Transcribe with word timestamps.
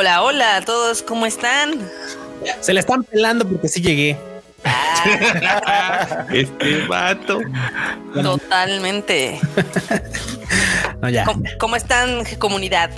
Hola, 0.00 0.22
hola 0.22 0.56
a 0.56 0.60
todos, 0.62 1.02
¿cómo 1.02 1.26
están? 1.26 1.72
Se 2.62 2.72
le 2.72 2.80
están 2.80 3.04
pelando 3.04 3.46
porque 3.46 3.68
sí 3.68 3.82
llegué. 3.82 4.16
Ah. 4.64 6.26
este 6.32 6.86
vato. 6.86 7.40
Totalmente. 8.14 9.38
no, 11.02 11.10
ya. 11.10 11.26
¿Cómo, 11.58 11.76
están, 11.76 12.24
comunidad? 12.38 12.90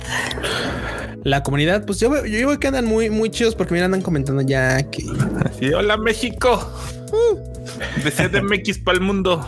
La 1.25 1.43
comunidad, 1.43 1.85
pues 1.85 1.99
yo, 1.99 2.25
yo 2.25 2.47
veo 2.47 2.57
que 2.57 2.67
andan 2.67 2.85
muy, 2.85 3.09
muy 3.09 3.29
chidos 3.29 3.53
porque 3.53 3.73
me 3.73 3.81
andan 3.81 4.01
comentando 4.01 4.41
ya 4.41 4.89
que. 4.89 5.03
hola 5.75 5.97
México. 5.97 6.71
Uh, 7.11 7.37
de 8.01 8.11
CDMX 8.11 8.79
para 8.79 8.97
el 8.97 9.03
mundo. 9.03 9.45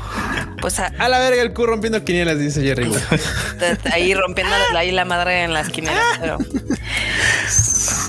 Pues 0.65 0.79
a, 0.79 0.89
la 1.09 1.19
verga 1.19 1.43
el 1.43 1.53
Q 1.53 1.67
rompiendo 1.67 2.03
quinielas, 2.03 2.39
dice 2.39 2.59
Jerry. 2.59 2.91
ahí 3.93 4.15
rompiendo 4.15 4.51
ahí 4.75 4.89
la 4.89 5.05
madre 5.05 5.43
en 5.43 5.53
las 5.53 5.69
quinielas, 5.69 6.03
pero. 6.19 6.39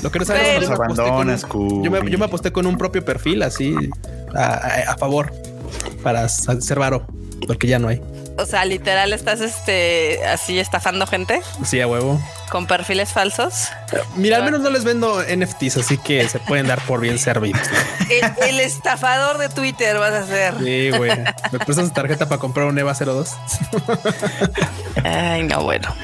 Lo 0.02 0.10
que 0.10 0.20
no 0.20 0.24
sabemos, 0.24 0.70
abandonas, 0.70 1.44
yo, 1.52 1.90
me, 1.90 2.10
yo 2.10 2.16
me 2.16 2.24
aposté 2.24 2.52
con 2.52 2.64
un 2.64 2.78
propio 2.78 3.04
perfil 3.04 3.42
así 3.42 3.74
a, 4.34 4.54
a 4.90 4.96
favor 4.96 5.34
para 6.02 6.26
ser 6.30 6.78
varo, 6.78 7.06
porque 7.46 7.66
ya 7.66 7.78
no 7.78 7.88
hay. 7.88 8.00
O 8.38 8.46
sea, 8.46 8.64
literal 8.64 9.12
estás 9.12 9.42
este 9.42 10.24
así 10.24 10.58
estafando 10.58 11.06
gente. 11.06 11.42
Sí, 11.62 11.82
a 11.82 11.86
huevo. 11.86 12.18
Con 12.50 12.66
perfiles 12.66 13.12
falsos. 13.12 13.68
Mira, 14.16 14.36
al 14.36 14.44
menos 14.44 14.60
no 14.60 14.70
les 14.70 14.84
vendo 14.84 15.22
NFTs, 15.22 15.78
así 15.78 15.98
que 15.98 16.28
se 16.28 16.38
pueden 16.38 16.66
dar 16.66 16.80
por 16.82 17.00
bien 17.00 17.18
servidos. 17.18 17.60
El, 18.40 18.60
estafador 18.60 19.38
de 19.38 19.48
Twitter 19.48 19.98
vas 19.98 20.12
a 20.12 20.26
ser. 20.26 20.54
Sí, 20.58 20.90
güey. 20.90 21.10
Me 21.52 21.58
prestas 21.58 21.92
tarjeta 21.92 22.28
para 22.28 22.38
comprar 22.38 22.66
un 22.66 22.78
EVA 22.78 22.94
02. 22.94 23.34
Ay, 25.04 25.42
no, 25.42 25.62
bueno. 25.62 25.94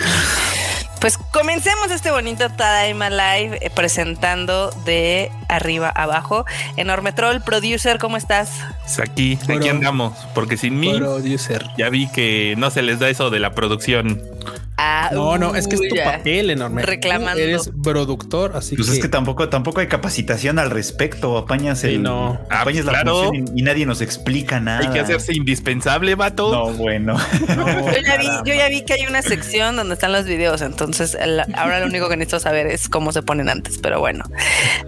Pues 1.02 1.18
comencemos 1.18 1.90
este 1.90 2.12
bonito 2.12 2.48
Tadaima 2.48 3.10
Live 3.10 3.58
eh, 3.60 3.70
presentando 3.70 4.70
de 4.84 5.32
arriba 5.48 5.88
abajo. 5.88 6.46
Enorme 6.76 7.10
Troll, 7.10 7.40
producer, 7.40 7.98
¿cómo 7.98 8.16
estás? 8.16 8.52
Pues 8.82 9.00
aquí, 9.00 9.36
aquí 9.48 9.68
andamos, 9.68 10.16
porque 10.32 10.56
sin 10.56 10.78
mí 10.78 10.96
producer. 10.96 11.66
ya 11.76 11.88
vi 11.88 12.06
que 12.06 12.54
no 12.56 12.70
se 12.70 12.82
les 12.82 13.00
da 13.00 13.08
eso 13.08 13.30
de 13.30 13.40
la 13.40 13.50
producción. 13.50 14.22
Ah, 14.76 15.10
no, 15.12 15.38
no, 15.38 15.54
es 15.54 15.68
que 15.68 15.76
es 15.76 15.80
tu 15.88 15.94
papel 15.94 16.50
enorme. 16.50 16.82
Reclamando. 16.82 17.40
eres 17.40 17.70
productor, 17.84 18.56
así 18.56 18.74
pues 18.74 18.88
que. 18.88 18.94
es 18.96 19.00
que 19.00 19.08
tampoco, 19.08 19.48
tampoco 19.48 19.80
hay 19.80 19.86
capacitación 19.86 20.58
al 20.58 20.70
respecto. 20.70 21.38
Apañas 21.38 21.84
el. 21.84 22.02
no. 22.02 22.40
Apañas 22.50 22.86
la 22.86 23.02
función 23.04 23.56
y, 23.56 23.62
nadie 23.62 23.86
nos 23.86 24.00
explica 24.00 24.58
nada. 24.58 24.80
Hay 24.80 24.88
que 24.88 24.98
hacerse 24.98 25.34
indispensable, 25.34 26.14
vato. 26.16 26.50
No, 26.52 26.72
bueno. 26.72 27.16
yo, 28.44 28.54
ya 28.54 28.68
vi, 28.68 28.82
que 28.82 28.94
hay 28.94 29.06
una 29.06 29.22
sección 29.22 29.76
donde 29.76 29.94
están 29.94 30.10
los 30.10 30.24
videos. 30.24 30.62
Entonces, 30.62 31.16
ahora 31.54 31.78
lo 31.78 31.86
único 31.86 32.08
que 32.08 32.16
necesito 32.16 32.40
saber 32.40 32.66
es 32.66 32.88
cómo 32.88 33.12
se 33.12 33.22
ponen 33.22 33.48
antes. 33.48 33.78
Pero 33.78 34.00
bueno. 34.00 34.24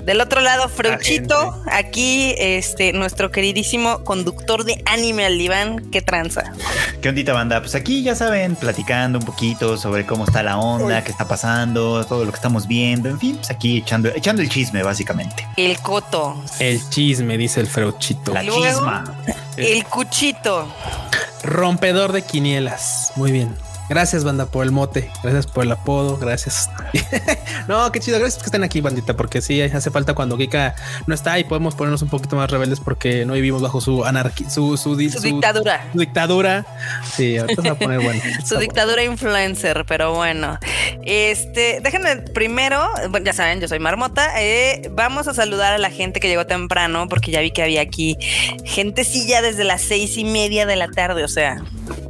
Del 0.04 0.20
otro 0.20 0.40
lado, 0.40 0.68
Freuchito, 0.68 1.62
aquí, 1.70 2.34
este, 2.38 2.92
nuestro 2.92 3.30
queridísimo 3.30 4.02
conductor 4.02 4.64
de 4.64 4.82
anime 4.86 5.26
al 5.26 5.38
diván. 5.38 5.90
¿Qué 5.90 6.02
tranza? 6.02 6.52
¿Qué 7.00 7.10
ondita, 7.10 7.32
banda? 7.32 7.60
Pues 7.60 7.74
aquí 7.74 8.02
ya 8.02 8.14
saben, 8.14 8.56
platicando 8.56 9.20
un 9.20 9.24
poquito 9.24 9.43
sobre 9.76 10.06
cómo 10.06 10.24
está 10.24 10.42
la 10.42 10.58
onda, 10.58 11.04
qué 11.04 11.10
está 11.10 11.26
pasando, 11.26 12.04
todo 12.06 12.24
lo 12.24 12.30
que 12.30 12.36
estamos 12.36 12.66
viendo, 12.66 13.08
en 13.08 13.18
fin, 13.18 13.36
pues 13.36 13.50
aquí 13.50 13.78
echando, 13.78 14.08
echando 14.08 14.42
el 14.42 14.48
chisme 14.48 14.82
básicamente. 14.82 15.46
El 15.56 15.78
coto. 15.80 16.42
El 16.58 16.80
chisme, 16.88 17.36
dice 17.36 17.60
el 17.60 17.66
freuchito. 17.66 18.32
La 18.32 18.42
chisma. 18.42 19.04
El 19.56 19.84
cuchito. 19.84 20.66
Rompedor 21.42 22.12
de 22.12 22.22
quinielas. 22.22 23.12
Muy 23.16 23.32
bien. 23.32 23.54
Gracias, 23.88 24.24
banda, 24.24 24.46
por 24.46 24.64
el 24.64 24.72
mote. 24.72 25.10
Gracias 25.22 25.46
por 25.46 25.64
el 25.64 25.72
apodo. 25.72 26.16
Gracias. 26.16 26.70
no, 27.68 27.90
qué 27.92 28.00
chido. 28.00 28.18
Gracias 28.18 28.42
que 28.42 28.46
estén 28.46 28.64
aquí, 28.64 28.80
bandita, 28.80 29.14
porque 29.14 29.42
sí 29.42 29.60
hace 29.60 29.90
falta 29.90 30.14
cuando 30.14 30.38
Kika 30.38 30.74
no 31.06 31.14
está 31.14 31.38
y 31.38 31.44
podemos 31.44 31.74
ponernos 31.74 32.02
un 32.02 32.08
poquito 32.08 32.36
más 32.36 32.50
rebeldes 32.50 32.80
porque 32.80 33.26
no 33.26 33.34
vivimos 33.34 33.60
bajo 33.60 33.80
su 33.80 34.04
anarquía, 34.04 34.48
su, 34.48 34.76
su, 34.76 34.96
dictadura. 34.96 35.86
Su 35.92 35.98
dictadura. 35.98 36.66
Sí, 37.14 37.36
ahorita 37.36 37.62
se 37.62 37.68
va 37.68 37.74
a 37.74 37.78
poner 37.78 38.00
bueno. 38.00 38.22
su 38.44 38.58
dictadura 38.58 39.04
influencer, 39.04 39.84
pero 39.86 40.14
bueno. 40.14 40.58
Este, 41.02 41.80
déjenme 41.82 42.16
primero, 42.16 42.88
bueno, 43.10 43.26
ya 43.26 43.32
saben, 43.32 43.60
yo 43.60 43.68
soy 43.68 43.80
Marmota. 43.80 44.40
Eh, 44.40 44.90
vamos 44.92 45.28
a 45.28 45.34
saludar 45.34 45.74
a 45.74 45.78
la 45.78 45.90
gente 45.90 46.20
que 46.20 46.28
llegó 46.28 46.46
temprano 46.46 47.08
porque 47.08 47.30
ya 47.30 47.40
vi 47.40 47.50
que 47.50 47.62
había 47.62 47.82
aquí 47.82 48.16
gentecilla 48.64 49.42
desde 49.42 49.64
las 49.64 49.82
seis 49.82 50.16
y 50.16 50.24
media 50.24 50.64
de 50.66 50.76
la 50.76 50.88
tarde. 50.88 51.24
O 51.24 51.28
sea, 51.28 51.62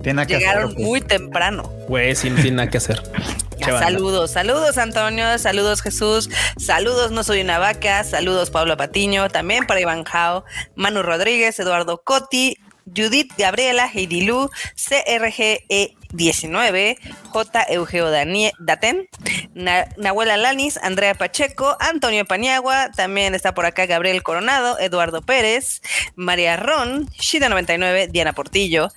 llegaron 0.03 0.75
muy 0.79 1.01
temprano. 1.01 1.64
Güey, 1.89 2.15
sin, 2.15 2.37
sin 2.41 2.57
nada 2.57 2.71
que 2.71 2.79
hacer. 2.79 3.03
saludos, 3.61 4.33
saludos 4.33 4.79
Antonio, 4.79 5.39
saludos 5.39 5.81
Jesús, 5.83 6.29
saludos 6.59 7.11
No 7.11 7.23
Soy 7.23 7.41
una 7.41 7.59
Vaca, 7.59 8.05
saludos 8.05 8.51
Pablo 8.51 8.77
Patiño, 8.77 9.29
también 9.29 9.67
para 9.67 9.81
Iván 9.81 10.05
Jao, 10.05 10.45
Manu 10.75 11.03
Rodríguez, 11.03 11.59
Eduardo 11.59 12.03
Coti, 12.03 12.59
Judith 12.87 13.33
Gabriela, 13.39 13.89
Heidi 13.93 14.23
Lu, 14.23 14.51
CRGE 14.75 15.97
19, 16.15 16.99
J. 17.29 17.67
Eugeo 17.69 18.11
Daten, 18.11 19.09
Nahuel 19.55 20.31
Alanis, 20.31 20.79
Andrea 20.79 21.15
Pacheco, 21.15 21.77
Antonio 21.81 22.25
Paniagua, 22.25 22.91
también 22.93 23.35
está 23.35 23.55
por 23.55 23.67
acá 23.67 23.87
Gabriel 23.87 24.23
Coronado, 24.23 24.79
Eduardo 24.79 25.23
Pérez, 25.23 25.83
María 26.17 26.57
Ron, 26.57 27.09
Shida 27.19 27.49
99, 27.49 28.09
Diana 28.09 28.33
Portillo, 28.33 28.89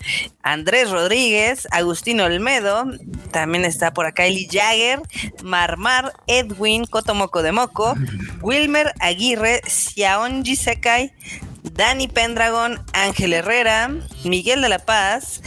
Andrés 0.44 0.90
Rodríguez, 0.90 1.68
Agustino 1.72 2.26
Olmedo, 2.26 2.86
también 3.32 3.66
está 3.66 3.94
por 3.94 4.06
acá 4.06 4.26
Eli 4.26 4.48
Jagger, 4.50 5.02
Marmar, 5.44 6.14
Edwin, 6.28 6.86
Cotomoco 6.86 7.42
de 7.42 7.52
Moco, 7.52 7.96
Wilmer 8.42 8.94
Aguirre, 9.00 9.62
Xiaonji 9.66 10.56
Sekai, 10.56 11.14
Dani 11.64 12.08
Pendragon, 12.08 12.80
Ángel 12.94 13.34
Herrera, 13.34 13.92
Miguel 14.24 14.62
de 14.62 14.70
la 14.70 14.80
Paz, 14.80 15.42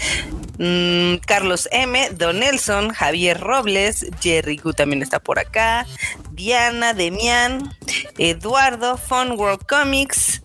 mm, 0.60 1.16
Carlos 1.26 1.68
M, 1.72 2.10
Don 2.10 2.38
Nelson, 2.38 2.90
Javier 2.90 3.40
Robles, 3.40 4.06
Jerry 4.20 4.58
Gu 4.58 4.72
también 4.72 5.02
está 5.02 5.18
por 5.18 5.38
acá, 5.38 5.86
Diana, 6.32 6.94
Demian, 6.94 7.76
Eduardo, 8.18 8.96
Fun 8.96 9.32
World 9.32 9.66
Comics. 9.66 10.42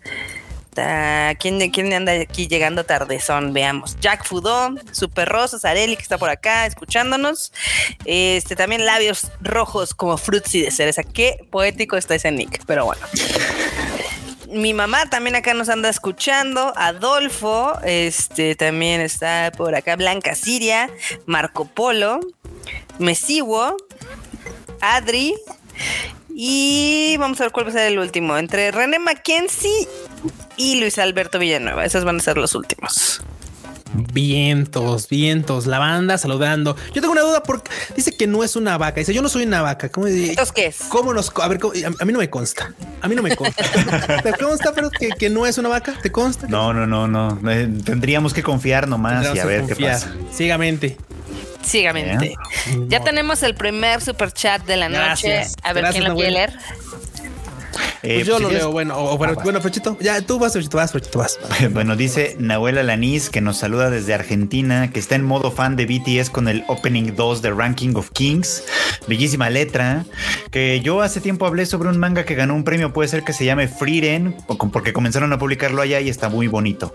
¿Quién, 1.39 1.71
¿Quién 1.71 1.93
anda 1.93 2.11
aquí 2.11 2.47
llegando 2.47 2.83
tardezón? 2.83 3.53
Veamos. 3.53 3.95
Jack 4.01 4.25
Fudó, 4.25 4.75
Super 4.91 5.29
Rosa, 5.29 5.57
Areli, 5.69 5.95
que 5.95 6.01
está 6.01 6.17
por 6.17 6.29
acá 6.29 6.65
escuchándonos. 6.65 7.53
Este, 8.03 8.57
también 8.57 8.85
labios 8.85 9.31
rojos 9.39 9.93
como 9.93 10.17
Fruitsy 10.17 10.61
de 10.63 10.71
cereza. 10.71 11.03
Qué 11.03 11.37
poético 11.49 11.95
está 11.95 12.15
ese 12.15 12.29
nick, 12.31 12.65
pero 12.65 12.83
bueno 12.83 13.05
mi 14.55 14.73
mamá 14.73 15.05
también 15.09 15.35
acá 15.35 15.53
nos 15.53 15.69
anda 15.69 15.89
escuchando. 15.89 16.73
Adolfo, 16.75 17.77
este 17.83 18.55
también 18.55 19.01
está 19.01 19.51
por 19.55 19.75
acá. 19.75 19.95
Blanca 19.95 20.33
Siria, 20.35 20.89
Marco 21.25 21.65
Polo, 21.65 22.19
Mesiwo, 22.97 23.77
Adri. 24.81 25.35
Y 26.29 27.15
vamos 27.17 27.39
a 27.39 27.45
ver 27.45 27.51
cuál 27.51 27.67
va 27.67 27.69
a 27.69 27.73
ser 27.73 27.91
el 27.91 27.99
último. 27.99 28.37
Entre 28.37 28.71
René 28.71 28.99
Mackenzie 28.99 29.87
y 30.57 30.79
Luis 30.79 30.97
Alberto 30.99 31.39
Villanueva. 31.39 31.85
Esos 31.85 32.03
van 32.03 32.17
a 32.17 32.19
ser 32.19 32.37
los 32.37 32.55
últimos. 32.55 33.21
Vientos, 34.13 35.09
vientos, 35.09 35.65
la 35.65 35.79
banda 35.79 36.17
saludando. 36.17 36.75
Yo 36.93 37.01
tengo 37.01 37.11
una 37.11 37.21
duda 37.21 37.43
porque 37.43 37.71
dice 37.95 38.15
que 38.15 38.27
no 38.27 38.43
es 38.43 38.55
una 38.55 38.77
vaca. 38.77 38.99
Dice, 38.99 39.13
yo 39.13 39.21
no 39.21 39.29
soy 39.29 39.43
una 39.43 39.61
vaca. 39.61 39.89
¿Cómo, 39.89 40.07
¿Entonces 40.07 40.51
qué 40.51 40.67
es? 40.67 40.77
¿Cómo 40.89 41.13
nos... 41.13 41.31
A 41.41 41.47
ver, 41.47 41.59
a, 41.99 42.05
mí 42.05 42.13
no 42.13 42.19
me 42.19 42.29
consta. 42.29 42.73
A 43.01 43.07
mí 43.07 43.15
no 43.15 43.23
me 43.23 43.35
consta. 43.35 43.63
¿Te 44.23 44.33
consta, 44.33 44.73
pero 44.73 44.89
que, 44.89 45.29
no 45.29 45.45
es 45.45 45.57
una 45.57 45.69
vaca? 45.69 45.97
¿Te 46.01 46.11
consta? 46.11 46.47
No, 46.47 46.73
no, 46.73 46.85
no, 46.85 47.07
no. 47.07 47.39
Eh, 47.49 47.69
tendríamos 47.83 48.33
que 48.33 48.43
confiar 48.43 48.87
nomás 48.87 49.35
y 49.35 49.39
a 49.39 49.45
ver 49.45 49.65
qué 49.65 49.75
pasa. 49.75 50.13
Ciegamente. 50.31 50.97
Ciegamente. 51.63 52.35
Ya 52.87 53.01
tenemos 53.01 53.41
el 53.43 53.55
primer 53.55 54.01
super 54.01 54.31
chat 54.31 54.65
de 54.65 54.77
la 54.77 54.89
noche. 54.89 55.47
A 55.63 55.73
ver 55.73 55.85
quién 55.91 56.03
lo 56.03 56.15
quiere 56.15 56.31
leer. 56.31 56.53
Eh, 58.05 58.15
pues 58.15 58.27
yo 58.27 58.33
pues 58.33 58.43
lo 58.43 58.51
leo, 58.51 58.71
bueno, 58.71 58.97
o, 58.97 59.17
bueno, 59.17 59.35
bueno, 59.43 59.59
Pechito, 59.61 59.97
ya 59.99 60.21
tú 60.21 60.39
vas, 60.39 60.53
Pechito, 60.53 60.77
vas, 60.77 60.91
Pechito, 60.91 61.19
vas. 61.19 61.39
Bueno, 61.71 61.95
dice 61.95 62.35
Nahuel 62.39 62.77
Alanis 62.77 63.29
que 63.29 63.41
nos 63.41 63.57
saluda 63.57 63.89
desde 63.89 64.13
Argentina, 64.13 64.91
que 64.91 64.99
está 64.99 65.15
en 65.15 65.23
modo 65.23 65.51
fan 65.51 65.75
de 65.75 65.85
BTS 65.85 66.29
con 66.29 66.47
el 66.47 66.63
Opening 66.67 67.15
2 67.15 67.41
de 67.41 67.51
Ranking 67.51 67.95
of 67.95 68.11
Kings. 68.11 68.63
Bellísima 69.07 69.49
letra. 69.49 70.05
Que 70.51 70.81
yo 70.81 71.01
hace 71.01 71.21
tiempo 71.21 71.45
hablé 71.45 71.65
sobre 71.65 71.89
un 71.89 71.97
manga 71.97 72.25
que 72.25 72.35
ganó 72.35 72.55
un 72.55 72.63
premio, 72.63 72.93
puede 72.93 73.09
ser 73.09 73.23
que 73.23 73.33
se 73.33 73.45
llame 73.45 73.67
Freeden, 73.67 74.35
porque 74.71 74.93
comenzaron 74.93 75.33
a 75.33 75.39
publicarlo 75.39 75.81
allá 75.81 75.99
y 75.99 76.09
está 76.09 76.29
muy 76.29 76.47
bonito. 76.47 76.93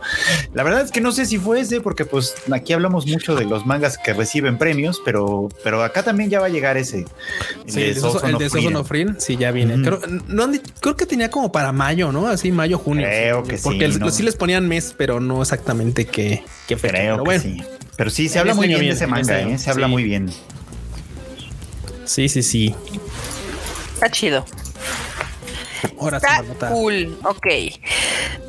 La 0.55 0.63
verdad 0.63 0.83
es 0.83 0.91
que 0.91 1.01
no 1.01 1.13
sé 1.13 1.27
si 1.27 1.39
fue 1.39 1.61
ese, 1.61 1.81
porque 1.81 2.05
pues 2.05 2.35
aquí 2.53 2.73
hablamos 2.73 3.07
mucho 3.07 3.35
de 3.35 3.45
los 3.45 3.67
mangas 3.67 3.99
que 3.99 4.13
reciben 4.13 4.59
premios, 4.59 5.01
pero, 5.05 5.49
pero 5.63 5.83
acá 5.83 6.03
también 6.03 6.31
ya 6.31 6.41
va 6.41 6.47
a 6.47 6.51
llegar 6.51 6.77
ese. 6.77 7.07
El 7.67 7.73
sí, 7.73 7.81
de, 7.81 7.89
el 7.91 8.39
de 8.39 9.15
sí, 9.19 9.37
ya 9.37 9.51
viene. 9.51 9.83
creo, 9.83 10.01
no 10.29 10.51
creo 10.81 10.97
que 10.97 11.00
tenía 11.07 11.31
como 11.31 11.53
para 11.53 11.73
mayo, 11.73 12.13
¿no? 12.13 12.27
Así 12.27 12.53
mayo, 12.53 12.79
junio. 12.79 13.07
Creo 13.07 13.43
que 13.43 13.57
sí. 13.57 13.63
Porque 13.65 14.11
sí 14.11 14.23
les 14.23 14.37
ponían 14.37 14.67
mes, 14.69 14.95
pero 14.97 15.21
no 15.21 15.43
exactamente 15.43 16.07
qué, 16.07 16.45
qué 16.67 16.77
Creo 16.77 17.23
que 17.25 17.39
sí. 17.41 17.63
Pero 17.97 18.11
sí, 18.11 18.29
se 18.29 18.39
habla 18.39 18.55
muy 18.55 18.69
bien, 18.69 18.81
de 18.81 18.91
ese 18.91 19.07
manga, 19.07 19.41
¿eh? 19.41 19.59
Se 19.59 19.71
habla 19.71 19.89
muy 19.89 20.03
bien. 20.03 20.31
Sí, 22.05 22.29
sí, 22.29 22.43
sí. 22.43 22.75
Está 23.95 24.11
chido. 24.11 24.45
Ahora 26.01 26.19
sí, 26.19 26.27
Está 26.51 26.71
cool. 26.71 27.19
Ok. 27.25 27.47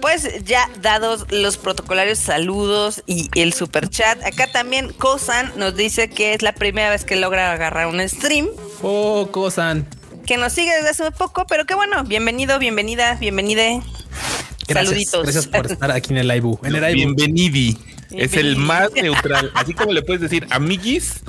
Pues 0.02 0.44
ya 0.46 0.70
dados 0.82 1.26
los 1.30 1.58
protocolarios 1.58 2.18
saludos 2.18 3.04
y 3.06 3.30
el 3.36 3.54
super 3.54 3.90
chat, 3.90 4.24
acá 4.24 4.48
también 4.52 4.94
Kosan 4.94 5.52
nos 5.58 5.76
dice 5.76 6.10
que 6.10 6.34
es 6.34 6.42
la 6.42 6.54
primera 6.54 6.90
vez 6.90 7.06
que 7.06 7.16
logra 7.16 7.52
agarrar 7.52 7.88
un 7.88 8.08
stream. 8.08 8.48
Oh, 8.82 9.28
Kosan. 9.32 9.86
Que 10.26 10.38
nos 10.38 10.54
sigue 10.54 10.72
desde 10.74 10.90
hace 10.90 11.12
poco, 11.12 11.46
pero 11.48 11.66
qué 11.66 11.76
bueno. 11.76 12.04
Bienvenido, 12.04 12.60
bienvenida, 12.60 13.16
bienvenide. 13.16 13.82
Gracias, 14.68 14.90
Saluditos. 14.90 15.24
Gracias 15.24 15.48
por 15.48 15.72
estar 15.72 15.92
aquí 15.92 16.12
en 16.14 16.18
el 16.18 16.36
Ibu. 16.36 16.60
En 16.64 16.76
el 16.76 16.84
Ibu. 16.98 17.16
Bienvenidi. 17.16 17.78
Es 18.16 18.34
el 18.36 18.58
más 18.58 18.92
neutral. 18.94 19.52
Así 19.56 19.74
como 19.74 19.94
le 19.94 20.02
puedes 20.02 20.22
decir 20.22 20.46
amiguis. 20.50 21.22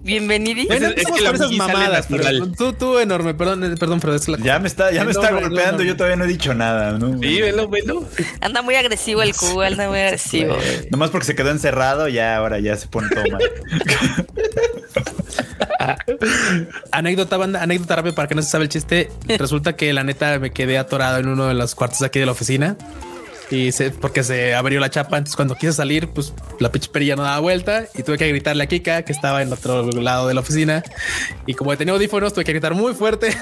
Bienvenidi. 0.00 0.66
Bueno, 0.66 0.88
es- 0.88 0.98
es 0.98 1.06
que 1.12 1.20
la 1.20 1.30
esas 1.30 1.50
mamadas, 1.52 2.06
pero 2.08 2.46
tú, 2.52 2.72
tú 2.72 2.98
enorme, 2.98 3.34
perdón, 3.34 3.64
eh, 3.64 3.76
perdón, 3.76 4.00
pero 4.00 4.14
es 4.14 4.28
la 4.28 4.38
Ya 4.38 4.58
me 4.58 4.68
está, 4.68 4.92
ya 4.92 5.04
me 5.04 5.10
está 5.10 5.30
golpeando, 5.32 5.82
yo 5.82 5.96
todavía 5.96 6.16
no 6.16 6.24
he 6.24 6.28
dicho 6.28 6.54
nada, 6.54 6.92
¿no? 6.98 7.18
Sí, 7.20 7.40
velo, 7.40 7.68
velo. 7.68 8.04
Anda 8.40 8.62
muy 8.62 8.76
agresivo 8.76 9.22
el 9.22 9.34
Q, 9.34 9.60
anda 9.62 9.88
muy 9.88 9.98
agresivo. 9.98 10.56
Nomás 10.90 11.10
porque 11.10 11.26
se 11.26 11.34
quedó 11.34 11.50
encerrado, 11.50 12.08
ya 12.08 12.36
ahora 12.36 12.58
ya 12.60 12.76
se 12.76 12.86
pone 12.86 13.08
todo 13.10 13.24
mal. 13.30 13.42
Anécdota, 16.92 17.36
banda, 17.36 17.62
anécdota 17.62 17.96
rápida 17.96 18.14
para 18.14 18.28
que 18.28 18.34
no 18.34 18.42
se 18.42 18.50
sabe 18.50 18.64
el 18.64 18.70
chiste. 18.70 19.10
Resulta 19.38 19.76
que 19.76 19.92
la 19.92 20.04
neta 20.04 20.38
me 20.38 20.50
quedé 20.52 20.78
atorado 20.78 21.18
en 21.18 21.28
uno 21.28 21.46
de 21.48 21.54
los 21.54 21.74
cuartos 21.74 22.02
aquí 22.02 22.18
de 22.18 22.26
la 22.26 22.32
oficina. 22.32 22.76
Y 23.50 23.70
se, 23.72 23.90
porque 23.90 24.24
se 24.24 24.54
abrió 24.54 24.80
la 24.80 24.90
chapa. 24.90 25.18
Entonces, 25.18 25.36
cuando 25.36 25.54
quise 25.54 25.72
salir, 25.72 26.08
pues 26.08 26.32
la 26.58 26.72
pinche 26.72 26.90
perilla 26.90 27.14
no 27.16 27.22
daba 27.22 27.38
vuelta 27.38 27.84
y 27.94 28.02
tuve 28.02 28.18
que 28.18 28.26
gritarle 28.28 28.64
a 28.64 28.66
Kika 28.66 29.02
que 29.02 29.12
estaba 29.12 29.42
en 29.42 29.52
otro 29.52 29.82
lado 29.92 30.26
de 30.26 30.34
la 30.34 30.40
oficina. 30.40 30.82
Y 31.46 31.54
como 31.54 31.76
tenía 31.76 31.94
audífonos, 31.94 32.32
tuve 32.32 32.44
que 32.44 32.52
gritar 32.52 32.74
muy 32.74 32.94
fuerte 32.94 33.28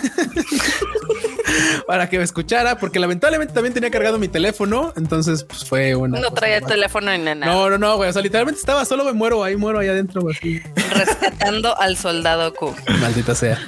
para 1.86 2.08
que 2.08 2.18
me 2.18 2.24
escuchara, 2.24 2.78
porque 2.78 2.98
lamentablemente 2.98 3.52
también 3.54 3.74
tenía 3.74 3.90
cargado 3.90 4.18
mi 4.18 4.28
teléfono. 4.28 4.92
Entonces, 4.96 5.44
pues 5.44 5.64
fue 5.64 5.94
una. 5.94 6.20
No 6.20 6.30
traía 6.32 6.60
más. 6.60 6.70
teléfono 6.70 7.10
ni 7.12 7.18
nada. 7.18 7.46
No, 7.46 7.70
no, 7.70 7.78
no, 7.78 7.96
güey. 7.96 8.10
O 8.10 8.12
sea, 8.12 8.22
literalmente 8.22 8.60
estaba 8.60 8.84
solo, 8.84 9.04
me 9.04 9.12
muero 9.12 9.42
ahí, 9.44 9.56
muero 9.56 9.78
ahí 9.78 9.88
adentro. 9.88 10.22
güey. 10.22 10.34
Rescatando 10.92 11.78
al 11.80 11.96
soldado 11.96 12.52
Q. 12.54 12.74
Maldita 13.00 13.34
sea. 13.34 13.58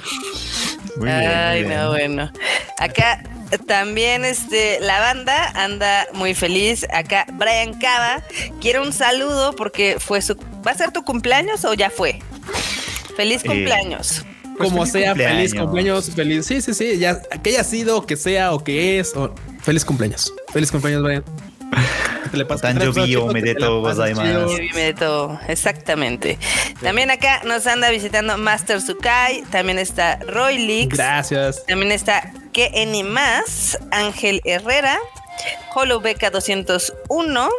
Muy 0.97 1.09
Ay, 1.09 1.63
bien. 1.63 1.77
no, 1.77 1.89
bueno. 1.89 2.31
Acá 2.79 3.21
también 3.65 4.25
este, 4.25 4.79
la 4.81 4.99
banda 4.99 5.51
anda 5.55 6.07
muy 6.13 6.33
feliz. 6.33 6.85
Acá 6.93 7.25
Brian 7.33 7.73
Cava 7.79 8.23
quiere 8.61 8.79
un 8.79 8.93
saludo 8.93 9.55
porque 9.55 9.97
fue 9.99 10.21
su... 10.21 10.35
¿Va 10.65 10.71
a 10.71 10.75
ser 10.75 10.91
tu 10.91 11.03
cumpleaños 11.03 11.63
o 11.65 11.73
ya 11.73 11.89
fue? 11.89 12.19
Feliz 13.15 13.41
Eh, 13.43 13.47
cumpleaños. 13.47 14.25
Pues 14.57 14.69
Como 14.69 14.85
feliz 14.85 14.91
sea, 14.93 15.15
feliz 15.15 15.53
cumpleaños. 15.53 16.05
cumpleaños, 16.05 16.09
feliz. 16.15 16.45
Sí, 16.47 16.61
sí, 16.61 16.73
sí, 16.73 16.97
ya 16.97 17.21
que 17.21 17.51
haya 17.51 17.63
sido, 17.63 18.05
que 18.05 18.17
sea 18.17 18.53
o 18.53 18.63
que 18.63 18.99
es, 18.99 19.15
o 19.15 19.33
feliz 19.61 19.85
cumpleaños. 19.85 20.33
Feliz 20.51 20.71
cumpleaños, 20.71 21.03
Brian. 21.03 21.23
Que 22.31 22.37
Tanjo 22.61 22.93
que 22.93 23.01
bio, 23.05 23.05
chido, 23.21 23.27
me 23.27 23.41
que 23.41 23.49
de 23.49 23.53
te 23.55 23.59
la 23.61 23.67
todo, 23.67 23.83
pases 23.83 23.97
gozaimasu. 23.97 24.57
todo, 24.93 25.39
exactamente. 25.47 26.37
También 26.81 27.09
acá 27.09 27.41
nos 27.45 27.65
anda 27.67 27.89
visitando 27.89 28.37
Master 28.37 28.81
Sukai, 28.81 29.43
también 29.49 29.79
está 29.79 30.17
Roy 30.27 30.57
Leaks, 30.57 30.97
Gracias. 30.97 31.65
también 31.65 31.91
está 31.91 32.31
KN 32.53 33.03
más, 33.03 33.77
Ángel 33.91 34.41
Herrera, 34.43 34.97
Holo 35.73 36.01
Beca 36.01 36.29
201 36.29 37.49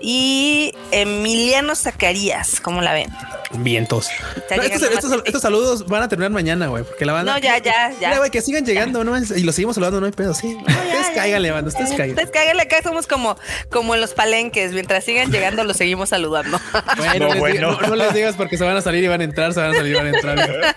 y 0.00 0.72
Emiliano 0.90 1.74
Zacarías, 1.74 2.60
¿cómo 2.60 2.80
la 2.82 2.92
ven? 2.92 3.08
Vientos. 3.50 4.08
No, 4.54 4.62
estos, 4.62 5.40
saludos 5.42 5.86
van 5.86 6.02
a 6.02 6.08
terminar 6.08 6.30
mañana, 6.30 6.66
güey, 6.66 6.84
porque 6.84 7.06
la 7.06 7.14
banda. 7.14 7.32
No, 7.32 7.38
ya, 7.38 7.56
ya, 7.58 7.90
ya. 7.98 8.08
Mira, 8.08 8.18
güey, 8.18 8.30
que 8.30 8.42
sigan 8.42 8.64
llegando, 8.66 9.04
¿no? 9.04 9.16
Y 9.18 9.42
los 9.42 9.54
seguimos 9.54 9.74
saludando, 9.76 10.00
no 10.00 10.06
hay 10.06 10.12
pedo, 10.12 10.34
sí. 10.34 10.54
ustedes 10.54 11.10
cáiganle, 11.14 11.50
banda, 11.50 11.68
ustedes 11.68 11.90
cáiganle. 11.90 12.12
Ustedes 12.12 12.30
cáiganle 12.30 12.62
acá, 12.62 12.82
somos 12.82 13.06
como, 13.06 13.38
como 13.70 13.94
en 13.94 14.02
los 14.02 14.12
palenques, 14.12 14.72
mientras 14.72 15.04
sigan 15.04 15.30
llegando 15.32 15.64
los 15.64 15.76
seguimos 15.76 16.10
saludando. 16.10 16.60
Bueno, 16.98 17.28
No, 17.34 17.36
bueno. 17.40 17.78
no, 17.80 17.86
no 17.88 17.96
les 17.96 18.12
digas 18.14 18.34
porque 18.36 18.58
se 18.58 18.64
van 18.64 18.76
a 18.76 18.82
salir 18.82 19.02
y 19.04 19.08
van 19.08 19.20
a 19.20 19.24
entrar, 19.24 19.52
se 19.54 19.60
van 19.60 19.70
a 19.70 19.74
salir 19.74 19.92
y 19.92 19.96
van 19.96 20.06
a 20.06 20.10
entrar. 20.10 20.76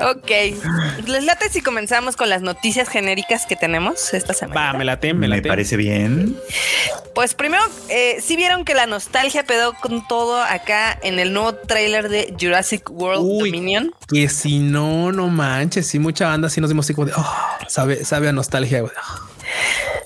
ok, 0.00 0.30
¿les 1.06 1.24
late 1.24 1.48
si 1.50 1.60
comenzamos 1.62 2.16
con 2.16 2.28
las 2.28 2.42
noticias 2.42 2.88
genéricas 2.88 3.46
que 3.46 3.56
tenemos 3.56 4.12
esta 4.14 4.34
semana? 4.34 4.72
Va, 4.72 4.78
me 4.78 4.84
late, 4.84 5.14
me 5.14 5.20
Me 5.20 5.36
late. 5.36 5.48
parece 5.48 5.76
bien. 5.76 6.36
Pues 7.14 7.34
primero, 7.34 7.62
eh, 7.88 8.20
sí 8.20 8.36
vieron 8.36 8.64
que 8.64 8.74
la 8.74 8.86
nostalgia 8.86 9.44
pedó 9.44 9.74
con 9.74 10.06
todo 10.06 10.40
acá 10.42 10.98
en 11.02 11.18
el 11.18 11.32
nuevo 11.32 11.54
tráiler 11.54 12.08
de 12.08 12.34
Jurassic 12.38 12.90
World 12.90 13.22
Uy. 13.22 13.50
Dominion. 13.50 13.94
Que 14.08 14.28
si 14.28 14.58
no, 14.58 15.12
no 15.12 15.28
manches, 15.28 15.86
sí, 15.86 15.98
mucha 15.98 16.28
banda, 16.28 16.48
sí 16.50 16.60
nos 16.60 16.70
dimos 16.70 16.86
así 16.86 16.94
como 16.94 17.06
de, 17.06 17.12
oh, 17.16 17.36
sabe, 17.68 18.04
sabe 18.04 18.28
a 18.28 18.32
nostalgia. 18.32 18.84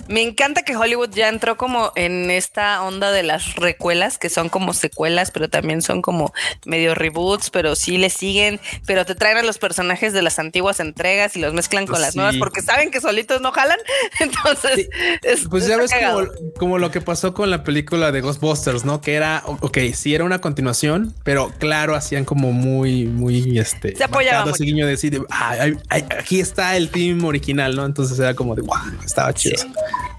Me 0.09 0.23
encanta 0.23 0.63
que 0.63 0.77
Hollywood 0.77 1.11
ya 1.11 1.29
entró 1.29 1.57
como 1.57 1.93
en 1.95 2.31
esta 2.31 2.83
onda 2.83 3.13
de 3.13 3.23
las 3.23 3.57
recuelas, 3.57 4.19
que 4.19 4.29
son 4.29 4.49
como 4.49 4.75
secuelas, 4.75 5.31
pero 5.31 5.49
también 5.49 5.83
son 5.83 6.03
como 6.03 6.33
medio 6.65 6.95
reboots, 6.95 7.51
pero 7.51 7.75
sí 7.77 7.99
le 7.99 8.11
siguen, 8.11 8.61
pero 8.87 9.07
te 9.07 9.15
traen 9.15 9.39
a 9.39 9.43
los 9.43 9.59
personajes 9.59 10.13
de 10.13 10.23
las 10.23 10.39
antiguas 10.39 10.81
entregas 10.81 11.37
y 11.37 11.41
los 11.41 11.55
mezclan 11.55 11.85
con 11.87 11.93
Pues 11.95 12.03
las 12.03 12.17
nuevas 12.17 12.37
porque 12.37 12.63
saben 12.63 12.91
que 12.91 13.01
solitos 13.01 13.41
no 13.41 13.53
jalan. 13.53 13.79
Entonces, 14.21 14.73
Sí. 14.73 15.47
Pues 15.51 15.67
ya 15.67 15.77
ves 15.77 15.91
como, 15.93 16.29
como 16.59 16.79
lo 16.79 16.91
que 16.91 17.01
pasó 17.01 17.35
con 17.35 17.51
la 17.51 17.63
película 17.65 18.13
de 18.13 18.21
Ghostbusters, 18.21 18.85
¿no? 18.85 19.01
Que 19.01 19.15
era, 19.15 19.43
ok, 19.47 19.79
sí 19.95 20.15
era 20.15 20.25
una 20.25 20.41
continuación, 20.41 21.15
pero 21.25 21.53
claro, 21.59 21.95
hacían 21.95 22.25
como 22.25 22.53
muy, 22.53 23.07
muy, 23.07 23.59
este, 23.59 23.97
Se 23.97 24.05
apoyaba 24.05 24.51
ese 24.51 24.65
guiño 24.65 24.85
de 24.87 24.93
decir, 24.93 25.23
"Ah, 25.31 25.67
aquí 25.89 26.41
está 26.41 26.77
el 26.77 26.91
team 26.91 27.25
original, 27.25 27.75
¿no? 27.77 27.85
Entonces 27.85 28.19
era 28.19 28.35
como 28.35 28.55
de, 28.55 28.63
wow, 28.63 28.77
estaba 29.05 29.33
chido. 29.33 29.59
Sí. 29.59 29.69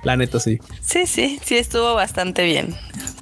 La 0.03 0.17
neta, 0.17 0.39
sí. 0.39 0.59
Sí, 0.81 1.05
sí, 1.07 1.39
sí 1.45 1.55
estuvo 1.57 1.94
bastante 1.95 2.44
bien. 2.44 2.75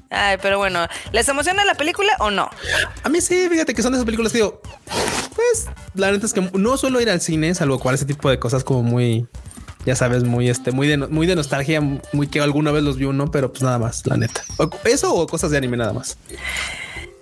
Ay, 0.10 0.38
pero 0.42 0.57
bueno, 0.57 0.88
¿les 1.13 1.28
emociona 1.30 1.63
la 1.63 1.75
película 1.75 2.12
o 2.19 2.31
no? 2.31 2.50
A 3.04 3.10
mí 3.10 3.22
sí, 3.22 3.48
fíjate 3.50 3.74
que 3.74 3.81
son 3.81 3.92
de 3.94 3.98
esas 3.98 4.06
películas 4.06 4.31
que 4.33 4.39
digo, 4.39 4.62
pues, 5.36 5.68
la 5.94 6.12
neta 6.12 6.25
es 6.25 6.33
que 6.33 6.42
no 6.54 6.78
suelo 6.78 7.00
ir 7.00 7.10
al 7.10 7.22
cine, 7.22 7.54
salvo 7.56 7.80
cual 7.80 7.95
ese 7.95 8.06
tipo 8.06 8.30
de 8.30 8.38
cosas 8.39 8.63
como 8.66 8.83
muy, 8.83 9.25
ya 9.86 9.95
sabes, 9.95 10.24
muy, 10.25 10.50
este, 10.50 10.72
muy 10.72 10.88
de, 10.88 10.98
muy 10.98 11.28
de 11.28 11.36
nostalgia, 11.36 11.80
muy 12.12 12.28
que 12.28 12.42
alguna 12.42 12.72
vez 12.72 12.84
los 12.84 12.98
vi 12.98 13.06
uno, 13.06 13.31
pero 13.31 13.51
pues 13.51 13.62
nada 13.63 13.80
más, 13.80 14.06
la 14.06 14.18
neta. 14.18 14.42
O- 14.57 14.69
Eso 14.84 15.13
o 15.13 15.27
cosas 15.27 15.51
de 15.51 15.57
anime 15.57 15.77
nada 15.77 15.94
más. 15.94 16.18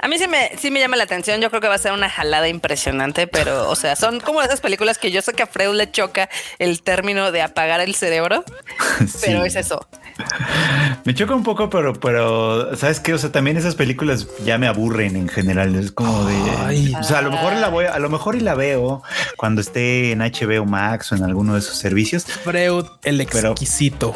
A 0.01 0.07
mí 0.07 0.17
sí 0.17 0.27
me, 0.27 0.51
sí 0.57 0.71
me 0.71 0.79
llama 0.79 0.95
la 0.95 1.03
atención. 1.03 1.41
Yo 1.41 1.49
creo 1.49 1.61
que 1.61 1.67
va 1.67 1.75
a 1.75 1.79
ser 1.79 1.91
una 1.91 2.09
jalada 2.09 2.47
impresionante, 2.47 3.27
pero, 3.27 3.69
o 3.69 3.75
sea, 3.75 3.95
son 3.95 4.19
como 4.21 4.41
esas 4.41 4.61
películas 4.61 4.97
que 4.97 5.11
yo 5.11 5.21
sé 5.21 5.33
que 5.33 5.43
a 5.43 5.47
Freud 5.47 5.75
le 5.75 5.91
choca 5.91 6.29
el 6.57 6.81
término 6.81 7.31
de 7.31 7.41
apagar 7.41 7.81
el 7.81 7.95
cerebro, 7.95 8.45
pero 9.21 9.43
es 9.43 9.55
eso. 9.55 9.85
Me 11.05 11.13
choca 11.15 11.33
un 11.33 11.43
poco, 11.43 11.69
pero, 11.69 11.93
pero, 11.93 12.75
¿sabes 12.75 12.99
qué? 12.99 13.13
O 13.13 13.17
sea, 13.17 13.31
también 13.31 13.57
esas 13.57 13.75
películas 13.75 14.27
ya 14.45 14.57
me 14.57 14.67
aburren 14.67 15.15
en 15.15 15.27
general. 15.29 15.75
Es 15.75 15.91
como 15.91 16.25
de. 16.25 16.35
Ay. 16.65 16.93
o 16.99 17.03
sea, 17.03 17.19
a 17.19 17.21
lo 17.21 17.31
mejor 17.31 17.53
la 17.53 17.69
voy, 17.69 17.85
a 17.85 17.97
lo 17.99 18.09
mejor 18.09 18.35
y 18.35 18.41
la 18.41 18.53
veo 18.55 19.01
cuando 19.37 19.61
esté 19.61 20.11
en 20.11 20.19
HBO 20.19 20.65
Max 20.65 21.11
o 21.11 21.15
en 21.15 21.23
alguno 21.23 21.53
de 21.53 21.59
esos 21.59 21.77
servicios. 21.77 22.25
Freud, 22.25 22.85
el 23.03 23.25
Pero- 23.31 23.51
exquisito. 23.51 24.13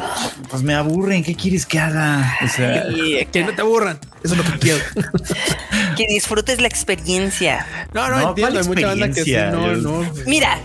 Pues 0.50 0.62
me 0.62 0.74
aburren. 0.74 1.22
¿Qué 1.24 1.34
quieres 1.34 1.66
que 1.66 1.78
haga? 1.80 2.36
O 2.44 2.48
sea, 2.48 2.84
Y 2.90 3.24
Que 3.26 3.42
no 3.44 3.52
te 3.54 3.62
aburran. 3.62 3.98
Eso 4.22 4.34
es 4.34 4.44
lo 4.44 4.52
que 4.52 4.58
quiero. 4.58 4.78
que 5.96 6.06
disfrutes 6.08 6.60
la 6.60 6.68
experiencia. 6.68 7.66
No, 7.92 8.08
no, 8.08 8.20
No, 8.20 8.28
entiendo. 8.30 8.58
Hay 8.60 8.64
¿cuál 8.66 8.76
mucha 8.76 8.86
banda 8.88 9.08
que 9.08 9.14
sí. 9.24 9.34
experiencia? 9.34 9.50
No, 9.50 9.72
Yo- 9.74 9.80
no. 10.04 10.12
Mira, 10.26 10.58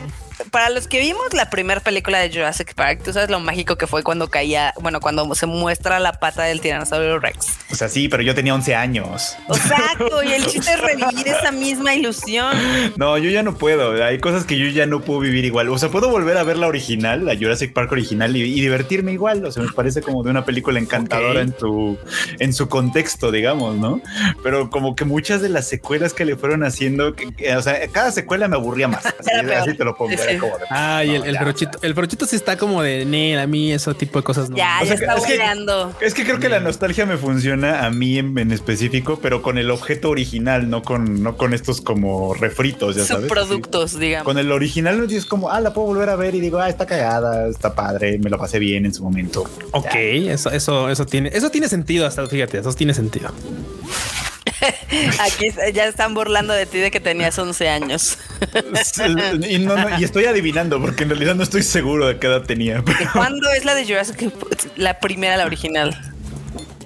para 0.52 0.70
los 0.70 0.88
que 0.88 1.00
vimos 1.00 1.34
la 1.34 1.50
primera 1.50 1.80
película 1.82 2.20
de 2.20 2.30
Jurassic 2.30 2.74
Park, 2.74 3.02
tú 3.04 3.14
sabes 3.14 3.30
lo 3.30 3.40
mágico 3.40 3.78
que 3.78 3.88
fue 3.88 4.04
cuando 4.04 4.30
caía, 4.30 4.74
bueno, 4.82 5.00
cuando 5.00 5.34
se 5.36 5.46
muestra 5.46 6.00
la 6.00 6.14
pata 6.14 6.44
del 6.44 6.62
tiranosaurio 6.62 7.20
Rex. 7.20 7.48
o 7.72 7.76
sea, 7.76 7.88
sí, 7.90 8.10
pero 8.10 8.24
yo 8.24 8.34
tenía 8.36 8.54
11 8.56 8.76
años. 8.76 9.36
Exacto, 9.48 10.24
y 10.24 10.34
el 10.34 10.46
chiste 10.46 10.72
es 10.74 10.80
revivir 10.82 11.28
esa 11.28 11.52
misma 11.52 11.94
ilusión. 11.96 12.56
No, 12.98 13.18
yo 13.18 13.30
ya 13.30 13.44
no 13.44 13.56
puedo. 13.58 14.04
Hay 14.04 14.20
cosas 14.20 14.44
que 14.46 14.58
yo 14.58 14.68
ya 14.68 14.86
no 14.86 15.02
puedo 15.02 15.20
vivir 15.20 15.46
igual. 15.46 15.70
O 15.70 15.78
sea, 15.78 15.90
puedo 15.90 16.10
volver 16.10 16.38
a 16.38 16.44
ver 16.44 16.58
la 16.58 16.68
original, 16.68 17.26
la 17.26 17.36
Jurassic 17.36 17.74
Park 17.74 17.92
original 17.92 18.36
y, 18.36 18.42
y 18.42 18.62
divertirme 18.62 19.12
igual. 19.14 19.46
O 19.46 19.52
sea, 19.52 19.64
me 19.64 19.72
parece 19.72 20.02
como 20.02 20.24
de 20.24 20.32
una 20.32 20.46
película 20.46 20.80
encantadora 20.80 21.42
en 21.42 21.56
su 21.58 21.98
en 22.40 22.54
su 22.54 22.68
contexto, 22.70 23.32
digamos, 23.32 23.76
¿no? 23.78 24.02
Pero 24.44 24.70
como 24.70 24.96
que 24.96 25.06
muchas 25.06 25.42
de 25.42 25.50
las 25.50 25.68
secuelas 25.68 26.14
que 26.14 26.26
le 26.26 26.36
fueron 26.36 26.64
haciendo, 26.64 27.14
que- 27.16 27.32
que- 27.34 27.56
o 27.56 27.62
sea, 27.62 27.88
cada 27.92 28.12
secuela 28.12 28.48
me 28.48 28.56
aburría 28.56 28.88
más. 28.88 29.06
Así, 29.60 29.74
te 29.76 29.84
lo 29.86 29.96
pongo. 29.96 30.12
Sí, 30.12 30.18
era 30.22 30.32
sí. 30.34 30.39
Como 30.40 30.58
de- 30.58 30.66
Ay, 30.70 31.16
el, 31.16 31.20
no, 31.22 31.26
el 31.26 31.34
ya. 31.34 31.40
ferochito. 31.40 31.80
El 31.82 31.94
ferochito 31.96 32.26
sí 32.26 32.36
está 32.36 32.58
como 32.58 32.82
de, 32.82 33.06
Nel, 33.06 33.40
a 33.40 33.48
mí 33.48 33.72
ese 33.72 33.94
tipo 33.94 34.20
de 34.20 34.24
cosas 34.24 34.50
no. 34.50 34.58
Ya, 34.58 34.80
O 34.82 34.86
ya 34.86 34.98
sea, 34.98 35.08
está 35.16 35.16
es 35.16 35.26
que-. 35.26 36.06
Es 36.06 36.14
que 36.14 36.24
creo 36.24 36.40
que 36.40 36.50
la 36.50 36.60
nostalgia 36.60 37.06
me 37.06 37.18
funciona 37.18 37.86
a 37.86 37.90
mí 37.92 38.18
en, 38.18 38.38
en 38.38 38.52
específico, 38.52 39.20
pero 39.22 39.42
con 39.42 39.58
el 39.58 39.72
objeto 39.72 40.10
original, 40.10 40.70
no 40.70 40.82
con, 40.84 41.22
no 41.24 41.38
con 41.38 41.54
estos 41.54 41.82
como 41.82 42.34
refritos, 42.34 42.96
ya 42.96 43.04
sabes. 43.06 43.26
así. 43.26 43.30
Subproductos, 43.30 44.00
digamos. 44.00 44.26
Con 44.26 44.38
el 44.38 44.52
original 44.52 45.08
es 45.10 45.26
como, 45.26 45.50
ah, 45.50 45.60
la 45.60 45.74
puedo 45.74 45.88
volver 45.88 46.10
a 46.10 46.16
ver 46.16 46.36
y 46.36 46.40
digo, 46.40 46.60
ah, 46.60 46.70
está 46.70 46.86
cagada, 46.86 47.48
está 47.48 47.74
padre, 47.74 48.18
me 48.20 48.30
lo 48.30 48.38
pasé 48.38 48.60
bien 48.60 48.86
en 48.86 48.94
su 48.94 49.04
momento. 49.04 49.44
Ok, 49.72 49.96
eso, 49.96 50.52
eso, 50.52 50.90
eso 50.90 51.06
tiene, 51.06 51.30
eso 51.34 51.50
tiene 51.50 51.68
sentido 51.70 52.06
hasta, 52.06 52.26
fíjate, 52.28 52.60
eso 52.60 52.74
tiene 52.74 52.94
sentido. 52.94 53.32
Aquí 55.20 55.52
ya 55.74 55.86
están 55.86 56.14
burlando 56.14 56.54
de 56.54 56.66
ti 56.66 56.80
de 56.80 56.92
que 56.92 57.00
tenías 57.00 57.38
11 57.38 57.70
años. 57.70 58.18
y, 59.50 59.60
no, 59.60 59.76
no, 59.76 60.00
y 60.00 60.04
estoy 60.04 60.26
adivinando 60.26 60.80
porque 60.82 61.04
en 61.04 61.10
realidad 61.10 61.36
no 61.36 61.44
estoy 61.44 61.64
seguro 61.64 62.08
de 62.08 62.18
qué 62.20 62.28
edad 62.28 62.44
tenía. 62.44 62.84
pero 62.84 62.98
¿Cuándo 63.14 63.50
es 63.52 63.66
la 63.66 63.76
de 63.76 63.86
Jurassic? 63.86 64.32
La 64.76 65.00
primera, 65.00 65.38
la 65.38 65.46
original. 65.46 65.98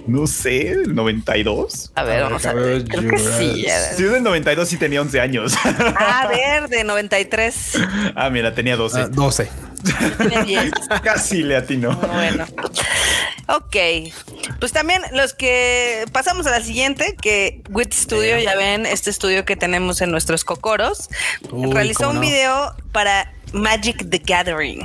no 0.08 0.27
sé, 0.27 0.72
el 0.72 0.96
92. 0.96 1.92
A 1.96 2.03
ver, 2.03 2.24
vamos 2.24 2.46
a 2.46 2.53
ver. 2.53 2.86
Creo 2.86 3.10
que 3.10 3.20
sí. 3.20 3.65
Si 3.96 4.03
es 4.03 4.12
del 4.12 4.24
92 4.24 4.68
sí 4.68 4.77
tenía 4.77 5.01
11 5.01 5.22
años. 5.22 5.53
A 5.65 6.27
ver, 6.27 6.70
de 6.70 6.84
93. 6.84 7.80
ah, 8.15 8.30
mira, 8.30 8.53
tenía 8.53 8.75
12. 8.75 9.00
Ah, 9.00 9.08
12. 9.12 9.50
Tiene 10.18 10.44
10. 10.46 10.72
Casi 11.04 11.44
le 11.44 11.58
atinó. 11.58 11.96
Bueno. 11.96 12.46
Ok. 13.50 13.75
Pues 14.60 14.72
también 14.72 15.02
los 15.13 15.34
que 15.34 16.06
pasamos 16.12 16.46
a 16.48 16.52
la 16.52 16.62
siguiente, 16.62 17.16
que 17.22 17.62
Wit 17.70 17.94
Studio, 17.94 18.40
ya 18.40 18.56
ven, 18.56 18.86
este 18.86 19.10
estudio 19.10 19.46
que 19.46 19.56
tenemos 19.56 20.02
en 20.02 20.12
nuestros 20.12 20.44
cocoros, 20.46 21.10
Uy, 21.52 21.72
realizó 21.74 22.10
un 22.10 22.16
no. 22.16 22.22
video 22.22 22.75
para 22.92 23.34
Magic 23.52 24.10
the 24.10 24.20
Gathering. 24.20 24.82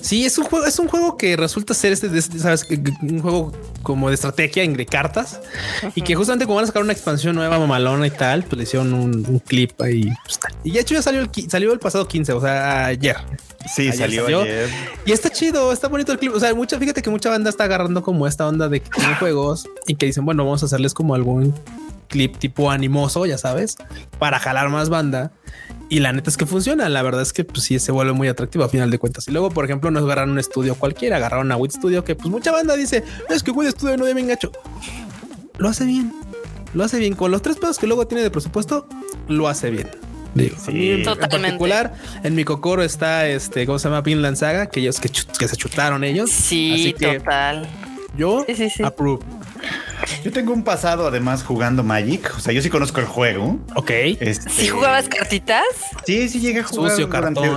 Sí, 0.00 0.24
es 0.26 0.38
un 0.38 0.44
juego, 0.46 0.66
es 0.66 0.78
un 0.78 0.88
juego 0.88 1.16
que 1.16 1.36
resulta 1.36 1.74
ser 1.74 1.92
este, 1.92 2.08
de- 2.08 2.22
sabes, 2.22 2.64
que- 2.64 2.80
un 3.02 3.20
juego 3.20 3.52
como 3.82 4.08
de 4.08 4.14
estrategia 4.14 4.66
de 4.66 4.86
cartas 4.86 5.40
y 5.94 6.02
que 6.02 6.14
justamente 6.14 6.44
como 6.46 6.56
van 6.56 6.64
a 6.64 6.66
sacar 6.68 6.82
una 6.82 6.92
expansión 6.92 7.36
nueva, 7.36 7.58
mamalona 7.58 8.06
y 8.06 8.10
tal, 8.10 8.42
pues 8.44 8.56
le 8.56 8.62
hicieron 8.64 8.92
un, 8.94 9.24
un 9.26 9.38
clip 9.40 9.80
ahí. 9.82 10.10
pues, 10.24 10.40
y 10.64 10.72
ya 10.72 10.80
hecho 10.80 10.94
ya 10.94 11.02
salió 11.02 11.20
el, 11.20 11.30
salió 11.50 11.72
el 11.72 11.78
pasado 11.78 12.08
15, 12.08 12.32
o 12.32 12.40
sea, 12.40 12.86
ayer. 12.86 13.16
Sí, 13.74 13.82
Ayer 13.82 13.94
salió, 13.94 14.22
salió. 14.24 14.40
ayer. 14.42 14.68
Y 15.04 15.12
está 15.12 15.30
chido, 15.30 15.72
está 15.72 15.88
bonito 15.88 16.12
el 16.12 16.18
clip. 16.18 16.34
O 16.34 16.40
sea, 16.40 16.54
mucha, 16.54 16.78
fíjate 16.78 17.02
que 17.02 17.10
mucha 17.10 17.30
banda 17.30 17.50
está 17.50 17.64
agarrando 17.64 18.02
como 18.02 18.26
esta 18.26 18.46
onda 18.46 18.68
de 18.68 18.80
que 18.80 18.90
tienen 18.90 19.14
juegos 19.16 19.68
y 19.86 19.94
que 19.96 20.06
dicen, 20.06 20.24
bueno, 20.24 20.44
vamos 20.44 20.62
a 20.62 20.66
hacerles 20.66 20.94
como 20.94 21.14
algún 21.14 21.54
clip 22.08 22.38
tipo 22.38 22.70
animoso, 22.70 23.26
ya 23.26 23.36
sabes, 23.36 23.76
para 24.18 24.38
jalar 24.38 24.70
más 24.70 24.88
banda. 24.88 25.30
Y 25.90 26.00
la 26.00 26.12
neta 26.12 26.30
es 26.30 26.36
que 26.36 26.46
funciona. 26.46 26.88
La 26.88 27.02
verdad 27.02 27.22
es 27.22 27.32
que 27.32 27.44
pues 27.44 27.64
sí 27.64 27.78
se 27.78 27.92
vuelve 27.92 28.12
muy 28.12 28.28
atractivo 28.28 28.64
a 28.64 28.68
final 28.68 28.90
de 28.90 28.98
cuentas. 28.98 29.26
Y 29.28 29.30
luego, 29.30 29.50
por 29.50 29.64
ejemplo, 29.64 29.90
no 29.90 29.98
agarraron 30.00 30.30
un 30.30 30.38
estudio 30.38 30.74
cualquiera, 30.74 31.16
agarraron 31.16 31.50
a 31.52 31.56
Wit 31.56 31.72
Studio, 31.72 32.04
que 32.04 32.14
pues 32.14 32.28
mucha 32.28 32.52
banda 32.52 32.76
dice, 32.76 33.04
es 33.28 33.42
que 33.42 33.50
Wit 33.50 33.70
Studio 33.70 33.96
no 33.96 34.04
debe 34.04 34.20
engacho. 34.20 34.52
Lo 35.58 35.68
hace 35.68 35.84
bien. 35.84 36.12
Lo 36.74 36.84
hace 36.84 36.98
bien. 36.98 37.14
Con 37.14 37.30
los 37.30 37.42
tres 37.42 37.56
pesos 37.56 37.78
que 37.78 37.86
luego 37.86 38.06
tiene 38.06 38.22
de 38.22 38.30
presupuesto, 38.30 38.86
lo 39.28 39.48
hace 39.48 39.70
bien. 39.70 39.88
Digo, 40.34 40.56
a 40.66 40.70
mí 40.70 40.90
en- 40.90 41.04
particular, 41.04 41.94
en 42.22 42.34
mi 42.34 42.44
cocoro 42.44 42.82
está 42.82 43.26
este, 43.26 43.66
¿cómo 43.66 43.78
se 43.78 43.88
llama? 43.88 44.02
Vinland 44.02 44.36
Saga, 44.36 44.66
que 44.66 44.80
ellos 44.80 45.00
que, 45.00 45.08
que 45.38 45.48
se 45.48 45.56
chutaron 45.56 46.04
ellos. 46.04 46.30
Sí, 46.30 46.72
Así 46.74 46.92
que 46.92 47.18
total. 47.18 47.66
yo 48.16 48.44
Sí, 48.46 48.54
sí, 48.54 48.70
sí. 48.70 48.82
approve. 48.82 49.24
Yo 50.24 50.32
tengo 50.32 50.52
un 50.52 50.62
pasado 50.64 51.06
además 51.06 51.42
jugando 51.42 51.82
Magic. 51.82 52.32
O 52.36 52.40
sea, 52.40 52.52
yo 52.52 52.62
sí 52.62 52.70
conozco 52.70 53.00
el 53.00 53.06
juego. 53.06 53.58
Ok. 53.74 53.90
Este, 53.90 54.48
¿Si 54.50 54.68
jugabas 54.68 55.08
cartitas? 55.08 55.62
Sí, 56.06 56.28
sí 56.28 56.40
llegué 56.40 56.60
a 56.60 56.64
jugar 56.64 56.90
Sucio, 56.92 57.06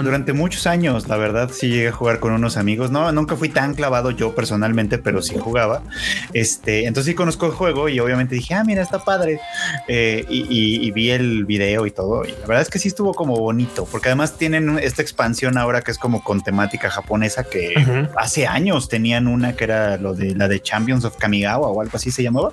durante, 0.01 0.33
muchos 0.33 0.67
años, 0.67 1.07
la 1.07 1.17
verdad, 1.17 1.49
sí 1.53 1.69
llegué 1.69 1.89
a 1.89 1.91
jugar 1.91 2.19
con 2.19 2.33
unos 2.33 2.57
amigos. 2.57 2.91
No, 2.91 3.11
nunca 3.11 3.35
fui 3.35 3.49
tan 3.49 3.73
clavado 3.75 4.11
yo 4.11 4.33
personalmente, 4.35 4.97
pero 4.97 5.21
sí 5.21 5.35
jugaba. 5.37 5.83
Este, 6.33 6.85
entonces 6.85 7.11
sí 7.11 7.15
conozco 7.15 7.45
el 7.45 7.51
juego 7.53 7.89
y 7.89 7.99
obviamente 7.99 8.35
dije, 8.35 8.53
ah, 8.53 8.63
mira, 8.63 8.81
está 8.81 9.03
padre. 9.03 9.39
Eh, 9.87 10.25
y, 10.29 10.41
y- 10.49 10.85
y 10.87 10.91
vi 10.91 11.11
el 11.11 11.45
video 11.45 11.85
y 11.85 11.91
todo. 11.91 12.25
Y 12.25 12.31
la 12.31 12.47
verdad 12.47 12.61
es 12.61 12.69
que 12.69 12.79
sí 12.79 12.87
estuvo 12.87 13.13
como 13.13 13.35
bonito, 13.37 13.85
porque 13.91 14.09
además 14.09 14.37
tienen 14.37 14.79
esta 14.79 15.01
expansión 15.01 15.57
ahora 15.57 15.81
que 15.81 15.91
es 15.91 15.97
como 15.97 16.23
con 16.23 16.41
temática 16.41 16.89
japonesa 16.89 17.43
que 17.43 17.73
hace 18.17 18.47
años 18.47 18.89
tenían 18.89 19.27
una 19.27 19.55
que 19.55 19.63
era 19.65 19.97
lo 19.97 20.13
de 20.13 20.35
la 20.35 20.47
de 20.47 20.61
Champions 20.61 21.05
of 21.05 21.17
Kamigawa 21.17 21.67
o 21.67 21.81
algo 21.81 21.90
así 21.93 22.11
se 22.11 22.23
llamaba. 22.23 22.51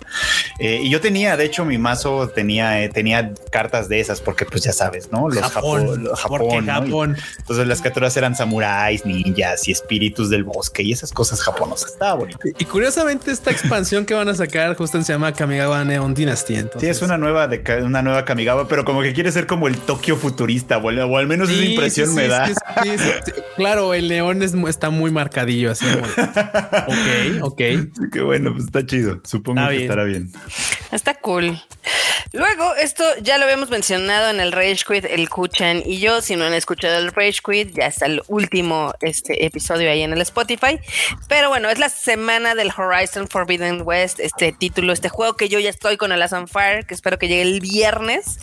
Eh, 0.58 0.80
y 0.82 0.90
yo 0.90 1.00
tenía, 1.00 1.36
de 1.36 1.44
hecho, 1.44 1.64
mi 1.64 1.78
mazo 1.78 2.28
tenía, 2.28 2.82
eh, 2.82 2.88
tenía 2.88 3.32
cartas 3.50 3.88
de 3.88 4.00
esas, 4.00 4.20
porque 4.20 4.44
pues 4.44 4.62
ya 4.64 4.72
sabes, 4.72 5.10
¿no? 5.12 5.28
Los 5.28 5.38
Japón. 5.44 6.08
Japón, 6.16 6.66
Japón, 6.66 7.16
entonces 7.38 7.66
las 7.66 7.80
criaturas 7.80 8.16
eran 8.16 8.34
samuráis, 8.34 9.04
ninjas 9.06 9.66
y 9.68 9.72
espíritus 9.72 10.30
del 10.30 10.44
bosque 10.44 10.82
y 10.82 10.92
esas 10.92 11.12
cosas 11.12 11.40
japonesas. 11.40 11.92
Estaba 11.92 12.14
bonito. 12.14 12.38
Y 12.58 12.64
curiosamente, 12.64 13.30
esta 13.30 13.50
expansión 13.50 14.04
que 14.04 14.14
van 14.14 14.28
a 14.28 14.34
sacar 14.34 14.74
justo 14.76 15.00
se 15.02 15.12
llama 15.12 15.32
Kamigawa 15.32 15.84
Neon 15.84 16.14
Dynasty. 16.14 16.54
Entonces, 16.56 16.80
Sí, 16.80 16.86
es 16.88 17.02
una 17.02 17.18
nueva 17.18 17.46
de 17.48 17.62
una 17.82 18.02
nueva 18.02 18.24
Kamigawa, 18.24 18.66
pero 18.68 18.84
como 18.84 19.02
que 19.02 19.12
quiere 19.12 19.30
ser 19.32 19.46
como 19.46 19.68
el 19.68 19.76
Tokio 19.78 20.16
futurista, 20.16 20.78
o, 20.78 20.88
al- 20.88 20.98
o 21.00 21.16
al 21.18 21.26
menos 21.26 21.48
esa 21.50 21.64
impresión 21.64 22.08
sí, 22.10 22.14
me 22.14 22.22
sí, 22.24 22.28
da. 22.28 22.50
Claro, 23.56 23.94
el 23.94 24.08
león 24.08 24.42
es, 24.42 24.54
está 24.68 24.90
muy 24.90 25.10
marcadillo 25.10 25.70
así. 25.72 25.84
muy- 25.86 25.98
ok, 27.42 27.52
ok. 27.52 27.60
Qué 28.12 28.20
bueno, 28.22 28.52
pues 28.52 28.64
está 28.66 28.84
chido. 28.86 29.20
Supongo 29.28 29.60
Está 29.60 29.70
que 29.70 29.76
bien. 29.76 29.90
estará 29.90 30.04
bien. 30.04 30.32
Está 30.90 31.14
cool. 31.20 31.62
Luego, 32.32 32.74
esto 32.76 33.04
ya 33.20 33.36
lo 33.36 33.44
habíamos 33.44 33.68
mencionado 33.68 34.30
en 34.30 34.40
el 34.40 34.52
Rage 34.52 34.84
Quit, 34.88 35.04
el 35.04 35.28
Kuchan 35.28 35.82
y 35.84 35.98
yo. 36.00 36.22
Si 36.22 36.34
no 36.34 36.46
han 36.46 36.54
escuchado 36.54 36.96
el 36.96 37.12
Rage 37.12 37.40
Quit, 37.44 37.76
ya 37.76 37.86
está 37.86 38.06
el 38.06 38.22
último 38.28 38.94
este 39.02 39.44
episodio 39.44 39.90
ahí 39.90 40.02
en 40.02 40.14
el 40.14 40.20
Spotify. 40.22 40.78
Pero 41.28 41.50
bueno, 41.50 41.68
es 41.68 41.78
la 41.78 41.90
semana 41.90 42.54
del 42.54 42.72
Horizon 42.74 43.28
Forbidden 43.28 43.82
West, 43.84 44.18
este 44.18 44.52
título, 44.52 44.94
este 44.94 45.10
juego 45.10 45.36
que 45.36 45.50
yo 45.50 45.58
ya 45.58 45.68
estoy 45.68 45.98
con 45.98 46.10
el 46.12 46.22
Aston 46.22 46.48
Fire, 46.48 46.86
que 46.86 46.94
espero 46.94 47.18
que 47.18 47.28
llegue 47.28 47.42
el 47.42 47.60
viernes. 47.60 48.38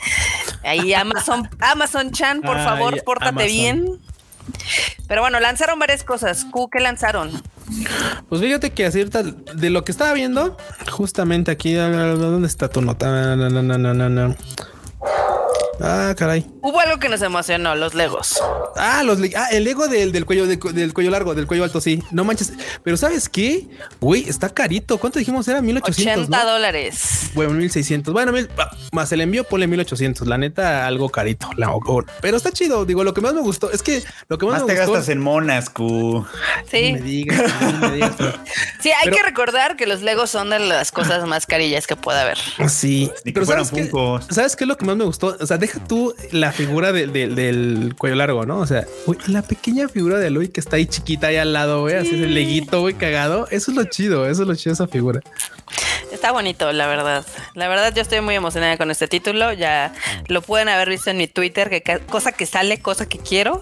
Ahí 0.63 0.93
Amazon, 0.95 1.49
Amazon 1.61 2.11
Chan, 2.11 2.41
por 2.41 2.57
Ay, 2.57 2.63
favor, 2.63 3.03
pórtate 3.03 3.29
Amazon. 3.29 3.47
bien. 3.47 3.99
Pero 5.07 5.21
bueno, 5.21 5.39
lanzaron 5.39 5.79
varias 5.79 6.03
cosas. 6.03 6.45
Q, 6.45 6.69
¿qué 6.69 6.79
lanzaron? 6.79 7.31
Pues 8.29 8.41
fíjate 8.41 8.71
que 8.71 8.85
ahorita, 8.85 9.23
de 9.23 9.69
lo 9.69 9.83
que 9.83 9.91
estaba 9.91 10.13
viendo, 10.13 10.57
justamente 10.91 11.51
aquí, 11.51 11.73
¿dónde 11.73 12.47
está 12.47 12.69
tu 12.69 12.81
nota? 12.81 13.35
Ah, 15.81 16.13
caray. 16.17 16.45
Hubo 16.61 16.79
algo 16.79 16.97
que 16.99 17.09
nos 17.09 17.21
emocionó, 17.21 17.75
los 17.75 17.93
Legos. 17.93 18.41
Ah, 18.77 19.03
los 19.03 19.19
ah, 19.35 19.47
el 19.51 19.67
ego 19.67 19.87
del, 19.87 20.11
del 20.11 20.25
cuello 20.25 20.47
de- 20.47 20.57
del 20.57 20.93
cuello 20.93 21.11
largo, 21.11 21.35
del 21.35 21.47
cuello 21.47 21.63
alto, 21.63 21.81
sí. 21.81 22.01
No 22.11 22.23
manches. 22.23 22.53
Pero 22.83 22.97
¿sabes 22.97 23.27
qué? 23.29 23.67
Güey, 23.99 24.27
está 24.29 24.49
carito. 24.49 24.97
¿Cuánto 24.97 25.19
dijimos? 25.19 25.47
Era 25.47 25.61
1800, 25.61 26.23
80 26.27 26.43
¿no? 26.43 26.49
dólares. 26.51 27.31
Bueno, 27.33 27.51
1600. 27.53 28.13
Bueno, 28.13 28.31
mil- 28.31 28.49
ah, 28.57 28.69
más 28.93 29.11
el 29.11 29.21
envío, 29.21 29.43
ponle 29.43 29.67
1800. 29.67 30.27
La 30.27 30.37
neta, 30.37 30.87
algo 30.87 31.09
carito. 31.09 31.49
La- 31.57 31.71
o- 31.71 32.03
pero 32.21 32.37
está 32.37 32.51
chido. 32.51 32.85
Digo, 32.85 33.03
lo 33.03 33.13
que 33.13 33.21
más 33.21 33.33
me 33.33 33.41
gustó 33.41 33.71
es 33.71 33.81
que 33.83 34.03
lo 34.29 34.37
que 34.37 34.45
más, 34.45 34.53
Más 34.55 34.61
me 34.63 34.73
te 34.73 34.79
gustó. 34.79 34.93
gastas 34.93 35.09
en 35.09 35.19
monas, 35.21 35.69
Q. 35.69 36.25
Sí. 36.71 36.93
No 36.93 36.99
me 36.99 37.03
digas, 37.05 37.51
no 37.61 37.79
me 37.89 37.95
digas, 37.95 38.11
pero- 38.17 38.33
Sí, 38.81 38.91
hay 38.91 39.05
Pero- 39.05 39.17
que 39.17 39.23
recordar 39.23 39.75
que 39.75 39.87
los 39.87 40.01
Legos 40.01 40.29
son 40.29 40.49
de 40.51 40.59
las 40.59 40.91
cosas 40.91 41.25
más 41.27 41.45
carillas 41.45 41.87
que 41.87 41.95
puede 41.95 42.19
haber. 42.19 42.37
Sí, 42.69 43.11
Ni 43.25 43.31
que 43.31 43.33
pero 43.33 43.45
fueran 43.45 43.65
¿sabes 43.65 43.89
qué? 43.91 44.33
¿Sabes 44.33 44.55
qué 44.55 44.63
es 44.63 44.67
lo 44.67 44.77
que 44.77 44.85
más 44.85 44.95
me 44.95 45.03
gustó? 45.05 45.35
O 45.39 45.45
sea, 45.45 45.57
deja 45.67 45.79
tú 45.87 46.13
la 46.31 46.51
figura 46.51 46.91
de- 46.91 47.07
de- 47.07 47.27
del 47.27 47.95
cuello 47.97 48.15
largo, 48.15 48.45
¿no? 48.45 48.59
O 48.59 48.67
sea, 48.67 48.85
la 49.27 49.41
pequeña 49.41 49.87
figura 49.89 50.17
de 50.19 50.27
Aloy 50.27 50.49
que 50.49 50.59
está 50.59 50.75
ahí 50.77 50.85
chiquita 50.85 51.27
ahí 51.27 51.37
al 51.37 51.53
lado, 51.53 51.81
güey, 51.81 51.95
así 51.95 52.09
ese 52.15 52.27
leguito, 52.27 52.81
güey, 52.81 52.93
cagado. 52.93 53.47
Eso 53.51 53.71
es 53.71 53.77
lo 53.77 53.83
chido, 53.85 54.27
eso 54.29 54.43
es 54.43 54.47
lo 54.47 54.55
chido 54.55 54.73
esa 54.73 54.87
figura. 54.87 55.21
Está 56.11 56.31
bonito, 56.31 56.71
la 56.71 56.87
verdad. 56.87 57.25
La 57.55 57.67
verdad, 57.67 57.93
yo 57.93 58.01
estoy 58.01 58.21
muy 58.21 58.35
emocionada 58.35 58.77
con 58.77 58.89
este 58.89 59.07
título. 59.07 59.51
Ya 59.53 59.93
lo 60.27 60.41
pueden 60.41 60.69
haber 60.69 60.89
visto 60.89 61.09
en 61.09 61.17
mi 61.17 61.27
Twitter, 61.27 61.69
que 61.69 61.99
cosa 62.07 62.31
que 62.31 62.45
sale, 62.45 62.79
cosa 62.79 63.07
que 63.07 63.17
quiero. 63.19 63.61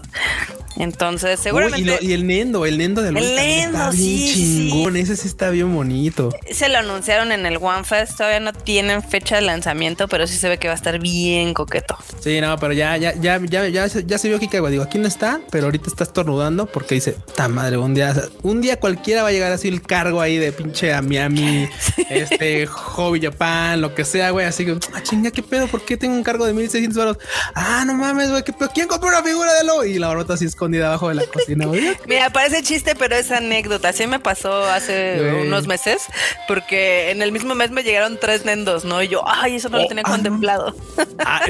Entonces, 0.76 1.38
Uy, 1.38 1.42
seguramente 1.44 1.80
y, 1.80 1.84
lo- 1.84 2.02
y 2.02 2.12
el 2.12 2.26
Nendo, 2.26 2.66
el 2.66 2.78
Nendo 2.78 3.02
de 3.02 3.08
Aloy 3.10 3.22
El 3.24 3.30
está 3.30 3.42
Nendo, 3.42 3.78
bien 3.92 3.92
sí, 3.92 4.32
sí. 4.34 4.68
chingón. 4.70 4.96
Ese 4.96 5.16
sí 5.16 5.28
está 5.28 5.50
bien 5.50 5.74
bonito. 5.74 6.30
se 6.52 6.68
lo 6.68 6.78
anunciaron 6.78 7.32
en 7.32 7.46
el 7.46 7.58
One 7.58 7.84
Fest. 7.84 8.16
Todavía 8.16 8.40
no 8.40 8.52
tienen 8.52 9.02
fecha 9.02 9.36
de 9.36 9.42
lanzamiento, 9.42 10.08
pero 10.08 10.26
sí 10.26 10.36
se 10.36 10.48
ve 10.48 10.58
que 10.58 10.68
va 10.68 10.74
a 10.74 10.76
estar 10.76 10.98
bien 10.98 11.54
coqueto. 11.54 11.96
Sí, 12.20 12.40
no, 12.40 12.58
pero 12.58 12.72
ya, 12.72 12.96
ya, 12.96 13.14
ya, 13.14 13.40
ya, 13.44 13.68
ya, 13.68 13.88
se- 13.88 14.04
ya 14.04 14.18
se 14.18 14.28
vio 14.28 14.36
aquí 14.36 14.48
que 14.48 14.60
digo, 14.64 14.82
aquí 14.82 14.98
no 14.98 15.06
está, 15.06 15.40
pero 15.50 15.66
ahorita 15.66 15.88
está 15.88 16.04
estornudando 16.04 16.66
porque 16.66 16.94
dice, 16.96 17.16
ta 17.36 17.48
madre, 17.48 17.76
un 17.76 17.94
día, 17.94 18.14
un 18.42 18.60
día 18.60 18.80
cualquiera 18.80 19.22
va 19.22 19.28
a 19.28 19.32
llegar 19.32 19.52
así 19.52 19.68
el 19.68 19.82
cargo 19.82 20.20
ahí 20.20 20.36
de 20.38 20.52
pinche 20.52 20.92
a 20.92 21.02
Miami, 21.02 21.68
este, 22.10 22.66
Hobby 22.66 23.20
Japan, 23.20 23.80
lo 23.80 23.94
que 23.94 24.04
sea, 24.04 24.30
güey, 24.30 24.46
así 24.46 24.64
que, 24.64 24.76
ah, 24.94 25.02
chinga, 25.02 25.30
qué 25.30 25.42
pedo, 25.42 25.66
¿por 25.68 25.84
qué 25.84 25.96
tengo 25.96 26.14
un 26.14 26.22
cargo 26.22 26.46
de 26.46 26.52
1600 26.54 26.96
euros? 26.98 27.18
Ah, 27.54 27.84
no 27.86 27.94
mames, 27.94 28.30
güey, 28.30 28.42
qué 28.42 28.52
pedo, 28.52 28.70
¿quién 28.74 28.88
compró 28.88 29.08
una 29.10 29.22
figura 29.22 29.52
de 29.54 29.64
lo? 29.64 29.84
Y 29.84 29.98
la 29.98 30.08
barbota 30.08 30.34
así 30.34 30.44
escondida 30.64 30.86
abajo 30.88 31.08
de 31.08 31.14
la 31.16 31.26
cocina. 31.26 31.66
Mira, 32.08 32.30
parece 32.30 32.62
chiste, 32.62 32.94
pero 32.94 33.14
es 33.16 33.30
anécdota. 33.30 33.90
Así 33.90 34.06
me 34.06 34.18
pasó 34.18 34.64
hace 34.64 35.20
unos 35.46 35.66
meses, 35.66 36.02
porque 36.48 37.10
en 37.10 37.22
el 37.22 37.32
mismo 37.32 37.54
mes 37.54 37.70
me 37.70 37.82
llegaron 37.82 38.18
tres 38.20 38.44
nendos, 38.44 38.84
¿no? 38.84 39.02
Y 39.02 39.08
yo, 39.08 39.22
ay, 39.26 39.56
eso 39.56 39.68
no 39.68 39.78
lo 39.78 39.84
Oh, 39.84 39.88
tenía 39.88 40.02
ah, 40.06 40.10
no. 40.10 40.14
contemplado. 40.16 40.76
Ah, 41.24 41.42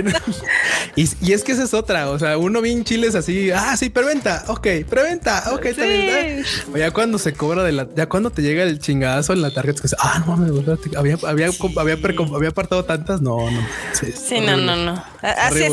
y, 0.97 1.09
y 1.21 1.33
es 1.33 1.44
que 1.44 1.52
esa 1.52 1.62
es 1.64 1.75
otra, 1.75 2.11
o 2.11 2.18
sea, 2.18 2.37
uno 2.37 2.61
bien 2.61 2.83
chiles 2.85 3.14
así, 3.14 3.50
ah, 3.52 3.76
sí, 3.76 3.90
preventa, 3.90 4.44
ok, 4.49 4.66
preventa, 4.88 5.44
ok. 5.52 5.66
Sí. 5.75 6.71
O 6.73 6.76
ya 6.76 6.90
cuando 6.90 7.18
se 7.18 7.33
cobra 7.33 7.62
de 7.62 7.73
la, 7.73 7.87
ya 7.94 8.06
cuando 8.09 8.30
te 8.30 8.42
llega 8.42 8.64
el 8.64 8.80
chingadazo 8.80 9.33
en 9.33 9.42
la 9.42 9.52
tarjeta, 9.52 9.83
es 9.85 9.90
que, 9.92 9.97
ah, 10.00 10.23
no 10.26 10.37
mames, 10.37 10.50
había, 10.97 11.14
había, 11.28 11.47
había, 11.47 11.97
había 12.35 12.49
apartado 12.49 12.85
tantas, 12.85 13.21
no, 13.21 13.50
no. 13.50 13.66
Sí, 13.92 14.12
Sí, 14.12 14.40
no, 14.40 14.56
no, 14.56 14.75
no. 14.76 15.04
Así 15.23 15.62
es. 15.64 15.73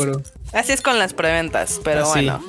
Así 0.52 0.72
es 0.72 0.80
con 0.82 0.98
las 0.98 1.14
preventas, 1.14 1.80
pero 1.84 2.02
Así. 2.02 2.24
bueno. 2.26 2.42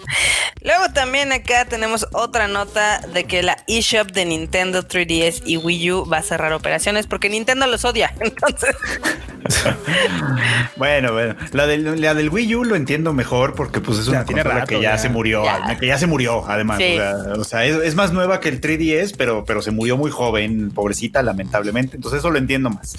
Luego 0.62 0.86
también 0.94 1.32
acá 1.34 1.66
tenemos 1.66 2.08
otra 2.14 2.48
nota 2.48 3.02
de 3.14 3.26
que 3.26 3.44
la 3.44 3.58
eShop 3.68 4.12
de 4.12 4.24
Nintendo 4.26 4.82
3DS 4.88 5.42
y 5.46 5.58
Wii 5.58 5.92
U 5.92 6.06
va 6.10 6.18
a 6.20 6.22
cerrar 6.22 6.54
operaciones 6.54 7.06
porque 7.06 7.30
Nintendo 7.30 7.68
los 7.68 7.84
odia. 7.84 8.14
Entonces, 8.22 8.74
bueno, 10.78 11.12
bueno, 11.14 11.36
la 11.52 11.68
del, 11.68 12.00
la 12.02 12.14
del 12.14 12.30
Wii 12.30 12.56
U 12.56 12.64
lo 12.64 12.76
entiendo 12.76 13.14
mejor 13.14 13.56
porque 13.56 13.82
pues 13.82 14.00
es 14.00 14.08
una 14.08 14.26
tiene 14.26 14.42
consola 14.42 14.62
rato, 14.62 14.70
que 14.70 14.82
ya, 14.82 14.92
ya. 14.92 14.98
se 14.98 15.10
murió, 15.10 15.44
Ya. 15.44 15.78
que 15.78 15.88
ya 15.88 15.98
se 15.98 16.08
murió 16.08 16.46
además. 16.48 16.78
Sí. 16.78 16.94
O 16.94 16.98
sea, 16.98 17.34
o 17.40 17.44
sea, 17.44 17.66
es, 17.66 17.76
es 17.84 17.96
más 17.96 18.12
nueva 18.14 18.40
que 18.40 18.50
el 18.50 18.62
3DS, 18.62 19.16
pero, 19.18 19.44
pero 19.46 19.62
se 19.62 19.72
murió 19.72 19.98
muy 19.98 20.12
joven, 20.12 20.72
pobrecita, 20.72 21.22
lamentablemente. 21.22 21.96
Entonces 21.98 22.20
eso 22.20 22.32
lo 22.32 22.38
entiendo 22.38 22.70
más. 22.70 22.96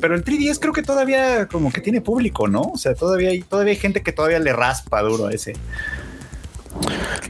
Pero 0.00 0.14
el 0.14 0.24
3DS 0.24 0.58
creo 0.60 0.72
que 0.72 0.82
todavía 0.82 1.46
como 1.46 1.70
que 1.72 1.80
tiene 1.80 2.00
público, 2.00 2.48
¿no? 2.48 2.62
O 2.62 2.78
sea, 2.78 2.94
todavía 2.94 3.30
hay, 3.30 3.42
todavía 3.42 3.72
hay 3.72 3.78
gente 3.78 4.02
que 4.02 4.12
todavía 4.12 4.25
le 4.28 4.52
raspa 4.52 5.02
duro 5.02 5.26
a 5.26 5.32
ese. 5.32 5.54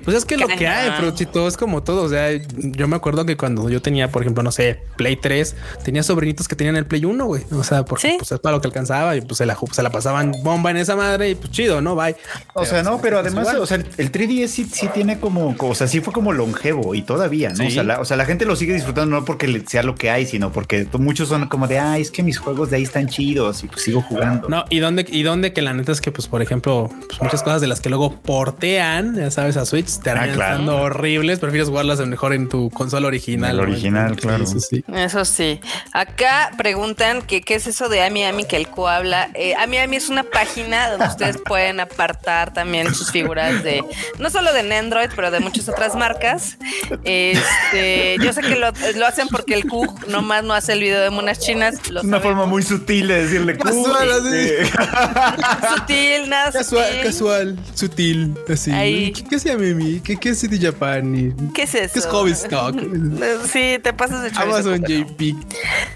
Pues 0.05 0.17
es 0.17 0.25
que 0.25 0.37
lo 0.37 0.47
que 0.47 0.67
hay, 0.69 0.89
Cañón. 0.89 0.95
pero 1.01 1.11
chito, 1.15 1.49
es 1.49 1.57
como 1.57 1.83
todo. 1.83 2.03
O 2.05 2.09
sea, 2.09 2.29
yo 2.57 2.87
me 2.89 2.97
acuerdo 2.97 3.25
que 3.27 3.37
cuando 3.37 3.69
yo 3.69 3.83
tenía, 3.83 4.11
por 4.11 4.23
ejemplo, 4.23 4.43
no 4.43 4.53
sé, 4.53 4.81
Play 4.97 5.17
3, 5.17 5.57
tenía 5.85 6.03
sobrinitos 6.03 6.47
que 6.49 6.55
tenían 6.57 6.77
el 6.77 6.87
Play 6.87 7.05
1, 7.05 7.25
güey. 7.27 7.43
O 7.53 7.65
sea, 7.65 7.85
porque 7.85 8.09
Sí. 8.11 8.15
pues 8.19 8.31
es 8.33 8.39
para 8.39 8.55
lo 8.57 8.61
que 8.61 8.69
alcanzaba 8.69 9.17
y 9.17 9.21
pues 9.21 9.39
se 9.39 9.47
la, 9.47 9.57
se 9.73 9.83
la 9.83 9.91
pasaban 9.91 10.33
bomba 10.43 10.71
en 10.71 10.77
esa 10.77 10.95
madre 10.97 11.31
y 11.31 11.35
pues 11.35 11.51
chido, 11.51 11.81
¿no? 11.81 11.95
Bye. 11.97 12.15
O 12.55 12.65
sea, 12.65 12.83
no, 12.83 13.01
pero 13.01 13.19
es 13.21 13.27
además, 13.27 13.45
igual. 13.49 13.63
o 13.63 13.67
sea, 13.67 13.79
el, 13.79 13.87
el 13.97 14.13
3DS 14.13 14.47
sí, 14.49 14.65
sí 14.73 14.89
tiene 14.95 15.19
como, 15.19 15.57
o 15.59 15.75
sea, 15.75 15.89
sí 15.89 16.01
fue 16.01 16.13
como 16.13 16.33
longevo 16.33 16.95
y 16.95 17.03
todavía, 17.03 17.51
¿no? 17.51 17.57
Sí. 17.57 17.67
O, 17.67 17.71
sea, 17.71 17.83
la, 17.83 18.01
o 18.01 18.05
sea, 18.05 18.17
la 18.17 18.27
gente 18.27 18.45
lo 18.45 18.55
sigue 18.57 18.75
disfrutando 18.75 19.17
no 19.17 19.25
porque 19.25 19.63
sea 19.67 19.83
lo 19.83 19.95
que 19.97 20.11
hay, 20.11 20.27
sino 20.27 20.53
porque 20.53 20.87
muchos 20.99 21.29
son 21.29 21.49
como 21.49 21.67
de, 21.67 21.79
ay, 21.79 22.03
es 22.03 22.11
que 22.11 22.23
mis 22.23 22.39
juegos 22.39 22.71
de 22.71 22.77
ahí 22.77 22.83
están 22.85 23.09
chidos 23.09 23.65
y 23.65 23.67
pues 23.69 23.83
sigo 23.83 24.03
jugando. 24.03 24.49
No, 24.49 24.65
y 24.71 24.79
dónde, 24.79 25.05
y 25.09 25.23
dónde 25.23 25.53
que 25.53 25.63
la 25.63 25.75
neta 25.75 25.91
es 25.93 26.01
que, 26.01 26.13
pues, 26.13 26.29
por 26.29 26.43
ejemplo, 26.43 26.91
pues, 27.09 27.21
muchas 27.23 27.43
cosas 27.43 27.61
de 27.61 27.67
las 27.67 27.81
que 27.81 27.89
luego 27.89 28.21
portean, 28.21 29.17
ya 29.17 29.31
sabes, 29.37 29.57
a 29.57 29.65
Switch, 29.65 29.99
te 30.01 30.11
harán 30.11 30.33
claro. 30.35 30.53
estando 30.55 30.77
horribles, 30.79 31.39
prefieres 31.39 31.69
jugarlas 31.69 32.01
mejor 32.01 32.33
en 32.33 32.49
tu 32.49 32.71
consola 32.71 33.07
original. 33.07 33.53
El 33.53 33.61
original, 33.61 34.17
claro. 34.17 34.45
Sí, 34.47 34.59
sí. 34.61 34.85
eso 34.95 35.25
sí. 35.25 35.61
Acá 35.93 36.51
preguntan 36.59 37.23
que 37.23 37.41
qué 37.43 37.55
es 37.55 37.67
eso 37.69 37.89
de 37.89 38.03
Ami 38.03 38.25
Ami 38.25 38.45
que 38.45 38.57
el 38.57 38.69
co 38.69 38.89
habla. 38.89 39.31
Eh, 39.35 39.55
Ami 39.57 39.79
Ami 39.79 39.97
es 39.97 40.09
una 40.09 40.25
página 40.25 40.91
donde 40.91 41.07
ustedes 41.07 41.37
pueden 41.47 41.79
apartar 41.81 42.53
también 42.53 42.93
sus 42.95 43.13
figuras 43.13 43.63
de 43.63 43.85
no 44.19 44.31
solo 44.31 44.53
de 44.53 44.63
Nendroid, 44.65 45.11
pero 45.15 45.31
de 45.31 45.41
muchas 45.41 45.69
otras 45.69 45.95
marcas. 45.95 46.57
Este, 47.05 48.17
yo 48.23 48.33
sé 48.33 48.41
que 48.43 48.57
lo, 48.57 48.73
lo 48.97 49.07
hacen 49.07 49.29
porque 49.29 49.55
el 49.55 49.67
Q 49.69 49.87
nomás 50.09 50.43
no 50.45 50.55
hace 50.55 50.73
el 50.73 50.81
video 50.81 51.01
de 51.03 51.11
monas 51.11 51.39
chinas. 51.39 51.75
Lo 51.91 52.01
Es 52.01 52.07
una 52.07 52.19
sabemos. 52.19 52.23
forma 52.23 52.47
muy 52.47 52.63
sutil 52.63 53.09
de 53.09 53.23
decirle 53.25 53.57
Casual, 53.59 54.09
"Uy, 54.09 54.29
así. 54.33 55.77
sutil, 55.77 56.29
nada 56.29 56.53
Casual, 56.53 56.87
sutil. 56.87 57.03
casual, 57.03 57.59
sutil, 57.75 58.35
así. 58.53 58.71
Ahí. 58.73 59.13
¿Qué, 59.29 59.37
es 59.37 59.45
Mimi? 59.59 60.01
¿Qué, 60.01 60.17
¿Qué 60.17 60.31
es 60.31 60.39
City 60.41 60.59
Japan? 60.61 61.53
¿Qué 61.55 61.63
es 61.63 61.75
eso? 61.75 61.93
¿Qué 61.93 61.99
es 62.01 62.07
Hobbystock? 62.07 62.77
Sí, 63.53 63.79
te 63.83 63.93
pasas 63.93 64.23
de 64.23 64.31
chorizo, 64.31 64.43
Amazon 64.57 64.83
pero- 64.87 65.07
JP. 65.07 65.19
Qué 65.19 65.35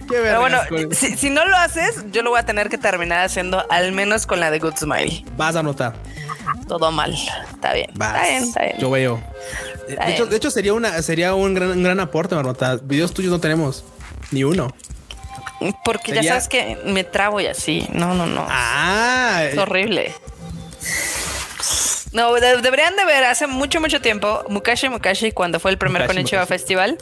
Pero 0.08 0.40
bueno, 0.40 0.58
si, 0.92 1.16
si 1.16 1.30
no 1.30 1.44
lo 1.46 1.56
haces, 1.56 2.04
yo 2.12 2.22
lo 2.22 2.30
voy 2.30 2.40
a 2.40 2.44
tener 2.44 2.68
que 2.68 2.78
terminar 2.78 3.24
haciendo 3.24 3.64
al 3.70 3.92
menos 3.92 4.26
con 4.26 4.40
la 4.40 4.50
de 4.50 4.58
Good 4.58 4.76
Smile. 4.76 5.24
Vas 5.36 5.56
a 5.56 5.60
anotar. 5.60 5.94
Todo 6.68 6.90
mal. 6.90 7.14
Está 7.52 7.72
bien. 7.74 7.90
Vas. 7.94 8.14
Está 8.16 8.28
bien, 8.28 8.42
está 8.44 8.62
bien. 8.64 8.76
Yo 8.78 8.90
veo. 8.90 9.22
Está 9.88 10.04
De 10.06 10.12
hecho, 10.12 10.22
bien. 10.24 10.30
de 10.30 10.36
hecho, 10.36 10.50
sería 10.50 10.72
una, 10.74 11.02
sería 11.02 11.34
un 11.34 11.54
gran, 11.54 11.70
un 11.70 11.82
gran 11.82 12.00
aporte, 12.00 12.34
Marmota. 12.34 12.76
Videos 12.82 13.12
tuyos 13.12 13.30
no 13.32 13.40
tenemos. 13.40 13.84
Ni 14.30 14.44
uno. 14.44 14.74
Porque 15.84 16.06
sería- 16.14 16.22
ya 16.22 16.28
sabes 16.30 16.48
que 16.48 16.78
me 16.86 17.04
trabo 17.04 17.40
y 17.40 17.46
así. 17.46 17.86
No, 17.92 18.14
no, 18.14 18.26
no. 18.26 18.46
Ah, 18.48 19.42
Es 19.50 19.58
horrible. 19.58 20.14
No, 22.12 22.34
de- 22.34 22.60
deberían 22.60 22.96
de 22.96 23.04
ver 23.04 23.22
hace 23.24 23.46
mucho, 23.46 23.80
mucho 23.80 24.00
tiempo, 24.00 24.44
Mukashi 24.48 24.88
Mukashi, 24.88 25.30
cuando 25.32 25.60
fue 25.60 25.70
el 25.70 25.78
primer 25.78 26.02
Mukashi 26.02 26.16
Konichiwa 26.16 26.42
Mukashi. 26.42 26.58
Festival, 26.58 26.98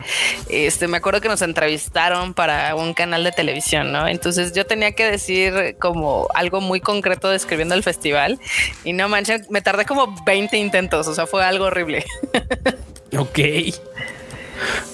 este, 0.51 0.87
me 0.87 0.99
acuerdo 0.99 1.21
que 1.23 1.29
nos 1.29 1.41
entrevistaron 1.43 2.35
para 2.35 2.75
un 2.75 2.93
canal 2.93 3.25
de 3.25 3.33
televisión, 3.33 3.91
¿no? 3.91 4.07
Entonces 4.07 4.53
yo 4.53 4.67
tenía 4.67 4.93
que 4.93 5.11
decir 5.11 5.77
como 5.81 6.29
algo 6.35 6.61
muy 6.61 6.81
concreto 6.81 7.31
describiendo 7.31 7.75
el 7.75 7.83
festival 7.83 8.39
y 8.85 8.93
no 8.93 9.09
manchen, 9.09 9.47
me 9.49 9.63
tardé 9.63 9.87
como 9.87 10.15
20 10.27 10.57
intentos, 10.59 11.07
o 11.09 11.15
sea, 11.15 11.27
fue 11.27 11.43
algo 11.45 11.65
horrible. 11.67 12.05
ok. 13.17 13.39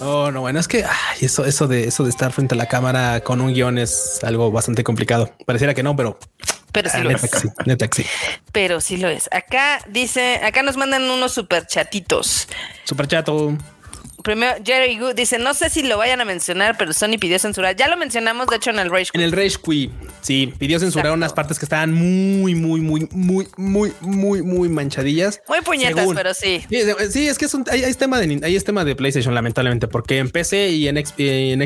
Oh, 0.00 0.30
no, 0.30 0.42
bueno, 0.42 0.60
es 0.60 0.68
que 0.68 0.84
ay, 0.84 1.18
eso, 1.22 1.44
eso 1.46 1.66
de 1.66 1.88
eso 1.88 2.04
de 2.04 2.10
estar 2.10 2.30
frente 2.32 2.54
a 2.54 2.58
la 2.58 2.66
cámara 2.66 3.20
con 3.20 3.40
un 3.40 3.52
guion 3.54 3.78
es 3.78 4.20
algo 4.22 4.50
bastante 4.50 4.84
complicado. 4.84 5.30
Pareciera 5.46 5.72
que 5.74 5.82
no, 5.82 5.96
pero 5.96 6.18
Pero 6.74 6.90
sí 6.90 6.96
ah, 6.98 7.04
lo 7.04 7.10
neta 7.10 7.26
es. 7.26 7.30
que 7.30 7.38
sí, 7.38 7.48
neta 7.66 7.88
que 7.88 8.02
sí. 8.02 8.08
Pero 8.50 8.80
sí 8.80 8.96
lo 8.96 9.08
es. 9.08 9.28
Acá 9.30 9.78
dice, 9.88 10.40
acá 10.42 10.64
nos 10.64 10.76
mandan 10.76 11.08
unos 11.08 11.32
super 11.32 11.64
chatitos. 11.68 12.48
Primero, 14.24 14.54
Jerry 14.64 14.98
Good 14.98 15.14
dice, 15.16 15.38
no 15.38 15.52
sé 15.52 15.68
si 15.68 15.82
lo 15.82 15.98
vayan 15.98 16.18
a 16.22 16.24
mencionar, 16.24 16.76
pero 16.78 16.94
Sony 16.94 17.18
pidió 17.20 17.38
censurar. 17.38 17.76
Ya 17.76 17.88
lo 17.88 17.98
mencionamos, 17.98 18.46
de 18.46 18.56
hecho, 18.56 18.70
en 18.70 18.78
el 18.78 18.90
Rage 18.90 19.10
En 19.12 19.20
el 19.20 19.32
Rage 19.32 19.56
Quit, 19.62 19.92
sí, 20.22 20.50
pidió 20.58 20.78
censurar 20.78 21.04
Exacto. 21.08 21.18
unas 21.18 21.32
partes 21.34 21.58
que 21.58 21.66
estaban 21.66 21.92
muy, 21.92 22.54
muy, 22.54 22.80
muy, 22.80 23.06
muy, 23.12 23.46
muy, 23.58 23.92
muy, 24.00 24.40
muy 24.42 24.68
manchadillas. 24.70 25.42
Muy 25.46 25.60
puñetas, 25.60 25.98
Según. 26.00 26.16
pero 26.16 26.32
sí. 26.32 26.64
Sí, 26.70 26.76
es- 26.76 27.12
sí, 27.12 27.28
es 27.28 27.36
que 27.36 27.44
es, 27.44 27.52
un, 27.52 27.66
hay, 27.70 27.84
hay 27.84 27.92
tema 27.92 28.18
de, 28.18 28.40
hay 28.42 28.58
tema 28.60 28.82
de 28.86 28.96
PlayStation, 28.96 29.34
lamentablemente, 29.34 29.88
porque 29.88 30.16
en 30.16 30.30
PC 30.30 30.70
y 30.70 30.88
en, 30.88 30.96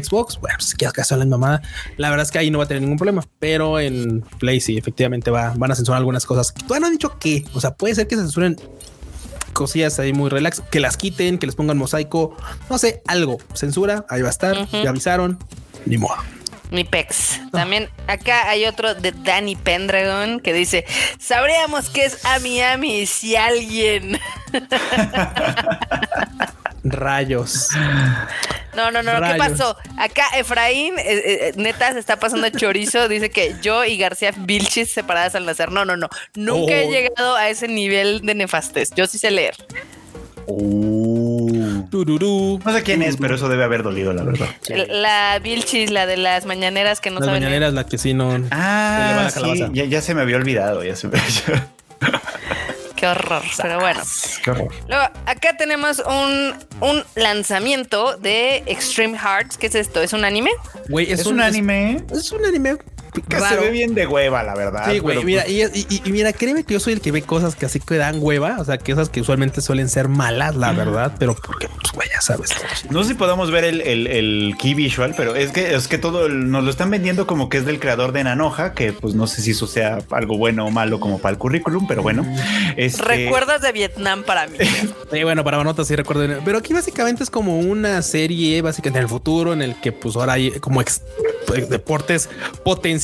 Xbox, 0.04 0.40
bueno, 0.40 0.56
pues 0.58 0.74
que 0.74 0.84
acaso 0.84 1.16
la 1.16 1.26
mamada, 1.26 1.62
la 1.96 2.10
verdad 2.10 2.26
es 2.26 2.32
que 2.32 2.38
ahí 2.40 2.50
no 2.50 2.58
va 2.58 2.64
a 2.64 2.68
tener 2.68 2.80
ningún 2.82 2.98
problema, 2.98 3.24
pero 3.38 3.78
en 3.78 4.22
Play 4.40 4.60
sí, 4.60 4.76
efectivamente 4.76 5.30
va, 5.30 5.54
van 5.56 5.70
a 5.70 5.76
censurar 5.76 5.98
algunas 5.98 6.26
cosas. 6.26 6.52
Todavía 6.54 6.80
no 6.80 6.86
han 6.86 6.92
dicho 6.94 7.16
qué, 7.20 7.44
o 7.54 7.60
sea, 7.60 7.70
puede 7.74 7.94
ser 7.94 8.08
que 8.08 8.16
censuren 8.16 8.56
cosillas 9.58 9.98
ahí 9.98 10.12
muy 10.12 10.30
relax, 10.30 10.62
que 10.70 10.80
las 10.80 10.96
quiten, 10.96 11.38
que 11.38 11.46
les 11.46 11.56
pongan 11.56 11.76
mosaico, 11.76 12.36
no 12.70 12.78
sé, 12.78 13.02
algo, 13.06 13.38
censura, 13.54 14.06
ahí 14.08 14.22
va 14.22 14.28
a 14.28 14.30
estar, 14.30 14.56
Ujú. 14.56 14.82
ya 14.82 14.90
avisaron, 14.90 15.38
ni 15.84 15.98
modo. 15.98 16.16
Mi 16.70 16.84
pex. 16.84 17.40
También 17.50 17.88
acá 18.06 18.50
hay 18.50 18.66
otro 18.66 18.94
de 18.94 19.12
Danny 19.12 19.56
Pendragon 19.56 20.38
que 20.38 20.52
dice: 20.52 20.84
Sabríamos 21.18 21.88
que 21.88 22.04
es 22.04 22.22
Ami 22.26 22.60
Ami 22.60 23.06
si 23.06 23.36
alguien. 23.36 24.20
Rayos. 26.90 27.68
No, 28.76 28.90
no, 28.92 29.02
no, 29.02 29.12
¿qué 29.20 29.34
pasó? 29.38 29.76
Acá 29.98 30.24
Efraín, 30.36 30.98
eh, 30.98 31.02
eh, 31.04 31.52
neta, 31.56 31.92
se 31.92 31.98
está 31.98 32.18
pasando 32.20 32.48
chorizo. 32.50 33.08
Dice 33.08 33.30
que 33.30 33.56
yo 33.60 33.84
y 33.84 33.96
García 33.98 34.32
Vilchis 34.36 34.92
separadas 34.92 35.34
al 35.34 35.46
nacer. 35.46 35.72
No, 35.72 35.84
no, 35.84 35.96
no. 35.96 36.08
Nunca 36.34 36.74
he 36.74 36.86
Oh. 36.86 36.90
llegado 36.90 37.36
a 37.36 37.48
ese 37.48 37.66
nivel 37.66 38.20
de 38.22 38.34
nefastez. 38.34 38.90
Yo 38.94 39.06
sí 39.06 39.18
sé 39.18 39.30
leer. 39.32 39.56
Uh. 40.46 41.82
Tururú. 41.90 42.60
No 42.64 42.72
sé 42.72 42.82
quién 42.82 43.02
es, 43.02 43.16
pero 43.16 43.34
eso 43.34 43.48
debe 43.48 43.64
haber 43.64 43.82
dolido, 43.82 44.12
la 44.12 44.22
verdad. 44.22 44.46
La 44.88 45.38
Vilchis, 45.42 45.90
la 45.90 46.06
de 46.06 46.16
las 46.16 46.46
mañaneras 46.46 47.00
que 47.00 47.10
no 47.10 47.16
Las 47.20 47.26
saben. 47.26 47.40
leer. 47.40 47.50
mañaneras, 47.52 47.74
la 47.74 47.84
que 47.84 47.98
sí 47.98 48.14
no. 48.14 48.30
Se 48.32 48.38
le 48.38 48.44
va 48.44 48.48
Ah, 48.52 49.12
la 49.24 49.30
sí, 49.30 49.34
calabaza. 49.40 49.68
ya, 49.72 49.84
ya 49.84 50.02
se 50.02 50.14
me 50.14 50.22
había 50.22 50.36
olvidado. 50.36 50.84
Ya 50.84 50.94
se 50.96 51.08
me... 51.08 51.18
Qué 52.98 53.06
horror. 53.06 53.42
Pero 53.60 53.78
bueno. 53.78 54.02
Qué 54.42 54.50
horror. 54.50 54.68
Luego, 54.88 55.04
acá 55.26 55.56
tenemos 55.56 56.00
un, 56.00 56.54
un 56.80 57.04
lanzamiento 57.14 58.16
de 58.16 58.64
Extreme 58.66 59.16
Hearts. 59.16 59.56
¿Qué 59.56 59.68
es 59.68 59.74
esto? 59.76 60.02
¿Es 60.02 60.12
un 60.12 60.24
anime? 60.24 60.50
Güey, 60.88 61.10
Es, 61.12 61.26
un, 61.26 61.40
anime 61.40 62.04
Es, 62.10 62.18
es 62.18 62.32
un 62.32 62.44
anime 62.44 62.76
que 63.22 63.36
se 63.36 63.42
raro. 63.42 63.62
ve 63.62 63.70
bien 63.70 63.94
de 63.94 64.06
hueva, 64.06 64.42
la 64.42 64.54
verdad. 64.54 64.90
Sí, 64.90 64.98
güey. 64.98 65.24
Mira, 65.24 65.42
pues, 65.44 65.54
y, 65.74 65.86
y- 65.94 66.02
y 66.04 66.12
mira, 66.12 66.32
créeme 66.32 66.64
que 66.64 66.74
yo 66.74 66.80
soy 66.80 66.92
el 66.94 67.00
que 67.00 67.12
ve 67.12 67.22
cosas 67.22 67.54
que 67.56 67.66
así 67.66 67.80
que 67.80 67.96
dan 67.96 68.16
hueva. 68.20 68.56
O 68.58 68.64
sea, 68.64 68.78
que 68.78 68.92
esas 68.92 69.08
que 69.08 69.20
usualmente 69.20 69.60
suelen 69.60 69.88
ser 69.88 70.08
malas, 70.08 70.54
la 70.56 70.72
verdad. 70.72 71.14
Pero 71.18 71.34
porque, 71.34 71.68
pues, 71.68 71.92
güey, 71.92 72.08
ya 72.10 72.20
sabes. 72.20 72.50
No 72.90 73.02
sé 73.02 73.10
si 73.10 73.14
podamos 73.14 73.50
ver 73.50 73.64
el, 73.64 73.80
el- 73.82 74.06
el 74.06 74.54
key 74.58 74.74
visual, 74.74 75.14
pero 75.16 75.34
es 75.34 75.50
que 75.52 75.74
es 75.74 75.88
que 75.88 75.98
todo 75.98 76.26
el- 76.26 76.50
nos 76.50 76.64
lo 76.64 76.70
están 76.70 76.90
vendiendo 76.90 77.26
como 77.26 77.48
que 77.48 77.58
es 77.58 77.64
del 77.66 77.80
creador 77.80 78.12
de 78.12 78.24
Nanoja, 78.24 78.72
que 78.74 78.92
pues 78.92 79.14
no 79.14 79.26
sé 79.26 79.42
si 79.42 79.52
eso 79.52 79.66
sea 79.66 79.98
algo 80.10 80.36
bueno 80.38 80.66
o 80.66 80.70
malo 80.70 81.00
como 81.00 81.18
para 81.18 81.32
el 81.32 81.38
currículum, 81.38 81.86
pero 81.86 82.02
bueno. 82.02 82.24
Este, 82.76 83.02
Recuerdas 83.02 83.60
de 83.62 83.72
Vietnam 83.72 84.22
para 84.24 84.46
mí. 84.46 84.58
Sí, 85.10 85.22
bueno, 85.24 85.42
para 85.42 85.62
notas 85.64 85.88
sí 85.88 85.96
recuerdo. 85.96 86.26
Pero 86.44 86.58
aquí 86.58 86.74
básicamente 86.74 87.22
es 87.22 87.30
como 87.30 87.58
una 87.60 88.02
serie, 88.02 88.60
básicamente 88.60 88.98
en 88.98 89.04
el 89.04 89.08
futuro, 89.08 89.52
en 89.54 89.62
el 89.62 89.74
que 89.80 89.90
pues 89.90 90.16
ahora 90.16 90.34
hay 90.34 90.50
como 90.60 90.82
ex- 90.82 91.00
pues, 91.46 91.68
deportes 91.70 92.28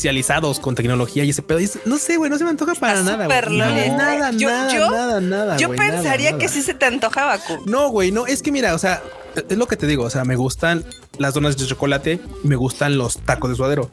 potencializados 0.04 0.60
con 0.60 0.74
tecnología 0.74 1.24
y 1.24 1.30
ese 1.30 1.42
pedo. 1.42 1.60
Y 1.60 1.64
es- 1.64 1.78
no 1.86 1.96
sé, 1.98 2.16
güey, 2.18 2.30
no 2.30 2.36
se 2.36 2.44
me 2.44 2.50
antoja 2.50 2.74
para 2.74 3.00
Está 3.00 3.16
nada. 3.16 3.40
loli. 3.48 3.58
No, 3.58 3.96
nada, 3.96 4.30
Yo- 4.32 4.48
nada, 4.50 4.72
yo- 4.74 4.90
nada, 4.90 5.20
nada. 5.20 5.56
Yo 5.56 5.68
nada, 5.68 5.78
pensaría 5.92 6.30
nada. 6.32 6.38
que 6.40 6.48
sí 6.48 6.62
se 6.62 6.74
te 6.74 6.84
antoja, 6.86 7.24
Baku. 7.24 7.62
No, 7.66 7.88
güey, 7.88 8.12
no, 8.12 8.26
es 8.26 8.42
que 8.42 8.52
mira, 8.52 8.74
o 8.74 8.78
sea, 8.78 9.02
es 9.48 9.56
lo 9.56 9.66
que 9.66 9.76
te 9.76 9.86
digo, 9.86 10.04
o 10.04 10.10
sea, 10.10 10.24
me 10.24 10.36
gustan 10.36 10.84
las 11.18 11.34
donas 11.34 11.56
de 11.56 11.66
chocolate 11.66 12.20
y 12.42 12.48
me 12.48 12.56
gustan 12.56 12.96
los 12.98 13.18
tacos 13.18 13.50
de 13.50 13.56
suadero, 13.56 13.90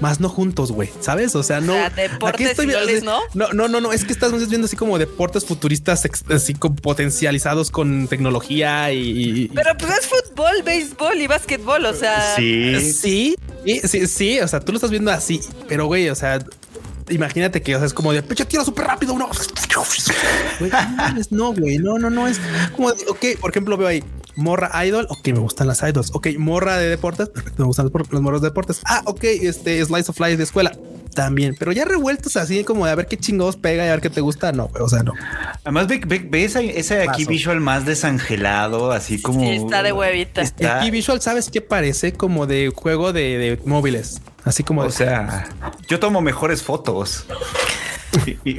más 0.00 0.20
no 0.20 0.28
juntos, 0.28 0.72
güey, 0.72 0.90
¿sabes? 1.00 1.34
O 1.34 1.42
sea, 1.42 1.60
no. 1.60 1.72
sea, 1.72 1.90
deportes 1.90 2.52
y 2.58 2.66
viendo- 2.66 2.80
lolis, 2.80 3.02
¿no? 3.02 3.18
No, 3.34 3.48
no, 3.52 3.68
no, 3.68 3.80
no, 3.80 3.92
es 3.92 4.04
que 4.04 4.12
estás 4.12 4.32
viendo 4.48 4.66
así 4.66 4.76
como 4.76 4.98
deportes 4.98 5.44
futuristas, 5.44 6.02
así 6.32 6.54
como 6.54 6.76
potencializados 6.76 7.70
con 7.70 8.08
tecnología 8.08 8.92
y... 8.92 9.50
Pero 9.54 9.70
pues 9.78 9.92
es 9.98 10.06
fútbol, 10.06 10.62
béisbol 10.64 11.20
y 11.20 11.26
básquetbol, 11.26 11.84
o 11.86 11.94
sea. 11.94 12.36
Sí. 12.36 12.92
Sí, 12.92 13.36
sí, 13.64 13.80
sí, 13.84 14.06
sí, 14.06 14.40
o 14.40 14.48
sea, 14.48 14.60
tú 14.60 14.72
lo 14.72 14.76
estás 14.76 14.90
viendo 14.90 15.10
así, 15.10 15.40
pero 15.68 15.86
güey, 15.86 16.08
o 16.08 16.14
sea, 16.14 16.38
imagínate 17.08 17.62
que 17.62 17.74
o 17.74 17.78
sea, 17.78 17.86
es 17.86 17.94
como 17.94 18.12
de 18.12 18.22
pecho 18.22 18.46
tiro 18.46 18.64
súper 18.64 18.86
rápido, 18.86 19.14
uno. 19.14 19.28
No, 21.30 21.52
güey, 21.52 21.78
no, 21.78 21.98
no, 21.98 22.10
no 22.10 22.28
es 22.28 22.40
como, 22.76 22.92
de, 22.92 23.04
ok, 23.08 23.40
por 23.40 23.50
ejemplo, 23.50 23.76
veo 23.76 23.88
ahí 23.88 24.04
morra 24.36 24.70
idol. 24.86 25.06
Ok, 25.10 25.28
me 25.28 25.38
gustan 25.40 25.66
las 25.66 25.82
idols. 25.82 26.10
Ok, 26.14 26.28
morra 26.38 26.78
de 26.78 26.88
deportes. 26.88 27.28
Perfecto, 27.28 27.62
me 27.62 27.66
gustan 27.66 27.90
los, 27.92 28.10
los 28.10 28.20
morros 28.22 28.40
de 28.42 28.48
deportes. 28.48 28.80
Ah, 28.84 29.02
ok, 29.06 29.24
este 29.24 29.84
slice 29.84 30.10
of 30.10 30.20
life 30.20 30.36
de 30.36 30.44
escuela 30.44 30.72
también, 31.14 31.56
pero 31.58 31.72
ya 31.72 31.84
revueltos 31.84 32.36
así 32.36 32.62
como 32.62 32.86
de 32.86 32.92
a 32.92 32.94
ver 32.94 33.06
qué 33.06 33.16
chingados 33.16 33.56
pega 33.56 33.84
y 33.84 33.88
a 33.88 33.90
ver 33.90 34.00
qué 34.00 34.10
te 34.10 34.20
gusta. 34.20 34.52
No, 34.52 34.70
o 34.78 34.88
sea, 34.88 35.02
no. 35.02 35.12
Además, 35.64 35.88
ve, 35.88 36.00
ve, 36.06 36.20
ve 36.20 36.44
ese, 36.44 36.78
ese 36.78 37.02
aquí 37.08 37.24
visual 37.24 37.60
más 37.60 37.84
desangelado, 37.84 38.92
así 38.92 39.20
como. 39.20 39.40
Sí, 39.40 39.48
está 39.50 39.82
de 39.82 39.92
huevita. 39.92 40.40
Está- 40.40 40.78
aquí 40.78 40.90
visual, 40.90 41.20
¿sabes 41.20 41.50
qué 41.50 41.60
parece? 41.60 42.12
Como 42.12 42.46
de 42.46 42.72
juego 42.74 43.12
de, 43.12 43.38
de 43.38 43.60
móviles. 43.64 44.20
Así 44.44 44.62
como 44.62 44.82
O 44.82 44.84
de, 44.84 44.92
sea, 44.92 45.48
yo 45.88 45.98
tomo 45.98 46.20
mejores 46.22 46.62
fotos. 46.62 47.26
Y- 48.26 48.30
y- 48.50 48.56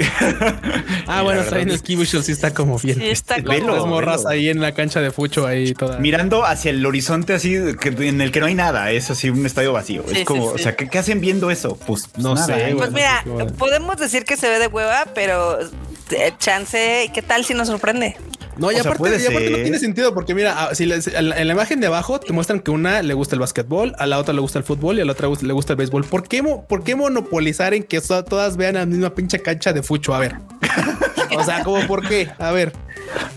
ah, 1.08 1.20
y 1.22 1.24
bueno, 1.24 1.42
está 1.42 1.58
bien 1.58 1.70
el 1.70 1.82
sí 2.24 2.32
está 2.32 2.54
como 2.54 2.78
bien. 2.80 2.98
Sí, 3.00 3.10
está 3.10 3.36
Este, 3.36 3.44
como- 3.60 3.76
Las 3.76 3.86
morras 3.86 4.18
velo. 4.20 4.30
ahí 4.30 4.50
en 4.50 4.62
la 4.62 4.74
cancha 4.74 5.02
de 5.02 5.12
fucho 5.12 5.46
ahí 5.46 5.74
toda. 5.74 6.00
mirando 6.00 6.46
hacia 6.46 6.72
el 6.72 6.86
horizonte 6.86 7.34
así 7.34 7.58
que, 7.80 7.90
en 8.08 8.22
el 8.22 8.32
que 8.32 8.40
no 8.40 8.46
hay 8.46 8.56
nada, 8.56 8.92
es 8.92 9.10
así 9.12 9.30
un 9.30 9.46
estadio 9.46 9.74
vacío. 9.74 10.04
Sí, 10.08 10.20
es 10.20 10.26
como, 10.26 10.44
sí, 10.44 10.50
sí. 10.50 10.56
o 10.56 10.64
sea, 10.64 10.76
¿qué, 10.76 10.88
qué 10.90 11.00
hacen 11.00 11.20
viendo 11.22 11.52
eso? 11.52 11.76
Pues 11.88 12.08
No 12.18 12.34
nada, 12.36 12.48
sé, 12.48 12.70
¿eh? 12.70 12.76
Pues 12.76 12.92
mira, 12.92 13.24
podemos 13.58 13.98
decir 13.98 14.24
que 14.26 14.38
se 14.38 14.50
ve 14.50 14.60
de 14.60 14.68
hueva, 14.68 15.06
pero 15.14 15.60
eh, 15.62 16.34
chance, 16.40 17.10
¿qué 17.14 17.22
tal 17.22 17.46
si 17.46 17.54
nos 17.54 17.68
sorprende? 17.68 18.16
No, 18.58 18.72
y 18.72 18.76
O 18.76 18.78
sea, 18.78 18.82
aparte, 18.92 18.98
puede 19.00 19.24
y 19.24 19.26
aparte 19.28 19.50
no 19.50 19.58
tiene 19.58 19.80
sentido 19.80 20.14
porque 20.14 20.36
mira, 20.36 20.54
ah, 20.58 20.76
si 20.76 20.86
les- 20.86 21.08
en 21.08 21.30
la 21.30 21.40
en 21.40 21.48
la 21.48 21.54
imagen 21.54 21.80
de 21.80 21.88
abajo 21.88 22.20
te 22.20 22.34
muestran 22.34 22.60
que 22.60 22.72
una 22.72 23.02
le 23.02 23.14
gusta 23.14 23.36
el 23.36 23.40
básquetbol, 23.40 23.96
a 23.98 24.06
la 24.08 24.18
otra 24.20 24.34
le 24.34 24.42
gusta 24.42 24.60
el 24.60 24.66
fútbol 24.66 24.98
y 24.98 25.02
a 25.02 25.06
la 25.06 25.14
otra 25.14 25.28
le 25.42 25.54
gusta 25.54 25.74
el 25.74 25.78
béisbol. 25.78 26.04
¿Por 26.06 26.28
qué, 26.28 26.44
por 26.44 26.84
qué 26.84 26.96
monopolizar 26.96 27.74
en 27.74 27.84
que 27.84 28.02
so- 28.02 28.24
todas 28.24 28.58
vean 28.58 28.76
la 28.76 28.86
misma 28.86 29.12
pinche 29.16 29.40
cancha 29.42 29.72
de 29.74 29.82
fucho? 29.84 30.14
A 30.14 30.20
ver. 30.20 30.36
o 31.38 31.44
sea, 31.44 31.64
como 31.64 31.86
por 31.88 32.08
qué? 32.08 32.30
A 32.40 32.52
ver. 32.52 32.74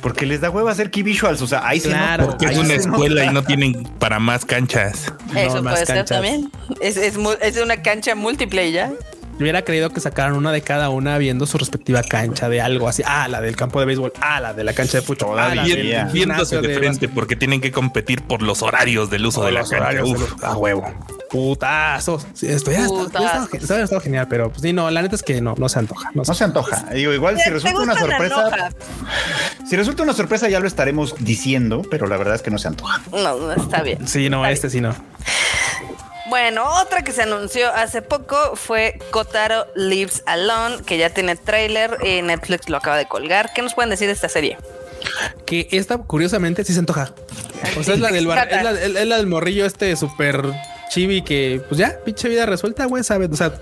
Porque 0.00 0.26
les 0.26 0.40
da 0.40 0.50
hueva 0.50 0.70
hacer 0.72 0.90
key 0.90 1.02
visuals. 1.02 1.40
O 1.42 1.46
sea, 1.46 1.66
ahí 1.66 1.80
se 1.80 1.88
Claro, 1.88 2.24
nota, 2.26 2.36
Porque 2.38 2.52
es 2.52 2.58
una 2.58 2.68
se 2.68 2.74
escuela 2.76 3.20
nota. 3.22 3.30
y 3.30 3.34
no 3.34 3.44
tienen 3.44 3.84
para 3.98 4.18
más 4.20 4.44
canchas. 4.44 5.12
Eso 5.34 5.62
más 5.62 5.74
puede 5.74 5.86
ser 5.86 5.96
canchas. 5.96 6.08
también. 6.20 6.50
Es, 6.80 6.96
es, 6.96 7.14
es 7.40 7.56
una 7.58 7.82
cancha 7.82 8.14
múltiple 8.14 8.70
ya. 8.70 8.92
Yo 9.36 9.40
hubiera 9.40 9.62
creído 9.62 9.90
que 9.90 10.00
sacaran 10.00 10.34
una 10.36 10.52
de 10.52 10.62
cada 10.62 10.90
una 10.90 11.18
viendo 11.18 11.44
su 11.46 11.58
respectiva 11.58 12.02
cancha 12.02 12.48
de 12.48 12.60
algo 12.60 12.88
así. 12.88 13.02
Ah, 13.04 13.26
la 13.28 13.40
del 13.40 13.56
campo 13.56 13.80
de 13.80 13.86
béisbol. 13.86 14.12
Ah, 14.20 14.40
la 14.40 14.54
de 14.54 14.62
la 14.62 14.72
cancha 14.74 14.98
de 14.98 15.02
fucho. 15.02 15.26
Ah, 15.36 15.50
Todavía. 15.50 15.62
Bien, 15.64 15.82
Bien, 15.82 16.12
viéndose 16.12 16.60
de 16.60 16.68
de 16.68 16.74
frente 16.78 17.08
porque 17.08 17.34
tienen 17.34 17.60
que 17.60 17.72
competir 17.72 18.22
por 18.22 18.42
los 18.42 18.62
horarios 18.62 19.10
del 19.10 19.26
uso 19.26 19.44
de 19.44 19.50
la 19.52 19.60
cancha. 19.62 19.76
horarios 19.78 20.12
de 20.12 20.24
Uf. 20.24 20.44
a 20.44 20.56
huevo. 20.56 20.84
Putazos. 21.30 22.24
Sí, 22.34 22.46
esto 22.46 22.70
ya 22.70 22.82
está, 22.84 22.88
Putazos. 22.94 23.50
ya 23.68 23.80
está- 23.82 24.00
genial, 24.00 24.28
pero 24.30 24.50
pues 24.50 24.62
sí, 24.62 24.72
no, 24.72 24.88
la 24.92 25.02
neta 25.02 25.16
es 25.16 25.24
que 25.24 25.40
no, 25.40 25.56
no 25.58 25.68
se 25.68 25.80
antoja. 25.80 26.10
No, 26.14 26.22
No 26.24 26.32
se 26.32 26.44
antoja. 26.44 26.84
Digo, 26.94 27.12
igual 27.12 27.36
si 27.36 27.42
¿Te 27.44 27.50
resulta 27.50 27.80
una 27.80 27.98
sorpresa, 27.98 28.70
si 29.68 29.74
resulta 29.76 30.02
una 30.04 30.12
sorpresa 30.12 30.48
ya 30.48 30.60
lo 30.60 30.68
estaremos 30.68 31.16
diciendo, 31.18 31.82
pero 31.90 32.06
la 32.06 32.16
verdad 32.18 32.36
es 32.36 32.42
que 32.42 32.52
no 32.52 32.58
se 32.58 32.68
antoja. 32.68 33.00
No, 33.10 33.36
no 33.36 33.52
está 33.52 33.82
bien. 33.82 34.06
Sí, 34.06 34.30
no, 34.30 34.44
Está 34.46 34.52
este 34.52 34.70
sí 34.70 34.80
no. 34.80 34.94
Bueno, 36.26 36.64
otra 36.80 37.02
que 37.02 37.12
se 37.12 37.22
anunció 37.22 37.68
hace 37.72 38.00
poco 38.00 38.56
fue 38.56 38.98
Kotaro 39.10 39.66
Lives 39.74 40.22
Alone, 40.26 40.78
que 40.86 40.96
ya 40.96 41.10
tiene 41.10 41.36
tráiler 41.36 41.98
y 42.02 42.22
Netflix 42.22 42.68
lo 42.70 42.78
acaba 42.78 42.96
de 42.96 43.06
colgar. 43.06 43.52
¿Qué 43.54 43.60
nos 43.60 43.74
pueden 43.74 43.90
decir 43.90 44.06
de 44.06 44.14
esta 44.14 44.28
serie? 44.30 44.56
Que 45.44 45.68
esta, 45.72 45.98
curiosamente, 45.98 46.64
sí 46.64 46.72
se 46.72 46.78
antoja. 46.78 47.12
O 47.78 47.82
sea, 47.82 47.94
es 47.94 48.00
la 48.00 48.10
del 48.10 48.26
bar- 48.26 48.48
es 48.50 48.62
la, 48.62 48.70
es- 48.70 48.96
es 48.96 49.06
la 49.06 49.16
del 49.18 49.26
morrillo 49.26 49.66
este 49.66 49.94
súper 49.96 50.50
chibi 50.88 51.22
que, 51.22 51.60
pues 51.68 51.78
ya, 51.78 51.98
pinche 52.04 52.28
vida 52.28 52.46
resuelta, 52.46 52.86
güey, 52.86 53.04
¿sabes? 53.04 53.28
O 53.30 53.36
sea, 53.36 53.52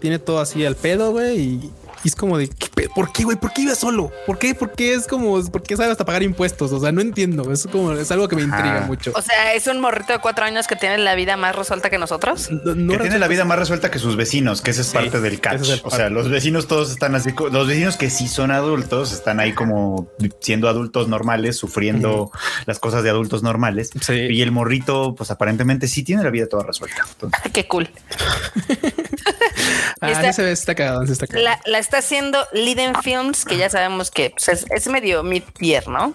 tiene 0.00 0.20
todo 0.20 0.40
así 0.40 0.64
al 0.64 0.76
pedo, 0.76 1.10
güey, 1.10 1.38
y, 1.40 1.70
y 2.06 2.08
es 2.08 2.14
como 2.14 2.38
de, 2.38 2.46
¿qué 2.48 2.88
¿por 2.94 3.10
qué, 3.10 3.24
güey? 3.24 3.36
¿Por 3.36 3.52
qué 3.52 3.62
iba 3.62 3.74
solo? 3.74 4.12
¿Por 4.26 4.38
qué? 4.38 4.54
¿Por 4.54 4.70
qué 4.70 4.94
es 4.94 5.08
como, 5.08 5.42
por 5.50 5.64
qué 5.64 5.76
sabe 5.76 5.90
hasta 5.90 6.04
pagar 6.04 6.22
impuestos? 6.22 6.70
O 6.70 6.78
sea, 6.78 6.92
no 6.92 7.00
entiendo. 7.00 7.50
Es 7.50 7.66
como, 7.66 7.90
es 7.90 8.12
algo 8.12 8.28
que 8.28 8.36
me 8.36 8.42
intriga 8.42 8.76
Ajá. 8.78 8.86
mucho. 8.86 9.10
O 9.16 9.20
sea, 9.22 9.54
es 9.54 9.66
un 9.66 9.80
morrito 9.80 10.12
de 10.12 10.20
cuatro 10.20 10.44
años 10.44 10.68
que 10.68 10.76
tiene 10.76 10.98
la 10.98 11.16
vida 11.16 11.36
más 11.36 11.56
resuelta 11.56 11.90
que 11.90 11.98
nosotros. 11.98 12.48
No- 12.52 12.76
no 12.76 12.92
que 12.92 13.00
tiene 13.00 13.18
la 13.18 13.26
vida 13.26 13.44
más 13.44 13.58
resuelta 13.58 13.90
que 13.90 13.98
sus 13.98 14.14
vecinos, 14.14 14.62
que 14.62 14.70
ese 14.70 14.82
es 14.82 14.86
Sí, 14.86 14.92
parte 14.94 15.20
del 15.20 15.40
catch. 15.40 15.62
es 15.62 15.80
o 15.82 15.90
sea, 15.90 16.08
los 16.08 16.28
vecinos 16.30 16.68
todos 16.68 16.92
están 16.92 17.16
así, 17.16 17.30
los 17.50 17.66
vecinos 17.66 17.96
que 17.96 18.08
sí 18.08 18.28
son 18.28 18.52
adultos 18.52 19.10
están 19.12 19.40
ahí 19.40 19.52
como 19.52 20.06
siendo 20.38 20.68
adultos 20.68 21.08
normales, 21.08 21.56
sufriendo 21.56 22.30
las 22.66 22.78
cosas 22.78 23.02
de 23.02 23.10
adultos 23.10 23.42
normales. 23.42 23.90
Sí. 24.00 24.12
Y 24.14 24.42
el 24.42 24.52
morrito, 24.52 25.16
pues 25.16 25.32
aparentemente 25.32 25.88
sí 25.88 26.04
tiene 26.04 26.22
la 26.22 26.30
vida 26.30 26.46
toda 26.46 26.62
resuelta. 26.62 27.02
Entonces, 27.10 27.40
qué 27.52 27.66
cool. 27.66 27.90
Ah, 30.00 30.32
se 30.32 30.42
ve, 30.42 30.52
está 30.52 30.74
cagado, 30.74 31.02
está 31.02 31.26
cagado. 31.26 31.44
La, 31.44 31.60
la 31.64 31.78
está 31.78 31.98
haciendo 31.98 32.38
Liden 32.52 32.94
Films, 33.02 33.44
que 33.44 33.56
ya 33.56 33.70
sabemos 33.70 34.10
que 34.10 34.30
pues, 34.30 34.48
es, 34.48 34.66
es 34.70 34.88
medio 34.88 35.22
mid-tier, 35.22 35.88
¿no? 35.88 36.14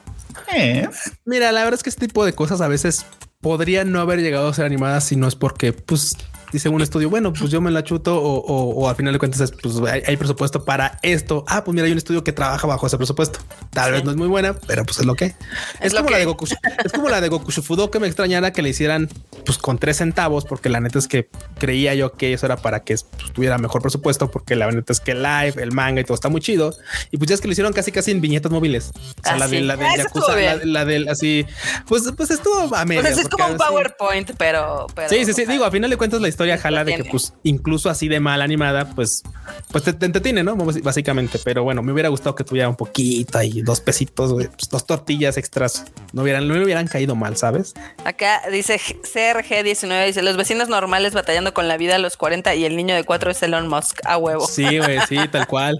eh, 0.55 0.87
Mira, 1.25 1.51
la 1.51 1.63
verdad 1.63 1.75
es 1.79 1.83
que 1.83 1.89
este 1.89 2.07
tipo 2.07 2.23
de 2.25 2.33
cosas 2.33 2.61
a 2.61 2.67
veces 2.67 3.05
podrían 3.41 3.91
no 3.91 3.99
haber 3.99 4.19
llegado 4.21 4.47
a 4.49 4.53
ser 4.53 4.65
animadas 4.65 5.05
si 5.05 5.15
no 5.15 5.27
es 5.27 5.35
porque, 5.35 5.73
pues, 5.73 6.15
dice 6.51 6.69
un 6.69 6.81
estudio, 6.81 7.09
bueno, 7.09 7.33
pues 7.33 7.49
yo 7.51 7.61
me 7.61 7.71
la 7.71 7.83
chuto 7.83 8.15
o, 8.21 8.39
o, 8.39 8.75
o 8.83 8.89
al 8.89 8.95
final 8.95 9.13
de 9.13 9.19
cuentas 9.19 9.41
es, 9.41 9.51
pues 9.51 9.75
hay, 9.89 10.03
hay 10.05 10.17
presupuesto 10.17 10.63
para 10.65 10.99
esto. 11.01 11.43
Ah, 11.47 11.63
pues 11.63 11.73
mira, 11.75 11.85
hay 11.85 11.91
un 11.91 11.97
estudio 11.97 12.23
que 12.23 12.31
trabaja 12.33 12.67
bajo 12.67 12.87
ese 12.87 12.97
presupuesto. 12.97 13.39
Tal 13.71 13.91
vez 13.91 14.03
no 14.03 14.11
es 14.11 14.17
muy 14.17 14.27
buena, 14.27 14.55
pero 14.67 14.83
pues 14.85 14.99
es 14.99 15.05
lo 15.05 15.15
que 15.15 15.25
es. 15.25 15.35
Es 15.79 15.93
como 15.93 16.05
que- 16.07 16.11
la 16.13 16.17
de 16.19 16.25
Goku. 16.25 16.45
Es 16.85 16.91
como 16.91 17.09
la 17.09 17.21
de 17.21 17.29
Goku 17.29 17.51
Shufudo 17.51 17.89
que 17.91 17.99
me 17.99 18.07
extrañara 18.07 18.51
que 18.51 18.61
le 18.61 18.69
hicieran 18.69 19.09
pues 19.45 19.57
con 19.57 19.77
tres 19.77 19.97
centavos, 19.97 20.45
porque 20.45 20.69
la 20.69 20.79
neta 20.79 20.99
es 20.99 21.07
que 21.07 21.29
creía 21.59 21.93
yo 21.95 22.13
que 22.13 22.33
eso 22.33 22.45
era 22.45 22.57
para 22.57 22.81
que 22.83 22.95
pues, 22.95 23.31
tuviera 23.33 23.57
mejor 23.57 23.81
presupuesto, 23.81 24.29
porque 24.31 24.55
la 24.55 24.69
neta 24.71 24.91
es 24.93 24.99
que 24.99 25.11
el 25.11 25.23
live, 25.23 25.53
el 25.61 25.71
manga 25.71 26.01
y 26.01 26.03
todo 26.03 26.15
está 26.15 26.29
muy 26.29 26.41
chido. 26.41 26.73
Y 27.11 27.17
pues 27.17 27.29
ya 27.29 27.35
es 27.35 27.41
que 27.41 27.47
lo 27.47 27.53
hicieron 27.53 27.73
casi 27.73 27.91
casi 27.91 28.11
en 28.11 28.21
viñetas 28.21 28.51
móviles. 28.51 28.91
O 28.95 28.99
sea, 29.23 29.33
Ah, 29.33 29.37
la, 29.37 29.47
sí. 29.47 29.55
de, 29.55 29.61
la 29.61 29.73
Ah, 29.75 29.95
Yakuza, 29.97 30.01
estuvo 30.03 30.35
la, 30.35 30.55
la 30.65 30.85
del 30.85 31.07
así, 31.07 31.45
pues, 31.87 32.03
pues 32.17 32.31
estuvo 32.31 32.75
a. 32.75 32.85
Pues 32.85 33.05
es 33.05 33.21
porque 33.21 33.29
como 33.29 33.51
un. 33.53 33.57
PowerPoint, 33.57 34.31
pero, 34.37 34.87
pero. 34.95 35.09
Sí, 35.09 35.23
sí, 35.25 35.33
sí. 35.33 35.45
Digo, 35.45 35.63
a 35.65 35.71
final 35.71 35.89
de 35.89 35.97
cuentas 35.97 36.19
la 36.21 36.27
historia 36.27 36.40
jala 36.57 36.83
de 36.83 36.95
que, 36.95 37.05
pues, 37.05 37.33
incluso 37.43 37.89
así 37.89 38.07
de 38.07 38.19
mal 38.19 38.41
animada, 38.41 38.89
pues, 38.95 39.23
pues 39.71 39.83
te, 39.83 39.93
te 39.93 40.05
entretiene, 40.05 40.43
¿no? 40.43 40.55
Bás- 40.55 40.81
Básicamente. 40.81 41.39
Pero 41.43 41.63
bueno, 41.63 41.81
me 41.83 41.91
hubiera 41.91 42.09
gustado 42.09 42.35
que 42.35 42.43
tuviera 42.43 42.67
un 42.69 42.75
poquito 42.75 43.37
ahí, 43.37 43.61
dos 43.61 43.81
pesitos, 43.81 44.33
pues, 44.33 44.69
dos 44.69 44.85
tortillas 44.85 45.37
extras. 45.37 45.85
No 46.13 46.23
hubieran, 46.23 46.47
no 46.47 46.53
me 46.55 46.63
hubieran 46.63 46.87
caído 46.87 47.15
mal, 47.15 47.37
¿sabes? 47.37 47.73
Acá 48.05 48.41
dice 48.51 48.79
CRG19, 48.79 50.05
dice 50.07 50.21
los 50.21 50.37
vecinos 50.37 50.69
normales 50.69 51.13
batallando 51.13 51.53
con 51.53 51.67
la 51.67 51.77
vida 51.77 51.95
a 51.95 51.99
los 51.99 52.17
40 52.17 52.55
y 52.55 52.65
el 52.65 52.75
niño 52.75 52.95
de 52.95 53.03
4 53.03 53.31
es 53.31 53.41
Elon 53.43 53.67
Musk 53.67 53.99
a 54.05 54.17
huevo. 54.17 54.47
Sí, 54.47 54.77
güey, 54.79 54.99
sí, 55.07 55.17
tal 55.31 55.47
cual. 55.47 55.79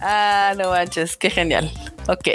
Ah, 0.00 0.54
no 0.56 0.70
manches, 0.70 1.16
qué 1.16 1.30
genial. 1.30 1.70
Ok. 2.08 2.28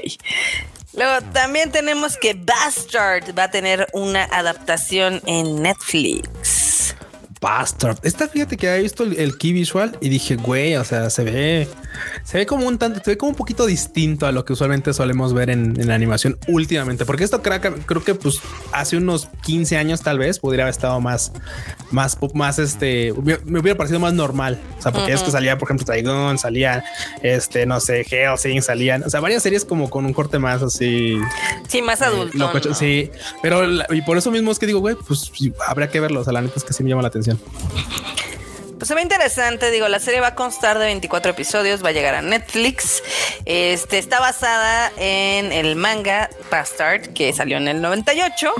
Luego 0.94 1.22
también 1.32 1.72
tenemos 1.72 2.18
que 2.18 2.34
Bastard 2.34 3.38
va 3.38 3.44
a 3.46 3.52
tener 3.52 3.88
una 3.94 4.26
adaptación 4.26 5.22
en 5.26 5.62
Netflix. 5.62 6.61
Bastard. 7.42 7.98
Esta, 8.04 8.28
fíjate 8.28 8.56
que 8.56 8.70
había 8.70 8.84
visto 8.84 9.04
el, 9.04 9.18
el 9.20 9.36
key 9.38 9.52
visual 9.52 9.98
y 10.00 10.10
dije, 10.10 10.36
güey, 10.36 10.76
o 10.76 10.84
sea, 10.86 11.10
se 11.10 11.24
ve, 11.24 11.68
se 12.24 12.38
ve 12.38 12.46
como 12.46 12.68
un 12.68 12.78
tanto, 12.78 13.02
se 13.04 13.12
ve 13.12 13.18
como 13.18 13.32
un 13.32 13.36
poquito 13.36 13.66
distinto 13.66 14.28
a 14.28 14.32
lo 14.32 14.46
que 14.46 14.54
usualmente 14.54 14.94
solemos 14.94 15.34
ver 15.34 15.50
en, 15.50 15.80
en 15.82 15.88
la 15.88 15.96
animación 15.96 16.38
últimamente, 16.48 17.04
porque 17.04 17.24
esto 17.24 17.42
creo 17.42 17.60
que, 17.60 17.72
creo 17.72 18.04
que 18.04 18.14
pues 18.14 18.40
hace 18.72 18.96
unos 18.98 19.28
15 19.44 19.76
años 19.78 20.02
tal 20.02 20.20
vez 20.20 20.38
podría 20.38 20.66
haber 20.66 20.72
estado 20.74 21.02
más, 21.02 21.32
más, 21.90 22.16
más 22.36 22.60
este, 22.60 23.12
me 23.46 23.60
hubiera 23.60 23.76
parecido 23.76 24.00
más 24.00 24.14
normal. 24.14 24.60
O 24.78 24.82
sea, 24.84 24.92
porque 24.92 25.12
es 25.14 25.22
que 25.24 25.32
salía, 25.32 25.58
por 25.58 25.68
ejemplo, 25.68 25.86
Trigon, 25.86 26.38
salía, 26.38 26.84
este, 27.24 27.66
no 27.66 27.80
sé, 27.80 28.06
Hellsing, 28.08 28.62
salían, 28.62 29.04
o 29.04 29.10
sea, 29.10 29.20
varias 29.20 29.42
series 29.42 29.66
como 29.66 29.90
con 29.90 30.06
un 30.06 30.14
corte 30.14 30.38
más 30.38 30.62
así. 30.62 31.18
Sí, 31.68 31.82
más 31.82 32.04
adulto. 32.04 32.38
locochón. 32.38 32.74
¿no? 32.74 32.78
Sí, 32.78 33.10
pero 33.42 33.66
la- 33.66 33.88
y 33.90 34.04
por 34.04 34.18
eso 34.18 34.30
mismo 34.30 34.52
es 34.52 34.60
que 34.60 34.68
digo, 34.68 34.80
güey, 34.80 34.96
pues 35.08 35.32
sí, 35.36 35.52
habría 35.68 35.90
que 35.90 36.00
verlo. 36.00 36.22
O 36.22 36.24
sea, 36.24 36.34
la 36.34 36.42
neta 36.42 36.54
es 36.58 36.64
que 36.64 36.74
sí 36.74 36.84
me 36.84 36.90
llama 36.90 37.02
la 37.02 37.08
atención. 37.08 37.31
Pues 38.78 38.88
se 38.88 38.96
ve 38.96 39.04
interesante, 39.04 39.70
digo, 39.70 39.88
la 39.88 40.00
serie 40.00 40.22
va 40.22 40.30
a 40.30 40.36
constar 40.36 40.80
de 40.80 40.86
24 40.86 41.32
episodios, 41.32 41.86
va 41.86 41.90
a 41.90 41.92
llegar 41.92 42.16
a 42.16 42.24
Netflix. 42.24 43.04
Este 43.46 44.00
está 44.00 44.20
basada 44.20 44.92
en 44.98 45.52
el 45.52 45.76
manga 45.76 46.32
Bastard 46.50 47.14
que 47.14 47.32
salió 47.32 47.58
en 47.58 47.68
el 47.68 47.80
98. 47.80 48.52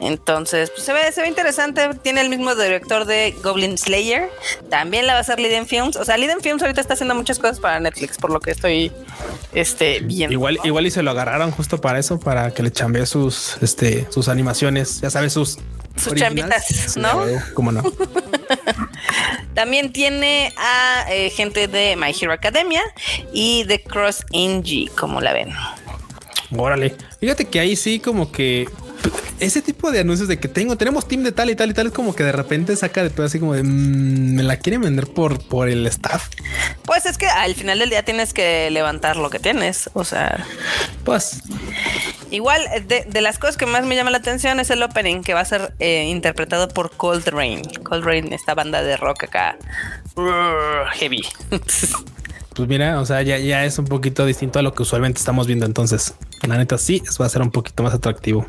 Entonces, 0.00 0.70
pues 0.70 0.84
se 0.84 0.92
ve, 0.92 1.12
se 1.12 1.22
ve 1.22 1.28
interesante. 1.28 1.88
Tiene 2.02 2.20
el 2.20 2.30
mismo 2.30 2.54
director 2.54 3.04
de 3.04 3.34
Goblin 3.42 3.78
Slayer. 3.78 4.30
También 4.70 5.06
la 5.06 5.14
va 5.14 5.18
a 5.18 5.22
hacer 5.22 5.40
Liden 5.40 5.66
Films. 5.66 5.96
O 5.96 6.04
sea, 6.04 6.16
Liden 6.16 6.40
Films 6.40 6.62
ahorita 6.62 6.80
está 6.80 6.94
haciendo 6.94 7.14
muchas 7.14 7.38
cosas 7.38 7.60
para 7.60 7.80
Netflix, 7.80 8.18
por 8.18 8.30
lo 8.30 8.40
que 8.40 8.52
estoy 8.52 8.92
este, 9.54 10.00
viendo. 10.00 10.32
Igual, 10.32 10.58
igual 10.64 10.86
y 10.86 10.90
se 10.90 11.02
lo 11.02 11.10
agarraron 11.10 11.50
justo 11.50 11.80
para 11.80 11.98
eso, 11.98 12.18
para 12.20 12.52
que 12.52 12.62
le 12.62 12.70
chambee 12.70 13.06
sus, 13.06 13.56
este, 13.60 14.06
sus 14.10 14.28
animaciones, 14.28 15.00
ya 15.00 15.10
sabes, 15.10 15.32
sus 15.32 15.58
Sus 15.98 16.14
chambitas, 16.14 16.96
¿no? 16.96 17.24
¿Cómo 17.54 17.72
no? 17.72 17.82
También 19.54 19.92
tiene 19.92 20.52
a 20.56 21.06
eh, 21.10 21.30
gente 21.30 21.68
de 21.68 21.96
My 21.96 22.14
Hero 22.18 22.32
Academia 22.32 22.82
y 23.32 23.64
de 23.64 23.82
Cross 23.82 24.24
NG, 24.32 24.90
como 24.94 25.20
la 25.20 25.32
ven. 25.32 25.52
Órale. 26.56 26.94
Fíjate 27.20 27.44
que 27.44 27.60
ahí 27.60 27.76
sí 27.76 27.98
como 27.98 28.32
que 28.32 28.68
ese 29.40 29.62
tipo 29.62 29.90
de 29.90 30.00
anuncios 30.00 30.28
de 30.28 30.38
que 30.38 30.48
tengo, 30.48 30.76
tenemos 30.76 31.06
team 31.06 31.22
de 31.22 31.32
tal 31.32 31.50
y 31.50 31.54
tal 31.54 31.70
y 31.70 31.74
tal, 31.74 31.86
es 31.88 31.92
como 31.92 32.14
que 32.14 32.24
de 32.24 32.32
repente 32.32 32.74
saca 32.76 33.02
de 33.02 33.10
todo 33.10 33.26
así 33.26 33.38
como 33.38 33.54
de 33.54 33.62
mm, 33.62 34.34
me 34.34 34.42
la 34.42 34.56
quieren 34.56 34.80
vender 34.80 35.06
por, 35.06 35.40
por 35.40 35.68
el 35.68 35.86
staff. 35.86 36.28
Pues 36.84 37.06
es 37.06 37.18
que 37.18 37.26
al 37.26 37.54
final 37.54 37.78
del 37.78 37.90
día 37.90 38.04
tienes 38.04 38.32
que 38.34 38.70
levantar 38.70 39.16
lo 39.16 39.30
que 39.30 39.38
tienes. 39.38 39.90
O 39.94 40.04
sea, 40.04 40.44
Pues 41.04 41.42
igual 42.30 42.62
de, 42.86 43.04
de 43.04 43.20
las 43.20 43.38
cosas 43.38 43.56
que 43.56 43.66
más 43.66 43.84
me 43.84 43.94
llama 43.96 44.10
la 44.10 44.18
atención 44.18 44.60
es 44.60 44.70
el 44.70 44.82
opening 44.82 45.22
que 45.22 45.34
va 45.34 45.40
a 45.40 45.44
ser 45.44 45.72
eh, 45.78 46.04
interpretado 46.08 46.68
por 46.68 46.90
Cold 46.90 47.26
Rain. 47.28 47.62
Cold 47.84 48.04
Rain, 48.04 48.32
esta 48.32 48.54
banda 48.54 48.82
de 48.82 48.96
rock 48.96 49.24
acá. 49.24 49.56
heavy. 50.94 51.22
Pues 52.54 52.68
mira, 52.68 53.00
o 53.00 53.06
sea, 53.06 53.22
ya, 53.22 53.38
ya 53.38 53.64
es 53.64 53.78
un 53.78 53.84
poquito 53.84 54.26
distinto 54.26 54.58
a 54.58 54.62
lo 54.62 54.74
que 54.74 54.82
usualmente 54.82 55.20
estamos 55.20 55.46
viendo. 55.46 55.64
Entonces, 55.64 56.14
la 56.42 56.56
neta, 56.58 56.76
sí, 56.76 57.00
eso 57.06 57.22
va 57.22 57.26
a 57.26 57.28
ser 57.28 57.40
un 57.40 57.52
poquito 57.52 57.84
más 57.84 57.94
atractivo. 57.94 58.48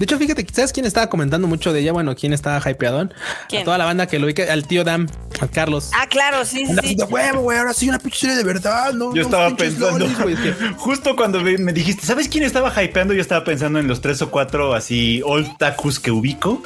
De 0.00 0.04
hecho, 0.04 0.16
fíjate, 0.18 0.46
¿sabes 0.50 0.72
quién 0.72 0.86
estaba 0.86 1.10
comentando 1.10 1.46
mucho 1.46 1.74
de 1.74 1.80
ella? 1.80 1.92
Bueno, 1.92 2.16
quién 2.16 2.32
estaba 2.32 2.58
hypeadón. 2.58 3.12
¿Quién? 3.50 3.60
A 3.60 3.64
toda 3.66 3.76
la 3.76 3.84
banda 3.84 4.06
que 4.06 4.18
lo 4.18 4.24
ubica, 4.24 4.50
al 4.50 4.66
tío 4.66 4.82
Dam, 4.82 5.06
a 5.42 5.46
Carlos. 5.46 5.90
ah, 5.94 6.06
claro, 6.08 6.46
sí, 6.46 6.64
sí. 6.64 6.72
Anda 6.92 7.04
huevo, 7.04 7.42
güey, 7.42 7.58
ahora 7.58 7.74
sí 7.74 7.86
una 7.86 7.98
pinche 7.98 8.20
serie 8.20 8.36
de 8.36 8.44
verdad, 8.44 8.94
¿no? 8.94 9.14
Yo 9.14 9.16
no 9.16 9.28
estaba 9.28 9.54
pensando, 9.54 9.98
lolis, 9.98 10.18
güey, 10.18 10.36
que- 10.36 10.52
justo 10.78 11.14
cuando 11.14 11.42
me 11.42 11.58
me 11.58 11.74
dijiste, 11.74 12.06
¿sabes 12.06 12.28
quién 12.30 12.44
estaba 12.44 12.72
hypeando? 12.82 13.12
Yo 13.12 13.20
estaba 13.20 13.44
pensando 13.44 13.78
en 13.78 13.88
los 13.88 14.00
tres 14.00 14.22
o 14.22 14.30
cuatro 14.30 14.72
así 14.74 15.20
old 15.22 15.46
tacos 15.58 16.00
que 16.00 16.10
ubico. 16.10 16.62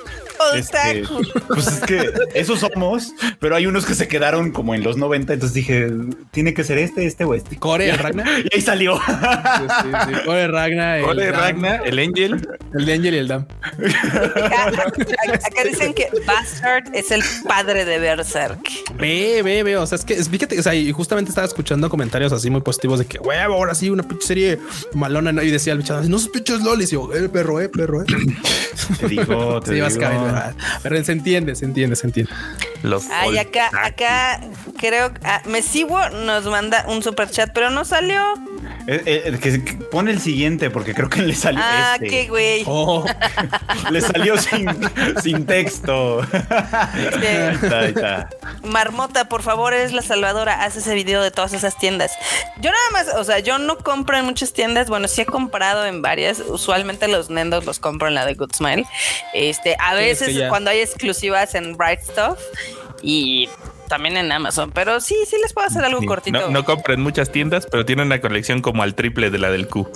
Este, 0.54 1.04
pues 1.48 1.66
es 1.66 1.80
que 1.80 2.10
esos 2.34 2.60
somos, 2.60 3.12
pero 3.40 3.56
hay 3.56 3.66
unos 3.66 3.86
que 3.86 3.94
se 3.94 4.08
quedaron 4.08 4.50
como 4.52 4.74
en 4.74 4.82
los 4.82 4.96
90, 4.96 5.32
entonces 5.32 5.54
dije, 5.54 5.88
tiene 6.32 6.54
que 6.54 6.64
ser 6.64 6.78
este, 6.78 7.06
este 7.06 7.24
o 7.24 7.34
este. 7.34 7.56
Core, 7.56 7.88
el 7.90 7.98
Ragnar. 7.98 8.26
Y 8.40 8.48
ahí 8.54 8.60
salió. 8.60 8.96
Sí, 8.96 9.02
sí, 9.82 9.88
sí. 10.08 10.20
Core, 10.24 10.48
Ragnar. 10.48 10.98
el 11.00 11.16
Dam, 11.16 11.34
Ragna, 11.40 11.76
el 11.84 11.98
Angel. 11.98 12.48
El 12.74 12.86
de 12.86 12.92
Angel 12.94 13.14
y 13.14 13.18
el 13.18 13.28
Dam. 13.28 13.46
Acá, 14.34 14.68
acá 14.68 15.64
dicen 15.68 15.94
que 15.94 16.08
Bastard 16.26 16.94
es 16.94 17.10
el 17.10 17.22
padre 17.46 17.84
de 17.84 17.98
Berserk. 17.98 18.58
Ve, 18.98 19.42
ve, 19.44 19.62
ve. 19.62 19.76
O 19.76 19.86
sea, 19.86 19.96
es 19.96 20.04
que 20.04 20.14
es- 20.14 20.28
fíjate, 20.28 20.58
o 20.58 20.62
sea, 20.62 20.74
y 20.74 20.90
justamente 20.92 21.30
estaba 21.30 21.46
escuchando 21.46 21.88
comentarios 21.88 22.32
así 22.32 22.50
muy 22.50 22.60
positivos 22.60 22.98
de 22.98 23.06
que 23.06 23.18
huevo, 23.18 23.54
ahora 23.54 23.74
sí, 23.74 23.90
una 23.90 24.02
pinche 24.02 24.26
serie 24.26 24.58
malona. 24.94 25.32
¿no? 25.32 25.42
Y 25.42 25.50
decía 25.50 25.72
el 25.72 25.78
bichado, 25.80 26.02
no 26.02 26.18
sus 26.18 26.28
pinches 26.28 26.60
lolis. 26.60 26.90
Y 26.92 26.94
yo, 26.94 27.12
eh, 27.14 27.28
perro, 27.28 27.60
eh, 27.60 27.68
perro, 27.68 28.02
eh. 28.02 28.06
Te 29.00 29.08
digo, 29.08 29.60
te 29.60 29.74
Sí, 29.74 29.80
vas 29.80 29.94
digo. 29.94 30.04
cabrón, 30.06 30.23
¿verdad? 30.24 30.54
Pero 30.82 31.04
se 31.04 31.12
entiende, 31.12 31.54
se 31.54 31.64
entiende, 31.64 31.96
se 31.96 32.06
entiende. 32.06 32.32
Los 32.82 33.08
Ay, 33.10 33.38
acá, 33.38 33.70
acá 33.82 34.40
creo 34.78 35.10
ah, 35.22 35.40
Mesiwo 35.46 36.10
nos 36.10 36.44
manda 36.44 36.84
un 36.88 37.02
super 37.02 37.30
chat, 37.30 37.50
pero 37.54 37.70
no 37.70 37.84
salió. 37.84 38.20
Eh, 38.86 39.02
eh, 39.26 39.38
que, 39.40 39.64
que 39.64 39.72
pone 39.74 40.10
el 40.10 40.20
siguiente 40.20 40.68
porque 40.68 40.92
creo 40.94 41.08
que 41.08 41.22
le 41.22 41.34
salió 41.34 41.60
Ah, 41.64 41.94
este. 41.94 42.08
qué 42.08 42.28
güey. 42.28 42.62
Oh, 42.66 43.04
Le 43.90 44.00
salió 44.02 44.36
sin, 44.36 44.68
sin 45.22 45.46
texto. 45.46 46.20
Este, 46.94 47.28
Ahí 47.28 47.54
está, 47.54 47.78
ahí 47.78 47.88
está. 47.88 48.28
Marmota, 48.62 49.28
por 49.28 49.42
favor, 49.42 49.72
eres 49.74 49.92
la 49.92 50.02
salvadora. 50.02 50.62
Haz 50.64 50.76
ese 50.76 50.94
video 50.94 51.22
de 51.22 51.30
todas 51.30 51.52
esas 51.52 51.78
tiendas. 51.78 52.12
Yo 52.60 52.70
nada 52.70 52.90
más, 52.92 53.14
o 53.16 53.24
sea, 53.24 53.38
yo 53.38 53.58
no 53.58 53.78
compro 53.78 54.16
en 54.18 54.24
muchas 54.24 54.52
tiendas. 54.52 54.88
Bueno, 54.88 55.08
sí 55.08 55.22
he 55.22 55.26
comprado 55.26 55.86
en 55.86 56.02
varias. 56.02 56.40
Usualmente 56.40 57.08
los 57.08 57.30
Nendos 57.30 57.64
los 57.64 57.78
compro 57.78 58.08
en 58.08 58.14
la 58.14 58.26
de 58.26 58.34
Good 58.34 58.54
Smile. 58.54 58.84
Este, 59.32 59.76
a 59.78 59.94
Sí, 59.96 60.04
es 60.04 60.13
veces 60.20 60.34
ya- 60.40 60.48
cuando 60.48 60.70
hay 60.70 60.80
exclusivas 60.80 61.54
en 61.54 61.76
Bright 61.76 62.00
Stuff 62.00 62.38
y 63.02 63.48
también 63.88 64.16
en 64.16 64.30
Amazon. 64.32 64.70
Pero 64.72 65.00
sí, 65.00 65.16
sí 65.28 65.36
les 65.42 65.52
puedo 65.52 65.66
hacer 65.66 65.84
algo 65.84 66.00
Sí, 66.00 66.06
cortito. 66.06 66.40
No, 66.40 66.48
no 66.50 66.64
compra 66.64 66.94
en 66.94 67.00
muchas 67.00 67.30
tiendas, 67.30 67.66
pero 67.70 67.84
tiene 67.84 68.02
una 68.02 68.20
colección 68.20 68.60
como 68.62 68.82
al 68.82 68.94
triple 68.94 69.30
de 69.30 69.38
la 69.38 69.50
del 69.50 69.68
Q. 69.68 69.88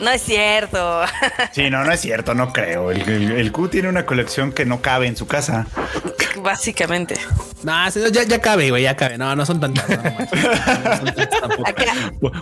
No 0.00 0.10
es 0.10 0.22
cierto. 0.22 1.02
Sí, 1.52 1.70
no, 1.70 1.84
no 1.84 1.92
es 1.92 2.00
cierto, 2.00 2.34
no 2.34 2.52
creo. 2.52 2.90
El, 2.90 3.00
el- 3.08 3.32
el 3.32 3.52
Q 3.52 3.68
tiene 3.68 3.88
una 3.88 4.04
colección 4.06 4.52
que 4.52 4.64
no 4.66 4.80
cabe 4.82 5.06
en 5.06 5.16
su 5.16 5.26
casa. 5.26 5.66
Básicamente. 6.42 7.16
no, 7.62 7.88
ya, 7.88 8.22
ya 8.24 8.40
cabe, 8.40 8.70
güey, 8.70 8.82
ya 8.82 8.94
cabe. 8.96 9.16
No, 9.18 9.34
no 9.34 9.46
son 9.46 9.58
tantas. 9.60 9.88
No, 9.88 9.96
manches. 10.02 10.28
No 10.84 10.96
son 10.96 11.04
tantas 11.14 11.40
tampoco. 11.40 11.68
Acá. 11.68 11.84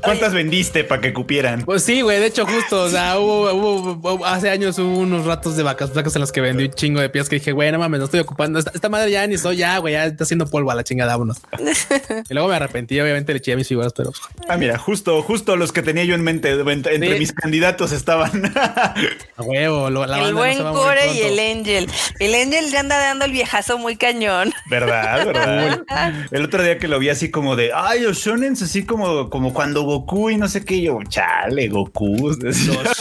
¿Cuántas 0.03 0.33
vendiste 0.35 0.85
para 0.85 1.01
que 1.01 1.13
cupieran? 1.13 1.63
Pues 1.65 1.85
sí, 1.85 2.01
güey. 2.03 2.19
De 2.19 2.27
hecho, 2.27 2.45
justo, 2.47 2.83
o 2.83 2.89
sea, 2.89 3.19
hubo, 3.19 3.53
hubo- 3.53 3.93
hubo- 4.17 4.27
hace 4.27 4.51
años 4.51 4.79
hubo 4.79 4.99
unos 4.99 5.25
ratos 5.27 5.57
de 5.57 5.63
vacas 5.63 5.93
flacas 5.93 6.15
en 6.17 6.21
los 6.21 6.33
que 6.33 6.41
vendí 6.41 6.65
un 6.65 6.71
chingo 6.73 7.01
de 7.01 7.09
pies 7.09 7.29
que 7.29 7.37
dije, 7.37 7.53
güey, 7.53 7.71
no 7.73 7.79
mames, 7.79 7.99
no 8.01 8.05
estoy 8.07 8.21
ocupando. 8.21 8.59
Esta, 8.59 8.73
esta 8.75 8.89
madre 8.89 9.11
ya 9.11 9.27
ni 9.27 9.39
soy, 9.39 9.57
ya, 9.59 9.79
güey, 9.79 9.95
ya 9.95 10.07
está 10.07 10.25
haciendo 10.25 10.47
polvo 10.47 10.64
a 10.71 10.75
la 10.75 10.85
chingada, 10.85 11.13
vámonos. 11.13 11.39
y 12.31 12.35
luego 12.35 12.49
me 12.49 12.57
arrepentí, 12.57 13.01
obviamente 13.01 13.33
le 13.33 13.39
eché 13.39 13.53
a 13.53 13.57
mis 13.57 13.69
figuras, 13.69 13.93
pero 13.97 14.13
Ah, 14.49 14.57
mira, 14.57 14.79
justo, 14.79 15.23
justo 15.23 15.57
los 15.57 15.73
que 15.73 15.83
tenía 15.83 16.05
yo 16.05 16.15
en 16.15 16.23
mente, 16.23 16.51
entre 16.51 16.73
entre 16.95 17.13
Sí. 17.15 17.19
mis 17.19 17.33
candidatos 17.33 17.93
estaban. 17.93 18.53
a 18.57 19.43
huevo, 19.43 19.91
lo- 19.91 20.07
la 20.07 20.19
banda 20.19 20.29
el 20.29 20.35
no 20.35 20.41
buen 20.41 20.63
muy 20.63 20.73
Core 20.73 21.13
y 21.13 21.21
el 21.23 21.39
Angel. 21.59 21.91
El 22.19 22.35
Angel 22.35 22.71
ya 22.71 22.81
anda 22.81 22.97
dando 22.99 23.25
el 23.25 23.33
viejazo 23.33 23.79
muy 23.79 23.97
cañón. 23.97 24.53
¿Verdad? 24.71 25.27
¿Verdad? 25.27 25.85
El 26.31 26.45
otro 26.45 26.63
día 26.63 26.79
que 26.79 26.89
lo 26.89 26.99
vi 26.99 27.09
así 27.11 27.31
como 27.31 27.57
de, 27.57 27.71
ay, 27.75 28.01
los 28.01 28.19
shonens, 28.19 28.63
así 28.63 28.85
como, 28.85 29.31
como 29.31 29.53
cuando 29.55 29.83
Goku 29.83 30.31
y 30.31 30.37
no 30.37 30.49
sé 30.49 30.65
qué, 30.65 30.81
yo, 30.83 30.99
chale, 31.09 31.69
Goku. 31.69 32.35
Los 32.41 32.57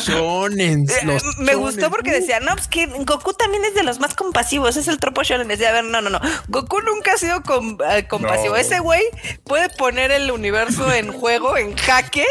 shonen, 0.08 0.82
Eh, 0.90 1.06
los 1.06 1.24
Me 1.40 1.54
shonen. 1.54 1.60
gustó 1.60 1.90
porque 1.90 2.12
decía, 2.12 2.40
no, 2.40 2.54
pues 2.56 2.68
que 2.68 2.86
Goku 2.88 3.34
también 3.34 3.64
es 3.66 3.76
de 3.76 3.84
los 3.84 4.00
más 4.00 4.14
compasivos, 4.16 4.78
es 4.78 4.88
el 4.88 5.00
tropo 5.00 5.24
shonen. 5.24 5.48
Decía, 5.48 5.70
a 5.70 5.74
ver, 5.74 5.84
no, 5.86 6.02
no, 6.02 6.10
no. 6.10 6.20
Goku 6.48 6.80
nunca 6.82 7.14
ha 7.14 7.18
sido 7.18 7.42
com- 7.60 7.78
eh, 7.92 8.06
compasivo. 8.08 8.54
No. 8.54 8.60
Ese 8.60 8.80
güey 8.80 9.02
puede 9.44 9.70
poner 9.70 10.12
el 10.12 10.32
universo 10.32 10.92
en 10.94 11.12
juego, 11.20 11.58
en 11.58 11.76
jaque, 11.76 12.26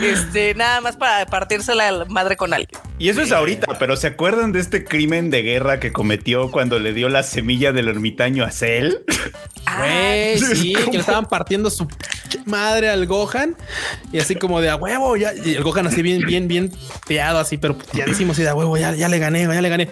este, 0.00 0.54
nada 0.54 0.80
más 0.80 0.96
para 0.96 1.26
partirse 1.26 1.74
la 1.74 2.04
madre 2.08 2.36
con 2.36 2.52
alguien. 2.52 2.80
Y 2.98 3.08
eso 3.08 3.22
es 3.22 3.32
ahorita, 3.32 3.78
pero 3.78 3.96
¿se 3.96 4.06
acuerdan 4.08 4.52
de 4.52 4.60
este 4.60 4.84
crimen 4.84 5.30
de 5.30 5.42
guerra 5.42 5.80
que 5.80 5.92
cometió 5.92 6.50
cuando 6.50 6.78
le 6.78 6.92
dio 6.92 7.08
la 7.08 7.22
semilla 7.22 7.72
del 7.72 7.88
ermitaño 7.88 8.44
a 8.44 8.50
Cell? 8.50 8.94
Güey, 9.78 10.38
sí, 10.54 10.72
que 10.74 10.92
le 10.92 10.98
estaban 10.98 11.26
partiendo 11.28 11.70
su 11.70 11.88
madre 12.46 12.90
al 12.90 13.06
Gohan 13.06 13.56
y 14.12 14.18
así 14.18 14.34
como 14.36 14.60
de 14.60 14.70
a 14.70 14.76
huevo, 14.76 15.16
ya, 15.16 15.32
y 15.34 15.54
el 15.54 15.62
Gohan 15.62 15.86
así 15.86 16.02
bien, 16.02 16.24
bien, 16.26 16.48
bien 16.48 16.72
peado, 17.06 17.38
así, 17.38 17.58
pero 17.58 17.76
puteadísimo, 17.76 18.32
así 18.32 18.42
de 18.42 18.48
a 18.50 18.54
huevo, 18.54 18.76
ya, 18.76 18.94
ya 18.94 19.08
le 19.08 19.18
gané, 19.18 19.42
ya 19.42 19.60
le 19.62 19.68
gané. 19.68 19.90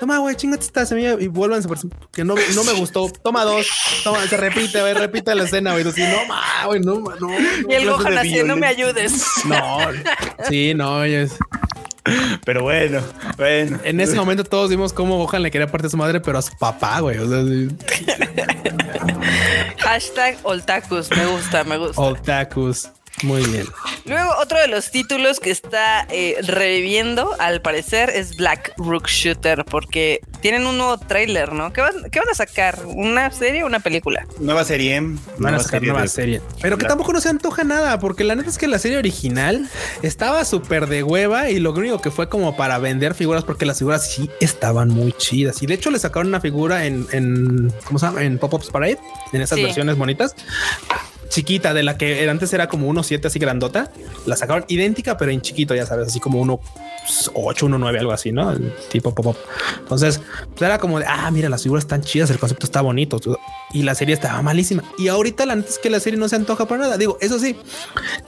Toma, 0.00 0.16
güey, 0.16 0.34
chingate 0.34 0.64
esta 0.64 0.86
semilla 0.86 1.16
y 1.20 1.26
vuelvan 1.28 1.62
que 2.10 2.24
no, 2.24 2.34
no 2.54 2.64
me 2.64 2.72
gustó. 2.72 3.10
Toma 3.22 3.44
dos, 3.44 3.66
toma, 4.02 4.26
se 4.26 4.38
repite, 4.38 4.80
güey, 4.80 4.94
repite 4.94 5.34
la 5.34 5.44
escena, 5.44 5.72
güey. 5.72 5.86
Así, 5.86 6.00
no, 6.02 6.24
ma, 6.26 6.64
güey, 6.64 6.80
no, 6.80 7.00
ma, 7.00 7.14
no, 7.20 7.28
no. 7.28 7.70
Y 7.70 7.74
el 7.74 7.88
Gohan 7.90 8.16
así, 8.16 8.42
no 8.42 8.56
me 8.56 8.66
ayudes. 8.66 9.26
No, 9.44 9.78
sí, 10.48 10.72
no, 10.74 11.04
es- 11.04 11.36
Pero 12.46 12.62
bueno, 12.62 13.02
bueno. 13.36 13.78
en 13.84 14.00
ese 14.00 14.16
momento 14.16 14.42
todos 14.44 14.70
vimos 14.70 14.94
cómo 14.94 15.18
Gohan 15.18 15.42
le 15.42 15.50
quería 15.50 15.66
parte 15.66 15.88
de 15.88 15.90
su 15.90 15.98
madre, 15.98 16.18
pero 16.20 16.38
a 16.38 16.42
su 16.42 16.56
papá, 16.56 17.00
güey. 17.00 17.18
O 17.18 17.28
sea, 17.28 17.44
sí. 17.44 17.68
Hashtag 19.80 20.38
Oltakus, 20.44 21.10
me 21.10 21.26
gusta, 21.26 21.64
me 21.64 21.76
gusta. 21.76 22.00
Otakus. 22.00 22.88
Muy 23.22 23.42
bien. 23.46 23.66
Luego, 24.06 24.30
otro 24.40 24.58
de 24.58 24.66
los 24.68 24.90
títulos 24.90 25.40
que 25.40 25.50
está 25.50 26.06
eh, 26.10 26.36
reviviendo, 26.42 27.34
al 27.38 27.60
parecer, 27.60 28.10
es 28.10 28.36
Black 28.36 28.72
Rook 28.78 29.08
Shooter, 29.08 29.64
porque 29.64 30.20
tienen 30.40 30.66
un 30.66 30.78
nuevo 30.78 30.96
tráiler, 30.98 31.52
¿no? 31.52 31.72
¿Qué 31.72 31.80
van, 31.82 32.10
qué 32.10 32.18
van 32.18 32.28
a 32.30 32.34
sacar? 32.34 32.78
¿Una 32.86 33.30
serie 33.30 33.62
o 33.62 33.66
una 33.66 33.80
película? 33.80 34.26
Nueva 34.38 34.64
serie. 34.64 35.00
Van 35.00 35.10
a 35.10 35.36
nueva 35.38 35.62
sacar 35.62 35.82
nueva 35.82 36.02
de- 36.02 36.08
serie. 36.08 36.40
Pero 36.62 36.78
que 36.78 36.86
tampoco 36.86 37.12
no 37.12 37.20
se 37.20 37.28
antoja 37.28 37.62
nada, 37.64 37.98
porque 38.00 38.24
la 38.24 38.34
neta 38.34 38.48
es 38.48 38.56
que 38.58 38.66
la 38.68 38.78
serie 38.78 38.96
original 38.98 39.68
estaba 40.02 40.44
súper 40.44 40.86
de 40.86 41.02
hueva 41.02 41.50
y 41.50 41.58
lo 41.60 41.72
único 41.72 42.00
que 42.00 42.10
fue 42.10 42.28
como 42.28 42.56
para 42.56 42.78
vender 42.78 43.14
figuras, 43.14 43.44
porque 43.44 43.66
las 43.66 43.78
figuras 43.78 44.10
sí 44.10 44.30
estaban 44.40 44.88
muy 44.88 45.12
chidas. 45.12 45.62
Y 45.62 45.66
de 45.66 45.74
hecho 45.74 45.90
le 45.90 45.98
sacaron 45.98 46.28
una 46.28 46.40
figura 46.40 46.86
en, 46.86 47.06
en 47.12 47.70
¿cómo 47.84 47.98
se 47.98 48.06
llama? 48.06 48.22
En 48.24 48.38
Pop-Ups 48.38 48.70
Parade, 48.70 48.98
en 49.32 49.42
esas 49.42 49.58
Sí. 49.58 49.64
versiones 49.64 49.96
bonitas. 49.96 50.34
Chiquita, 51.30 51.72
de 51.72 51.82
la 51.82 51.96
que 51.96 52.28
antes 52.28 52.52
era 52.52 52.68
como 52.68 52.92
1.7 52.92 53.24
así 53.26 53.38
grandota, 53.38 53.90
la 54.26 54.36
sacaron 54.36 54.64
idéntica, 54.68 55.16
pero 55.16 55.30
en 55.30 55.40
chiquito, 55.40 55.74
ya 55.74 55.86
sabes, 55.86 56.08
así 56.08 56.20
como 56.20 56.44
1.8, 56.44 56.60
1.9, 57.32 57.98
algo 57.98 58.12
así, 58.12 58.32
¿no? 58.32 58.50
El 58.50 58.74
tipo 58.90 59.14
pop-up. 59.14 59.36
Entonces, 59.78 60.20
pues 60.50 60.62
era 60.62 60.78
como 60.78 60.98
de, 60.98 61.06
ah, 61.08 61.30
mira, 61.30 61.48
las 61.48 61.62
figuras 61.62 61.84
están 61.84 62.02
chidas, 62.02 62.30
el 62.30 62.38
concepto 62.38 62.66
está 62.66 62.80
bonito 62.82 63.18
y 63.72 63.84
la 63.84 63.94
serie 63.94 64.14
estaba 64.14 64.42
malísima. 64.42 64.82
Y 64.98 65.06
ahorita 65.08 65.46
la 65.46 65.54
neta 65.54 65.68
es 65.70 65.78
que 65.78 65.88
la 65.88 66.00
serie 66.00 66.18
no 66.18 66.28
se 66.28 66.34
antoja 66.36 66.66
para 66.66 66.82
nada. 66.82 66.98
Digo, 66.98 67.16
eso 67.20 67.38
sí, 67.38 67.56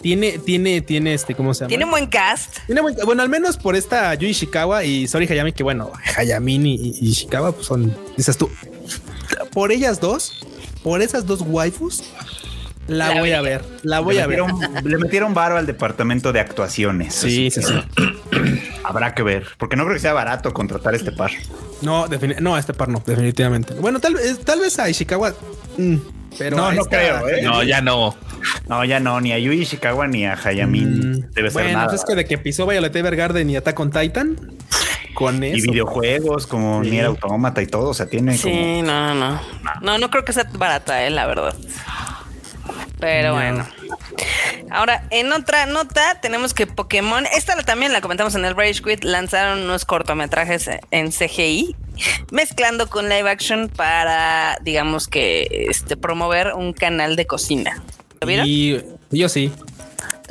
tiene, 0.00 0.38
tiene, 0.38 0.80
tiene 0.80 1.14
este, 1.14 1.34
¿cómo 1.34 1.52
se 1.54 1.60
llama? 1.60 1.68
Tiene 1.68 1.84
un 1.84 1.90
buen 1.90 2.06
cast. 2.06 2.58
Tiene 2.66 2.80
buen- 2.82 2.96
bueno, 3.04 3.22
al 3.22 3.28
menos 3.28 3.56
por 3.56 3.74
esta 3.76 4.14
Yui 4.14 4.30
Ishikawa 4.30 4.84
y 4.84 5.08
Sori 5.08 5.26
Hayami, 5.28 5.52
que 5.52 5.64
bueno, 5.64 5.90
Hayamin 6.16 6.66
y, 6.66 6.74
y 7.00 7.08
Ishikawa, 7.08 7.52
pues 7.52 7.66
son, 7.66 7.92
dices 8.16 8.36
tú, 8.38 8.48
por 9.52 9.72
ellas 9.72 10.00
dos, 10.00 10.46
por 10.84 11.02
esas 11.02 11.26
dos 11.26 11.40
waifus, 11.42 12.02
la, 12.88 13.08
La 13.14 13.20
voy 13.20 13.32
a 13.32 13.40
ver, 13.40 13.64
la 13.82 14.00
voy 14.00 14.16
le 14.16 14.22
a 14.22 14.26
ver. 14.26 14.40
le 14.84 14.98
metieron 14.98 15.34
varo 15.34 15.56
al 15.56 15.66
departamento 15.66 16.32
de 16.32 16.40
actuaciones. 16.40 17.14
Sí, 17.14 17.50
sí, 17.50 17.62
sí. 17.62 17.74
Habrá 18.84 19.14
que 19.14 19.22
ver, 19.22 19.46
porque 19.58 19.76
no 19.76 19.84
creo 19.84 19.94
que 19.94 20.00
sea 20.00 20.12
barato 20.12 20.52
contratar 20.52 20.94
este 20.94 21.12
par. 21.12 21.30
No, 21.80 22.06
no, 22.40 22.54
a 22.54 22.58
este 22.58 22.74
par 22.74 22.88
no, 22.88 23.02
definitivamente. 23.06 23.74
Bueno, 23.74 24.00
tal 24.00 24.14
vez, 24.14 24.40
tal 24.44 24.60
vez 24.60 24.78
a 24.78 24.88
Ishikawa, 24.88 25.32
mm, 25.78 25.96
pero 26.38 26.56
No, 26.56 26.66
a 26.66 26.74
no 26.74 26.82
esta- 26.82 26.96
creo, 26.98 27.28
¿eh? 27.28 27.42
No, 27.42 27.62
ya 27.62 27.80
no. 27.80 28.16
No, 28.68 28.84
ya 28.84 28.98
no, 28.98 29.20
ni 29.20 29.32
a 29.32 29.38
Yui 29.38 29.62
Ishikawa 29.62 30.08
ni 30.08 30.26
a 30.26 30.34
Hayamin 30.34 30.98
Mm, 31.12 31.30
debe 31.32 31.50
ser 31.50 31.62
bueno, 31.62 31.78
nada. 31.78 31.88
pues 31.90 32.00
es 32.00 32.06
que 32.06 32.16
de 32.16 32.24
que 32.24 32.38
pisó 32.38 32.66
Violet 32.66 32.94
Evergarden 32.94 33.48
y 33.48 33.56
Attack 33.56 33.78
on 33.78 33.90
Titan, 33.92 34.36
con 35.14 35.44
eso. 35.44 35.56
Y 35.56 35.60
videojuegos 35.60 36.48
como 36.48 36.82
Sí. 36.82 36.90
Nier 36.90 37.04
Automata 37.06 37.62
y 37.62 37.66
todo, 37.68 37.90
o 37.90 37.94
sea, 37.94 38.06
tiene 38.06 38.36
como... 38.36 38.52
Sí, 38.54 38.82
no, 38.82 39.14
no, 39.14 39.30
no. 39.32 39.40
No, 39.80 39.98
no 39.98 40.10
creo 40.10 40.24
que 40.24 40.32
sea 40.32 40.48
barata, 40.58 41.04
eh, 41.06 41.10
la 41.10 41.26
verdad. 41.26 41.54
Pero 43.02 43.30
No. 43.30 43.34
bueno. 43.34 43.68
Ahora, 44.70 45.02
en 45.10 45.32
otra 45.32 45.66
nota, 45.66 46.20
tenemos 46.22 46.54
que 46.54 46.68
Pokémon, 46.68 47.26
esta 47.34 47.56
también 47.56 47.92
la 47.92 48.00
comentamos 48.00 48.36
en 48.36 48.44
el 48.44 48.56
Rage 48.56 48.80
Quit, 48.80 49.02
lanzaron 49.02 49.60
unos 49.62 49.84
cortometrajes 49.84 50.70
en 50.92 51.10
CGI, 51.10 51.74
mezclando 52.30 52.88
con 52.88 53.08
live 53.08 53.28
action 53.28 53.68
para, 53.68 54.56
digamos 54.62 55.08
que, 55.08 55.66
este, 55.68 55.96
promover 55.96 56.52
un 56.54 56.72
canal 56.72 57.16
de 57.16 57.26
cocina. 57.26 57.82
¿Lo 58.20 58.26
vieron? 58.28 58.46
Y 58.46 58.78
yo 59.10 59.28
sí. 59.28 59.52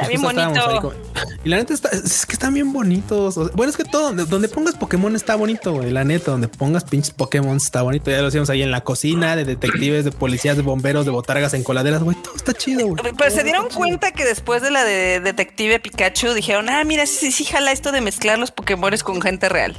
Está 0.02 0.08
bien 0.08 0.22
bonito. 0.22 0.82
con- 0.82 0.96
Y 1.44 1.50
la 1.50 1.58
neta 1.58 1.74
está, 1.74 1.90
es 1.90 2.26
que 2.26 2.34
están 2.34 2.54
bien 2.54 2.72
bonitos. 2.74 3.38
O 3.38 3.46
sea, 3.46 3.56
bueno, 3.56 3.70
es 3.70 3.78
que 3.78 3.84
todo 3.84 4.04
donde, 4.08 4.26
donde 4.26 4.48
pongas 4.48 4.76
Pokémon 4.76 5.16
está 5.16 5.36
bonito, 5.36 5.74
güey. 5.74 5.90
La 5.92 6.04
neta, 6.04 6.32
donde 6.32 6.48
pongas 6.48 6.84
pinches 6.84 7.12
Pokémon 7.12 7.58
está 7.58 7.82
bonito. 7.82 8.12
Ya 8.12 8.22
lo 8.22 8.28
hacíamos 8.28 8.50
ahí 8.50 8.62
en 8.62 8.72
la 8.72 8.82
cocina, 8.82 9.36
de 9.36 9.46
detectives, 9.46 10.06
de 10.06 10.12
policías, 10.12 10.56
de 10.58 10.64
bomberos, 10.64 11.06
de 11.06 11.12
botargas 11.12 11.54
en 11.54 11.64
coladeras, 11.64 12.04
güey. 12.04 12.16
Todo 12.22 12.36
está 12.36 12.54
chido, 12.54 12.86
güey. 12.88 13.02
Pero 13.18 13.32
se 13.32 13.44
dieron 13.44 13.70
cuenta 13.70 14.12
que 14.12 14.24
después 14.26 14.62
de 14.62 14.72
la 14.72 14.84
de 14.84 15.20
Detective 15.20 15.80
Pikachu 15.80 16.34
dijeron, 16.34 16.70
ah, 16.70 16.84
mira, 16.84 17.06
sí, 17.06 17.32
sí, 17.32 17.44
jala 17.46 17.72
esto 17.72 17.92
de 17.92 18.02
mezclar 18.02 18.38
los 18.40 18.52
Pokémones 18.52 19.04
con 19.04 19.22
gente 19.22 19.50
real. 19.50 19.76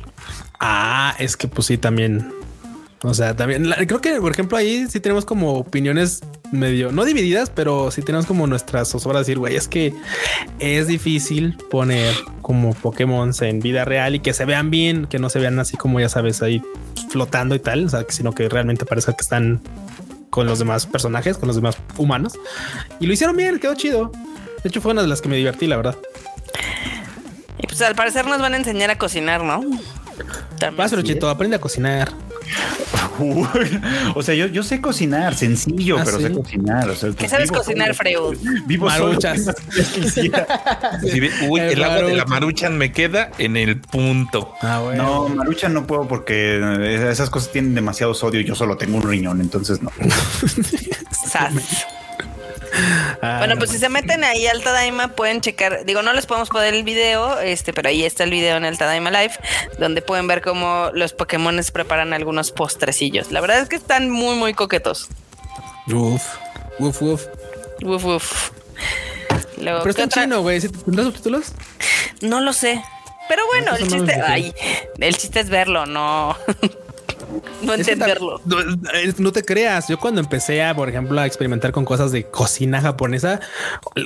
Ah, 0.61 1.15
es 1.19 1.37
que 1.37 1.49
pues 1.49 1.67
sí, 1.67 1.79
también. 1.79 2.33
O 3.05 3.15
sea, 3.15 3.35
también 3.35 3.69
la- 3.69 3.77
creo 3.87 4.01
que, 4.01 4.21
por 4.21 4.31
ejemplo, 4.31 4.57
ahí 4.57 4.87
sí 4.89 5.01
tenemos 5.01 5.25
como 5.25 5.55
opiniones 5.55 6.21
medio, 6.53 6.93
no 6.93 7.05
divididas, 7.05 7.51
pero 7.51 7.91
sí 7.91 8.01
tenemos 8.03 8.27
como 8.27 8.47
nuestras 8.47 8.89
zozobras 8.91 9.21
de 9.21 9.23
decir, 9.33 9.39
güey, 9.39 9.57
es 9.57 9.67
que 9.67 9.93
es 10.61 10.87
difícil 10.87 11.57
poner 11.71 12.15
como 12.43 12.75
Pokémon 12.75 13.33
en 13.41 13.59
vida 13.59 13.85
real 13.85 14.15
y 14.15 14.21
que 14.21 14.33
se 14.33 14.45
vean 14.45 14.71
bien, 14.71 15.07
que 15.07 15.19
no 15.19 15.31
se 15.31 15.41
vean 15.41 15.59
así 15.59 15.77
como 15.77 15.99
ya 15.99 16.09
sabes, 16.09 16.43
ahí 16.43 16.63
flotando 17.09 17.55
y 17.57 17.59
tal, 17.59 17.87
o 17.87 17.89
sea, 17.89 18.05
que- 18.05 18.13
sino 18.13 18.33
que 18.35 18.49
realmente 18.49 18.85
parezca 18.87 19.15
que 19.15 19.23
están 19.23 19.61
con 20.31 20.47
los 20.47 20.61
demás 20.61 20.87
personajes, 20.87 21.37
con 21.37 21.49
los 21.49 21.57
demás 21.57 21.77
humanos. 21.99 22.35
Y 23.01 23.07
lo 23.07 23.13
hicieron 23.13 23.37
bien, 23.37 23.59
quedó 23.59 23.75
chido. 23.75 24.13
De 24.63 24.69
hecho, 24.69 24.81
fue 24.81 24.93
una 24.93 25.03
de 25.03 25.09
las 25.09 25.21
que 25.21 25.29
me 25.29 25.37
divertí, 25.37 25.67
la 25.67 25.77
verdad. 25.77 25.97
Y 27.59 27.67
pues 27.67 27.83
al 27.83 27.95
parecer 27.97 28.27
nos 28.27 28.41
van 28.41 28.55
a 28.55 28.57
enseñar 28.59 28.91
a 28.91 28.97
cocinar, 28.99 29.43
¿no? 29.43 29.61
También. 30.59 30.77
Vas, 30.77 30.95
Chito, 31.03 31.29
aprende 31.29 31.57
a 31.57 31.61
cocinar. 31.61 32.13
Uy, 33.19 33.47
o 34.15 34.23
sea, 34.23 34.35
yo, 34.35 34.47
yo 34.47 34.63
sé 34.63 34.81
cocinar, 34.81 35.35
sencillo, 35.35 35.97
Ah, 35.99 36.03
pero 36.05 36.17
¿sí? 36.19 36.25
sé 36.25 36.33
cocinar. 36.33 36.89
O 36.91 36.95
sea, 36.97 37.11
¿Qué 37.13 37.29
sabes 37.29 37.51
vivo 37.51 37.63
cocinar. 37.63 37.95
Freud? 37.95 38.39
Vivo 38.67 38.91
solo. 38.91 39.07
Maruchas. 39.09 39.47
Uy, 41.49 41.61
El 41.61 41.71
el 41.73 41.85
agua 41.85 41.97
de 41.97 42.03
la 42.17 42.25
Maruchan. 42.25 42.29
maruchan 42.29 42.79
me 42.79 42.93
queda 42.93 43.31
en 43.39 43.57
el 43.57 43.81
punto. 43.81 44.55
Ah, 44.63 44.81
bueno. 44.83 45.03
No, 45.03 45.29
Marucha 45.29 45.69
no 45.69 45.87
puedo 45.87 46.09
porque 46.09 46.59
eh, 46.59 47.09
esas 47.11 47.31
cosas 47.31 47.53
tienen 47.53 47.75
demasiado 47.75 48.15
sodio 48.15 48.41
y 48.41 48.45
yo 48.45 48.55
solo 48.55 48.77
tengo 48.77 48.97
un 48.99 49.09
riñón, 49.09 49.41
entonces 49.41 49.83
no. 49.83 49.91
Ah, 53.23 53.37
Bueno, 53.39 53.55
no. 53.55 53.59
pues 53.59 53.71
si 53.71 53.79
se 53.79 53.89
meten 53.89 54.25
ahí 54.25 54.47
al 54.47 54.63
Tadaima 54.63 55.09
pueden 55.09 55.41
checar, 55.41 55.85
digo, 55.85 56.03
no 56.03 56.13
les 56.13 56.27
podemos 56.27 56.49
poner 56.49 56.75
el 56.75 56.85
video, 56.85 57.39
este, 57.41 57.73
pero 57.73 57.89
ahí 57.89 58.05
está 58.05 58.25
el 58.25 58.31
video 58.31 58.57
en 58.57 58.65
el 58.65 58.79
Tadaima 58.79 59.11
Live, 59.11 59.35
donde 59.79 60.03
pueden 60.03 60.27
ver 60.27 60.41
cómo 60.43 60.91
los 60.95 61.13
Pokémones 61.13 61.71
preparan 61.71 62.13
algunos 62.13 62.51
postrecillos. 62.53 63.31
La 63.31 63.41
verdad 63.41 63.61
es 63.61 63.69
que 63.69 63.77
están 63.77 64.11
muy, 64.11 64.37
muy 64.37 64.55
coquetos. 64.55 65.09
Uf, 65.89 66.23
uf, 66.79 67.03
uf. 67.03 67.27
Uf, 67.85 68.05
uf. 68.05 68.51
Luego, 69.59 69.83
Pero 69.83 69.95
¿qué 69.95 70.03
está 70.03 70.03
en 70.21 70.25
chino, 70.25 70.41
güey. 70.43 70.61
¿Sí 70.61 70.69
¿Tendrás 70.69 71.07
subtítulos? 71.07 71.53
No 72.21 72.41
lo 72.41 72.53
sé. 72.53 72.83
Pero 73.29 73.47
bueno, 73.47 73.73
No, 73.73 73.77
el 73.77 73.89
no 73.89 73.97
chiste, 73.97 74.21
ay, 74.21 74.53
el 74.99 75.17
chiste 75.17 75.41
es 75.41 75.49
verlo, 75.49 75.87
no, 75.87 76.37
no 77.63 77.75
entenderlo. 77.75 78.41
No, 78.45 78.57
no 79.19 79.33
te 79.33 79.43
creas. 79.43 79.89
Yo 79.89 79.99
cuando 79.99 80.21
empecé 80.21 80.63
a, 80.63 80.75
por 80.75 80.89
ejemplo, 80.89 81.21
a 81.21 81.27
experimentar 81.27 81.73
con 81.73 81.85
cosas 81.85 82.13
de 82.13 82.25
cocina 82.25 82.81
japonesa, 82.81 83.41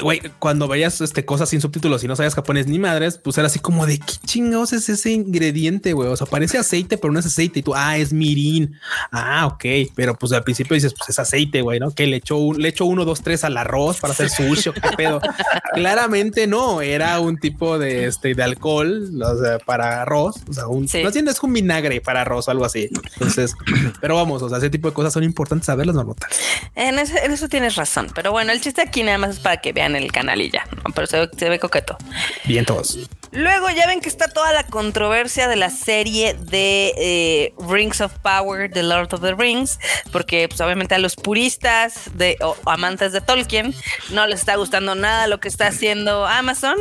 güey, 0.02 0.20
cuando 0.38 0.68
veías 0.68 1.00
este, 1.00 1.24
cosas 1.24 1.48
sin 1.48 1.60
subtítulos 1.60 2.02
y 2.04 2.08
no 2.08 2.16
sabías 2.16 2.34
japonés 2.34 2.66
ni 2.66 2.78
madres, 2.78 3.18
pues 3.18 3.38
era 3.38 3.46
así 3.46 3.58
como 3.58 3.86
de 3.86 3.98
qué 3.98 4.14
chingados 4.24 4.72
es 4.72 4.88
ese 4.88 5.10
ingrediente, 5.10 5.92
güey. 5.92 6.08
O 6.08 6.16
sea, 6.16 6.26
parece 6.26 6.58
aceite, 6.58 6.98
pero 6.98 7.12
no 7.12 7.18
es 7.20 7.26
aceite. 7.26 7.60
Y 7.60 7.62
tú, 7.62 7.74
ah, 7.74 7.96
es 7.96 8.12
mirin. 8.12 8.78
Ah, 9.12 9.46
ok. 9.46 9.64
Pero 9.94 10.14
pues 10.14 10.32
al 10.32 10.44
principio 10.44 10.74
dices, 10.74 10.94
pues 10.94 11.10
es 11.10 11.18
aceite, 11.18 11.62
güey, 11.62 11.80
¿no? 11.80 11.90
Que 11.90 12.06
le 12.06 12.16
echo 12.16 12.36
un, 12.36 12.60
le 12.60 12.68
echo 12.68 12.84
uno, 12.84 13.04
dos, 13.04 13.22
tres 13.22 13.44
al 13.44 13.56
arroz 13.56 14.00
para 14.00 14.12
hacer 14.12 14.30
sushi 14.30 14.70
o 14.70 14.72
qué 14.72 14.80
pedo. 14.96 15.20
Claramente 15.74 16.46
no, 16.46 16.80
era 16.80 17.20
un 17.20 17.38
tipo 17.38 17.78
de 17.78 18.06
este 18.06 18.34
de 18.34 18.42
alcohol, 18.42 19.10
o 19.22 19.38
sea, 19.38 19.58
para 19.58 20.02
arroz. 20.02 20.36
O 20.48 20.52
sea, 20.52 20.66
un, 20.66 20.86
Sí. 20.88 21.02
más 21.02 21.12
bien 21.12 21.26
es 21.28 21.42
un 21.42 21.52
vinagre 21.52 22.00
para 22.00 22.22
arroz 22.22 22.48
o 22.48 22.50
algo 22.50 22.64
así. 22.64 22.88
Entonces, 23.14 23.54
pero 24.00 24.16
vamos, 24.16 24.42
o 24.42 24.48
sea, 24.48 24.58
ese 24.58 24.70
tipo 24.70 24.88
de 24.88 24.94
cosas 24.94 25.12
son 25.12 25.22
importantes 25.24 25.66
saberlas, 25.66 25.96
marmota. 25.96 26.26
En, 26.74 26.98
ese- 26.98 27.24
en 27.24 27.32
eso 27.32 27.48
tienes 27.48 27.76
razón. 27.76 28.10
Pero 28.14 28.32
bueno, 28.32 28.52
el 28.52 28.60
chiste 28.60 28.82
aquí 28.82 29.02
nada 29.02 29.18
más 29.18 29.30
es 29.30 29.38
para 29.40 29.58
que 29.58 29.72
vean 29.72 29.96
el 29.96 30.10
canal 30.12 30.40
y 30.40 30.50
ya. 30.50 30.66
¿no? 30.76 30.92
Pero 30.94 31.06
se 31.06 31.48
ve 31.48 31.58
coqueto. 31.58 31.96
Bien 32.44 32.64
todos. 32.64 32.98
Luego 33.32 33.68
ya 33.70 33.86
ven 33.86 34.00
que 34.00 34.08
está 34.08 34.28
toda 34.28 34.52
la 34.52 34.64
controversia 34.64 35.48
de 35.48 35.56
la 35.56 35.70
serie 35.70 36.34
de 36.34 36.92
eh, 36.96 37.54
Rings 37.68 38.00
of 38.00 38.12
Power, 38.22 38.70
The 38.70 38.82
Lord 38.82 39.12
of 39.14 39.20
the 39.20 39.34
Rings, 39.34 39.78
porque 40.12 40.48
pues 40.48 40.60
obviamente 40.60 40.94
a 40.94 40.98
los 40.98 41.16
puristas 41.16 42.10
de, 42.14 42.36
o 42.40 42.56
amantes 42.66 43.12
de 43.12 43.20
Tolkien 43.20 43.74
no 44.10 44.26
les 44.26 44.40
está 44.40 44.56
gustando 44.56 44.94
nada 44.94 45.26
lo 45.26 45.40
que 45.40 45.48
está 45.48 45.66
haciendo 45.68 46.26
Amazon. 46.26 46.76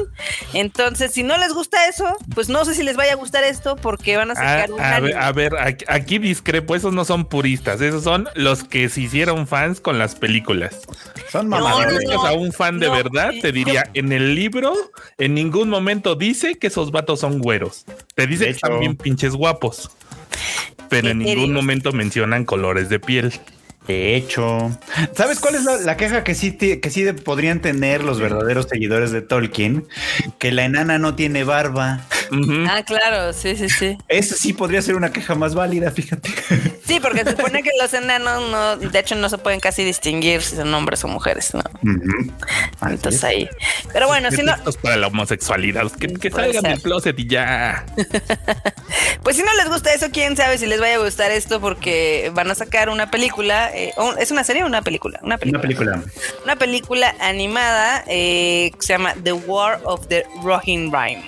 Entonces, 0.53 1.11
si 1.11 1.23
no 1.23 1.37
les 1.37 1.53
gusta 1.53 1.87
eso, 1.87 2.15
pues 2.33 2.49
no 2.49 2.63
sé 2.65 2.73
si 2.75 2.83
les 2.83 2.95
vaya 2.95 3.13
a 3.13 3.15
gustar 3.15 3.43
esto 3.43 3.75
porque 3.75 4.17
van 4.17 4.29
a 4.29 4.33
A, 4.33 4.35
sacar 4.35 4.71
un 4.71 4.79
a 4.79 4.95
a 5.27 5.31
ver, 5.31 5.55
aquí- 5.59 5.85
aquí 5.87 6.19
discrepo, 6.19 6.75
esos 6.75 6.93
no 6.93 7.05
son 7.05 7.25
puristas, 7.25 7.81
esos 7.81 8.03
son 8.03 8.29
los 8.35 8.63
que 8.63 8.87
se 8.89 9.01
hicieron 9.01 9.47
fans 9.47 9.79
con 9.81 9.97
las 9.99 10.15
películas. 10.15 10.81
Son 11.31 11.49
No, 11.49 11.57
mamadores. 11.59 11.93
no, 11.93 11.99
buscas 12.13 12.29
a 12.29 12.33
un 12.33 12.53
fan 12.53 12.79
de 12.79 12.89
verdad, 12.89 13.31
te 13.41 13.51
diría, 13.51 13.89
en 13.93 14.11
el 14.11 14.35
libro, 14.35 14.73
en 15.17 15.33
ningún 15.33 15.69
momento 15.69 16.15
dice 16.15 16.44
que 16.53 16.67
esos 16.67 16.91
vatos 16.91 17.19
son 17.21 17.39
güeros. 17.39 17.85
Te 18.13 18.27
dice 18.27 18.45
De 18.45 18.49
que 18.51 18.55
están 18.55 18.73
hecho. 18.73 18.79
bien 18.79 18.95
pinches 18.95 19.33
guapos. 19.33 19.89
Pero 20.89 21.09
en 21.09 21.19
¿Qué 21.19 21.25
ningún 21.25 21.45
eres? 21.45 21.55
momento 21.55 21.91
mencionan 21.91 22.45
colores 22.45 22.89
de 22.89 22.99
piel. 22.99 23.33
De 23.87 24.15
hecho, 24.15 24.75
¿sabes 25.13 25.39
cuál 25.39 25.55
es 25.55 25.63
la, 25.63 25.77
la 25.77 25.95
queja 25.97 26.23
que 26.23 26.33
sí, 26.33 26.53
que 26.57 26.89
sí 26.89 27.05
podrían 27.13 27.61
tener 27.61 28.03
los 28.03 28.19
verdaderos 28.19 28.67
seguidores 28.67 29.11
de 29.11 29.21
Tolkien? 29.21 29.85
Que 30.39 30.51
la 30.51 30.65
enana 30.65 30.97
no 30.97 31.15
tiene 31.15 31.43
barba. 31.43 32.01
Ah, 32.69 32.83
claro, 32.83 33.33
sí, 33.33 33.55
sí, 33.55 33.69
sí. 33.69 33.97
Eso 34.07 34.35
sí 34.35 34.53
podría 34.53 34.81
ser 34.81 34.95
una 34.95 35.11
queja 35.11 35.35
más 35.35 35.55
válida, 35.55 35.91
fíjate. 35.91 36.29
Sí, 36.85 36.99
porque 36.99 37.23
se 37.23 37.31
supone 37.31 37.63
que 37.63 37.71
los 37.81 37.93
enanos 37.93 38.49
no, 38.49 38.77
de 38.77 38.99
hecho 38.99 39.15
no 39.15 39.29
se 39.29 39.37
pueden 39.37 39.59
casi 39.59 39.83
distinguir 39.83 40.41
si 40.41 40.55
son 40.55 40.73
hombres 40.73 41.03
o 41.03 41.07
mujeres, 41.07 41.53
¿no? 41.53 41.61
Ujú. 41.81 42.31
Así 42.79 42.93
Entonces 42.95 43.19
es. 43.19 43.23
ahí. 43.23 43.49
Pero 43.93 44.07
bueno, 44.07 44.31
si 44.31 44.43
no, 44.43 44.53
para 44.81 44.97
la 44.97 45.07
homosexualidad, 45.07 45.91
que, 45.91 46.07
que 46.07 46.29
salgan 46.31 46.61
ser. 46.61 46.71
del 46.73 46.81
closet 46.81 47.19
y 47.19 47.27
ya. 47.27 47.85
Pues 49.23 49.37
si 49.37 49.41
no 49.43 49.51
les 49.55 49.67
gusta 49.69 49.91
eso, 49.91 50.07
quién 50.11 50.37
sabe 50.37 50.57
si 50.59 50.67
les 50.67 50.79
vaya 50.79 50.95
a 50.95 50.99
gustar 50.99 51.31
esto 51.31 51.59
porque 51.59 52.31
van 52.35 52.51
a 52.51 52.55
sacar 52.55 52.89
una 52.89 53.09
película. 53.09 53.71
eh, 53.73 53.91
¿Es 54.19 54.29
una 54.29 54.43
serie 54.43 54.63
o 54.63 54.67
una 54.67 54.83
película? 54.83 55.19
Una 55.23 55.37
película. 55.39 55.59
Una 55.59 55.67
película. 55.67 56.03
Una 56.43 56.55
película 56.57 57.15
animada 57.19 58.03
eh, 58.07 58.71
que 58.79 58.85
se 58.85 58.93
llama 58.93 59.15
The 59.23 59.33
War 59.33 59.79
of 59.83 60.07
the 60.09 60.25
Rohirrim. 60.43 61.23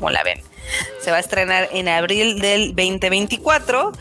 Como 0.00 0.10
la 0.10 0.22
ven. 0.22 0.40
Se 1.02 1.10
va 1.10 1.18
a 1.18 1.20
estrenar 1.20 1.68
en 1.72 1.88
abril 1.88 2.40
del 2.40 2.68
2024 2.74 3.92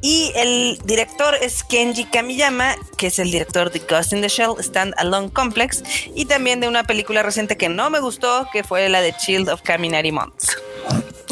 y 0.00 0.32
el 0.34 0.78
director 0.84 1.34
es 1.34 1.62
Kenji 1.62 2.04
Kamiyama, 2.06 2.74
que 2.96 3.08
es 3.08 3.18
el 3.18 3.30
director 3.30 3.70
de 3.70 3.80
Ghost 3.80 4.12
in 4.14 4.22
the 4.22 4.28
Shell 4.28 4.54
Stand 4.60 4.94
Alone 4.96 5.30
Complex 5.30 5.82
y 6.14 6.24
también 6.24 6.60
de 6.60 6.68
una 6.68 6.84
película 6.84 7.22
reciente 7.22 7.56
que 7.58 7.68
no 7.68 7.90
me 7.90 8.00
gustó, 8.00 8.48
que 8.50 8.64
fue 8.64 8.88
la 8.88 9.02
de 9.02 9.12
Child 9.14 9.50
of 9.50 9.60
Kaminari 9.62 10.10
Months. 10.12 10.56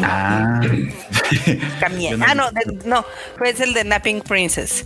Ah. 0.03 0.61
No 0.61 2.27
Ah, 2.27 2.35
no, 2.35 2.51
de- 2.51 2.79
no, 2.85 3.05
fue 3.39 3.51
el 3.51 3.73
de 3.73 3.85
Napping 3.85 4.21
Princess. 4.21 4.85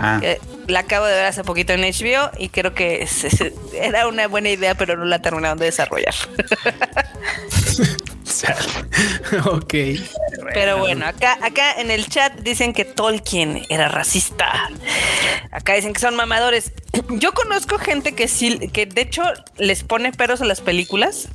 Ah. 0.00 0.18
que 0.20 0.38
la 0.68 0.80
acabo 0.80 1.06
de 1.06 1.14
ver 1.14 1.24
hace 1.24 1.42
poquito 1.42 1.72
en 1.72 1.80
HBO 1.82 2.30
y 2.38 2.50
creo 2.50 2.72
que 2.72 3.02
es- 3.02 3.24
es- 3.24 3.52
era 3.74 4.06
una 4.08 4.26
buena 4.28 4.48
idea, 4.48 4.74
pero 4.76 4.96
no 4.96 5.04
la 5.04 5.20
terminaron 5.20 5.58
de 5.58 5.64
desarrollar. 5.66 6.14
ok. 9.46 9.74
Pero 10.54 10.78
bueno, 10.78 11.06
acá, 11.06 11.38
acá 11.42 11.80
en 11.80 11.90
el 11.90 12.08
chat 12.08 12.32
dicen 12.40 12.72
que 12.72 12.84
Tolkien 12.84 13.64
era 13.68 13.88
racista. 13.88 14.70
Acá 15.50 15.74
dicen 15.74 15.92
que 15.92 16.00
son 16.00 16.16
mamadores. 16.16 16.72
Yo 17.10 17.32
conozco 17.32 17.78
gente 17.78 18.14
que 18.14 18.28
sí, 18.28 18.68
que 18.72 18.86
de 18.86 19.02
hecho 19.02 19.22
les 19.56 19.84
pone 19.84 20.12
peros 20.12 20.40
a 20.40 20.44
las 20.44 20.60
películas. 20.60 21.28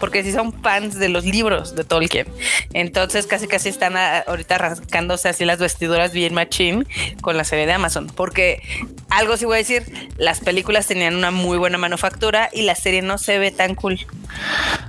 Porque 0.00 0.22
sí 0.22 0.32
son 0.32 0.52
fans 0.62 0.98
de 0.98 1.08
los 1.08 1.24
libros 1.24 1.74
de 1.74 1.84
Tolkien. 1.84 2.26
Entonces 2.72 3.26
casi 3.26 3.46
casi 3.46 3.68
están 3.68 3.96
a- 3.96 4.18
ahorita 4.20 4.58
rascándose 4.58 5.28
así 5.28 5.44
las 5.44 5.58
vestiduras 5.58 6.12
bien 6.12 6.34
machín 6.34 6.86
con 7.20 7.36
la 7.36 7.44
serie 7.44 7.66
de 7.66 7.72
Amazon. 7.72 8.06
Porque 8.14 8.62
algo 9.10 9.36
sí 9.36 9.44
voy 9.44 9.54
a 9.56 9.58
decir, 9.58 9.84
las 10.18 10.40
películas 10.40 10.86
tenían 10.86 11.16
una 11.16 11.30
muy 11.30 11.58
buena 11.58 11.78
manufactura 11.78 12.48
y 12.52 12.62
la 12.62 12.74
serie 12.74 13.02
no 13.02 13.18
se 13.18 13.38
ve 13.38 13.50
tan 13.50 13.74
cool. 13.74 13.98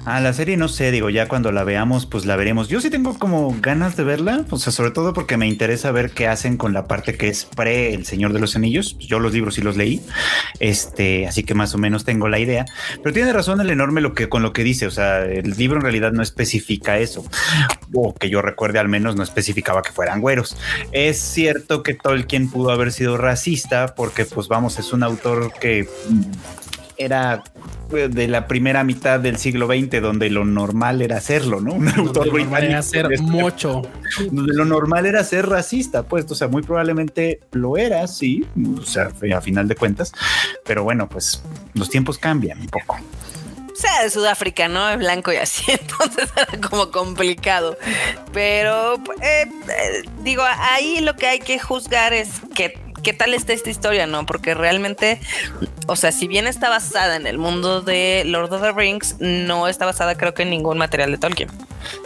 Ah, 0.05 0.19
la 0.19 0.33
serie 0.33 0.57
no 0.57 0.67
sé, 0.67 0.91
digo, 0.91 1.09
ya 1.09 1.27
cuando 1.27 1.51
la 1.51 1.63
veamos, 1.63 2.05
pues 2.05 2.25
la 2.25 2.35
veremos. 2.35 2.67
Yo 2.67 2.81
sí 2.81 2.89
tengo 2.89 3.17
como 3.17 3.55
ganas 3.61 3.95
de 3.95 4.03
verla, 4.03 4.43
o 4.49 4.57
sea, 4.57 4.71
sobre 4.73 4.91
todo 4.91 5.13
porque 5.13 5.37
me 5.37 5.47
interesa 5.47 5.91
ver 5.91 6.11
qué 6.11 6.27
hacen 6.27 6.57
con 6.57 6.73
la 6.73 6.87
parte 6.87 7.15
que 7.15 7.27
es 7.29 7.45
pre 7.45 7.93
El 7.93 8.05
Señor 8.05 8.33
de 8.33 8.39
los 8.39 8.55
Anillos. 8.55 8.97
Yo 8.99 9.19
los 9.19 9.33
libros 9.33 9.55
sí 9.55 9.61
los 9.61 9.77
leí, 9.77 10.01
este, 10.59 11.27
así 11.27 11.43
que 11.43 11.53
más 11.53 11.73
o 11.73 11.77
menos 11.77 12.05
tengo 12.05 12.27
la 12.27 12.39
idea. 12.39 12.65
Pero 13.01 13.13
tiene 13.13 13.31
razón 13.33 13.61
el 13.61 13.69
enorme 13.69 14.01
lo 14.01 14.13
que 14.13 14.29
con 14.29 14.41
lo 14.43 14.51
que 14.53 14.63
dice, 14.63 14.87
o 14.87 14.91
sea, 14.91 14.98
el 14.99 15.51
libro 15.51 15.77
en 15.77 15.83
realidad 15.83 16.11
no 16.11 16.21
especifica 16.21 16.99
eso, 16.99 17.25
o 17.93 18.13
que 18.13 18.29
yo 18.29 18.41
recuerde 18.41 18.79
al 18.79 18.89
menos 18.89 19.15
no 19.15 19.23
especificaba 19.23 19.81
que 19.81 19.91
fueran 19.91 20.21
güeros. 20.21 20.57
Es 20.91 21.19
cierto 21.19 21.83
que 21.83 21.93
Tolkien 21.93 22.49
pudo 22.49 22.71
haber 22.71 22.91
sido 22.91 23.17
racista 23.17 23.95
porque, 23.95 24.25
pues 24.25 24.47
vamos, 24.47 24.79
es 24.79 24.93
un 24.93 25.03
autor 25.03 25.51
que 25.59 25.87
era 26.99 27.43
pues, 27.89 28.13
de 28.13 28.27
la 28.27 28.45
primera 28.45 28.83
mitad 28.83 29.19
del 29.19 29.37
siglo 29.37 29.67
XX, 29.67 30.01
donde 30.01 30.29
lo 30.29 30.45
normal 30.45 31.01
era 31.01 31.17
hacerlo, 31.17 31.61
¿no? 31.61 31.73
Un 31.73 31.87
autor 31.87 32.31
británico. 32.31 32.81
ser 32.83 33.21
mucho. 33.21 33.81
Donde 34.31 34.53
lo 34.53 34.65
normal 34.65 35.05
era 35.05 35.23
ser 35.23 35.47
racista, 35.47 36.03
pues, 36.03 36.29
o 36.29 36.35
sea, 36.35 36.49
muy 36.49 36.61
probablemente 36.61 37.39
lo 37.53 37.77
era, 37.77 38.05
sí, 38.07 38.45
o 38.77 38.83
sea, 38.83 39.11
a 39.35 39.41
final 39.41 39.67
de 39.67 39.75
cuentas, 39.75 40.11
pero 40.65 40.83
bueno, 40.83 41.07
pues 41.07 41.41
los 41.73 41.89
tiempos 41.89 42.17
cambian 42.17 42.59
un 42.59 42.67
poco 42.67 42.97
sea 43.79 44.03
de 44.03 44.09
Sudáfrica, 44.09 44.67
¿no? 44.67 44.89
Es 44.89 44.97
blanco 44.97 45.31
y 45.31 45.37
así, 45.37 45.63
entonces 45.71 46.29
era 46.35 46.67
como 46.67 46.91
complicado. 46.91 47.77
Pero, 48.33 48.95
eh, 49.21 49.45
eh, 49.69 50.03
digo, 50.23 50.43
ahí 50.45 50.99
lo 50.99 51.15
que 51.15 51.27
hay 51.27 51.39
que 51.39 51.59
juzgar 51.59 52.13
es 52.13 52.29
que 52.53 52.79
qué 53.01 53.13
tal 53.13 53.33
está 53.33 53.53
esta 53.53 53.69
historia, 53.69 54.07
¿no? 54.07 54.25
Porque 54.25 54.53
realmente, 54.53 55.19
o 55.87 55.95
sea, 55.95 56.11
si 56.11 56.27
bien 56.27 56.47
está 56.47 56.69
basada 56.69 57.15
en 57.15 57.27
el 57.27 57.37
mundo 57.37 57.81
de 57.81 58.23
Lord 58.25 58.53
of 58.53 58.61
the 58.61 58.71
Rings, 58.71 59.15
no 59.19 59.67
está 59.67 59.85
basada 59.85 60.15
creo 60.15 60.33
que 60.33 60.43
en 60.43 60.49
ningún 60.49 60.77
material 60.77 61.11
de 61.11 61.17
Tolkien. 61.17 61.49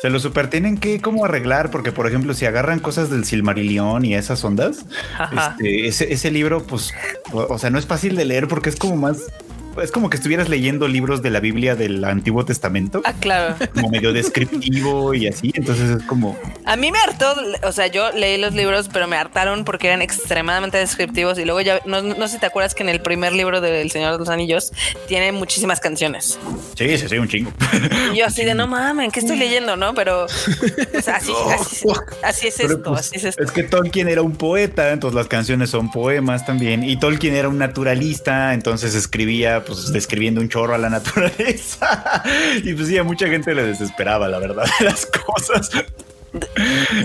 Se 0.02 0.10
lo 0.10 0.20
super 0.20 0.50
tienen 0.50 0.78
que 0.78 1.02
como 1.02 1.26
arreglar, 1.26 1.72
porque 1.72 1.92
por 1.92 2.08
ejemplo, 2.08 2.34
si 2.34 2.46
agarran 2.46 2.80
cosas 2.80 3.10
del 3.10 3.26
Silmarillion 3.26 4.06
y 4.06 4.16
esas 4.16 4.44
ondas, 4.44 4.86
este, 5.32 5.88
ese, 5.88 6.14
ese 6.14 6.32
libro, 6.32 6.64
pues, 6.64 6.94
o 7.32 7.58
sea, 7.58 7.70
no 7.70 7.80
es 7.80 7.88
fácil 7.88 8.16
de 8.16 8.26
leer 8.26 8.48
porque 8.48 8.70
es 8.70 8.76
como 8.76 8.96
más 8.96 9.18
es 9.82 9.92
como 9.92 10.10
que 10.10 10.18
estuvieras 10.18 10.50
leyendo 10.50 10.88
libros 10.88 11.22
de 11.22 11.30
la 11.30 11.40
Biblia 11.40 11.76
del 11.76 12.04
Antiguo 12.04 12.46
Testamento. 12.46 13.02
Ah, 13.06 13.14
claro. 13.20 13.56
Como 13.74 13.90
medio 13.90 14.14
descriptivo 14.14 15.14
y 15.14 15.28
así. 15.28 15.52
Entonces 15.56 15.90
es 15.90 16.04
como. 16.04 16.38
A 16.66 16.76
mí 16.76 16.92
me 16.92 16.98
hartó, 17.00 17.34
o 17.64 17.72
sea, 17.72 17.88
yo 17.88 18.12
leí 18.12 18.38
los 18.38 18.54
libros, 18.54 18.90
pero 18.92 19.08
me 19.08 19.16
hartaron 19.16 19.66
porque 19.66 19.88
eran 19.88 20.02
extremadamente 20.02 20.78
descriptivos. 20.78 21.38
Y 21.40 21.46
luego 21.46 21.62
ya, 21.62 21.80
no, 21.86 22.02
sé 22.28 22.36
si 22.36 22.40
te 22.40 22.46
acuerdas 22.46 22.76
que 22.76 22.84
en 22.84 22.90
el 22.90 23.02
primer 23.02 23.34
libro 23.34 23.62
del 23.62 23.92
Señor 23.92 24.14
de 24.14 24.20
los 24.20 24.30
Anillos 24.30 24.72
tiene 25.08 25.32
muchísimas 25.32 25.80
canciones. 25.80 26.40
Sí, 26.78 26.98
sí, 26.98 27.08
sí, 27.08 27.18
un 27.18 27.28
chingo. 27.28 27.52
Y 28.14 28.18
yo 28.18 28.26
así 28.26 28.44
de 28.44 28.56
no 28.56 28.68
mames, 28.68 29.12
¿qué 29.12 29.20
estoy 29.20 29.38
leyendo? 29.38 29.76
No, 29.76 29.94
pero 29.94 30.26
así, 31.08 31.32
así, 32.24 32.48
es 32.48 32.60
esto, 32.60 32.84
pues, 32.84 33.00
así 33.00 33.18
es 33.18 33.24
esto. 33.26 33.44
Es 33.44 33.52
que 33.52 33.64
Tolkien 33.64 34.08
era 34.08 34.22
un 34.22 34.36
poeta, 34.36 34.92
entonces 34.92 35.16
las 35.16 35.28
canciones 35.28 35.70
son 35.70 35.92
poemas 35.92 36.46
también. 36.46 36.84
Y 36.84 36.98
Tolkien 36.98 37.36
era 37.36 37.50
un 37.50 37.58
naturalista, 37.58 38.54
entonces 38.54 38.96
escribía 38.96 39.63
pues 39.66 39.92
describiendo 39.92 40.42
un 40.42 40.50
chorro 40.50 40.76
a 40.76 40.78
la 40.78 40.90
naturaleza. 40.92 42.24
y 42.64 42.74
pues 42.74 42.88
sí, 42.88 42.98
a 42.98 43.04
mucha 43.04 43.28
gente 43.28 43.54
le 43.54 43.64
desesperaba, 43.64 44.28
la 44.28 44.40
verdad, 44.40 44.66
las 44.80 45.06
cosas. 45.06 45.70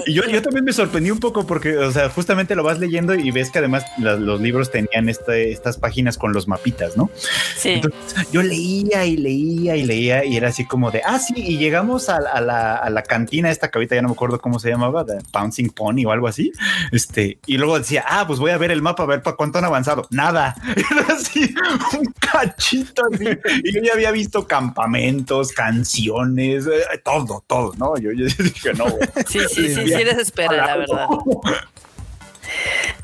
Y 0.07 0.14
yo, 0.14 0.24
yo 0.24 0.41
también 0.41 0.64
me 0.64 0.72
sorprendí 0.72 1.11
un 1.11 1.20
poco 1.20 1.47
porque, 1.47 1.76
o 1.76 1.93
sea, 1.93 2.09
justamente 2.09 2.55
lo 2.55 2.62
vas 2.62 2.79
leyendo 2.79 3.14
y 3.14 3.31
ves 3.31 3.51
que 3.51 3.59
además 3.59 3.85
los 3.99 4.41
libros 4.41 4.70
tenían 4.70 5.09
este, 5.09 5.53
estas 5.53 5.76
páginas 5.76 6.16
con 6.16 6.33
los 6.33 6.49
mapitas, 6.49 6.97
¿no? 6.97 7.11
Sí. 7.57 7.81
yo 8.33 8.43
leía 8.43 9.05
y 9.05 9.16
leía 9.16 9.76
y 9.76 9.85
leía 9.85 10.24
y 10.24 10.37
era 10.37 10.49
así 10.49 10.64
como 10.64 10.91
de, 10.91 11.03
ah, 11.05 11.18
sí, 11.18 11.35
y 11.37 11.59
llegamos 11.59 12.09
a, 12.09 12.20
la, 12.20 12.76
a 12.76 12.91
la, 12.91 13.03
cantina 13.03 13.51
esta 13.51 13.70
que 13.70 13.79
ahorita 13.79 13.95
ya 13.95 14.03
no 14.03 14.09
me 14.09 14.14
acuerdo 14.14 14.41
cómo 14.41 14.59
se 14.59 14.70
llamaba, 14.70 15.05
de 15.05 15.18
Pouncing 15.33 15.70
Pony 15.70 16.05
o 16.07 16.12
algo 16.12 16.29
así. 16.29 16.53
Este, 16.93 17.39
y 17.47 17.59
luego 17.59 17.79
decía, 17.79 18.05
ah, 18.07 18.26
pues 18.26 18.39
voy 18.39 18.51
a 18.51 18.59
ver 18.59 18.70
el 18.70 18.83
mapa, 18.83 19.03
a 19.03 19.07
ver 19.07 19.22
para 19.22 19.37
cuánto 19.37 19.59
han 19.59 19.64
avanzado. 19.64 20.07
Nada. 20.11 20.55
Era 20.91 21.14
así, 21.14 21.55
un 21.99 22.12
cachito 22.18 23.03
así. 23.12 23.24
Y 23.64 23.74
yo 23.74 23.83
ya 23.83 23.93
había 23.93 24.11
visto 24.11 24.47
campamentos, 24.47 25.53
canciones, 25.53 26.66
eh, 26.66 26.99
todo, 27.05 27.45
todo, 27.47 27.72
¿no? 27.76 27.97
Yo, 27.99 28.12
yo 28.12 28.26
dije, 28.39 28.72
no, 28.74 28.87
Sí, 29.26 29.40
sí, 29.48 29.74
sí, 29.74 29.88
sí, 29.88 30.04
desespera, 30.04 30.66
la 30.66 30.76
verdad. 30.76 31.08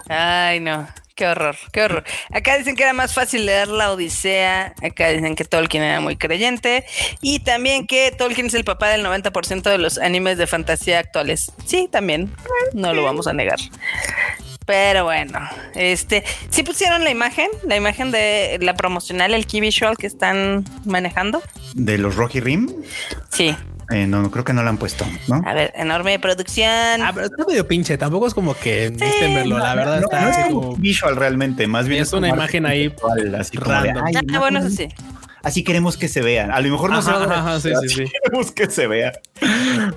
Ay, 0.09 0.61
no. 0.61 0.87
Qué 1.15 1.29
horror, 1.29 1.57
qué 1.73 1.83
horror. 1.83 2.03
Acá 2.33 2.59
dicen 2.59 2.75
que 2.75 2.83
era 2.83 2.93
más 2.93 3.15
fácil 3.15 3.47
leer 3.47 3.69
la 3.69 3.93
Odisea. 3.93 4.75
Acá 4.83 5.11
dicen 5.11 5.37
que 5.37 5.45
Tolkien 5.45 5.85
era 5.85 6.01
muy 6.01 6.17
creyente. 6.17 6.85
Y 7.21 7.39
también 7.39 7.87
que 7.87 8.11
Tolkien 8.11 8.49
es 8.49 8.55
el 8.55 8.65
papá 8.65 8.89
del 8.89 9.05
90% 9.07 9.63
de 9.63 9.79
los 9.79 9.99
animes 9.99 10.39
de 10.39 10.49
fantasía 10.49 10.99
actuales. 10.99 11.53
Sí, 11.67 11.89
también. 11.91 12.35
No 12.73 12.93
lo 12.95 13.05
vamos 13.05 13.29
a 13.29 13.33
negar. 13.33 13.61
Pero 14.67 15.05
bueno, 15.05 15.39
este, 15.75 16.25
sí 16.49 16.63
pusieron 16.63 17.05
la 17.05 17.11
imagen, 17.11 17.49
la 17.65 17.77
imagen 17.77 18.11
de 18.11 18.59
la 18.61 18.75
promocional, 18.75 19.35
el 19.35 19.47
Key 19.47 19.61
Visual 19.61 19.97
que 19.97 20.07
están 20.07 20.65
manejando. 20.85 21.43
¿De 21.75 21.99
los 21.99 22.17
Rocky 22.17 22.41
Rim? 22.41 22.73
Sí. 23.31 23.55
Eh, 23.91 24.07
no, 24.07 24.31
creo 24.31 24.45
que 24.45 24.53
no 24.53 24.63
la 24.63 24.71
han 24.71 24.79
puesto, 24.79 25.05
¿no? 25.29 25.43
A 25.45 25.55
ver, 25.55 25.73
enorme 25.77 26.19
producción. 26.19 27.03
Ah, 27.03 27.13
pero 27.15 27.27
está 27.27 27.45
medio 27.47 27.67
pinche, 27.67 27.99
tampoco 27.99 28.27
es 28.27 28.35
como 28.35 28.55
que 28.55 28.93
sí, 28.97 29.35
verlo, 29.35 29.59
la 29.59 29.75
verdad 29.75 30.01
está 30.01 30.21
no 30.21 30.29
es 30.29 30.37
como 30.47 30.77
visual 30.77 31.17
realmente, 31.17 31.67
más 31.67 31.87
bien 31.87 32.03
es, 32.03 32.13
una 32.13 32.29
imagen 32.29 32.67
ahí 32.67 32.95
así 33.39 33.57
random. 33.59 34.05
ah, 34.33 34.39
bueno, 34.39 34.61
eso 34.61 34.71
sí. 34.71 34.89
Así 35.45 35.63
queremos 35.63 35.99
que 35.99 36.09
se 36.09 36.23
vean. 36.23 36.51
A 36.51 36.61
lo 36.61 36.71
mejor 36.71 36.91
no 36.91 36.97
ajá, 36.97 37.61
se 37.61 37.77
sí, 37.77 37.89
sí, 37.89 38.05
queremos 38.11 38.51
que 38.51 38.71
se 38.71 38.87
vea. 38.87 39.13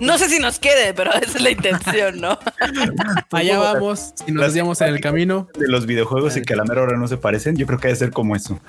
No 0.01 0.17
sé 0.17 0.27
si 0.27 0.39
nos 0.39 0.59
quede, 0.59 0.93
pero 0.93 1.13
esa 1.13 1.37
es 1.37 1.41
la 1.41 1.51
intención, 1.51 2.19
¿no? 2.19 2.37
Allá 3.31 3.57
vamos, 3.57 4.13
si 4.25 4.33
nos 4.33 4.43
desviamos 4.43 4.81
en 4.81 4.89
el 4.89 4.99
camino. 4.99 5.47
De 5.57 5.69
los 5.69 5.85
videojuegos 5.85 6.35
y 6.35 6.41
que 6.41 6.53
a 6.53 6.57
la 6.57 6.65
mera 6.65 6.81
hora 6.81 6.97
no 6.97 7.07
se 7.07 7.15
parecen, 7.15 7.55
yo 7.55 7.65
creo 7.65 7.79
que 7.79 7.87
debe 7.87 7.97
ser 7.97 8.11
como 8.11 8.35
eso. 8.35 8.59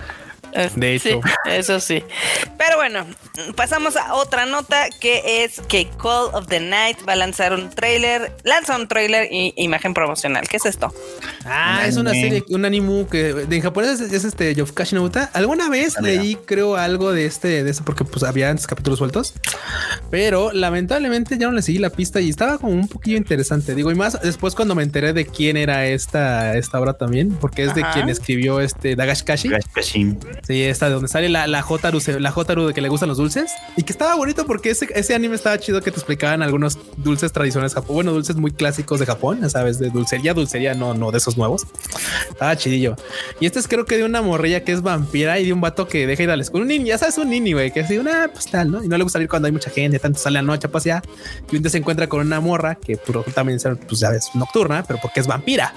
De 0.74 0.94
hecho. 0.94 1.20
eso 1.46 1.80
sí. 1.80 2.04
Pero 2.56 2.76
bueno, 2.76 3.06
pasamos 3.56 3.96
a 3.96 4.14
otra 4.14 4.46
nota 4.46 4.88
que 5.00 5.44
es 5.44 5.60
que 5.68 5.88
Call 6.00 6.34
of 6.34 6.46
the 6.48 6.60
Night 6.60 6.98
va 7.06 7.12
a 7.12 7.16
lanzar 7.16 7.52
un 7.52 7.70
trailer, 7.70 8.32
lanza 8.44 8.76
un 8.76 8.88
trailer 8.88 9.28
y 9.30 9.52
imagen 9.56 9.94
promocional. 9.94 10.48
¿Qué 10.48 10.56
es 10.56 10.66
esto? 10.66 10.92
Ah, 11.48 11.86
es 11.86 11.96
una 11.96 12.12
serie, 12.12 12.44
un 12.50 12.64
anime 12.64 13.06
que 13.10 13.46
en 13.50 13.60
japonés 13.60 14.00
es, 14.00 14.24
este 14.24 14.54
Yofukashi 14.54 14.94
no 14.94 15.10
Alguna 15.32 15.68
vez 15.68 15.94
leí, 16.00 16.36
creo, 16.36 16.76
algo 16.76 17.12
de 17.12 17.26
este, 17.26 17.64
de 17.64 17.70
eso, 17.70 17.84
porque 17.84 18.04
pues 18.04 18.22
había 18.22 18.50
antes 18.50 18.66
capítulos 18.66 18.98
sueltos, 18.98 19.34
pero 20.10 20.52
lamentablemente 20.52 21.38
ya 21.38 21.46
no 21.46 21.52
le 21.52 21.62
seguí 21.62 21.78
la 21.78 21.90
pista 21.90 22.20
y 22.20 22.28
estaba 22.28 22.58
como 22.58 22.72
un 22.72 22.88
poquillo 22.88 23.16
interesante. 23.16 23.74
Digo, 23.74 23.90
y 23.90 23.94
más 23.94 24.20
después 24.22 24.54
cuando 24.54 24.74
me 24.74 24.82
enteré 24.82 25.12
de 25.12 25.26
quién 25.26 25.56
era 25.56 25.86
esta, 25.86 26.56
esta 26.56 26.80
obra 26.80 26.94
también, 26.94 27.30
porque 27.40 27.64
es 27.64 27.74
de 27.74 27.84
quien 27.92 28.08
escribió 28.08 28.60
este 28.60 28.96
Dagashikashi. 28.96 29.48
Dagashikashi. 29.48 30.16
Sí, 30.46 30.62
esta 30.62 30.86
de 30.86 30.94
donde 30.94 31.08
sale 31.08 31.28
la, 31.28 31.46
la 31.46 31.62
Jotaru, 31.62 32.00
la 32.18 32.30
Jotaru 32.30 32.66
de 32.66 32.74
que 32.74 32.80
le 32.80 32.88
gustan 32.88 33.08
los 33.08 33.18
dulces 33.18 33.52
y 33.76 33.82
que 33.82 33.92
estaba 33.92 34.14
bonito 34.16 34.46
porque 34.46 34.70
ese, 34.70 34.88
ese 34.94 35.14
anime 35.14 35.34
estaba 35.34 35.58
chido 35.58 35.80
que 35.80 35.90
te 35.90 35.96
explicaban 35.96 36.42
algunos 36.42 36.78
dulces 36.96 37.32
tradicionales 37.32 37.74
Japón, 37.74 37.94
bueno, 37.96 38.12
dulces 38.12 38.36
muy 38.36 38.50
clásicos 38.50 39.00
de 39.00 39.06
Japón, 39.06 39.40
ya 39.40 39.48
sabes, 39.48 39.78
de 39.78 39.90
dulcería, 39.90 40.34
dulcería, 40.34 40.74
no, 40.74 40.94
no 40.94 41.10
de 41.10 41.18
esos 41.18 41.36
nuevos. 41.38 41.66
Estaba 42.28 42.56
chidillo. 42.56 42.96
Y 43.40 43.46
este 43.46 43.58
es 43.58 43.68
creo 43.68 43.84
que 43.84 43.96
de 43.96 44.04
una 44.04 44.20
morrilla 44.20 44.64
que 44.64 44.72
es 44.72 44.82
vampira 44.82 45.38
y 45.38 45.46
de 45.46 45.52
un 45.52 45.60
vato 45.60 45.88
que 45.88 46.06
deja 46.06 46.24
ir 46.24 46.30
a 46.30 46.36
la 46.36 46.42
escuela. 46.42 46.62
Un 46.62 46.68
niño, 46.68 46.86
ya 46.86 46.98
sabes, 46.98 47.16
un 47.18 47.30
niño, 47.30 47.56
güey, 47.56 47.72
que 47.72 47.80
así, 47.80 47.96
una 47.96 48.28
pues 48.32 48.46
tal, 48.46 48.70
¿no? 48.70 48.84
Y 48.84 48.88
no 48.88 48.96
le 48.96 49.04
gusta 49.04 49.16
salir 49.16 49.28
cuando 49.28 49.46
hay 49.46 49.52
mucha 49.52 49.70
gente, 49.70 49.98
tanto 49.98 50.18
sale 50.18 50.38
a 50.38 50.42
noche, 50.42 50.68
pues 50.68 50.84
ya. 50.84 51.02
Y 51.50 51.56
un 51.56 51.62
día 51.62 51.70
se 51.70 51.78
encuentra 51.78 52.08
con 52.08 52.20
una 52.20 52.40
morra 52.40 52.74
que 52.74 52.96
pues, 52.96 53.34
también, 53.34 53.58
pues 53.86 54.00
ya 54.00 54.10
ves, 54.10 54.28
nocturna, 54.34 54.84
pero 54.86 54.98
porque 55.00 55.20
es 55.20 55.26
vampira. 55.26 55.72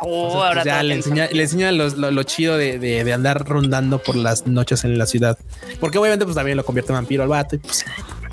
Oh, 0.00 0.44
pues, 0.52 0.64
ya 0.64 0.82
le 0.82 0.94
enseña, 0.94 1.28
le 1.32 1.42
enseña 1.42 1.72
lo, 1.72 2.22
chido 2.22 2.56
de, 2.56 2.78
de 2.78 3.12
andar 3.12 3.46
rondando 3.46 4.02
por 4.02 4.16
las 4.16 4.46
noches 4.46 4.84
en 4.84 4.98
la 4.98 5.06
ciudad. 5.06 5.38
Porque 5.80 5.98
obviamente 5.98 6.24
pues 6.24 6.36
también 6.36 6.56
lo 6.56 6.64
convierte 6.64 6.92
en 6.92 6.96
vampiro 6.96 7.22
al 7.22 7.28
vato 7.28 7.56
y 7.56 7.58
pues 7.58 7.84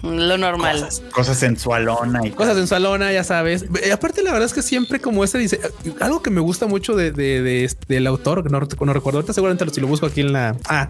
lo 0.03 0.37
normal. 0.37 0.87
Cosas, 1.11 1.37
sensualona 1.37 2.25
y 2.25 2.31
cosas 2.31 2.55
sensualona, 2.55 3.11
ya 3.11 3.23
sabes. 3.23 3.65
Y 3.85 3.89
aparte, 3.89 4.23
la 4.23 4.31
verdad 4.31 4.45
es 4.45 4.53
que 4.53 4.61
siempre 4.61 4.99
como 4.99 5.23
ese 5.23 5.37
dice 5.37 5.59
algo 5.99 6.21
que 6.21 6.29
me 6.29 6.41
gusta 6.41 6.67
mucho 6.67 6.95
de, 6.95 7.11
de, 7.11 7.63
este, 7.63 7.93
del 7.93 8.07
autor, 8.07 8.43
que 8.43 8.49
no, 8.49 8.59
no, 8.59 8.93
recuerdo 8.93 9.19
ahorita, 9.19 9.33
seguramente 9.33 9.73
si 9.73 9.81
lo 9.81 9.87
busco 9.87 10.05
aquí 10.05 10.21
en 10.21 10.33
la. 10.33 10.55
Ah, 10.65 10.89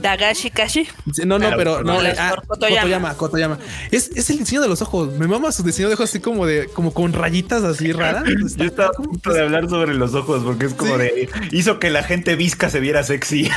Dagashi 0.00 0.50
Kashi. 0.50 0.86
No, 1.24 1.38
no, 1.38 1.50
pero 1.56 1.82
no. 1.82 1.98
Ah, 2.18 2.36
Kotoyama. 2.46 3.14
Kotoyama. 3.14 3.58
Es, 3.90 4.10
es 4.14 4.30
el 4.30 4.38
diseño 4.38 4.60
de 4.62 4.68
los 4.68 4.82
ojos. 4.82 5.12
Me 5.14 5.26
mama 5.26 5.52
su 5.52 5.62
diseño 5.62 5.88
de 5.88 5.94
ojos 5.94 6.10
así 6.10 6.20
como 6.20 6.46
de, 6.46 6.68
como 6.68 6.92
con 6.92 7.12
rayitas 7.12 7.62
así 7.62 7.92
raras. 7.92 8.24
Yo 8.56 8.64
estaba 8.64 8.88
a 8.88 8.92
punto 8.92 9.32
de 9.32 9.42
hablar 9.42 9.68
sobre 9.68 9.94
los 9.94 10.14
ojos 10.14 10.42
porque 10.44 10.66
es 10.66 10.74
como 10.74 10.98
de 10.98 11.28
hizo 11.52 11.78
que 11.78 11.90
la 11.90 12.02
gente 12.02 12.36
visca 12.36 12.70
se 12.70 12.80
viera 12.80 13.02
sexy. 13.02 13.50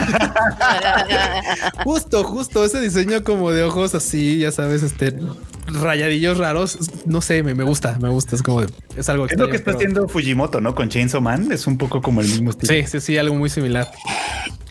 justo, 1.83 2.23
justo 2.23 2.63
ese 2.63 2.79
diseño 2.79 3.23
como 3.23 3.51
de 3.51 3.63
ojos 3.63 3.95
así, 3.95 4.39
ya 4.39 4.51
sabes, 4.51 4.83
este 4.83 5.15
rayadillos 5.73 6.37
raros. 6.37 6.77
No 7.05 7.21
sé, 7.21 7.43
me, 7.43 7.53
me 7.53 7.63
gusta, 7.63 7.97
me 8.01 8.09
gusta. 8.09 8.35
Es 8.35 8.43
como 8.43 8.61
es 8.61 9.09
algo 9.09 9.25
Es 9.25 9.37
lo 9.37 9.49
que 9.49 9.57
está 9.57 9.71
haciendo 9.71 10.07
Fujimoto, 10.07 10.61
¿no? 10.61 10.75
Con 10.75 10.89
Chainsaw 10.89 11.21
Man. 11.21 11.51
Es 11.51 11.67
un 11.67 11.77
poco 11.77 12.01
como 12.01 12.21
el 12.21 12.27
mismo 12.27 12.51
estilo. 12.51 12.73
Sí, 12.73 12.83
sí, 12.87 12.99
sí, 12.99 13.17
algo 13.17 13.35
muy 13.35 13.49
similar. 13.49 13.91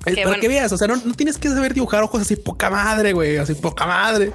Eh, 0.07 0.15
para 0.15 0.27
bueno. 0.29 0.41
que 0.41 0.49
veas, 0.49 0.73
o 0.73 0.79
sea, 0.79 0.87
no, 0.87 0.97
no 0.97 1.15
tienes 1.15 1.39
que 1.39 1.49
saber 1.49 1.75
dibujar 1.75 2.03
ojos 2.03 2.23
así 2.23 2.37
poca 2.37 2.71
madre, 2.71 3.13
güey, 3.13 3.37
así 3.37 3.55
poca 3.55 3.87
madre. 3.87 4.33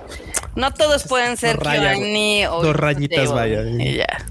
No 0.55 0.74
todos 0.74 1.03
pueden 1.03 1.38
ser 1.38 1.55
Dos 1.55 1.66
rayas, 1.66 1.95
Kyoani 1.95 2.45
o 2.47 2.61
dos 2.61 2.76
rayitas, 2.76 3.24
Teo, 3.24 3.34
vaya. 3.34 3.64
y 3.64 3.97
ya. 3.97 4.26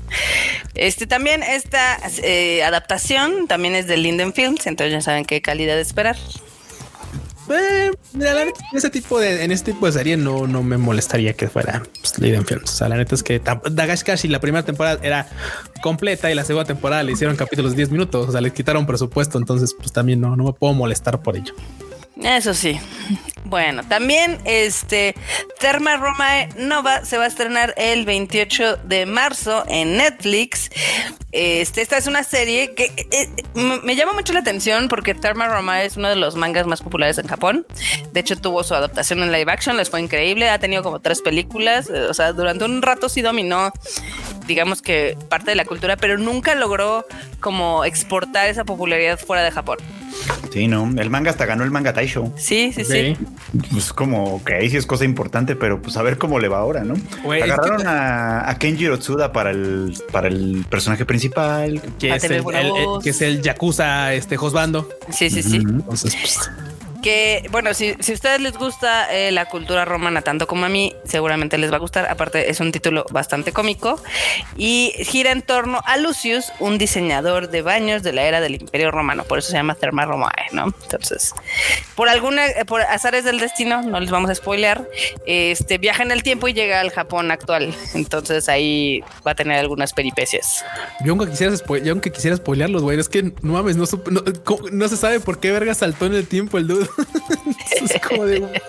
Este 0.74 1.06
también 1.06 1.42
esta 1.42 1.98
eh, 2.22 2.62
adaptación 2.62 3.48
también 3.48 3.74
es 3.74 3.86
de 3.86 3.96
Linden 3.96 4.32
Films, 4.32 4.66
entonces 4.66 4.92
ya 4.92 5.00
saben 5.00 5.24
qué 5.24 5.42
calidad 5.42 5.78
esperar. 5.78 6.16
Eh, 7.50 7.90
en 8.14 8.52
ese 8.76 8.90
tipo 8.90 9.18
de, 9.18 9.44
en 9.44 9.50
este 9.52 9.72
tipo 9.72 9.86
de 9.86 9.92
serie 9.92 10.16
no, 10.16 10.46
no 10.46 10.62
me 10.62 10.76
molestaría 10.78 11.32
que 11.34 11.48
fuera 11.48 11.82
pues, 12.00 12.18
Leiden 12.18 12.44
Films. 12.46 12.70
O 12.70 12.74
sea, 12.74 12.88
la 12.88 12.96
neta 12.96 13.14
es 13.14 13.22
que 13.22 13.42
tam- 13.42 13.62
Dagashkashi 13.68 14.28
la 14.28 14.40
primera 14.40 14.64
temporada 14.64 14.98
era 15.02 15.28
completa 15.82 16.30
y 16.30 16.34
la 16.34 16.44
segunda 16.44 16.66
temporada 16.66 17.02
le 17.02 17.12
hicieron 17.12 17.36
capítulos 17.36 17.72
de 17.72 17.78
10 17.78 17.90
minutos. 17.90 18.28
O 18.28 18.32
sea, 18.32 18.40
le 18.40 18.52
quitaron 18.52 18.86
presupuesto. 18.86 19.38
Entonces, 19.38 19.74
pues 19.76 19.92
también 19.92 20.20
no, 20.20 20.36
no 20.36 20.44
me 20.44 20.52
puedo 20.52 20.72
molestar 20.74 21.20
por 21.22 21.36
ello. 21.36 21.54
Eso 22.16 22.54
sí. 22.54 22.78
Bueno, 23.44 23.82
también 23.86 24.38
este 24.44 25.14
Therma 25.60 25.96
Romae 25.96 26.48
Nova 26.56 27.04
se 27.04 27.18
va 27.18 27.24
a 27.24 27.26
estrenar 27.26 27.74
el 27.76 28.04
28 28.06 28.78
de 28.84 29.04
marzo 29.04 29.64
en 29.68 29.96
Netflix. 29.98 30.70
Este, 31.32 31.82
esta 31.82 31.96
es 31.98 32.06
una 32.06 32.22
serie 32.24 32.74
que 32.74 32.92
eh, 33.10 33.28
me 33.82 33.96
llama 33.96 34.12
mucho 34.12 34.32
la 34.32 34.40
atención 34.40 34.88
porque 34.88 35.14
Therma 35.14 35.48
Romae 35.48 35.84
es 35.86 35.96
uno 35.96 36.08
de 36.08 36.16
los 36.16 36.34
mangas 36.36 36.66
más 36.66 36.80
populares 36.82 37.18
en 37.18 37.26
Japón. 37.26 37.66
De 38.12 38.20
hecho, 38.20 38.36
tuvo 38.36 38.62
su 38.64 38.74
adaptación 38.74 39.22
en 39.22 39.32
live 39.32 39.50
action, 39.50 39.76
les 39.76 39.90
fue 39.90 40.00
increíble. 40.00 40.48
Ha 40.48 40.58
tenido 40.58 40.82
como 40.82 41.00
tres 41.00 41.20
películas. 41.20 41.90
eh, 41.90 42.06
O 42.08 42.14
sea, 42.14 42.32
durante 42.32 42.64
un 42.64 42.80
rato 42.80 43.08
sí 43.08 43.20
dominó, 43.22 43.72
digamos 44.46 44.80
que 44.82 45.16
parte 45.28 45.50
de 45.50 45.56
la 45.56 45.64
cultura, 45.64 45.96
pero 45.96 46.16
nunca 46.16 46.54
logró 46.54 47.06
como 47.40 47.84
exportar 47.84 48.48
esa 48.48 48.64
popularidad 48.64 49.18
fuera 49.18 49.42
de 49.42 49.50
Japón. 49.50 49.78
Sí, 50.52 50.68
no. 50.68 50.90
El 51.00 51.08
manga 51.10 51.30
hasta 51.30 51.46
ganó 51.46 51.64
el 51.64 51.70
manga 51.70 51.92
Taisho. 51.92 52.32
Sí, 52.36 52.72
sí, 52.74 52.84
sí. 52.84 53.16
Pues 53.70 53.92
como, 53.92 54.34
ok, 54.36 54.50
sí 54.68 54.76
es 54.76 54.86
cosa 54.86 55.04
importante, 55.04 55.56
pero 55.56 55.80
pues 55.80 55.96
a 55.96 56.02
ver 56.02 56.18
cómo 56.18 56.38
le 56.38 56.48
va 56.48 56.58
ahora, 56.58 56.84
¿no? 56.84 56.94
Es 57.34 57.42
Agarraron 57.42 57.78
que- 57.82 57.86
a, 57.88 58.50
a 58.50 58.58
Kenjiro 58.58 58.98
Tsuda 58.98 59.32
para 59.32 59.50
el, 59.50 59.94
para 60.12 60.28
el 60.28 60.64
personaje 60.68 61.04
principal. 61.06 61.80
Que 61.98 62.14
es 62.14 62.24
el, 62.24 62.44
que 63.02 63.10
es 63.10 63.22
el 63.22 63.40
Yakuza 63.42 64.12
este 64.14 64.36
Josbando. 64.36 64.88
Sí, 65.10 65.30
sí, 65.30 65.42
sí. 65.42 65.56
Entonces, 65.56 66.14
pues, 66.20 66.50
Que, 67.02 67.48
bueno, 67.50 67.74
si, 67.74 67.94
si 68.00 68.12
a 68.12 68.14
ustedes 68.14 68.40
les 68.40 68.56
gusta 68.56 69.12
eh, 69.12 69.32
la 69.32 69.46
cultura 69.46 69.84
romana 69.84 70.22
tanto 70.22 70.46
como 70.46 70.66
a 70.66 70.68
mí, 70.68 70.94
seguramente 71.04 71.58
les 71.58 71.72
va 71.72 71.76
a 71.76 71.80
gustar. 71.80 72.06
Aparte, 72.10 72.50
es 72.50 72.60
un 72.60 72.70
título 72.70 73.04
bastante 73.10 73.52
cómico 73.52 74.00
y 74.56 74.92
gira 74.98 75.32
en 75.32 75.42
torno 75.42 75.80
a 75.84 75.96
Lucius, 75.96 76.52
un 76.60 76.78
diseñador 76.78 77.50
de 77.50 77.62
baños 77.62 78.02
de 78.02 78.12
la 78.12 78.22
era 78.22 78.40
del 78.40 78.54
Imperio 78.54 78.90
Romano. 78.90 79.24
Por 79.24 79.38
eso 79.38 79.50
se 79.50 79.56
llama 79.56 79.74
Therma 79.74 80.04
Romae, 80.04 80.46
¿no? 80.52 80.72
Entonces, 80.82 81.34
por 81.96 82.08
alguna, 82.08 82.46
eh, 82.46 82.64
por 82.64 82.82
azares 82.82 83.24
del 83.24 83.38
destino, 83.38 83.82
no 83.82 83.98
les 83.98 84.10
vamos 84.10 84.30
a 84.30 84.34
spoilear, 84.34 84.86
este 85.26 85.78
viaja 85.78 86.02
en 86.02 86.12
el 86.12 86.22
tiempo 86.22 86.48
y 86.48 86.52
llega 86.52 86.80
al 86.80 86.90
Japón 86.90 87.30
actual. 87.30 87.74
Entonces 87.94 88.48
ahí 88.48 89.02
va 89.26 89.32
a 89.32 89.34
tener 89.34 89.58
algunas 89.58 89.92
peripecias. 89.92 90.64
yo 91.04 91.12
aunque 91.12 91.30
quisiera, 91.30 91.54
yo 91.82 91.92
aunque 91.92 92.12
quisiera 92.12 92.36
spoilearlos, 92.36 92.82
güey, 92.82 92.98
es 92.98 93.08
que 93.08 93.22
no 93.42 93.54
mames, 93.54 93.76
no, 93.76 93.84
no, 94.10 94.22
no 94.70 94.88
se 94.88 94.96
sabe 94.96 95.20
por 95.20 95.40
qué 95.40 95.50
verga 95.50 95.74
saltó 95.74 96.06
en 96.06 96.14
el 96.14 96.26
tiempo 96.26 96.58
el 96.58 96.68
dude. 96.68 96.91
es 97.82 98.00
como 98.06 98.24
de 98.24 98.60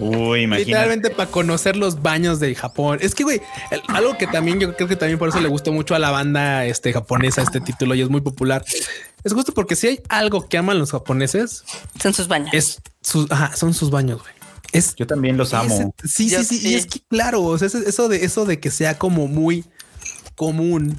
Uy, 0.00 0.42
imagínate. 0.42 0.64
literalmente 0.64 1.10
para 1.10 1.30
conocer 1.30 1.76
los 1.76 2.02
baños 2.02 2.40
de 2.40 2.54
Japón. 2.54 2.98
Es 3.00 3.14
que, 3.14 3.22
güey, 3.22 3.40
el- 3.70 3.82
algo 3.88 4.16
que 4.18 4.26
también 4.26 4.58
yo 4.58 4.74
creo 4.74 4.88
que 4.88 4.96
también 4.96 5.18
por 5.18 5.28
eso 5.28 5.40
le 5.40 5.48
gustó 5.48 5.72
mucho 5.72 5.94
a 5.94 5.98
la 5.98 6.10
banda 6.10 6.64
este, 6.66 6.92
japonesa 6.92 7.42
este 7.42 7.60
título 7.60 7.94
y 7.94 8.02
es 8.02 8.08
muy 8.10 8.20
popular. 8.20 8.64
Es 9.22 9.32
justo 9.32 9.54
porque 9.54 9.76
si 9.76 9.86
hay 9.88 10.00
algo 10.08 10.48
que 10.48 10.58
aman 10.58 10.78
los 10.78 10.90
japoneses, 10.90 11.64
Son 12.02 12.12
sus 12.12 12.26
baños. 12.28 12.50
es 12.52 12.80
sus, 13.02 13.30
ajá, 13.30 13.54
son 13.56 13.72
sus 13.72 13.90
baños, 13.90 14.20
güey. 14.20 14.34
Es 14.72 14.96
Yo 14.96 15.06
también 15.06 15.36
los 15.36 15.54
amo. 15.54 15.94
sí, 16.04 16.28
Yo 16.28 16.38
sí, 16.40 16.44
sí, 16.44 16.58
sí. 16.58 16.68
Y 16.70 16.74
es 16.74 16.86
que, 16.86 17.00
claro, 17.08 17.42
o 17.42 17.56
sea, 17.56 17.68
ese- 17.68 17.88
eso 17.88 18.08
de 18.08 18.24
eso 18.24 18.44
de 18.44 18.58
que 18.58 18.70
sea 18.72 18.98
como 18.98 19.28
muy 19.28 19.64
común 20.34 20.98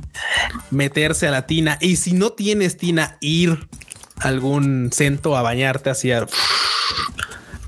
meterse 0.72 1.28
a 1.28 1.32
la 1.32 1.45
tina 1.45 1.78
y 1.82 1.97
si 1.97 2.14
no 2.14 2.32
tienes 2.32 2.78
tina, 2.78 3.18
ir 3.20 3.68
algún 4.22 4.91
centro 4.93 5.36
a 5.38 5.41
bañarte 5.41 5.89
hacia 5.89 6.26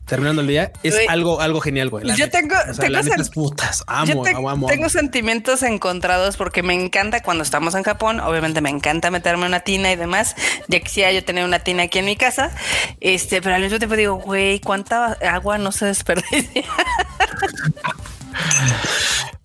terminando 0.06 0.41
el 0.41 0.48
día 0.48 0.72
es 0.84 0.95
algo, 1.10 1.41
algo 1.41 1.60
genial, 1.60 1.89
güey. 1.89 2.06
Yo 2.08 2.14
neta. 2.16 2.39
tengo- 2.39 2.56
O 2.56 2.74
sea, 2.74 2.86
tengo 2.86 3.00
sen- 3.00 3.34
putas. 3.34 3.80
Yo 3.80 3.84
Amo, 3.88 4.22
te- 4.24 4.30
amo, 4.30 4.50
amo. 4.50 4.68
tengo 4.68 4.88
sentimientos 4.88 5.64
encontrados 5.64 6.38
porque 6.38 6.64
me 6.64 6.74
encanta 6.74 7.22
cuando 7.22 7.43
estamos 7.43 7.76
en 7.76 7.84
Japón. 7.84 8.22
Obviamente 8.22 8.62
me 8.62 8.70
encanta 8.70 9.12
meterme 9.12 9.45
una 9.45 9.60
tina 9.60 9.91
y 9.91 9.98
demás. 9.98 10.36
Ya 10.70 10.80
quisiera 10.80 11.12
yo 11.12 11.26
tener 11.26 11.43
una 11.43 11.60
tina 11.60 11.84
aquí 11.84 12.00
en 12.00 12.06
mi 12.06 12.16
casa. 12.16 12.52
Este, 13.02 13.41
pero 13.41 13.56
al 13.56 13.62
mismo 13.64 13.80
tiempo 13.80 13.98
digo, 13.98 14.16
güey, 14.16 14.62
cuánta 14.62 15.18
agua 15.30 15.58
no 15.58 15.74
se 15.74 15.88
desperdicia. 15.88 16.64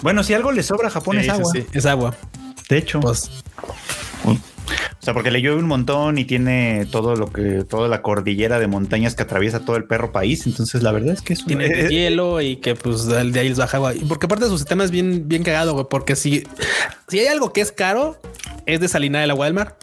Bueno, 0.03 0.23
si 0.23 0.35
algo 0.35 0.53
le 0.53 0.63
sobra 0.63 0.89
a 0.89 0.91
Japón 0.93 1.17
Sí, 1.17 1.23
es 1.25 1.29
agua. 1.29 1.51
sí, 1.53 1.67
es 1.73 1.87
agua. 1.87 2.15
De 2.69 2.79
hecho. 2.79 3.01
Pues, 3.01 3.31
O 5.01 5.05
sea, 5.05 5.15
porque 5.15 5.31
le 5.31 5.41
llueve 5.41 5.57
un 5.59 5.67
montón 5.67 6.19
y 6.19 6.25
tiene 6.25 6.87
todo 6.91 7.17
lo 7.17 7.33
que, 7.33 7.65
toda 7.65 7.89
la 7.89 8.03
cordillera 8.03 8.59
de 8.59 8.67
montañas 8.69 9.15
que 9.15 9.23
atraviesa 9.25 9.61
todo 9.65 9.77
el 9.77 9.85
perro 9.85 10.13
país. 10.13 10.47
Entonces, 10.47 10.83
la 10.83 10.93
verdad 10.93 11.15
es 11.15 11.23
que 11.23 11.33
es 11.33 11.45
tiene 11.45 11.69
hielo 11.91 12.41
y 12.41 12.57
que 12.57 12.75
pues 12.75 13.07
de 13.07 13.19
ahí 13.19 13.49
les 13.49 13.59
baja 13.59 13.79
agua. 13.79 13.93
Porque 14.09 14.27
aparte 14.27 14.45
de 14.45 14.51
su 14.51 14.59
sistema 14.59 14.85
es 14.85 14.91
bien, 14.91 15.29
bien 15.29 15.43
cagado, 15.43 15.73
güey. 15.75 15.87
Porque 15.91 16.15
si, 16.17 16.47
si 17.09 17.19
hay 17.19 17.27
algo 17.27 17.53
que 17.53 17.61
es 17.63 17.73
caro, 17.73 18.17
es 18.67 18.81
desalinar 18.81 19.25
el 19.25 19.31
agua 19.31 19.47
del 19.47 19.55
mar. 19.55 19.77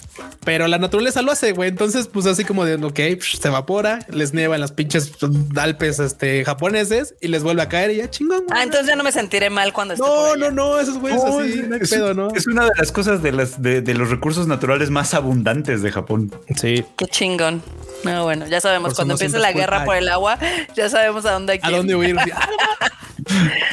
Pero 0.45 0.67
la 0.67 0.77
naturaleza 0.77 1.21
lo 1.21 1.31
hace, 1.31 1.51
güey. 1.53 1.69
Entonces, 1.69 2.07
pues 2.07 2.25
así 2.25 2.43
como 2.45 2.65
de, 2.65 2.75
ok, 2.75 2.99
se 3.21 3.47
evapora, 3.47 3.99
les 4.11 4.33
nieva 4.33 4.55
en 4.55 4.61
las 4.61 4.71
pinches 4.71 5.11
Alpes 5.55 5.99
este, 5.99 6.43
japoneses 6.45 7.13
y 7.21 7.27
les 7.27 7.43
vuelve 7.43 7.61
a 7.61 7.69
caer 7.69 7.91
y 7.91 7.97
ya 7.97 8.09
chingón. 8.09 8.45
güey. 8.45 8.59
Ah, 8.59 8.63
entonces 8.63 8.87
ya 8.87 8.95
no 8.95 9.03
me 9.03 9.11
sentiré 9.11 9.49
mal 9.49 9.73
cuando 9.73 9.93
esté 9.93 10.05
no, 10.05 10.13
por 10.13 10.25
allá. 10.37 10.37
no, 10.37 10.51
no, 10.51 10.79
esos 10.79 10.97
güeyes 10.97 11.21
No, 11.23 11.39
así, 11.39 11.49
es- 11.59 11.67
no 11.67 11.75
hay 11.75 11.81
pedo, 11.81 12.13
¿no? 12.13 12.29
es 12.33 12.47
una 12.47 12.63
de 12.65 12.71
las 12.77 12.91
cosas 12.91 13.21
de 13.21 13.31
las 13.31 13.61
de, 13.61 13.81
de 13.81 13.93
los 13.93 14.09
recursos 14.09 14.47
naturales 14.47 14.78
más 14.89 15.13
abundantes 15.13 15.81
de 15.81 15.91
Japón. 15.91 16.31
Sí. 16.55 16.85
Qué 16.97 17.05
chingón. 17.07 17.61
No, 18.03 18.23
bueno, 18.23 18.47
ya 18.47 18.61
sabemos, 18.61 18.89
Por 18.91 18.95
cuando 18.97 19.13
empiece 19.15 19.37
la 19.39 19.49
culpa 19.51 19.59
guerra 19.59 19.85
por 19.85 19.95
el 19.97 20.07
agua, 20.07 20.39
ya 20.75 20.87
sabemos 20.89 21.25
a 21.25 21.33
dónde 21.33 21.53
hay 21.53 21.59
que 21.59 21.67
¿A 21.67 21.71
ir. 21.71 21.75
dónde 21.77 21.95
huir? 21.97 22.15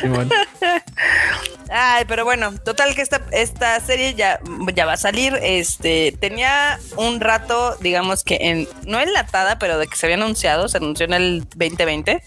Simón. 0.01 0.29
Ay, 1.71 2.05
pero 2.07 2.25
bueno, 2.25 2.53
total 2.65 2.95
que 2.95 3.03
esta, 3.03 3.21
esta 3.33 3.79
serie 3.81 4.15
ya, 4.15 4.41
ya 4.75 4.87
va 4.87 4.95
a 4.95 4.97
salir. 4.97 5.39
Este 5.43 6.17
tenía 6.21 6.79
un 6.97 7.21
rato, 7.21 7.77
digamos 7.81 8.25
que 8.25 8.39
en, 8.41 8.69
no 8.85 9.01
enlatada, 9.01 9.59
pero 9.59 9.79
de 9.79 9.87
que 9.87 9.97
se 9.97 10.07
había 10.07 10.17
anunciado, 10.17 10.69
se 10.69 10.79
anunció 10.79 11.07
en 11.07 11.15
el 11.15 11.41
2020, 11.57 12.23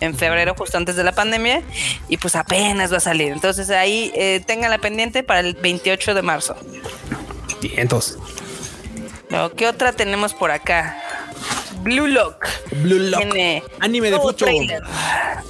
en 0.00 0.14
febrero, 0.16 0.54
justo 0.56 0.78
antes 0.78 0.96
de 0.96 1.04
la 1.04 1.12
pandemia, 1.12 1.62
y 2.08 2.16
pues 2.18 2.36
apenas 2.36 2.92
va 2.92 2.96
a 2.98 3.00
salir. 3.00 3.32
Entonces 3.32 3.70
ahí 3.70 4.12
eh, 4.14 4.40
tengan 4.46 4.70
la 4.70 4.78
pendiente 4.78 5.22
para 5.22 5.40
el 5.40 5.54
28 5.54 6.14
de 6.14 6.22
marzo. 6.22 6.56
Vientos. 7.62 8.18
Luego, 9.30 9.50
¿Qué 9.54 9.66
otra 9.66 9.92
tenemos 9.92 10.34
por 10.34 10.50
acá? 10.50 10.98
Blue 11.82 12.06
Lock. 12.06 12.46
Blue 12.82 12.98
Lock. 12.98 13.20
Tiene 13.22 13.62
Anime 13.80 14.10
de 14.10 14.18
Fucho. 14.20 14.46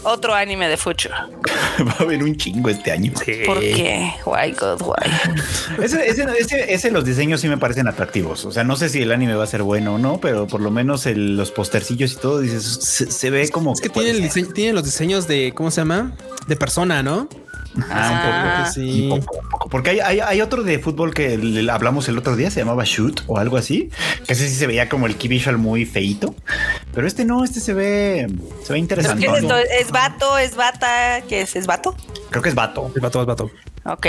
Otro 0.04 0.34
anime 0.34 0.68
de 0.68 0.76
Fucho. 0.76 1.10
Va 1.86 1.94
a 1.98 2.02
haber 2.02 2.22
un 2.22 2.36
chingo 2.36 2.68
este 2.70 2.90
año. 2.92 3.12
¿Por 3.46 3.60
qué? 3.60 4.12
Why 4.24 4.52
God, 4.52 4.80
why? 4.82 5.34
Ese, 5.84 6.06
ese, 6.08 6.24
ese- 6.38 6.72
ese 6.74 6.90
los 6.90 7.04
diseños 7.04 7.40
sí 7.40 7.48
me 7.48 7.58
parecen 7.58 7.86
atractivos. 7.88 8.44
O 8.44 8.52
sea, 8.52 8.62
no 8.64 8.76
sé 8.76 8.88
si 8.88 9.02
el 9.02 9.12
anime 9.12 9.34
va 9.34 9.44
a 9.44 9.46
ser 9.46 9.62
bueno 9.62 9.94
o 9.94 9.98
no, 9.98 10.18
pero 10.20 10.46
por 10.46 10.60
lo 10.60 10.70
menos 10.70 11.06
el- 11.06 11.36
los 11.36 11.50
postercillos 11.50 12.12
y 12.12 12.16
todo, 12.16 12.40
dices, 12.40 12.62
se, 12.64 13.10
se 13.10 13.30
ve 13.30 13.48
como 13.50 13.72
Es 13.74 13.80
que 13.80 13.90
puede 13.90 14.06
tienen, 14.12 14.22
el 14.24 14.28
diseño- 14.30 14.52
tienen 14.54 14.74
los 14.74 14.84
diseños 14.84 15.26
de, 15.28 15.52
¿cómo 15.54 15.70
se 15.70 15.80
llama? 15.82 16.12
De 16.46 16.56
persona, 16.56 17.02
¿no? 17.02 17.28
Ah, 17.90 18.70
sí. 18.72 19.08
Un 19.10 19.20
poco, 19.20 19.38
un 19.38 19.48
poco. 19.48 19.68
Porque 19.68 19.90
hay, 19.90 20.00
hay, 20.00 20.20
hay 20.20 20.40
otro 20.40 20.62
de 20.62 20.78
fútbol 20.78 21.14
que 21.14 21.38
le- 21.38 21.70
hablamos 21.70 22.08
el 22.08 22.18
otro 22.18 22.36
día, 22.36 22.50
se 22.50 22.60
llamaba 22.60 22.84
Shoot 22.84 23.22
o 23.26 23.38
algo 23.38 23.56
así, 23.56 23.90
que 24.26 24.34
ese 24.34 24.48
sí 24.48 24.54
se 24.54 24.66
veía 24.66 24.88
como 24.88 25.06
el 25.06 25.16
key 25.16 25.28
visual 25.28 25.58
muy 25.58 25.84
feito, 25.86 26.34
pero 26.94 27.06
este 27.06 27.24
no, 27.24 27.44
este 27.44 27.60
se 27.60 27.72
ve, 27.74 28.26
se 28.28 28.34
ve 28.34 28.58
¿Pero 28.66 28.76
interesante. 28.76 29.26
es 29.26 29.32
esto? 29.42 29.56
¿Es 29.56 29.90
vato? 29.90 30.38
¿Es 30.38 30.54
bata? 30.56 31.22
¿Qué 31.28 31.42
es? 31.42 31.56
¿Es 31.56 31.66
vato? 31.66 31.96
Creo 32.30 32.42
que 32.42 32.48
es 32.50 32.54
vato, 32.54 32.90
Es 32.94 33.00
vato, 33.02 33.20
es 33.20 33.26
vato. 33.26 33.50
Ok. 33.84 34.06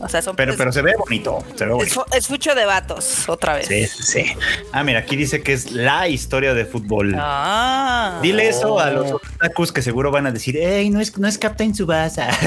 O 0.00 0.08
sea, 0.08 0.22
son. 0.22 0.34
pero, 0.36 0.52
es, 0.52 0.58
pero 0.58 0.72
se 0.72 0.82
ve 0.82 0.92
bonito, 0.98 1.44
se 1.56 1.64
ve 1.66 1.70
es, 1.72 1.76
bonito. 1.76 2.06
es 2.16 2.26
fucho 2.26 2.54
de 2.54 2.64
vatos, 2.64 3.28
otra 3.28 3.54
vez. 3.54 3.66
Sí, 3.66 3.86
sí, 3.86 4.02
sí. 4.02 4.24
Ah, 4.72 4.82
mira, 4.82 5.00
aquí 5.00 5.14
dice 5.16 5.42
que 5.42 5.52
es 5.52 5.72
la 5.72 6.08
historia 6.08 6.54
de 6.54 6.64
fútbol. 6.64 7.14
Ah. 7.18 8.18
Dile 8.22 8.48
eso 8.48 8.78
a 8.80 8.90
los 8.90 9.12
otakus 9.12 9.72
que 9.72 9.82
seguro 9.82 10.10
van 10.10 10.26
a 10.26 10.32
decir, 10.32 10.56
hey, 10.60 10.88
no 10.90 11.00
es, 11.00 11.16
no 11.18 11.28
es 11.28 11.36
Captain 11.38 11.72
Tsubasa. 11.72 12.28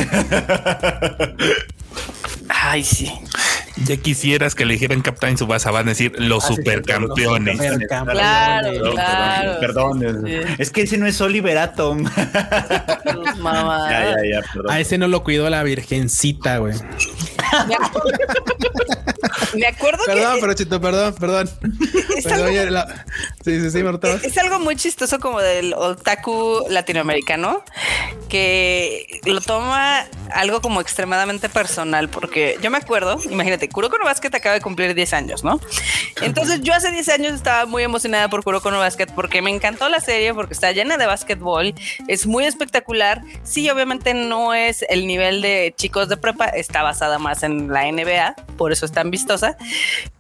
Ay, 2.49 2.84
sí. 2.84 3.12
Ya 3.86 3.97
quisieras 3.97 4.54
que 4.56 4.66
le 4.66 4.74
dijeran 4.74 5.01
Captain 5.01 5.38
Subasa, 5.38 5.72
van 5.72 5.88
a 5.88 5.89
decir 5.89 6.14
los 6.18 6.45
Ah, 6.45 6.47
sí, 6.49 6.56
supercampeones. 6.56 7.58
los 7.58 7.66
Supercampeones. 7.68 8.22
Claro, 8.22 8.70
Perdón, 8.72 8.91
claro. 8.93 9.60
Perdón, 9.60 10.26
Sí, 10.26 10.36
es 10.60 10.70
que 10.72 10.82
ese 10.84 10.97
no 10.97 11.08
es 11.08 11.20
Oliver 11.22 11.58
Atom. 11.58 12.04
ya, 12.16 12.95
ya, 13.04 14.16
ya. 14.24 14.41
A 14.70 14.80
ese 14.80 14.97
no 14.97 15.08
lo 15.08 15.24
cuidó 15.24 15.49
la 15.49 15.64
virgencita, 15.64 16.58
güey. 16.60 16.76
yeah. 17.54 19.04
Me 19.56 19.68
acuerdo 19.68 20.04
Perdón, 20.06 20.36
que 20.36 20.41
pero 20.41 20.54
chito, 20.54 20.82
perdón, 20.82 21.14
perdón. 21.20 21.49
es 22.18 22.24
Perdón, 22.24 22.47
algo, 22.58 22.72
la- 22.72 23.06
Sí, 23.43 23.60
sí, 23.60 23.72
sí, 23.72 23.84
Marta. 23.84 24.20
es 24.24 24.38
algo 24.38 24.60
muy 24.60 24.76
chistoso 24.76 25.20
como 25.20 25.39
del 25.41 25.74
otaku 25.74 26.66
latinoamericano 26.70 27.64
que 28.30 29.20
lo 29.26 29.41
toma 29.41 30.06
algo 30.32 30.62
como 30.62 30.82
extremadamente 30.82 31.49
personal 31.49 32.10
porque 32.10 32.58
yo 32.62 32.72
me 32.72 32.78
acuerdo, 32.78 33.20
imagínate, 33.30 33.70
Kuroko 33.70 33.97
no 33.97 34.06
Basket 34.06 34.34
acaba 34.34 34.56
de 34.56 34.62
cumplir 34.62 34.95
10 34.95 35.14
años, 35.14 35.43
¿no? 35.43 35.60
Entonces 36.22 36.62
yo 36.62 36.74
hace 36.74 36.91
10 36.91 37.10
años 37.10 37.34
estaba 37.34 37.66
muy 37.66 37.84
emocionada 37.84 38.30
por 38.30 38.43
Kuroko 38.43 38.72
no 38.72 38.80
Basket 38.80 39.08
porque 39.14 39.41
me 39.41 39.49
encantó 39.51 39.89
la 39.89 39.99
serie 39.99 40.34
porque 40.34 40.54
está 40.54 40.72
llena 40.72 40.97
de 40.97 41.06
básquetbol, 41.06 41.74
es 42.08 42.26
muy 42.26 42.45
espectacular. 42.45 43.22
Sí, 43.43 43.70
obviamente 43.70 44.14
no 44.14 44.54
es 44.54 44.86
el 44.89 45.06
nivel 45.06 45.41
de 45.41 45.74
chicos 45.78 46.08
de 46.10 46.18
prepa, 46.18 46.45
está 46.45 46.82
basada 46.82 47.20
más 47.20 47.43
en 47.43 47.72
la 47.72 47.91
NBA, 47.91 48.36
por 48.58 48.72
eso 48.72 48.86
es 48.86 48.91
tan 48.93 49.12
vistosa. 49.12 49.43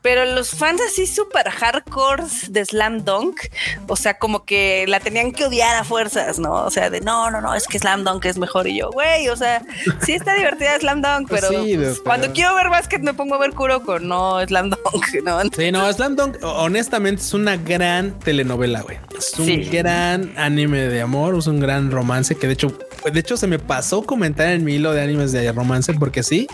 Pero 0.01 0.25
los 0.25 0.49
fans 0.49 0.81
así 0.85 1.07
súper 1.07 1.49
hardcore 1.49 2.23
de 2.49 2.65
Slam 2.65 3.05
Dunk, 3.05 3.39
o 3.87 3.95
sea, 3.95 4.15
como 4.19 4.43
que 4.43 4.83
la 4.89 4.99
tenían 4.99 5.31
que 5.31 5.45
odiar 5.45 5.75
a 5.77 5.85
fuerzas, 5.85 6.39
¿no? 6.39 6.51
O 6.65 6.69
sea, 6.69 6.89
de 6.89 6.99
no, 6.99 7.31
no, 7.31 7.39
no, 7.39 7.55
es 7.55 7.67
que 7.67 7.79
Slam 7.79 8.03
Dunk 8.03 8.25
es 8.25 8.37
mejor. 8.37 8.67
Y 8.67 8.77
yo, 8.79 8.91
güey, 8.91 9.29
o 9.29 9.37
sea, 9.37 9.63
sí 10.05 10.11
está 10.13 10.35
divertida 10.35 10.77
Slam 10.79 11.01
Dunk, 11.01 11.29
Pues 11.29 11.41
pero, 11.47 11.63
sí, 11.63 11.75
pues, 11.75 11.87
pero- 11.91 12.03
cuando 12.03 12.33
quiero 12.33 12.53
ver 12.55 12.69
básquet 12.69 13.01
me 13.01 13.13
pongo 13.13 13.35
a 13.35 13.37
ver 13.37 13.53
Kuroko, 13.53 13.99
no 13.99 14.45
Slam 14.45 14.71
Dunk, 14.71 14.83
¿no? 15.23 15.39
Sí, 15.55 15.71
no, 15.71 15.91
Slam 15.93 16.15
Dunk, 16.17 16.37
honestamente, 16.43 17.21
es 17.21 17.33
una 17.33 17.55
gran 17.55 18.19
telenovela, 18.19 18.81
güey. 18.81 18.97
Es 19.17 19.39
un 19.39 19.45
Sí. 19.45 19.63
gran 19.71 20.33
anime 20.37 20.79
de 20.79 21.01
amor, 21.01 21.37
es 21.37 21.47
un 21.47 21.59
gran 21.61 21.91
romance 21.91 22.35
que 22.35 22.47
de 22.47 22.53
hecho, 22.53 22.77
de 23.09 23.19
hecho 23.19 23.37
se 23.37 23.47
me 23.47 23.57
pasó 23.59 24.01
comentar 24.03 24.47
en 24.49 24.65
mi 24.65 24.73
hilo 24.73 24.91
de 24.91 25.01
animes 25.01 25.31
de 25.31 25.49
romance 25.53 25.93
porque 25.93 26.23
sí, 26.23 26.47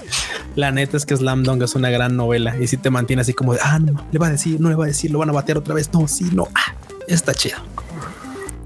la 0.56 0.72
neta 0.72 0.98
es 0.98 1.06
que 1.08 1.16
Slam 1.18 1.44
Dunk 1.44 1.64
es 1.64 1.74
una 1.74 1.90
gran 1.90 2.16
novela 2.16 2.56
y 2.62 2.68
sí 2.68 2.78
te 2.78 2.90
mantiene 2.90 3.22
así 3.22 3.34
como 3.34 3.54
de, 3.54 3.60
ah, 3.64 3.80
no, 3.80 4.06
le 4.12 4.20
va 4.20 4.28
a 4.28 4.32
decir, 4.32 4.60
no 4.60 4.70
le 4.70 4.76
va 4.76 4.86
a 4.86 4.88
decir, 4.88 5.12
lo 5.12 5.20
van 5.20 5.30
a 5.30 5.34
batear 5.34 5.58
otra 5.58 5.74
vez, 5.74 5.90
no, 5.94 6.08
sí, 6.08 6.30
no, 6.34 6.48
ah, 6.56 6.74
está 7.08 7.34
chido. 7.34 7.58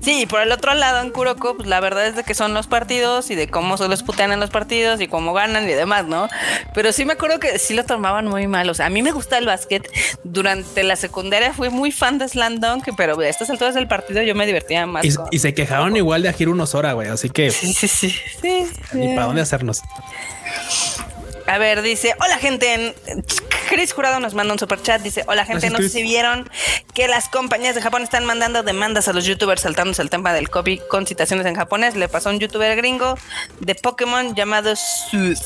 Sí, 0.01 0.25
por 0.25 0.41
el 0.41 0.51
otro 0.51 0.73
lado 0.73 1.01
en 1.01 1.11
Kuroko, 1.11 1.55
pues 1.55 1.65
la 1.69 1.79
verdad 1.79 2.05
es 2.05 2.17
de 2.17 2.25
que 2.25 2.33
son 2.35 2.53
los 2.53 2.67
partidos 2.67 3.31
y 3.31 3.35
de 3.35 3.47
cómo 3.47 3.77
se 3.77 3.87
los 3.87 4.03
putean 4.03 4.33
en 4.33 4.41
los 4.41 4.49
partidos 4.49 4.99
y 4.99 5.07
cómo 5.07 5.31
ganan 5.31 5.63
y 5.63 5.71
demás, 5.71 6.07
¿no? 6.07 6.27
Pero 6.73 6.91
sí 6.91 7.05
me 7.05 7.13
acuerdo 7.13 7.39
que 7.39 7.57
sí 7.57 7.73
lo 7.73 7.85
tomaban 7.85 8.27
muy 8.27 8.45
mal. 8.47 8.69
O 8.69 8.73
sea, 8.73 8.87
a 8.87 8.89
mí 8.89 9.01
me 9.01 9.13
gusta 9.13 9.37
el 9.37 9.45
básquet. 9.45 9.89
Durante 10.25 10.83
la 10.83 10.97
secundaria 10.97 11.53
fui 11.53 11.69
muy 11.69 11.93
fan 11.93 12.17
de 12.17 12.27
Slam 12.27 12.59
Dunk, 12.59 12.89
pero 12.97 13.17
a 13.17 13.25
estas 13.29 13.49
alturas 13.49 13.75
del 13.75 13.87
partido 13.87 14.21
yo 14.23 14.35
me 14.35 14.45
divertía 14.45 14.85
más. 14.85 15.05
Y, 15.05 15.13
con- 15.15 15.27
y 15.31 15.39
se 15.39 15.53
quejaron 15.53 15.95
igual 15.95 16.21
de 16.21 16.27
Ajiru 16.27 16.53
Nosora, 16.53 16.91
güey, 16.91 17.07
así 17.07 17.29
que 17.29 17.49
Sí, 17.51 17.71
sí, 17.73 17.87
sí. 17.87 18.09
sí, 18.41 18.67
sí. 18.91 19.07
para 19.15 19.27
dónde 19.27 19.41
hacernos. 19.41 19.81
A 21.47 21.57
ver, 21.57 21.81
dice, 21.81 22.15
hola 22.23 22.37
gente. 22.37 22.73
en- 22.73 22.95
Chris 23.69 23.93
Jurado 23.93 24.19
nos 24.19 24.33
manda 24.33 24.53
un 24.53 24.59
super 24.59 24.81
chat. 24.81 25.01
Dice, 25.01 25.23
hola 25.27 25.45
gente, 25.45 25.67
Gracias, 25.67 25.73
no 25.73 25.79
sé 25.79 25.89
si 25.89 26.03
vieron 26.03 26.49
que 26.93 27.07
las 27.07 27.27
compañías 27.29 27.75
de 27.75 27.81
Japón 27.81 28.03
están 28.03 28.23
mandando 28.25 28.61
demandas 28.63 29.07
a 29.07 29.13
los 29.13 29.25
youtubers 29.25 29.61
saltándose 29.61 30.01
el 30.01 30.09
tema 30.09 30.31
del 30.33 30.49
copy 30.49 30.79
con 30.89 31.07
citaciones 31.07 31.45
en 31.45 31.55
japonés. 31.55 31.95
Le 31.95 32.07
pasó 32.07 32.29
a 32.29 32.33
un 32.33 32.39
youtuber 32.39 32.75
gringo 32.77 33.17
de 33.59 33.75
Pokémon 33.75 34.35
llamado 34.35 34.75
Sus. 34.75 35.39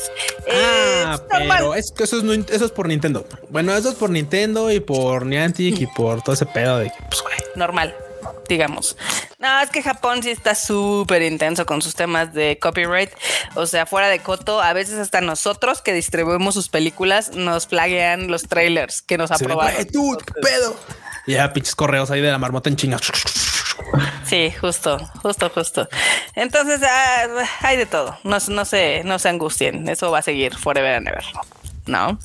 Ah, 0.51 1.19
pero 1.29 1.73
es 1.75 1.91
que 1.91 2.03
eso 2.03 2.17
es, 2.17 2.49
eso 2.51 2.65
es 2.65 2.71
por 2.71 2.87
Nintendo. 2.87 3.25
Bueno, 3.49 3.75
eso 3.75 3.89
es 3.89 3.95
por 3.95 4.09
Nintendo 4.09 4.71
y 4.71 4.79
por 4.79 5.25
Niantic 5.25 5.79
y 5.81 5.87
por 5.87 6.21
todo 6.21 6.33
ese 6.35 6.45
pedo 6.45 6.79
de 6.79 6.85
que, 6.89 6.95
pues, 7.09 7.21
güey. 7.21 7.35
normal, 7.55 7.95
digamos. 8.47 8.97
No, 9.39 9.61
es 9.61 9.69
que 9.69 9.83
Japón 9.83 10.23
sí 10.23 10.31
está 10.31 10.55
súper 10.55 11.21
intenso 11.21 11.65
con 11.65 11.81
sus 11.81 11.95
temas 11.95 12.33
de 12.33 12.57
copyright. 12.59 13.11
O 13.55 13.65
sea, 13.65 13.85
fuera 13.85 14.07
de 14.09 14.19
coto, 14.19 14.61
a 14.61 14.73
veces 14.73 14.99
hasta 14.99 15.21
nosotros 15.21 15.81
que 15.81 15.93
distribuimos 15.93 16.53
sus 16.53 16.69
películas 16.69 17.31
nos 17.35 17.67
flaguean 17.67 18.27
los 18.29 18.43
trailers 18.47 19.01
que 19.01 19.17
nos 19.17 19.31
aprobaron. 19.31 19.85
tú, 19.87 20.17
qué 20.25 20.41
pedo. 20.41 20.75
Ya 21.27 21.51
pinches 21.51 21.75
correos 21.75 22.09
ahí 22.09 22.21
de 22.21 22.31
la 22.31 22.37
marmota 22.37 22.69
en 22.69 22.77
chinga. 22.77 22.97
Sí, 24.25 24.51
justo, 24.59 24.97
justo, 25.21 25.49
justo. 25.49 25.87
Entonces, 26.35 26.81
ah, 26.83 27.27
hay 27.61 27.77
de 27.77 27.85
todo. 27.85 28.17
No, 28.23 28.37
no 28.49 28.65
se, 28.65 29.03
no 29.03 29.19
se 29.19 29.29
angustien. 29.29 29.87
Eso 29.87 30.11
va 30.11 30.19
a 30.19 30.21
seguir 30.21 30.55
forever 30.55 30.95
and 30.95 31.07
ever. 31.07 31.23
¿No? 31.85 32.19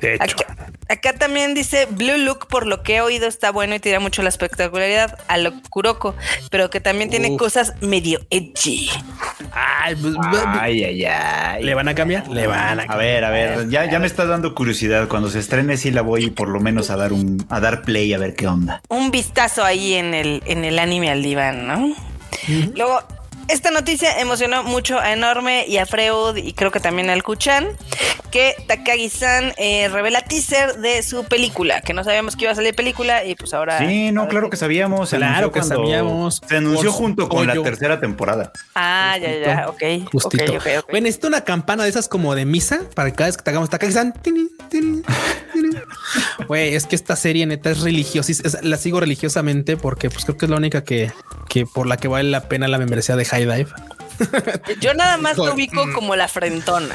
De 0.00 0.14
hecho, 0.14 0.36
Acá, 0.48 0.66
acá 0.88 1.12
también 1.14 1.54
dice 1.54 1.86
Blue 1.90 2.16
Look, 2.18 2.46
por 2.48 2.66
lo 2.66 2.82
que 2.82 2.96
he 2.96 3.00
oído, 3.00 3.26
está 3.28 3.50
bueno 3.52 3.74
y 3.74 3.80
tira 3.80 4.00
mucho 4.00 4.22
la 4.22 4.28
espectacularidad 4.30 5.18
a 5.28 5.36
lo 5.38 5.52
Kuroko, 5.70 6.14
pero 6.50 6.70
que 6.70 6.80
también 6.80 7.10
tiene 7.10 7.30
Uf. 7.32 7.38
cosas 7.38 7.74
medio 7.80 8.20
edgy. 8.30 8.88
Ay, 9.52 9.94
pues, 9.96 10.14
Ay, 10.46 10.84
ay, 10.84 11.04
ay. 11.04 11.62
¿Le 11.64 11.74
van 11.74 11.88
a 11.88 11.94
cambiar? 11.94 12.28
Le 12.28 12.46
van 12.46 12.80
a 12.80 12.82
A 12.84 12.86
cambiar. 12.86 12.98
ver, 12.98 13.24
a 13.24 13.30
ver, 13.30 13.68
ya, 13.68 13.90
ya 13.90 13.98
me 13.98 14.06
está 14.06 14.24
dando 14.24 14.54
curiosidad. 14.54 15.08
Cuando 15.08 15.28
se 15.30 15.38
estrene, 15.38 15.76
sí 15.76 15.90
la 15.90 16.02
voy 16.02 16.30
por 16.30 16.48
lo 16.48 16.60
menos 16.60 16.90
a 16.90 16.96
dar 16.96 17.12
un, 17.12 17.44
a 17.50 17.60
dar 17.60 17.82
play 17.82 18.12
a 18.14 18.18
ver 18.18 18.34
qué 18.34 18.46
onda. 18.46 18.80
Un 18.88 19.10
vistazo 19.10 19.64
ahí 19.64 19.94
en 19.94 20.14
el, 20.14 20.42
en 20.46 20.64
el 20.64 20.78
anime 20.78 21.10
al 21.10 21.22
diván, 21.22 21.66
¿no? 21.66 21.94
Luego, 22.74 23.00
esta 23.52 23.70
noticia 23.70 24.18
emocionó 24.20 24.62
mucho 24.62 24.98
a 24.98 25.12
Enorme 25.12 25.64
y 25.66 25.78
a 25.78 25.86
Freud 25.86 26.36
y 26.36 26.52
creo 26.52 26.70
que 26.70 26.80
también 26.80 27.10
al 27.10 27.22
Kuchan, 27.22 27.68
que 28.30 28.54
Takagi-san 28.66 29.52
eh, 29.56 29.88
revela 29.88 30.22
teaser 30.22 30.76
de 30.78 31.02
su 31.02 31.24
película, 31.24 31.80
que 31.80 31.92
no 31.92 32.04
sabíamos 32.04 32.36
que 32.36 32.44
iba 32.44 32.52
a 32.52 32.54
salir 32.54 32.74
película 32.74 33.24
y 33.24 33.34
pues 33.34 33.52
ahora... 33.54 33.78
Sí, 33.78 34.12
no, 34.12 34.28
claro 34.28 34.50
que 34.50 34.56
sabíamos. 34.56 35.08
Se 35.10 35.16
Claro 35.16 35.50
que 35.52 35.62
sabíamos. 35.62 36.40
Se 36.48 36.56
anunció 36.56 36.92
junto 36.92 37.28
con 37.28 37.46
la 37.46 37.60
tercera 37.62 38.00
temporada. 38.00 38.52
Ah, 38.74 39.16
ya, 39.20 39.30
ya, 39.32 39.46
ya, 39.46 39.68
ok. 39.68 40.10
Justito. 40.12 40.52
ok, 40.54 40.60
ok, 40.60 40.66
ok. 40.84 40.90
Güey, 40.90 41.02
necesito 41.02 41.26
una 41.28 41.42
campana 41.44 41.84
de 41.84 41.90
esas 41.90 42.08
como 42.08 42.34
de 42.34 42.44
misa 42.44 42.80
para 42.94 43.10
que 43.10 43.16
cada 43.16 43.28
vez 43.28 43.36
que 43.36 43.42
te 43.42 43.50
hagamos 43.50 43.68
Takagi-san. 43.70 44.12
tini, 44.22 44.48
tini, 44.68 45.02
tini. 45.52 45.70
Güey, 46.46 46.74
es 46.74 46.86
que 46.86 46.96
esta 46.96 47.16
serie 47.16 47.46
neta 47.46 47.70
es 47.70 47.80
religiosa. 47.80 48.30
es- 48.32 48.62
La 48.62 48.76
sigo 48.76 49.00
religiosamente 49.00 49.76
porque 49.76 50.08
pues 50.10 50.24
creo 50.24 50.36
que 50.36 50.46
es 50.46 50.50
la 50.50 50.56
única 50.56 50.82
que, 50.84 51.12
que 51.48 51.66
por 51.66 51.86
la 51.86 51.96
que 51.96 52.08
vale 52.08 52.30
la 52.30 52.48
pena 52.48 52.68
la 52.68 52.78
membresía 52.78 53.16
de 53.16 53.24
High 53.24 53.39
Dive. 53.46 53.66
Yo 54.80 54.94
nada 54.94 55.16
más 55.16 55.36
lo 55.38 55.54
ubico 55.54 55.92
como 55.92 56.14
la 56.16 56.28
frentona. 56.28 56.94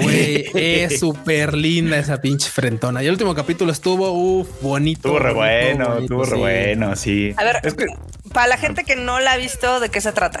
Güey, 0.00 0.46
es 0.54 1.00
súper 1.00 1.54
linda 1.54 1.98
esa 1.98 2.20
pinche 2.20 2.48
frentona. 2.48 3.02
Y 3.02 3.06
el 3.06 3.12
último 3.12 3.34
capítulo 3.34 3.72
estuvo, 3.72 4.10
uff, 4.10 4.48
bonito. 4.62 5.08
Estuvo 5.08 5.18
re 5.18 5.32
bonito, 5.32 5.84
bueno, 5.84 5.98
estuvo 5.98 6.24
re 6.24 6.30
sí. 6.30 6.36
bueno, 6.40 6.96
sí. 6.96 7.34
A 7.36 7.44
ver, 7.44 7.56
Es 7.62 7.74
que- 7.74 7.86
para 8.32 8.46
la 8.46 8.56
gente 8.56 8.84
que 8.84 8.96
no 8.96 9.20
la 9.20 9.32
ha 9.32 9.36
visto, 9.36 9.80
¿de 9.80 9.90
qué 9.90 10.00
se 10.00 10.12
trata? 10.12 10.40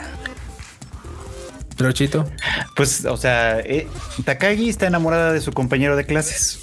Trochito. 1.82 2.24
Pues, 2.76 3.04
o 3.04 3.16
sea, 3.16 3.60
eh, 3.60 3.86
Takagi 4.24 4.68
está 4.68 4.86
enamorada 4.86 5.32
de 5.32 5.40
su 5.40 5.52
compañero 5.52 5.96
de 5.96 6.06
clases 6.06 6.60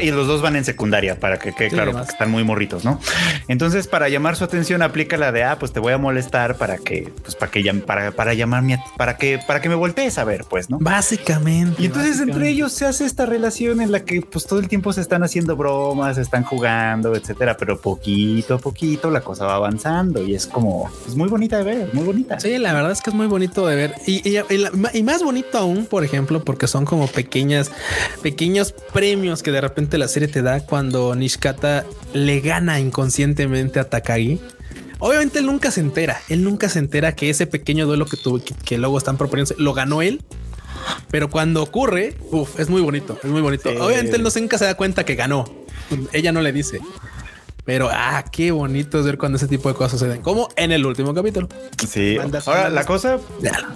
y 0.00 0.10
los 0.10 0.26
dos 0.26 0.42
van 0.42 0.56
en 0.56 0.64
secundaria 0.64 1.18
para 1.18 1.38
que 1.38 1.52
quede 1.52 1.70
Sí, 1.70 1.74
claro, 1.74 1.92
porque 1.92 2.10
están 2.10 2.30
muy 2.30 2.44
morritos, 2.44 2.84
¿no? 2.84 3.00
Entonces, 3.48 3.86
para 3.88 4.08
llamar 4.08 4.36
su 4.36 4.44
atención, 4.44 4.82
aplica 4.82 5.16
la 5.16 5.32
de, 5.32 5.44
ah, 5.44 5.56
pues 5.58 5.72
te 5.72 5.80
voy 5.80 5.92
a 5.92 5.98
molestar 5.98 6.56
para 6.56 6.78
que, 6.78 7.12
pues 7.22 7.34
para 7.34 7.50
que, 7.50 7.62
para, 7.74 8.10
para 8.12 8.34
llamarme, 8.34 8.82
para 8.96 9.16
que, 9.16 9.38
para 9.46 9.60
que 9.60 9.68
me 9.68 9.74
voltees 9.74 10.18
a 10.18 10.24
ver, 10.24 10.44
pues, 10.48 10.70
¿no? 10.70 10.78
Básicamente. 10.80 11.82
Y 11.82 11.86
entonces 11.86 12.20
entre 12.20 12.48
ellos 12.48 12.72
se 12.72 12.86
hace 12.86 13.04
esta 13.04 13.26
relación 13.26 13.80
en 13.80 13.90
la 13.92 14.04
que 14.04 14.20
pues 14.22 14.46
todo 14.46 14.58
el 14.60 14.68
tiempo 14.68 14.92
se 14.92 15.00
están 15.00 15.22
haciendo 15.22 15.56
bromas, 15.56 16.16
se 16.16 16.22
están 16.22 16.44
jugando, 16.44 17.14
etcétera, 17.14 17.56
pero 17.56 17.80
poquito 17.80 18.54
a 18.54 18.58
poquito 18.58 19.10
la 19.10 19.20
cosa 19.20 19.46
va 19.46 19.54
avanzando 19.54 20.22
y 20.22 20.34
es 20.34 20.46
como 20.46 20.90
es 21.06 21.14
muy 21.16 21.28
bonita 21.28 21.58
de 21.58 21.64
ver, 21.64 21.88
muy 21.92 22.04
bonita. 22.04 22.38
Sí, 22.40 22.58
la 22.58 22.72
verdad 22.72 22.92
es 22.92 23.00
que 23.00 23.10
es 23.10 23.16
muy 23.16 23.26
bonito 23.26 23.66
de 23.66 23.76
ver. 23.76 23.94
Y, 24.06 24.28
y- 24.28 24.41
y 24.48 25.02
más 25.02 25.22
bonito 25.22 25.58
aún, 25.58 25.86
por 25.86 26.04
ejemplo, 26.04 26.44
porque 26.44 26.66
son 26.66 26.84
como 26.84 27.06
pequeñas, 27.06 27.70
pequeños 28.22 28.72
premios 28.92 29.42
que 29.42 29.50
de 29.50 29.60
repente 29.60 29.98
la 29.98 30.08
serie 30.08 30.28
te 30.28 30.42
da 30.42 30.64
cuando 30.64 31.14
Nishikata 31.14 31.84
le 32.12 32.40
gana 32.40 32.80
inconscientemente 32.80 33.80
a 33.80 33.88
Takagi. 33.88 34.40
Obviamente 34.98 35.40
él 35.40 35.46
nunca 35.46 35.70
se 35.70 35.80
entera, 35.80 36.20
él 36.28 36.44
nunca 36.44 36.68
se 36.68 36.78
entera 36.78 37.16
que 37.16 37.28
ese 37.28 37.46
pequeño 37.46 37.86
duelo 37.86 38.06
que 38.06 38.16
tuvo, 38.16 38.42
que, 38.42 38.54
que 38.54 38.78
luego 38.78 38.98
están 38.98 39.16
proponiendo, 39.16 39.54
lo 39.58 39.74
ganó 39.74 40.00
él. 40.00 40.22
Pero 41.10 41.30
cuando 41.30 41.62
ocurre, 41.62 42.14
uf, 42.30 42.58
es 42.58 42.68
muy 42.68 42.82
bonito, 42.82 43.18
es 43.22 43.30
muy 43.30 43.40
bonito. 43.40 43.70
Sí. 43.70 43.76
Obviamente 43.78 44.16
él 44.16 44.22
no 44.22 44.30
se 44.30 44.40
nunca 44.40 44.58
se 44.58 44.64
da 44.64 44.76
cuenta 44.76 45.04
que 45.04 45.14
ganó. 45.14 45.44
Ella 46.12 46.32
no 46.32 46.40
le 46.40 46.52
dice. 46.52 46.80
Pero 47.64 47.88
ah, 47.92 48.24
qué 48.32 48.50
bonito 48.50 48.98
es 48.98 49.04
ver 49.06 49.18
cuando 49.18 49.36
ese 49.36 49.46
tipo 49.46 49.68
de 49.68 49.76
cosas 49.76 49.92
suceden, 49.92 50.20
como 50.20 50.48
en 50.56 50.72
el 50.72 50.84
último 50.84 51.14
capítulo. 51.14 51.48
Sí. 51.88 52.18
Ahora 52.46 52.68
la 52.70 52.84
cosa, 52.84 53.18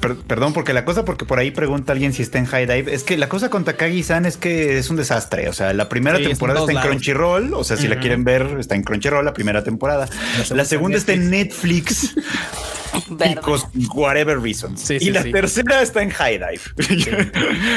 per- 0.01 0.17
perdón, 0.17 0.53
porque 0.53 0.73
la 0.73 0.85
cosa, 0.85 1.05
porque 1.05 1.25
por 1.25 1.39
ahí 1.39 1.53
pregunta 1.53 1.93
alguien 1.93 2.13
si 2.13 2.23
está 2.23 2.39
en 2.39 2.47
High 2.47 2.67
Dive, 2.67 2.93
es 2.93 3.05
que 3.05 3.17
la 3.17 3.29
cosa 3.29 3.49
con 3.49 3.65
Takagi-san 3.65 4.27
es 4.27 4.37
que 4.37 4.79
es 4.79 4.91
un 4.91 4.97
desastre. 4.97 5.49
O 5.49 5.53
sea, 5.53 5.73
la 5.73 5.89
primera 5.89 6.19
Sí, 6.19 6.25
temporada 6.25 6.59
está 6.61 6.73
en 6.73 6.75
lados. 6.77 6.91
Crunchyroll, 6.91 7.55
o 7.55 7.63
sea, 7.63 7.77
si 7.77 7.87
la 7.87 8.01
quieren 8.01 8.25
ver, 8.25 8.57
está 8.59 8.75
en 8.75 8.83
Crunchyroll 8.83 9.25
la 9.25 9.33
primera 9.35 9.63
temporada. 9.63 10.09
La 10.51 10.65
segunda 10.65 10.99
está 10.99 11.13
en 11.13 11.31
Netflix. 11.31 12.17
Because 13.11 13.67
whatever 13.95 14.41
reasons. 14.41 14.81
Sí, 14.81 14.97
y 15.01 15.11
la 15.11 15.23
sí. 15.23 15.31
tercera 15.31 15.83
está 15.83 16.03
en 16.03 16.11
High 16.11 16.39
Dive. 16.39 17.27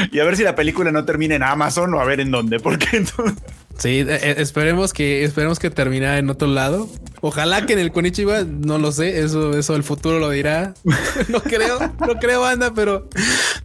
y 0.12 0.20
a 0.20 0.24
ver 0.24 0.36
si 0.38 0.44
la 0.44 0.56
película 0.56 0.92
no 0.92 1.06
termina 1.06 1.36
en 1.36 1.44
Amazon 1.44 1.94
o 1.94 2.00
a 2.00 2.06
ver 2.06 2.20
en 2.20 2.32
dónde, 2.32 2.60
porque 2.60 2.88
entonces. 2.98 3.38
Sí, 3.80 4.00
eh, 4.02 4.06
eh, 4.10 4.36
esperemos 4.40 4.92
que 4.94 5.24
esperemos 5.24 5.58
que 5.58 5.70
termine 5.70 6.18
en 6.18 6.30
otro 6.30 6.48
lado. 6.50 6.90
Ojalá 7.22 7.66
que 7.66 7.74
en 7.74 7.80
el 7.80 7.92
Konichiwa, 7.94 8.44
no 8.44 8.78
lo 8.78 8.92
sé, 8.92 9.20
eso 9.22 9.58
eso 9.58 9.76
el 9.76 9.84
futuro 9.84 10.20
lo 10.20 10.30
dirá. 10.30 10.74
no 11.30 11.42
creo, 11.42 11.80
no 12.00 12.20
creo 12.20 12.42
banda, 12.42 12.74
pero 12.74 13.08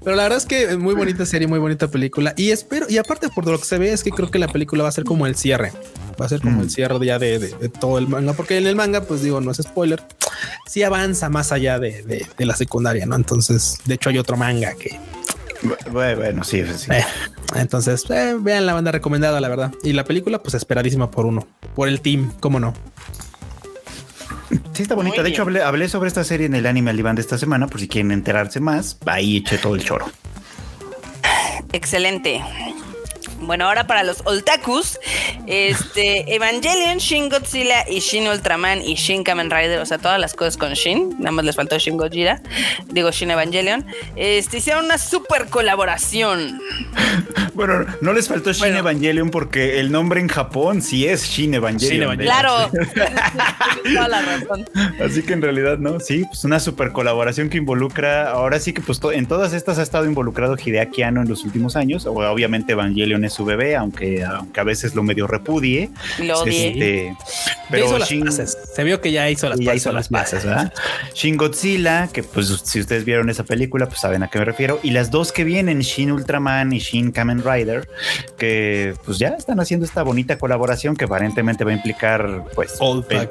pero 0.04 0.14
la 0.16 0.22
verdad 0.24 0.38
es 0.38 0.46
que 0.46 0.64
es 0.64 0.78
muy 0.78 0.94
bonita 0.94 1.26
serie, 1.26 1.48
muy 1.48 1.58
bonita 1.58 1.88
película 1.88 2.32
y 2.36 2.50
espero 2.50 2.86
y 2.88 2.98
aparte 2.98 3.28
por 3.28 3.46
lo 3.46 3.58
que 3.58 3.64
se 3.64 3.76
ve 3.78 3.92
es 3.92 4.04
que 4.04 4.10
creo 4.10 4.30
que 4.30 4.38
la 4.38 4.48
película 4.48 4.84
va 4.84 4.88
a 4.88 4.92
ser 4.92 5.04
como 5.04 5.26
el 5.26 5.34
cierre. 5.34 5.72
Va 6.20 6.26
a 6.26 6.28
ser 6.28 6.40
como 6.40 6.62
el 6.62 6.70
cierre 6.70 7.04
ya 7.04 7.18
de, 7.18 7.40
de- 7.40 7.48
de 7.56 7.68
todo 7.68 7.98
el 7.98 8.06
manga, 8.06 8.34
porque 8.34 8.56
en 8.56 8.68
el 8.68 8.76
manga, 8.76 9.02
pues 9.02 9.20
digo, 9.22 9.40
no 9.40 9.50
es 9.50 9.56
spoiler, 9.58 10.00
sí 10.68 10.84
avanza 10.84 11.28
más 11.28 11.50
allá 11.50 11.80
de- 11.80 12.02
de 12.38 12.46
la 12.46 12.54
secundaria, 12.54 13.04
¿no? 13.04 13.16
Entonces, 13.16 13.78
de 13.84 13.94
hecho, 13.94 14.10
hay 14.10 14.18
otro 14.18 14.36
manga 14.36 14.74
que 14.74 14.96
Bueno, 15.90 16.44
sí, 16.44 16.62
sí. 16.76 16.90
eh, 16.92 17.04
entonces, 17.54 18.04
eh, 18.10 18.36
vean 18.38 18.66
la 18.66 18.74
banda 18.74 18.92
recomendada, 18.92 19.40
la 19.40 19.48
verdad. 19.48 19.72
Y 19.82 19.92
la 19.92 20.04
película, 20.04 20.42
pues 20.42 20.54
esperadísima 20.54 21.10
por 21.10 21.26
uno, 21.26 21.46
por 21.74 21.88
el 21.88 22.00
team, 22.00 22.32
cómo 22.40 22.60
no. 22.60 22.74
Sí, 24.72 24.82
está 24.82 24.94
bonita. 24.94 25.22
De 25.22 25.30
hecho, 25.30 25.42
hablé 25.42 25.88
sobre 25.88 26.08
esta 26.08 26.24
serie 26.24 26.46
en 26.46 26.54
el 26.54 26.66
anime 26.66 26.90
Alibán 26.90 27.16
de 27.16 27.22
esta 27.22 27.38
semana, 27.38 27.66
por 27.66 27.80
si 27.80 27.88
quieren 27.88 28.12
enterarse 28.12 28.60
más. 28.60 28.98
Ahí 29.06 29.38
eché 29.38 29.58
todo 29.58 29.74
el 29.74 29.82
choro. 29.84 30.06
Excelente. 31.72 32.40
Bueno, 33.40 33.66
ahora 33.66 33.86
para 33.86 34.02
los 34.04 34.22
otakus, 34.24 34.98
este 35.46 36.34
Evangelion, 36.34 36.98
Shin 36.98 37.28
Godzilla 37.28 37.84
y 37.88 38.00
Shin 38.00 38.26
Ultraman 38.26 38.80
y 38.82 38.94
Shin 38.94 39.22
Kamen 39.22 39.50
Rider, 39.50 39.80
o 39.80 39.86
sea, 39.86 39.98
todas 39.98 40.18
las 40.18 40.32
cosas 40.34 40.56
con 40.56 40.72
Shin, 40.72 41.10
nada 41.18 41.30
más 41.32 41.44
les 41.44 41.54
faltó 41.56 41.76
Shin 41.78 41.96
Gojira, 41.98 42.40
digo 42.86 43.10
Shin 43.10 43.30
Evangelion, 43.30 43.84
este 44.16 44.58
hicieron 44.58 44.86
una 44.86 44.96
super 44.98 45.46
colaboración. 45.50 46.58
Bueno, 47.52 47.84
no 48.00 48.12
les 48.12 48.28
faltó 48.28 48.50
Shin 48.52 48.60
Bueno. 48.60 48.78
Evangelion 48.78 49.30
porque 49.30 49.78
el 49.78 49.92
nombre 49.92 50.20
en 50.20 50.28
Japón 50.28 50.80
sí 50.80 51.06
es 51.06 51.24
Shin 51.28 51.52
Evangelion. 51.54 51.92
Shin 51.92 52.02
Evangelion. 52.02 52.34
Claro, 52.34 52.70
toda 53.94 54.08
la 54.08 54.22
razón. 54.22 54.64
Así 55.04 55.22
que 55.22 55.34
en 55.34 55.42
realidad 55.42 55.78
no, 55.78 56.00
sí, 56.00 56.24
pues 56.26 56.44
una 56.44 56.58
super 56.60 56.92
colaboración 56.92 57.50
que 57.50 57.58
involucra, 57.58 58.30
ahora 58.30 58.58
sí 58.58 58.72
que 58.72 58.80
pues 58.80 59.00
to- 59.00 59.12
en 59.12 59.26
todas 59.26 59.52
estas 59.52 59.78
ha 59.78 59.82
estado 59.82 60.06
involucrado 60.06 60.56
Hideaki 60.56 61.02
Anno 61.02 61.20
en 61.22 61.28
los 61.28 61.44
últimos 61.44 61.76
años, 61.76 62.06
o 62.06 62.12
obviamente 62.12 62.72
Evangelion 62.72 63.23
es 63.24 63.32
su 63.32 63.44
bebé, 63.44 63.76
aunque, 63.76 64.24
aunque 64.24 64.60
a 64.60 64.64
veces 64.64 64.94
lo 64.94 65.02
medio 65.02 65.26
repudie. 65.26 65.90
Lo 66.22 66.40
odié. 66.40 66.68
Este, 66.68 67.16
pero 67.70 67.98
Shin-. 67.98 68.30
Se 68.30 68.84
vio 68.84 69.00
que 69.00 69.10
ya 69.12 69.28
hizo 69.30 69.48
las 69.48 69.58
ya 69.58 69.74
hizo 69.74 69.90
las. 69.92 70.10
Shin 71.14 71.36
Godzilla, 71.36 72.08
que 72.12 72.22
pues 72.22 72.48
si 72.64 72.80
ustedes 72.80 73.04
vieron 73.04 73.30
esa 73.30 73.44
película, 73.44 73.86
pues 73.88 74.00
saben 74.00 74.22
a 74.22 74.28
qué 74.28 74.38
me 74.38 74.44
refiero. 74.44 74.78
Y 74.82 74.90
las 74.90 75.10
dos 75.10 75.32
que 75.32 75.44
vienen, 75.44 75.80
Shin 75.80 76.12
Ultraman 76.12 76.72
y 76.72 76.78
Shin 76.78 77.12
Kamen 77.12 77.42
Rider, 77.44 77.88
que 78.36 78.94
pues 79.04 79.18
ya 79.18 79.28
están 79.28 79.60
haciendo 79.60 79.86
esta 79.86 80.02
bonita 80.02 80.38
colaboración 80.38 80.96
que 80.96 81.04
aparentemente 81.06 81.64
va 81.64 81.70
a 81.70 81.74
implicar 81.74 82.44
pues 82.54 82.78
ven- 83.08 83.28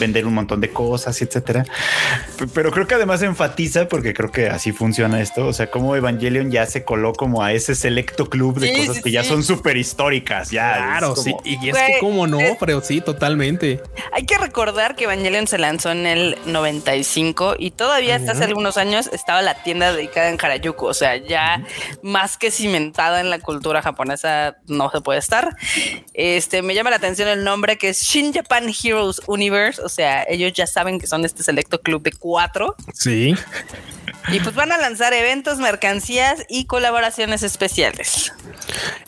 vender 0.00 0.26
un 0.26 0.34
montón 0.34 0.60
de 0.60 0.70
cosas, 0.70 1.20
etcétera. 1.20 1.64
Pero 2.54 2.70
creo 2.70 2.86
que 2.86 2.94
además 2.94 3.22
enfatiza, 3.22 3.88
porque 3.88 4.14
creo 4.14 4.30
que 4.30 4.48
así 4.48 4.72
funciona 4.72 5.20
esto, 5.20 5.46
o 5.46 5.52
sea, 5.52 5.70
como 5.70 5.96
Evangelion 5.96 6.50
ya 6.50 6.66
se 6.66 6.84
coló 6.84 7.12
como 7.12 7.42
a 7.42 7.52
ese 7.52 7.74
selecto 7.74 8.28
club 8.28 8.58
de 8.60 8.68
Sí, 8.68 8.80
cosas 8.80 8.96
sí, 8.96 9.02
que 9.02 9.10
ya 9.10 9.23
son 9.24 9.42
súper 9.42 9.76
históricas, 9.76 10.50
ya. 10.50 10.74
Claro, 10.76 11.14
es 11.14 11.22
sí. 11.22 11.30
como- 11.32 11.42
Y 11.44 11.68
es 11.70 11.76
que 11.76 11.96
cómo 12.00 12.26
no, 12.26 12.38
pero 12.60 12.80
sí, 12.80 13.00
totalmente. 13.00 13.82
Hay 14.12 14.24
que 14.26 14.38
recordar 14.38 14.96
que 14.96 15.04
Evangelion 15.04 15.46
se 15.46 15.58
lanzó 15.58 15.90
en 15.90 16.06
el 16.06 16.38
95 16.46 17.56
y 17.58 17.70
todavía 17.70 18.16
hasta 18.16 18.32
hace 18.32 18.44
algunos 18.44 18.76
años 18.76 19.08
estaba 19.12 19.42
la 19.42 19.54
tienda 19.62 19.92
dedicada 19.92 20.28
en 20.28 20.38
Harajuku, 20.40 20.86
o 20.86 20.94
sea, 20.94 21.16
ya 21.16 21.64
más 22.02 22.36
que 22.36 22.50
cimentada 22.50 23.20
en 23.20 23.30
la 23.30 23.38
cultura 23.38 23.82
japonesa 23.82 24.56
no 24.66 24.90
se 24.90 25.00
puede 25.00 25.18
estar. 25.18 25.56
Este 26.12 26.62
me 26.62 26.74
llama 26.74 26.90
la 26.90 26.96
atención 26.96 27.28
el 27.28 27.44
nombre 27.44 27.78
que 27.78 27.90
es 27.90 28.02
Shin 28.02 28.32
Japan 28.32 28.68
Heroes 28.82 29.20
Universe, 29.26 29.80
o 29.82 29.88
sea, 29.88 30.24
ellos 30.28 30.52
ya 30.52 30.66
saben 30.66 30.98
que 30.98 31.06
son 31.06 31.24
este 31.24 31.42
selecto 31.42 31.80
club 31.80 32.02
de 32.02 32.12
cuatro 32.12 32.76
Sí. 32.92 33.34
y 34.28 34.40
pues 34.40 34.54
van 34.54 34.72
a 34.72 34.78
lanzar 34.78 35.12
eventos, 35.12 35.58
mercancías 35.58 36.44
y 36.48 36.66
colaboraciones 36.66 37.42
especiales. 37.42 38.32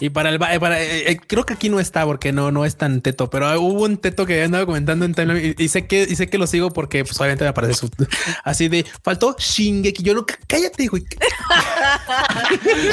Y 0.01 0.11
para 0.11 0.29
el 0.31 0.37
eh, 0.37 0.61
para, 0.61 0.81
eh, 0.83 1.11
eh, 1.13 1.19
creo 1.27 1.45
que 1.45 1.55
aquí 1.55 1.69
no 1.69 1.81
está 1.81 2.05
porque 2.05 2.33
no, 2.33 2.51
no 2.51 2.65
es 2.65 2.77
tan 2.77 3.01
teto, 3.01 3.29
pero 3.31 3.61
hubo 3.61 3.85
un 3.85 3.97
teto 3.99 4.27
que 4.27 4.43
andaba 4.43 4.67
comentando 4.67 5.05
en 5.05 5.15
timeline 5.15 5.55
y, 5.59 5.65
y 5.65 5.69
sé 5.69 5.87
que 5.87 6.07
y 6.09 6.17
sé 6.17 6.29
que 6.29 6.39
lo 6.39 6.47
sigo 6.47 6.71
porque 6.73 7.05
pues 7.05 7.19
obviamente 7.21 7.45
me 7.45 7.49
aparece 7.51 7.75
su 7.75 7.91
así 8.45 8.69
de 8.69 8.85
faltó 9.03 9.37
Shingeki. 9.39 10.03
Yo 10.03 10.15
no, 10.15 10.27
cállate, 10.47 10.87
güey. 10.87 11.05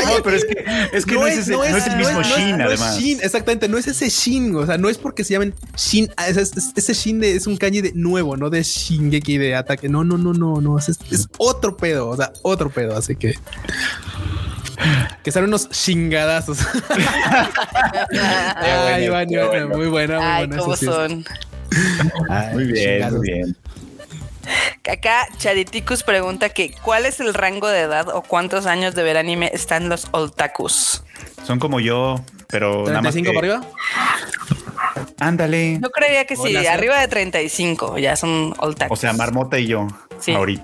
No, 0.05 0.23
pero 0.23 0.35
es 0.37 0.45
que, 0.45 0.65
es 0.93 1.05
que 1.05 1.13
no, 1.15 1.27
es, 1.27 1.39
ese- 1.39 1.51
no 1.51 1.63
es 1.63 1.87
el 1.87 1.97
mismo 1.97 2.13
no 2.13 2.21
es- 2.21 2.27
Shin, 2.35 2.57
no 2.57 2.63
es 2.71 2.79
además. 2.81 2.99
Shin, 2.99 3.19
exactamente, 3.21 3.67
no 3.67 3.77
es 3.77 3.87
ese 3.87 4.09
Shin, 4.09 4.55
o 4.55 4.65
sea, 4.65 4.77
no 4.77 4.89
es 4.89 4.97
porque 4.97 5.23
se 5.23 5.33
llamen 5.33 5.53
Shin, 5.77 6.09
ah, 6.17 6.27
es, 6.27 6.37
es- 6.37 6.71
ese 6.75 6.93
Shin 6.93 7.19
de, 7.19 7.35
es 7.35 7.47
un 7.47 7.57
kanji 7.57 7.81
de 7.81 7.91
nuevo, 7.95 8.37
no 8.37 8.49
de 8.49 8.63
Shingeki 8.63 9.37
de 9.37 9.55
ataque. 9.55 9.89
No, 9.89 10.03
no, 10.03 10.17
no, 10.17 10.33
no, 10.33 10.61
no, 10.61 10.77
es, 10.79 10.89
es 10.89 11.27
otro 11.37 11.77
pedo, 11.77 12.09
o 12.09 12.15
sea, 12.17 12.31
otro 12.41 12.69
pedo, 12.69 12.95
así 12.97 13.15
que 13.15 13.35
que 15.23 15.31
sean 15.31 15.45
unos 15.45 15.69
chingadazos. 15.69 16.59
Ay, 18.55 18.81
bueno, 18.81 19.03
Iván, 19.03 19.27
qué 19.27 19.33
Iván, 19.35 19.47
bueno. 19.49 19.67
muy 19.69 19.87
buena, 19.87 20.17
muy 20.17 20.25
Ay, 20.27 20.47
buena. 20.47 20.61
cómo 20.63 20.75
son. 20.75 21.25
Ay, 22.29 22.53
Muy 22.53 22.65
bien, 22.71 23.13
muy 23.15 23.21
bien. 23.29 23.57
Acá 24.91 25.25
Chariticus 25.37 26.03
pregunta 26.03 26.49
que 26.49 26.73
¿cuál 26.83 27.05
es 27.05 27.21
el 27.21 27.33
rango 27.33 27.69
de 27.69 27.79
edad 27.79 28.09
o 28.09 28.21
cuántos 28.21 28.65
años 28.65 28.93
de 28.93 29.01
ver 29.03 29.17
anime 29.17 29.49
están 29.53 29.87
los 29.87 30.07
otakus? 30.11 31.03
Son 31.45 31.59
como 31.59 31.79
yo, 31.79 32.23
pero 32.49 32.83
nada 32.85 33.01
más. 33.01 33.13
35 33.13 33.31
que- 33.31 33.33
para 33.33 33.55
arriba. 33.55 33.71
Ándale. 35.19 35.79
Yo 35.81 35.89
creería 35.91 36.25
que 36.25 36.35
sí, 36.35 36.55
Hola, 36.57 36.73
arriba 36.73 36.99
de 36.99 37.07
35 37.07 37.97
ya 37.97 38.15
son 38.17 38.53
otakus. 38.59 38.97
O 38.97 39.01
sea, 39.01 39.13
Marmota 39.13 39.57
y 39.57 39.67
yo. 39.67 39.87
Sí. 40.19 40.33
Ahorita. 40.33 40.63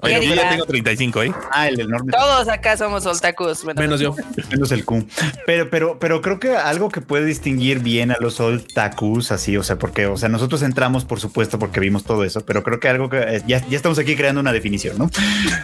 Oye, 0.00 0.26
yo 0.26 0.34
ya 0.34 0.50
tengo 0.50 0.64
35, 0.66 1.22
¿eh? 1.22 1.34
Ah, 1.50 1.68
el 1.68 1.80
enorme. 1.80 2.12
Todos 2.12 2.48
acá 2.48 2.76
somos 2.76 3.06
otakus. 3.06 3.64
Bueno, 3.64 3.80
Menos 3.80 4.00
yo. 4.00 4.14
Menos 4.50 4.70
el 4.72 4.84
Q. 4.84 5.06
Pero, 5.46 5.70
pero, 5.70 5.98
pero 5.98 6.20
creo 6.20 6.38
que 6.40 6.56
algo 6.56 6.88
que 6.90 7.00
puede 7.00 7.24
distinguir 7.24 7.78
bien 7.80 8.10
a 8.10 8.16
los 8.20 8.40
otakus, 8.40 9.32
así, 9.32 9.56
o 9.56 9.62
sea, 9.62 9.76
porque, 9.76 10.06
o 10.06 10.16
sea, 10.16 10.28
nosotros 10.28 10.62
entramos, 10.62 11.04
por 11.04 11.20
supuesto, 11.20 11.58
porque 11.58 11.80
vimos 11.80 12.04
todo 12.04 12.24
eso, 12.24 12.44
pero 12.44 12.62
creo 12.62 12.80
que 12.80 12.88
algo 12.88 13.08
que 13.08 13.18
eh, 13.18 13.42
ya, 13.46 13.66
ya 13.68 13.76
estamos 13.76 13.98
aquí 13.98 14.16
creando 14.16 14.40
una 14.40 14.52
definición, 14.52 14.98
¿no? 14.98 15.10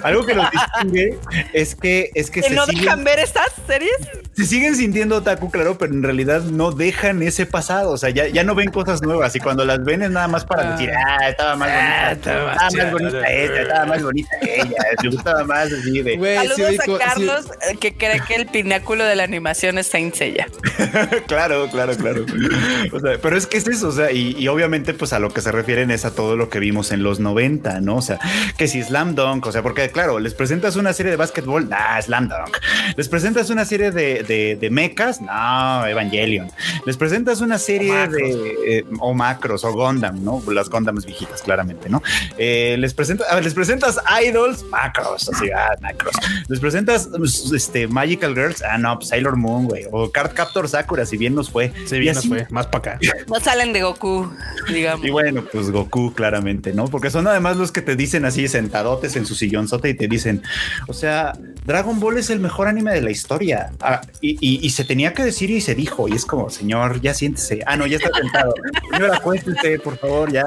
Algo 0.02 0.24
que 0.24 0.34
los 0.34 0.46
distingue 0.50 1.18
es 1.52 1.74
que, 1.74 2.10
es 2.14 2.30
que 2.30 2.40
¿Que 2.40 2.48
se, 2.48 2.54
no 2.54 2.64
siguen, 2.66 2.84
dejan 2.84 3.04
ver 3.04 3.18
estas 3.18 3.48
series? 3.66 3.92
se 4.32 4.46
siguen 4.46 4.74
sintiendo 4.76 5.16
otaku, 5.16 5.50
claro, 5.50 5.76
pero 5.76 5.92
en 5.92 6.02
realidad 6.02 6.42
no 6.42 6.70
dejan 6.72 7.22
ese 7.22 7.44
pasado, 7.46 7.90
o 7.90 7.96
sea, 7.98 8.10
ya, 8.10 8.26
ya 8.28 8.42
no 8.44 8.54
ven 8.54 8.70
cosas 8.70 9.02
nuevas 9.02 9.34
y 9.36 9.40
cuando 9.40 9.64
las 9.64 9.84
ven 9.84 10.02
es 10.02 10.10
nada 10.10 10.28
más 10.28 10.44
para 10.44 10.60
Ah. 10.68 10.72
decir, 10.72 10.90
ah, 10.94 11.28
estaba 11.28 11.56
más 11.56 11.68
bonita, 11.68 12.12
estaba 12.12 12.44
más 12.54 12.72
estaba 12.72 12.84
más 12.84 12.92
bonita 12.92 13.30
esta, 13.30 13.69
estaba 13.70 13.86
más 13.86 14.02
bonita 14.02 14.36
ella, 14.42 14.76
me 15.02 15.10
gustaba 15.10 15.44
más 15.44 15.72
así 15.72 16.02
de... 16.02 16.12
Sí, 16.12 16.64
Saludos 16.64 16.80
a. 16.80 16.98
Carlos, 16.98 17.46
eh, 17.70 17.76
que 17.78 17.94
cree 17.94 18.20
que 18.26 18.34
el 18.34 18.46
pináculo 18.46 19.04
de 19.04 19.16
la 19.16 19.24
animación 19.24 19.78
es 19.78 19.86
Saint 19.86 20.14
Seiya. 20.14 20.48
claro, 21.26 21.68
claro, 21.70 21.96
claro. 21.96 22.24
O 22.92 23.00
sea, 23.00 23.18
pero 23.20 23.36
es 23.36 23.46
que 23.46 23.58
es 23.58 23.66
eso, 23.66 23.88
o 23.88 23.92
sea, 23.92 24.10
y, 24.10 24.36
y 24.38 24.48
obviamente 24.48 24.94
pues 24.94 25.12
a 25.12 25.18
lo 25.18 25.30
que 25.30 25.40
se 25.40 25.52
refieren 25.52 25.90
es 25.90 26.04
a 26.04 26.14
todo 26.14 26.36
lo 26.36 26.48
que 26.48 26.58
vimos 26.58 26.92
en 26.92 27.02
los 27.02 27.20
90, 27.20 27.80
¿no? 27.80 27.96
O 27.96 28.02
sea, 28.02 28.18
que 28.56 28.68
si 28.68 28.82
Slam 28.82 29.14
Dunk, 29.14 29.46
o 29.46 29.52
sea, 29.52 29.62
porque 29.62 29.90
claro, 29.90 30.18
les 30.18 30.34
presentas 30.34 30.76
una 30.76 30.92
serie 30.92 31.10
de 31.10 31.16
básquetbol, 31.16 31.68
nah, 31.68 32.00
Slam 32.00 32.28
Dunk. 32.28 32.58
Les 32.96 33.08
presentas 33.08 33.50
una 33.50 33.64
serie 33.64 33.90
de, 33.90 34.22
de, 34.22 34.56
de 34.56 34.70
mechas, 34.70 35.20
no, 35.20 35.86
Evangelion. 35.86 36.50
Les 36.86 36.96
presentas 36.96 37.40
una 37.40 37.58
serie 37.58 37.92
macros. 37.92 38.20
de, 38.20 38.78
eh, 38.78 38.84
o 38.98 39.14
macros, 39.14 39.64
o 39.64 39.72
Gundam, 39.72 40.22
¿no? 40.22 40.42
Las 40.52 40.68
Gundams 40.68 41.06
viejitas, 41.06 41.42
claramente, 41.42 41.88
¿no? 41.88 42.02
Eh, 42.38 42.76
les, 42.78 42.94
presentas, 42.94 43.30
a 43.30 43.34
ver, 43.34 43.44
les 43.44 43.54
presentas 43.60 43.98
Idols, 44.24 44.64
macros, 44.64 45.28
así, 45.28 45.50
ah, 45.50 45.74
macros. 45.80 46.14
Les 46.48 46.58
presentas 46.60 47.08
pues, 47.16 47.52
este, 47.52 47.86
Magical 47.86 48.34
Girls, 48.34 48.62
ah, 48.62 48.78
no, 48.78 48.96
pues 48.98 49.08
Sailor 49.10 49.36
Moon, 49.36 49.66
güey, 49.66 49.84
o 49.90 50.10
Card 50.10 50.32
Captor 50.32 50.68
Sakura, 50.68 51.04
si 51.04 51.16
bien 51.16 51.34
nos 51.34 51.50
fue. 51.50 51.72
Sí, 51.86 51.96
Y 51.96 52.00
bien 52.00 52.14
nos 52.14 52.26
fue. 52.26 52.46
Más 52.50 52.66
para 52.68 52.94
acá. 52.94 53.00
No 53.28 53.38
salen 53.40 53.72
de 53.72 53.82
Goku, 53.82 54.32
digamos. 54.68 55.04
Y 55.06 55.10
bueno, 55.10 55.44
pues 55.52 55.70
Goku, 55.70 56.12
claramente, 56.14 56.72
¿no? 56.72 56.86
Porque 56.86 57.10
son 57.10 57.26
además 57.26 57.56
los 57.56 57.70
que 57.72 57.82
te 57.82 57.96
dicen 57.96 58.24
así 58.24 58.48
sentadotes 58.48 59.16
en 59.16 59.26
su 59.26 59.34
sillonzote 59.34 59.90
y 59.90 59.94
te 59.94 60.08
dicen, 60.08 60.42
o 60.88 60.92
sea, 60.94 61.32
Dragon 61.66 62.00
Ball 62.00 62.18
es 62.18 62.30
el 62.30 62.40
mejor 62.40 62.66
anime 62.68 62.92
de 62.92 63.02
la 63.02 63.10
historia. 63.10 63.72
Ah, 63.80 64.00
y, 64.20 64.36
y- 64.40 64.64
y 64.66 64.70
se 64.70 64.84
tenía 64.84 65.12
que 65.12 65.22
decir 65.24 65.50
y 65.50 65.60
se 65.60 65.74
dijo. 65.74 66.08
Y 66.08 66.12
es 66.12 66.24
como, 66.24 66.48
señor, 66.50 67.00
ya 67.00 67.12
siéntese. 67.14 67.60
Ah, 67.66 67.76
no, 67.76 67.86
ya 67.86 67.96
está 67.98 68.10
sentado. 68.18 68.54
Señor, 68.92 69.14
acuéstese, 69.14 69.78
por 69.80 69.96
favor, 69.98 70.32
ya. 70.32 70.44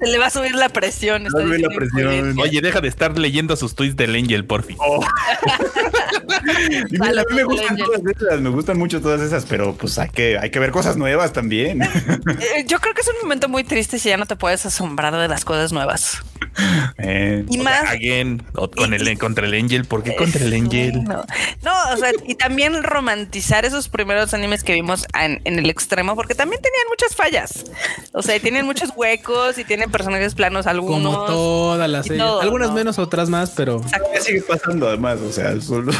Se 0.00 0.06
le 0.06 0.18
va 0.18 0.26
a 0.26 0.30
subir 0.30 0.54
la 0.54 0.68
presión. 0.68 1.26
está 1.26 1.38
Va 1.38 1.44
a 1.44 1.46
subir 1.48 1.60
la 1.60 1.68
presión. 1.74 1.99
Oye, 2.08 2.60
deja 2.60 2.80
de 2.80 2.88
estar 2.88 3.18
leyendo 3.18 3.56
sus 3.56 3.74
tweets 3.74 3.96
del 3.96 4.14
Angel, 4.14 4.44
por 4.44 4.62
fin. 4.62 4.76
Oh. 4.80 5.00
Mira, 6.90 7.22
a 7.22 7.24
mí 7.30 7.36
me 7.36 7.44
gustan 7.44 7.70
Angel. 7.70 7.86
todas 7.86 8.00
esas, 8.16 8.40
me 8.40 8.50
gustan 8.50 8.78
mucho 8.78 9.00
todas 9.00 9.20
esas, 9.20 9.44
pero 9.46 9.74
pues 9.74 9.98
hay 9.98 10.08
que, 10.10 10.38
hay 10.38 10.50
que 10.50 10.58
ver 10.58 10.70
cosas 10.70 10.96
nuevas 10.96 11.32
también. 11.32 11.82
Eh, 11.82 12.64
Yo 12.66 12.78
creo 12.80 12.94
que 12.94 13.00
es 13.00 13.08
un 13.08 13.16
momento 13.22 13.48
muy 13.48 13.64
triste 13.64 13.98
si 13.98 14.08
ya 14.08 14.16
no 14.16 14.26
te 14.26 14.36
puedes 14.36 14.64
asombrar 14.66 15.16
de 15.16 15.28
las 15.28 15.44
cosas 15.44 15.72
nuevas. 15.72 16.22
Eh, 17.02 17.46
Y 17.48 17.58
más. 17.58 17.88
Again, 17.90 18.42
o 18.54 18.70
con 18.70 18.92
Y- 18.92 18.96
el, 18.96 19.18
contra 19.18 19.46
el 19.46 19.54
Angel. 19.54 19.84
¿Por 19.86 20.02
qué 20.02 20.14
contra 20.16 20.44
el 20.44 20.52
Angel? 20.52 21.02
No, 21.04 21.24
no, 21.62 21.72
o 21.94 21.96
sea, 21.96 22.10
y 22.26 22.34
también 22.34 22.82
romantizar 22.82 23.64
esos 23.64 23.88
primeros 23.88 24.34
animes 24.34 24.62
que 24.64 24.74
vimos 24.74 25.06
en, 25.18 25.40
en 25.44 25.58
el 25.58 25.70
extremo, 25.70 26.14
porque 26.14 26.34
también 26.34 26.60
tenían 26.60 26.82
muchas 26.90 27.16
fallas. 27.16 27.64
O 28.12 28.20
sea, 28.22 28.38
tienen 28.40 28.66
muchos 28.66 28.90
huecos 28.94 29.56
y 29.58 29.64
tienen 29.64 29.90
personajes 29.90 30.34
planos 30.34 30.66
algunos. 30.66 31.14
Como 31.14 31.26
todas 31.26 31.88
las 31.88 32.04
y 32.06 32.08
series. 32.10 32.24
todo, 32.26 32.40
Algunas 32.42 32.68
¿no? 32.68 32.74
menos, 32.74 32.98
otras 32.98 33.28
más, 33.30 33.50
pero 33.56 33.82
Ya 34.14 34.20
sigue 34.20 34.42
pasando 34.42 34.88
además, 34.88 35.18
o 35.20 35.32
sea, 35.32 35.58
solo, 35.60 35.92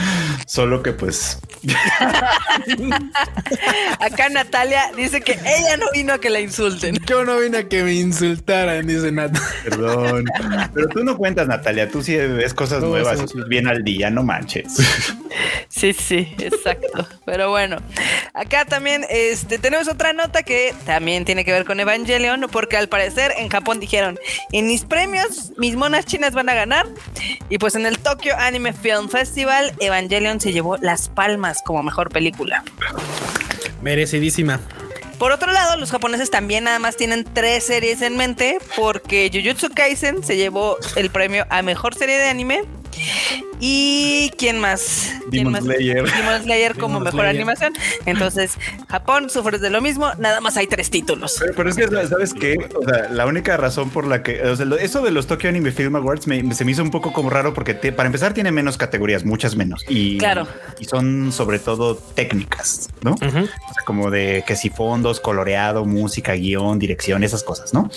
solo 0.46 0.82
que 0.82 0.92
pues 0.92 1.38
Acá 4.00 4.28
Natalia 4.30 4.90
dice 4.96 5.20
que 5.20 5.32
ella 5.32 5.76
no 5.76 5.86
vino 5.92 6.12
a 6.14 6.18
que 6.18 6.30
la 6.30 6.40
insulten. 6.40 6.96
yo 7.06 7.24
no 7.24 7.38
vine 7.38 7.58
a 7.58 7.68
que 7.68 7.82
me 7.82 7.94
insultaran, 7.94 8.86
dice 8.86 9.12
Nat. 9.12 9.36
Perdón. 9.64 9.97
Pero 10.74 10.88
tú 10.88 11.04
no 11.04 11.16
cuentas, 11.16 11.46
Natalia. 11.46 11.88
Tú 11.90 12.02
sí 12.02 12.16
ves 12.16 12.54
cosas 12.54 12.80
No, 12.82 12.88
nuevas, 12.88 13.18
sí. 13.20 13.38
bien 13.48 13.66
al 13.68 13.82
día, 13.84 14.10
no 14.10 14.22
manches. 14.22 14.74
Sí, 15.68 15.92
sí, 15.92 16.34
exacto. 16.38 17.06
Pero 17.24 17.50
bueno, 17.50 17.76
acá 18.34 18.64
también 18.64 19.04
este, 19.10 19.58
tenemos 19.58 19.86
otra 19.88 20.12
nota 20.12 20.42
que 20.42 20.74
también 20.86 21.24
tiene 21.24 21.44
que 21.44 21.52
ver 21.52 21.64
con 21.64 21.78
Evangelion, 21.78 22.46
porque 22.50 22.76
al 22.76 22.88
parecer 22.88 23.32
en 23.36 23.48
Japón 23.48 23.78
dijeron, 23.78 24.18
en 24.52 24.66
mis 24.66 24.84
premios, 24.84 25.52
mis 25.56 25.76
monas 25.76 26.06
chinas 26.06 26.32
van 26.32 26.48
a 26.48 26.54
ganar. 26.54 26.86
Y 27.48 27.58
pues 27.58 27.74
en 27.74 27.86
el 27.86 27.98
Tokyo 27.98 28.34
Anime 28.38 28.72
Film 28.72 29.08
Festival, 29.08 29.72
Evangelion 29.80 30.40
se 30.40 30.52
llevó 30.52 30.76
las 30.78 31.08
palmas 31.08 31.62
como 31.64 31.82
mejor 31.82 32.10
película. 32.10 32.64
Merecidísima. 33.82 34.60
Por 35.18 35.32
otro 35.32 35.50
lado, 35.50 35.76
los 35.76 35.90
japoneses 35.90 36.30
también 36.30 36.64
nada 36.64 36.78
más 36.78 36.96
tienen 36.96 37.24
tres 37.24 37.64
series 37.64 38.02
en 38.02 38.16
mente, 38.16 38.58
porque 38.76 39.30
Jujutsu 39.32 39.70
Kaisen 39.70 40.22
se 40.22 40.36
llevó 40.36 40.76
el 40.94 41.10
premio 41.10 41.44
a 41.50 41.62
mejor 41.62 41.94
serie 41.94 42.18
de 42.18 42.28
anime. 42.28 42.62
¿Y 43.60 44.30
quién 44.38 44.58
más? 44.60 45.12
¿Quién 45.30 45.44
Demon 45.44 45.52
más? 45.54 45.64
Slayer. 45.64 46.04
Demon 46.04 46.42
Slayer 46.42 46.72
como 46.74 46.86
Demon 46.98 47.04
mejor 47.04 47.20
Slayer. 47.20 47.36
animación. 47.36 47.72
Entonces, 48.06 48.52
Japón 48.88 49.30
sufre 49.30 49.58
de 49.58 49.70
lo 49.70 49.80
mismo, 49.80 50.10
nada 50.18 50.40
más 50.40 50.56
hay 50.56 50.66
tres 50.66 50.90
títulos. 50.90 51.36
Pero, 51.40 51.52
pero 51.56 51.70
es 51.70 51.76
que, 51.76 51.86
¿sabes 52.08 52.34
qué? 52.34 52.56
O 52.74 52.88
sea, 52.88 53.08
la 53.10 53.26
única 53.26 53.56
razón 53.56 53.90
por 53.90 54.06
la 54.06 54.22
que. 54.22 54.42
O 54.42 54.56
sea, 54.56 54.66
eso 54.80 55.02
de 55.02 55.10
los 55.10 55.26
Tokyo 55.26 55.48
Anime 55.48 55.72
Film 55.72 55.96
Awards 55.96 56.26
me- 56.26 56.54
se 56.54 56.64
me 56.64 56.72
hizo 56.72 56.82
un 56.82 56.90
poco 56.90 57.12
como 57.12 57.30
raro 57.30 57.52
porque, 57.54 57.74
te- 57.74 57.92
para 57.92 58.06
empezar, 58.06 58.32
tiene 58.34 58.52
menos 58.52 58.76
categorías, 58.76 59.24
muchas 59.24 59.56
menos. 59.56 59.84
Y, 59.88 60.18
Claro. 60.18 60.46
Y 60.78 60.84
son 60.84 61.32
sobre 61.32 61.58
todo 61.58 61.96
técnicas, 61.96 62.88
¿no? 63.02 63.12
O 63.14 63.18
sea, 63.18 63.84
como 63.84 64.10
de 64.10 64.44
que 64.46 64.54
si 64.56 64.70
fondos, 64.70 65.20
coloreado, 65.20 65.84
música, 65.84 66.32
guion, 66.34 66.78
dirección, 66.78 67.24
esas 67.24 67.42
cosas, 67.42 67.74
¿no? 67.74 67.90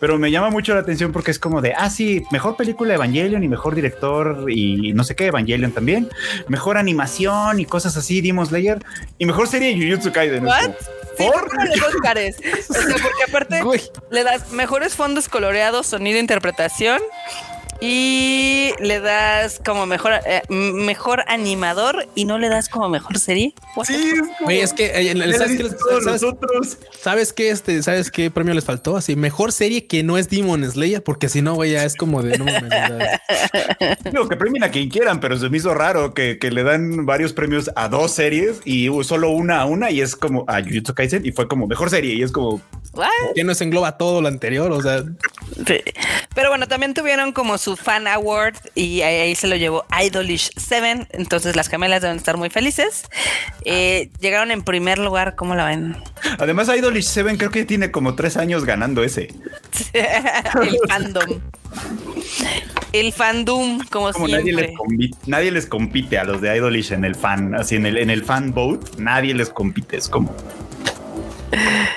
Pero 0.00 0.18
me 0.18 0.30
llama 0.30 0.50
mucho 0.50 0.74
la 0.74 0.80
atención 0.80 1.12
porque 1.12 1.30
es 1.30 1.38
como 1.38 1.60
de, 1.60 1.74
ah, 1.74 1.90
sí, 1.90 2.22
mejor 2.30 2.56
película 2.56 2.94
Evangelion 2.94 3.42
y 3.44 3.48
mejor 3.48 3.74
director 3.74 4.46
y 4.48 4.92
no 4.94 5.04
sé 5.04 5.16
qué, 5.16 5.26
Evangelion 5.26 5.72
también, 5.72 6.08
mejor 6.48 6.78
animación 6.78 7.60
y 7.60 7.66
cosas 7.66 7.96
así, 7.96 8.20
Demon 8.20 8.46
Slayer 8.46 8.78
y 9.18 9.26
mejor 9.26 9.48
serie 9.48 9.74
Jujutsu 9.74 10.12
Kaisen. 10.12 10.46
¿What? 10.46 10.70
Sí, 11.18 11.24
¿Por? 11.30 11.66
los 11.68 11.94
Óscares. 11.94 12.36
O 12.68 12.72
sea, 12.72 12.96
porque 13.02 13.22
aparte 13.28 13.62
le 14.10 14.24
das 14.24 14.50
mejores 14.52 14.94
fondos 14.94 15.28
coloreados, 15.28 15.86
sonido, 15.86 16.18
interpretación. 16.18 17.00
Y 17.86 18.70
le 18.80 18.98
das 19.00 19.60
como 19.62 19.84
mejor, 19.84 20.14
eh, 20.24 20.40
mejor 20.48 21.22
animador 21.28 22.06
y 22.14 22.24
no 22.24 22.38
le 22.38 22.48
das 22.48 22.70
como 22.70 22.88
mejor 22.88 23.18
serie. 23.18 23.52
What? 23.76 23.84
Sí, 23.84 23.94
es 23.94 24.22
como- 24.38 24.50
es 24.50 24.72
que 24.72 24.86
eh, 24.86 25.32
¿sabes, 25.36 25.76
todos 25.76 26.04
sabes- 26.04 26.22
nosotros. 26.22 26.78
sabes 26.98 27.32
qué, 27.34 27.50
este, 27.50 27.82
¿sabes 27.82 28.10
qué 28.10 28.30
premio 28.30 28.54
les 28.54 28.64
faltó? 28.64 28.96
Así, 28.96 29.16
mejor 29.16 29.52
serie 29.52 29.86
que 29.86 30.02
no 30.02 30.16
es 30.16 30.30
Demon 30.30 30.64
Slayer, 30.70 31.02
porque 31.02 31.28
si 31.28 31.42
no, 31.42 31.54
güey, 31.56 31.72
ya 31.72 31.84
es 31.84 31.94
como 31.94 32.22
de 32.22 32.38
no 32.38 32.46
Digo 34.10 34.28
que 34.28 34.36
premien 34.36 34.64
a 34.64 34.70
quien 34.70 34.88
quieran, 34.88 35.20
pero 35.20 35.38
se 35.38 35.50
me 35.50 35.58
hizo 35.58 35.74
raro 35.74 36.14
que, 36.14 36.38
que 36.38 36.50
le 36.50 36.62
dan 36.62 37.04
varios 37.04 37.34
premios 37.34 37.70
a 37.76 37.88
dos 37.88 38.12
series 38.12 38.60
y 38.64 38.88
solo 39.02 39.30
una 39.30 39.60
a 39.60 39.66
una 39.66 39.90
y 39.90 40.00
es 40.00 40.16
como 40.16 40.44
a 40.48 40.62
Jujutsu 40.62 40.94
Kaisen 40.94 41.26
y 41.26 41.32
fue 41.32 41.48
como 41.48 41.66
mejor 41.66 41.90
serie 41.90 42.14
y 42.14 42.22
es 42.22 42.32
como 42.32 42.60
What? 42.94 43.08
que 43.34 43.44
no 43.44 43.54
se 43.54 43.64
engloba 43.64 43.96
todo 43.98 44.20
lo 44.22 44.28
anterior. 44.28 44.70
O 44.72 44.80
sea, 44.82 45.02
Sí. 45.66 45.80
Pero 46.34 46.48
bueno, 46.48 46.66
también 46.66 46.94
tuvieron 46.94 47.32
como 47.32 47.58
su 47.58 47.76
fan 47.76 48.06
award 48.08 48.54
y 48.74 49.02
ahí, 49.02 49.16
ahí 49.20 49.34
se 49.34 49.46
lo 49.46 49.54
llevó 49.56 49.84
Idolish 50.04 50.50
7. 50.56 51.06
Entonces 51.10 51.54
las 51.54 51.68
gemelas 51.68 52.02
deben 52.02 52.16
estar 52.16 52.36
muy 52.36 52.50
felices. 52.50 53.04
Eh, 53.64 54.10
llegaron 54.20 54.50
en 54.50 54.62
primer 54.62 54.98
lugar, 54.98 55.36
¿cómo 55.36 55.54
la 55.54 55.66
ven? 55.66 55.96
Además, 56.38 56.68
Idolish 56.68 57.04
Seven 57.04 57.36
creo 57.36 57.50
que 57.50 57.64
tiene 57.64 57.90
como 57.92 58.14
tres 58.16 58.36
años 58.36 58.64
ganando 58.64 59.04
ese. 59.04 59.28
El 59.94 60.78
fandom. 60.88 61.40
El 62.92 63.12
fandom, 63.12 63.80
como, 63.90 64.12
Como 64.12 64.28
nadie 64.28 64.44
siempre. 64.44 64.68
les, 64.68 64.76
compi- 64.76 65.16
nadie 65.26 65.50
les 65.50 65.66
compite 65.66 66.18
a 66.18 66.24
los 66.24 66.40
de 66.40 66.56
Idolish 66.56 66.92
en 66.92 67.04
el 67.04 67.14
fan, 67.16 67.54
así 67.54 67.76
en 67.76 67.86
el, 67.86 67.98
en 67.98 68.10
el 68.10 68.24
fan 68.24 68.52
vote, 68.54 68.90
nadie 68.98 69.34
les 69.34 69.50
compite. 69.50 69.96
Es 69.96 70.08
como. 70.08 70.34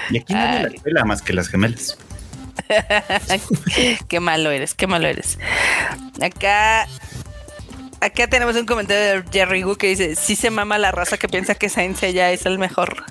Y 0.10 0.18
aquí 0.20 0.34
nadie 0.34 0.70
la 0.70 0.82
pela 0.82 1.06
más 1.06 1.22
que 1.22 1.34
las 1.34 1.48
gemelas. 1.48 1.98
qué 4.08 4.20
malo 4.20 4.52
eres, 4.52 4.74
qué 4.74 4.88
malo 4.88 5.08
eres. 5.08 5.38
Acá. 6.22 6.88
Acá 8.00 8.28
tenemos 8.28 8.56
un 8.56 8.66
comentario 8.66 9.22
de 9.22 9.30
Jerry 9.32 9.64
Gu 9.64 9.76
que 9.76 9.88
dice: 9.88 10.16
Sí 10.16 10.36
se 10.36 10.50
mama 10.50 10.78
la 10.78 10.92
raza 10.92 11.18
que 11.18 11.28
piensa 11.28 11.56
que 11.56 11.70
Saint 11.70 12.00
ya 12.00 12.32
es 12.32 12.46
el 12.46 12.60
mejor. 12.60 13.04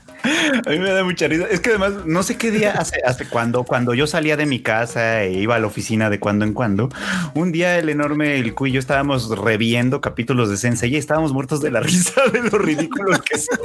A 0.66 0.70
mí 0.70 0.79
me 0.79 0.91
da 0.91 1.05
mucha 1.05 1.29
risa. 1.29 1.47
Es 1.51 1.61
que 1.61 1.70
además, 1.70 2.05
no 2.05 2.22
sé 2.22 2.37
qué 2.37 2.51
día 2.51 2.72
hace, 2.72 3.01
hace 3.05 3.27
cuando, 3.29 3.64
cuando 3.64 3.95
yo 3.95 4.07
salía 4.07 4.37
de 4.37 4.47
mi 4.47 4.61
casa 4.61 5.22
e 5.22 5.33
iba 5.33 5.57
a 5.57 5.59
la 5.59 5.66
oficina 5.66 6.11
de 6.11 6.18
cuando 6.20 6.45
en 6.45 6.53
cuando, 6.53 6.89
un 7.35 7.53
día 7.53 7.79
el 7.79 7.89
enorme 7.89 8.39
el 8.39 8.55
Cu 8.55 8.66
y 8.66 8.72
yo 8.72 8.81
estábamos 8.81 9.29
reviendo 9.39 10.01
capítulos 10.01 10.51
de 10.51 10.57
Sensei 10.57 10.95
y 10.95 10.97
estábamos 10.97 11.33
muertos 11.33 11.61
de 11.61 11.70
la 11.70 11.81
risa 11.87 12.22
de 12.33 12.43
lo 12.43 12.59
ridículos 12.59 13.20
que 13.22 13.39
son. 13.39 13.59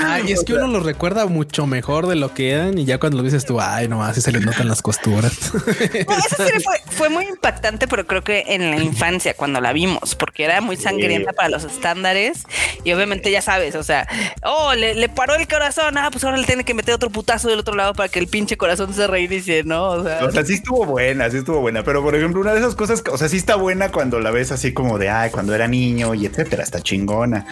ay, 0.00 0.32
es 0.32 0.44
que 0.44 0.54
uno 0.54 0.68
los 0.68 0.84
recuerda 0.84 1.26
mucho 1.26 1.66
mejor 1.66 2.06
de 2.06 2.16
lo 2.16 2.34
que 2.34 2.52
eran 2.52 2.78
y 2.78 2.84
ya 2.84 2.98
cuando 2.98 3.18
lo 3.18 3.24
dices 3.24 3.44
tú, 3.44 3.60
ay, 3.60 3.88
no, 3.88 4.02
así 4.04 4.20
se 4.20 4.32
les 4.32 4.44
notan 4.44 4.68
las 4.68 4.82
costuras. 4.82 5.52
No, 6.08 6.16
esa 6.16 6.36
serie 6.36 6.60
fue, 6.60 6.76
fue 6.86 7.08
muy 7.08 7.26
impactante, 7.26 7.88
pero 7.88 8.06
creo 8.06 8.22
que 8.22 8.44
en 8.48 8.70
la 8.70 8.82
infancia, 8.82 9.34
cuando 9.34 9.60
la 9.60 9.72
vimos, 9.72 10.14
porque 10.14 10.44
era 10.44 10.60
muy 10.60 10.76
sangrienta 10.76 11.32
para 11.32 11.48
los 11.48 11.64
estándares. 11.64 12.44
Y 12.84 12.92
obviamente 12.92 13.30
ya 13.30 13.42
sabes, 13.42 13.74
o 13.74 13.82
sea, 13.82 14.06
oh, 14.44 14.74
le, 14.78 15.08
paró 15.08 15.34
el 15.34 15.46
corazón. 15.46 15.98
Ah, 15.98 16.08
pues 16.10 16.24
ahora 16.24 16.36
le 16.36 16.46
tiene 16.46 16.64
que 16.64 16.74
meter 16.74 16.94
otro 16.94 17.10
putazo 17.10 17.48
del 17.48 17.58
otro 17.58 17.74
lado 17.74 17.94
para 17.94 18.08
que 18.08 18.18
el 18.18 18.28
pinche 18.28 18.56
corazón 18.56 18.94
se 18.94 19.06
reinicie, 19.06 19.64
¿no? 19.64 19.90
O 19.90 20.04
sea, 20.04 20.24
O 20.24 20.30
sea, 20.30 20.44
sí 20.44 20.54
estuvo 20.54 20.86
buena, 20.86 21.30
sí 21.30 21.38
estuvo 21.38 21.60
buena. 21.60 21.82
Pero 21.84 22.02
por 22.02 22.14
ejemplo, 22.14 22.40
una 22.40 22.52
de 22.52 22.60
esas 22.60 22.74
cosas, 22.74 23.02
o 23.10 23.18
sea, 23.18 23.28
sí 23.28 23.36
está 23.36 23.56
buena 23.56 23.90
cuando 23.90 24.20
la 24.20 24.30
ves 24.30 24.52
así 24.52 24.72
como 24.72 24.98
de, 24.98 25.10
ay, 25.10 25.30
cuando 25.30 25.54
era 25.54 25.68
niño 25.68 26.14
y 26.14 26.26
etcétera, 26.26 26.62
está 26.62 26.80
chingona. 26.80 27.46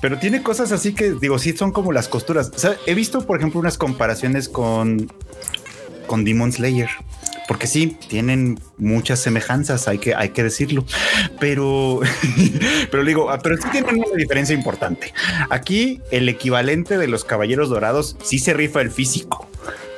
Pero 0.00 0.18
tiene 0.18 0.42
cosas 0.42 0.72
así 0.72 0.94
que, 0.94 1.12
digo, 1.12 1.38
sí 1.38 1.56
son 1.56 1.72
como 1.72 1.92
las 1.92 2.08
costuras. 2.08 2.50
O 2.54 2.58
sea, 2.58 2.76
he 2.86 2.94
visto, 2.94 3.26
por 3.26 3.38
ejemplo, 3.38 3.60
unas 3.60 3.78
comparaciones 3.78 4.48
con, 4.48 5.10
con 6.06 6.24
Demon 6.24 6.52
Slayer. 6.52 6.90
Porque 7.52 7.66
sí, 7.66 7.98
tienen 8.08 8.58
muchas 8.78 9.20
semejanzas, 9.20 9.86
hay 9.86 9.98
que, 9.98 10.14
hay 10.14 10.30
que 10.30 10.42
decirlo. 10.42 10.86
Pero, 11.38 12.00
pero 12.90 13.04
digo, 13.04 13.28
ah, 13.28 13.40
pero 13.42 13.58
sí 13.58 13.68
tienen 13.70 13.96
una 13.96 14.16
diferencia 14.16 14.54
importante. 14.54 15.12
Aquí 15.50 16.00
el 16.10 16.30
equivalente 16.30 16.96
de 16.96 17.08
los 17.08 17.26
caballeros 17.26 17.68
dorados 17.68 18.16
sí 18.24 18.38
se 18.38 18.54
rifa 18.54 18.80
el 18.80 18.90
físico. 18.90 19.50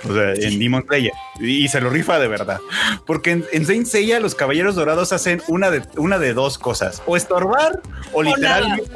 O 0.09 0.14
sea, 0.14 0.34
en 0.34 0.59
Demon 0.59 0.84
Slayer. 0.86 1.12
Y 1.40 1.68
se 1.68 1.80
lo 1.80 1.90
rifa 1.90 2.18
de 2.18 2.28
verdad. 2.28 2.61
Porque 3.07 3.32
en, 3.32 3.44
en 3.52 3.66
Saint 3.66 3.86
Seiya 3.86 4.20
los 4.20 4.34
caballeros 4.34 4.74
dorados 4.74 5.12
hacen 5.12 5.42
una 5.48 5.70
de, 5.70 5.82
una 5.96 6.18
de 6.18 6.34
dos 6.34 6.59
cosas. 6.59 7.02
O 7.07 7.16
estorbar 7.16 7.80
o, 8.12 8.22
literalmente 8.22 8.92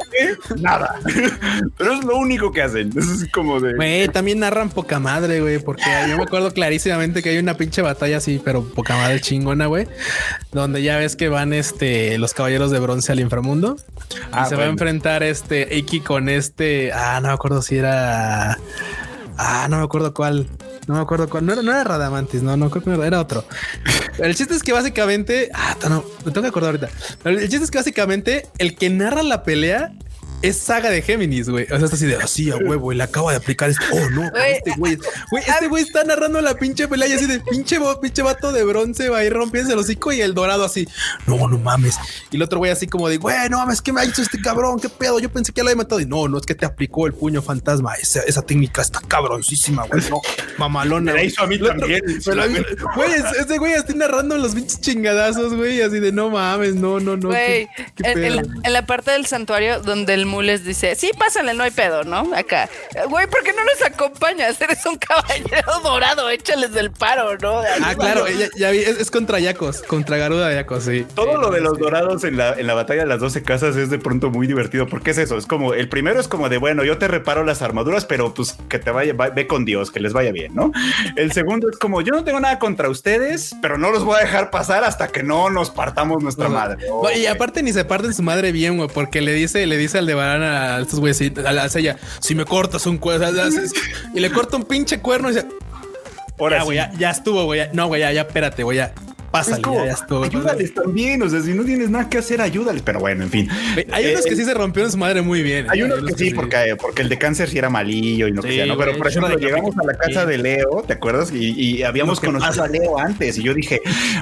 nada. 0.57 1.01
Pero 1.77 1.93
es 1.93 2.05
lo 2.05 2.17
único 2.17 2.53
que 2.53 2.63
hacen. 2.63 2.93
Es 2.97 3.27
como 3.33 3.61
de... 3.61 3.75
Güey, 3.75 4.09
también 4.09 4.41
narran 4.41 4.71
poca 4.71 4.99
madre, 4.99 5.41
güey, 5.41 5.59
porque 5.59 5.85
yo 6.09 6.17
me 6.17 6.23
acuerdo 6.25 6.53
clarísimamente 6.53 7.23
que 7.23 7.31
hay 7.31 7.39
una 7.39 7.57
pinche 7.57 7.83
batalla 7.83 8.19
así, 8.19 8.41
pero 8.45 8.63
poca 8.63 8.97
madre 8.97 9.21
chingona, 9.21 9.67
güey, 9.67 9.89
donde 10.53 10.83
ya 10.83 10.99
ves 10.99 11.17
que 11.17 11.29
van 11.29 11.53
este 11.53 12.19
los 12.19 12.35
caballeros 12.35 12.71
de 12.71 12.79
bronce 12.79 13.13
al 13.13 13.21
inframundo 13.21 13.77
Ah, 14.33 14.45
y 14.47 14.49
se 14.49 14.57
va 14.57 14.65
a 14.65 14.67
enfrentar 14.67 15.23
este 15.23 15.77
Iki 15.77 16.01
con 16.01 16.29
este, 16.29 16.93
ah, 16.93 17.21
no 17.21 17.29
me 17.29 17.35
acuerdo 17.35 17.63
si 17.63 17.77
era, 17.77 18.59
ah, 19.37 19.67
no 19.71 19.79
me 19.79 19.85
acuerdo 19.85 20.15
cuál. 20.15 20.47
No 20.89 20.95
me 20.95 21.01
acuerdo 21.01 21.29
cuál. 21.29 21.45
No 21.45 21.53
era, 21.53 21.63
no 21.63 21.71
era 21.71 21.85
Radamantis, 21.85 22.43
no, 22.43 22.57
no 22.57 22.71
creo 22.71 22.83
que 22.83 22.91
era, 22.91 23.07
era 23.07 23.21
otro. 23.21 23.45
El 24.19 24.35
chiste 24.35 24.55
es 24.55 24.63
que 24.63 24.73
básicamente, 24.73 25.51
ah, 25.55 25.77
no, 25.89 26.03
me 26.25 26.33
tengo 26.33 26.43
que 26.43 26.49
acordar 26.49 26.71
ahorita. 26.71 26.89
El 27.25 27.49
chiste 27.49 27.65
es 27.65 27.71
que 27.71 27.79
básicamente 27.79 28.47
el 28.57 28.75
que 28.75 28.89
narra 28.89 29.23
la 29.23 29.45
pelea 29.45 29.93
es 30.43 30.57
saga 30.59 30.91
de 30.91 31.03
Géminis, 31.03 31.49
güey. 31.49 31.65
O 31.65 31.77
sea, 31.77 31.85
está 31.85 31.97
así 31.97 32.07
de 32.07 32.17
así 32.17 32.51
a 32.51 32.57
huevo 32.57 32.93
y 32.93 32.97
le 32.97 33.03
acaba 33.03 33.33
de 33.33 33.39
aplicar 33.39 33.71
esto. 33.71 33.83
Oh, 33.93 34.11
no, 34.11 34.31
Güey, 34.31 34.53
este 34.53 34.73
güey, 34.77 34.99
güey, 35.31 35.43
este 35.47 35.67
güey 35.69 35.83
está 35.83 36.05
narrando 36.05 36.41
la 36.41 36.55
pinche 36.55 36.87
pelea 36.89 37.09
y 37.09 37.13
así 37.13 37.27
de 37.27 37.41
pinche, 37.41 37.79
pinche 38.01 38.23
vato 38.23 38.53
de 38.53 38.63
bronce 38.65 39.09
va 39.09 39.19
a 39.19 39.25
ir 39.25 39.33
rompiendo 39.33 39.73
el 39.73 39.79
hocico 39.79 40.13
y 40.13 40.21
el 40.21 40.35
dorado 40.35 40.65
así. 40.65 40.87
No, 41.27 41.49
no 41.49 41.59
mames. 41.59 41.97
Y 42.31 42.37
el 42.37 42.43
otro 42.43 42.59
güey 42.59 42.71
así 42.71 42.87
como 42.87 43.09
de, 43.09 43.17
güey, 43.17 43.49
no 43.51 43.59
mames, 43.59 43.83
¿qué 43.83 43.93
me 43.93 44.01
ha 44.01 44.05
hecho 44.05 44.23
este 44.23 44.39
cabrón? 44.41 44.79
¿Qué 44.81 44.89
pedo? 44.89 45.19
Yo 45.19 45.31
pensé 45.31 45.53
que 45.53 45.59
ya 45.59 45.65
lo 45.65 45.71
había 45.71 45.79
matado. 45.83 46.01
Y 46.01 46.07
no, 46.07 46.29
no 46.29 46.39
es 46.39 46.47
que 46.47 46.55
te 46.55 46.67
aplicó 46.67 47.07
el 47.07 47.15
puño 47.15 47.43
fantasma. 47.43 47.95
Esa, 47.95 48.21
esa 48.21 48.43
técnica 48.43 48.83
está 48.83 49.01
cabroncísima, 49.01 49.87
güey. 49.87 50.03
No, 50.11 50.21
mamalona. 50.59 51.13
Me 51.13 51.19
la 51.19 51.25
hizo 51.25 51.43
a 51.43 51.47
mí 51.47 51.57
El 51.57 51.67
también. 51.67 52.03
Güey, 52.95 53.13
es- 53.13 53.37
ese 53.41 53.59
güey 53.59 53.73
está 53.73 53.93
narrando 53.95 54.37
los 54.37 54.55
pinches 54.55 54.81
chingadazos, 54.81 55.55
güey. 55.55 55.83
Así 55.83 55.99
de 56.01 56.13
no 56.13 56.31
mames, 56.31 56.75
no, 56.75 57.01
no, 57.01 57.17
no. 57.17 57.29
Güey, 57.29 57.69
en 58.05 58.73
la 58.73 58.87
parte 58.87 59.11
del 59.11 59.27
santuario 59.27 59.81
donde 59.81 60.15
el 60.15 60.27
mules 60.29 60.65
dice, 60.65 60.95
sí, 60.95 61.11
pásale, 61.19 61.55
no 61.55 61.65
hay 61.65 61.71
pedo, 61.73 62.05
¿no? 62.05 62.31
Acá. 62.37 62.69
Güey, 63.09 63.27
¿por 63.27 63.43
qué 63.43 63.53
no 63.53 63.65
los 63.65 63.83
acompañas? 63.83 64.61
Eres 64.61 64.85
un 64.87 64.97
caballero 64.99 65.81
dorado, 65.83 66.31
échales 66.31 66.73
del 66.73 66.91
paro, 66.93 67.37
¿no? 67.39 67.61
Ah, 67.83 67.95
claro, 67.97 68.27
ya, 68.29 68.47
ya 68.57 68.71
vi, 68.71 68.79
es, 68.79 68.99
es 69.01 69.11
contra 69.11 69.41
Yacos, 69.41 69.83
contra 69.83 70.17
Garuda 70.17 70.49
de 70.49 70.55
Yacos, 70.57 70.85
sí. 70.85 71.07
Todo 71.15 71.37
lo 71.39 71.51
de 71.51 71.61
los 71.61 71.79
dorados 71.79 72.23
en 72.25 72.37
la, 72.37 72.53
en 72.55 72.67
la 72.67 72.75
batalla 72.75 73.03
de 73.03 73.09
las 73.09 73.21
12 73.21 73.43
casas 73.43 73.77
es 73.77 73.91
de 73.91 73.99
pronto 73.99 74.31
muy 74.31 74.47
divertido 74.47 74.87
porque 74.87 75.11
es 75.11 75.19
eso, 75.19 75.37
es 75.37 75.47
como 75.47 75.75
el 75.75 75.89
primero 75.89 76.21
es 76.21 76.29
como 76.29 76.49
de 76.49 76.59
bueno, 76.59 76.85
yo 76.85 76.99
te 76.99 77.09
reparo 77.09 77.45
las 77.45 77.63
armaduras, 77.63 78.05
pero 78.05 78.35
pues 78.35 78.57
que 78.69 78.79
te 78.79 78.91
vaya, 78.91 79.15
va- 79.15 79.31
ve 79.31 79.47
con 79.47 79.65
Dios, 79.65 79.91
que 79.91 80.01
les 80.01 80.13
vaya 80.13 80.31
bien, 80.33 80.55
¿no? 80.55 80.71
El 81.17 81.33
segundo 81.33 81.69
es 81.71 81.79
como 81.79 82.01
yo 82.03 82.13
no 82.13 82.25
tengo 82.25 82.41
nada 82.41 82.59
contra 82.59 82.89
ustedes, 82.89 83.55
pero 83.63 83.79
no 83.79 83.91
los 83.91 84.05
voy 84.05 84.17
a 84.19 84.21
dejar 84.21 84.51
pasar 84.51 84.85
hasta 84.85 85.09
que 85.09 85.23
no 85.23 85.51
nos 85.51 85.71
partamos 85.71 86.23
nuestra 86.23 86.49
madre. 86.49 86.87
No, 86.89 87.11
y 87.11 87.27
aparte 87.27 87.63
ni 87.63 87.73
se 87.73 87.85
parten 87.85 88.13
su 88.13 88.23
madre 88.23 88.53
bien, 88.53 88.77
güey, 88.77 88.89
porque 88.93 89.21
le 89.21 89.33
dice, 89.33 89.67
le 89.67 89.77
dice 89.77 89.99
al 89.99 90.07
de 90.07 90.15
A 90.21 90.81
estos 90.81 91.01
güeyes, 91.01 91.21
a 91.45 91.53
la 91.53 91.69
sella, 91.69 91.97
si 92.21 92.35
me 92.35 92.45
cortas 92.45 92.87
un 92.87 92.99
cuerno, 92.99 93.27
y 94.15 94.21
le 94.21 94.31
corta 94.31 94.57
un 94.57 94.65
pinche 94.65 95.01
cuerno 95.01 95.31
y 95.31 95.35
dice, 95.35 95.47
Ahora 96.39 96.57
ya, 96.57 96.61
sí. 96.61 96.65
güey, 96.67 96.77
ya, 96.77 96.93
ya 96.99 97.11
estuvo, 97.11 97.45
güey, 97.45 97.69
no, 97.73 97.89
güey, 97.89 98.01
ya, 98.01 98.13
ya, 98.13 98.23
espérate, 98.23 98.63
güey, 98.63 98.79
ya, 98.79 98.93
pásale, 99.31 99.63
como, 99.63 99.79
ya, 99.81 99.87
ya 99.87 99.93
estuvo. 99.93 100.25
ayúdales 100.25 100.75
también, 100.75 101.23
o 101.23 101.29
sea, 101.29 101.41
si 101.41 101.53
no 101.55 101.65
tienes 101.65 101.91
nada 101.91 102.09
que 102.09 102.19
hacer, 102.19 102.41
ayúdales. 102.41 102.83
Pero 102.83 103.01
bueno, 103.01 103.25
en 103.25 103.31
fin. 103.31 103.49
Hay 103.93 104.13
unos 104.13 104.25
Eh, 104.27 104.29
que 104.31 104.37
sí 104.37 104.45
se 104.45 104.55
rompieron 104.55 104.91
su 104.91 104.99
madre 104.99 105.23
muy 105.23 105.43
bien. 105.43 105.67
Hay 105.71 105.81
¿eh? 105.81 105.85
unos 105.85 106.03
que 106.05 106.13
sí, 106.15 106.31
porque, 106.33 106.77
porque 106.81 107.03
el 107.03 107.09
de 107.09 107.19
cáncer 107.19 107.49
sí 107.49 107.59
era 107.59 107.69
malillo 107.71 108.29
y 108.29 108.33
no 108.33 108.43
que 108.43 108.49
Sí, 108.51 108.57
sea, 108.57 108.67
¿no? 108.67 108.77
Pero 108.77 108.91
güey, 108.93 108.99
por 108.99 109.07
ejemplo, 109.09 109.37
llegamos 109.39 109.77
a 109.79 109.85
la 109.85 109.95
casa 109.95 110.27
de 110.27 110.39
Leo, 110.39 110.83
¿te 110.87 110.95
acuerdas? 110.95 111.31
Y, 111.33 111.53
y 111.79 111.83
habíamos 111.83 112.23
Lo 112.23 112.33
conocido 112.33 112.65
a 112.65 112.69
Leo 112.69 112.99
antes 112.99 113.39
y 113.39 113.43
yo 113.43 113.55
dije, 113.55 113.81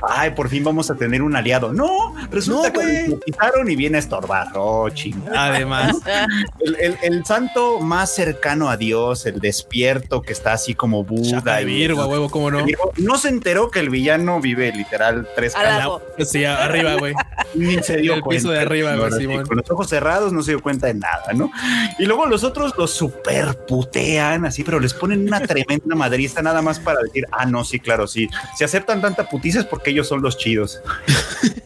ay, 0.08 0.30
por 0.30 0.48
fin 0.48 0.64
vamos 0.64 0.90
a 0.90 0.94
tener 0.96 1.22
un 1.22 1.36
aliado. 1.36 1.72
No, 1.72 2.14
resulta 2.30 2.68
No, 2.70 2.80
que 2.80 3.06
lo 3.08 3.20
quitaron 3.20 3.70
y 3.70 3.76
viene 3.76 3.96
a 3.96 4.00
estorbar. 4.00 4.48
Oh, 4.54 4.88
chingada. 4.90 5.46
Además, 5.46 5.96
El, 6.60 6.76
el- 6.80 6.96
el 7.02 7.24
santo 7.24 7.80
más 7.80 8.14
cercano 8.14 8.68
a 8.70 8.76
Dios, 8.76 9.26
el 9.26 9.40
despierto 9.40 10.22
que 10.22 10.32
está 10.32 10.52
así 10.54 10.74
como 10.74 11.04
Buda. 11.04 11.60
Y- 11.62 11.64
Virgo, 11.66 12.06
huevo, 12.06 12.28
cómo 12.30 12.50
no. 12.50 12.64
Virgo, 12.64 12.92
no 12.96 13.18
se 13.18 13.28
enteró 13.28 13.70
que 13.70 13.80
el 13.80 13.90
villano 13.90 14.40
vive 14.40 14.72
literal 14.72 15.05
tres 15.34 15.54
Al 15.54 15.62
casas. 15.62 15.78
lado. 15.78 16.02
Sí, 16.24 16.44
arriba, 16.44 16.94
güey. 16.94 17.14
Ni 17.54 17.82
se 17.82 17.98
dio 17.98 18.14
el 18.14 18.20
cuenta. 18.20 18.40
piso 18.42 18.50
de 18.52 18.60
arriba, 18.60 18.94
güey, 18.96 19.12
sí, 19.12 19.26
con 19.26 19.56
los 19.56 19.70
ojos 19.70 19.88
cerrados 19.88 20.32
no 20.32 20.42
se 20.42 20.52
dio 20.52 20.62
cuenta 20.62 20.86
de 20.88 20.94
nada, 20.94 21.32
¿no? 21.34 21.50
Y 21.98 22.04
luego 22.06 22.26
los 22.26 22.44
otros 22.44 22.74
los 22.76 22.90
super 22.92 23.56
putean 23.66 24.44
así, 24.46 24.64
pero 24.64 24.80
les 24.80 24.92
ponen 24.94 25.26
una 25.26 25.40
tremenda 25.40 25.94
madriza 25.94 26.42
nada 26.42 26.62
más 26.62 26.78
para 26.78 27.00
decir, 27.02 27.24
ah, 27.32 27.46
no, 27.46 27.64
sí, 27.64 27.78
claro, 27.80 28.06
sí. 28.06 28.28
Si 28.56 28.64
aceptan 28.64 29.00
tanta 29.00 29.28
putiza 29.28 29.60
es 29.60 29.66
porque 29.66 29.90
ellos 29.90 30.08
son 30.08 30.22
los 30.22 30.36
chidos. 30.38 30.80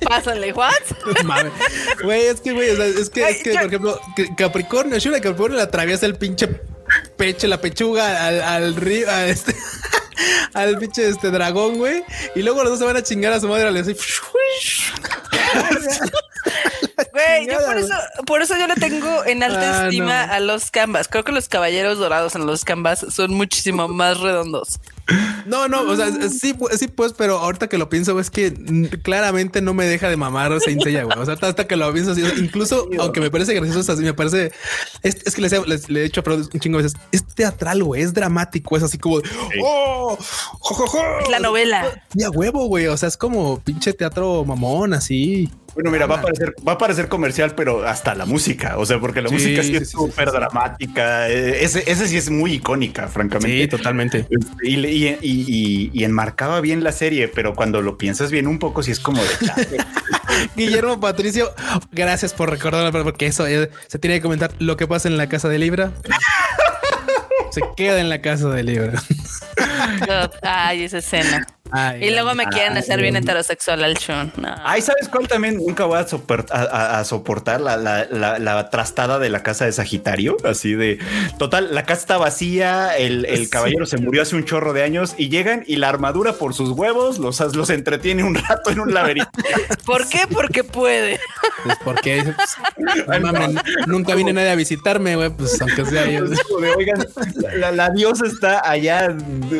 Pásale, 0.06 0.52
what? 0.52 0.70
Mames. 1.24 1.52
Güey, 2.02 2.26
es 2.26 2.40
que, 2.40 2.52
güey, 2.52 2.70
o 2.70 2.76
sea, 2.76 2.86
es 2.86 3.10
que, 3.10 3.28
es 3.28 3.42
que, 3.42 3.52
yo- 3.52 3.60
por 3.60 3.66
ejemplo, 3.68 4.00
Capricornio, 4.36 4.98
Shura 4.98 5.16
de 5.16 5.22
Capricornio 5.22 5.56
le 5.56 5.62
atraviesa 5.62 6.06
el 6.06 6.16
pinche 6.16 6.48
pecho, 7.16 7.46
la 7.46 7.60
pechuga 7.60 8.26
al, 8.26 8.40
al 8.42 8.76
río, 8.76 9.08
a 9.10 9.26
este, 9.26 9.54
al 10.54 10.78
pinche 10.78 11.08
este 11.08 11.30
dragón, 11.30 11.78
güey. 11.78 12.04
Y 12.34 12.42
luego 12.42 12.62
los 12.62 12.70
dos 12.72 12.78
se 12.78 12.84
van 12.84 12.96
a 12.96 13.02
chingar 13.02 13.32
a 13.32 13.40
su 13.40 13.48
madre, 13.48 13.70
le 13.70 13.80
así. 13.80 13.94
Güey, 17.12 17.46
yo 17.48 17.58
por 17.66 17.76
eso, 17.78 17.94
por 18.26 18.42
eso 18.42 18.56
yo 18.58 18.66
le 18.66 18.74
tengo 18.74 19.24
en 19.24 19.42
alta 19.42 19.82
Ah, 19.82 19.84
estima 19.84 20.26
no. 20.26 20.32
a 20.34 20.40
los 20.40 20.70
canvas. 20.70 21.08
Creo 21.08 21.24
que 21.24 21.32
los 21.32 21.48
caballeros 21.48 21.98
dorados 21.98 22.34
en 22.34 22.46
los 22.46 22.64
canvas 22.64 23.04
son 23.10 23.32
muchísimo 23.34 23.88
más 23.88 24.20
redondos. 24.20 24.78
No, 25.46 25.68
no, 25.68 25.82
o 25.82 25.96
sea, 25.96 26.10
sí, 26.30 26.54
sí, 26.76 26.88
pues, 26.88 27.12
pero 27.12 27.38
ahorita 27.38 27.68
que 27.68 27.78
lo 27.78 27.88
pienso, 27.88 28.18
es 28.20 28.30
que 28.30 28.52
claramente 29.02 29.60
no 29.60 29.74
me 29.74 29.86
deja 29.86 30.08
de 30.08 30.16
mamar 30.16 30.58
Saint 30.60 30.82
Seiya, 30.82 31.04
güey. 31.04 31.18
O 31.18 31.24
sea, 31.24 31.34
hasta, 31.34 31.48
hasta 31.48 31.66
que 31.66 31.76
lo 31.76 31.92
pienso 31.92 32.12
así, 32.12 32.22
incluso 32.38 32.88
aunque 32.98 33.20
me 33.20 33.30
parece 33.30 33.54
gracioso, 33.54 33.92
así 33.92 34.02
me 34.02 34.14
parece. 34.14 34.52
Es, 35.02 35.18
es 35.24 35.34
que 35.34 35.42
les, 35.42 35.88
le 35.88 36.02
he 36.02 36.04
hecho 36.04 36.22
un 36.26 36.60
chingo 36.60 36.78
de 36.78 36.84
veces. 36.84 36.98
Es 37.12 37.26
teatral, 37.26 37.82
güey, 37.82 38.02
es 38.02 38.14
dramático, 38.14 38.76
es 38.76 38.82
así 38.82 38.98
como, 38.98 39.20
de, 39.20 39.28
oh, 39.62 40.16
jo, 40.18 40.74
jo, 40.74 40.86
jo". 40.86 40.98
Es 41.22 41.28
la 41.28 41.40
novela. 41.40 42.04
Y 42.14 42.22
a 42.22 42.30
huevo, 42.30 42.66
güey. 42.66 42.86
O 42.86 42.96
sea, 42.96 43.08
es 43.08 43.16
como 43.16 43.60
pinche 43.60 43.92
teatro 43.92 44.44
mamón, 44.44 44.94
así. 44.94 45.50
Bueno, 45.74 45.90
mira, 45.90 46.06
va 46.06 46.16
a 46.18 46.22
parecer, 46.22 46.54
va 46.66 46.72
a 46.72 46.78
parecer 46.78 47.08
comercial, 47.08 47.54
pero 47.54 47.86
hasta 47.86 48.14
la 48.14 48.26
música, 48.26 48.76
o 48.76 48.84
sea, 48.86 48.98
porque 48.98 49.22
la 49.22 49.28
Sí, 49.28 49.34
música 49.34 49.62
sí, 49.62 49.68
sí, 49.68 49.76
es 49.76 49.88
sí, 49.90 49.92
súper 49.96 50.28
sí, 50.28 50.34
sí. 50.34 50.38
dramática. 50.38 51.28
eh, 51.28 51.64
Ese, 51.64 51.90
ese 51.90 52.08
sí 52.08 52.16
es 52.16 52.28
muy 52.30 52.54
icónica, 52.54 53.06
francamente. 53.08 53.68
totalmente. 53.68 54.26
Y, 54.62 54.76
le- 54.76 54.92
y, 54.92 55.06
y- 55.08 55.16
y- 55.22 55.90
y 55.92 56.04
enmarcaba 56.04 56.60
bien 56.60 56.82
la 56.82 56.92
serie, 56.92 57.28
pero 57.28 57.54
cuando 57.54 57.82
lo 57.82 57.96
piensas 57.98 58.30
bien 58.30 58.46
un 58.46 58.58
poco, 58.58 58.82
sí 58.82 58.90
es 58.90 59.00
como 59.00 59.22
de. 59.22 59.28
Guillermo 60.56 60.98
Patricio, 61.00 61.50
gracias 61.92 62.32
por 62.34 62.50
recordarlo, 62.50 63.04
porque 63.04 63.26
eso 63.26 63.46
eh, 63.46 63.70
se 63.86 63.98
tiene 63.98 64.16
que 64.16 64.22
comentar 64.22 64.50
lo 64.58 64.76
que 64.76 64.86
pasa 64.86 65.08
en 65.08 65.16
la 65.16 65.28
casa 65.28 65.48
de 65.48 65.58
Libra. 65.58 65.92
Se 67.50 67.62
queda 67.76 68.00
en 68.00 68.08
la 68.08 68.20
casa 68.22 68.48
de 68.50 68.62
Libra. 68.62 69.02
God, 70.06 70.30
Ay, 70.42 70.84
esa 70.84 70.98
escena. 70.98 71.44
Ay, 71.72 72.04
Y 72.04 72.10
luego 72.10 72.34
me 72.34 72.46
quieren 72.46 72.72
ay, 72.74 72.78
hacer 72.80 73.00
bien 73.00 73.16
heterosexual 73.16 73.82
al 73.84 73.94
Shun. 73.94 74.32
No. 74.36 74.54
Ay, 74.64 74.82
¿sabes 74.82 75.08
cuál 75.08 75.28
también 75.28 75.56
nunca 75.56 75.84
voy 75.84 75.98
a, 75.98 76.06
sopor- 76.06 76.46
a- 76.50 76.62
a- 76.62 77.00
a 77.00 77.04
soportar? 77.04 77.60
La, 77.60 77.76
la- 77.76 78.06
la- 78.10 78.38
la 78.38 78.70
trastada 78.70 79.18
de 79.18 79.28
la 79.28 79.42
casa 79.42 79.64
de 79.64 79.72
Sagitario. 79.72 80.36
Así 80.44 80.74
de 80.74 80.98
total, 81.38 81.74
la 81.74 81.84
casa 81.84 82.00
está 82.00 82.16
vacía, 82.18 82.96
el, 82.96 83.24
el 83.26 83.44
Sí. 83.44 83.50
caballero 83.50 83.86
se 83.86 83.96
murió 83.98 84.22
hace 84.22 84.36
un 84.36 84.44
chorro 84.44 84.72
de 84.72 84.82
años 84.82 85.14
y 85.16 85.28
llegan 85.28 85.64
y 85.66 85.76
la 85.76 85.88
armadura 85.88 86.32
por 86.34 86.54
sus 86.54 86.70
huevos 86.70 87.18
los, 87.18 87.40
los 87.54 87.70
entretiene 87.70 88.22
un 88.24 88.34
rato 88.34 88.70
en 88.70 88.80
un 88.80 88.92
laberinto. 88.94 89.30
¿Por 89.86 90.08
qué? 90.08 90.20
Porque 90.32 90.64
puede. 90.64 91.18
Pues 91.64 91.76
porque 91.84 92.22
pues, 92.24 92.56
no 93.20 93.32
nunca 93.86 94.14
viene 94.14 94.32
nadie 94.32 94.50
a 94.50 94.54
visitarme, 94.54 95.16
güey. 95.16 95.30
Pues 95.30 95.60
aunque 95.60 95.84
sea 95.84 96.06
yo. 96.06 96.24
Oigan, 96.76 97.04
la, 97.58 97.70
la 97.72 97.90
diosa 97.90 98.26
está 98.26 98.68
allá, 98.68 99.14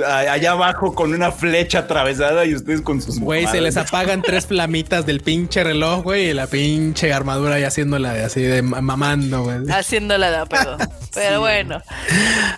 allá 0.07 0.53
abajo 0.53 0.95
con 0.95 1.13
una 1.13 1.31
flecha 1.33 1.87
atravesada 2.01 2.45
y 2.47 2.55
ustedes 2.55 2.81
con 2.83 3.01
sus 3.03 3.19
Güey, 3.21 3.47
se 3.47 3.61
les 3.61 3.77
apagan 3.77 4.23
tres 4.23 4.47
flamitas 4.47 5.07
del 5.07 5.21
pinche 5.21 5.63
reloj, 5.65 6.03
güey, 6.03 6.31
y 6.31 6.35
la 6.35 6.47
pinche 6.47 7.13
armadura 7.13 7.57
ahí 7.57 7.65
haciéndola 7.65 8.13
de 8.15 8.25
así 8.25 8.43
de 8.43 8.63
ma- 8.63 8.81
mamando, 8.81 9.45
güey. 9.45 9.59
Haciéndola 9.71 10.31
de 10.31 10.47
pedo. 10.47 10.77
Pero 11.15 11.41
bueno. 11.41 11.83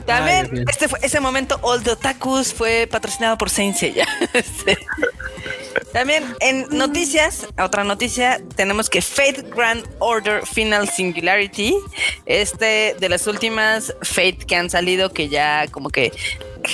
También 0.06 0.48
Ay, 0.52 0.64
este 0.70 0.88
fue, 0.88 0.98
ese 1.02 1.20
momento 1.20 1.58
All 1.62 1.82
the 1.82 1.90
Otakus 1.92 2.52
fue 2.52 2.88
patrocinado 2.90 3.36
por 3.38 3.50
Saint 3.50 3.76
Seiya. 3.76 4.06
También 5.92 6.24
en 6.40 6.66
noticias, 6.70 7.46
otra 7.58 7.84
noticia, 7.84 8.40
tenemos 8.56 8.88
que 8.88 9.02
Fate 9.02 9.44
Grand 9.54 9.84
Order 9.98 10.46
Final 10.46 10.88
Singularity, 10.88 11.74
este 12.26 12.96
de 12.98 13.08
las 13.08 13.26
últimas 13.26 13.94
Fate 14.02 14.38
que 14.46 14.56
han 14.56 14.70
salido 14.70 15.12
que 15.12 15.28
ya 15.28 15.66
como 15.70 15.90
que 15.90 16.12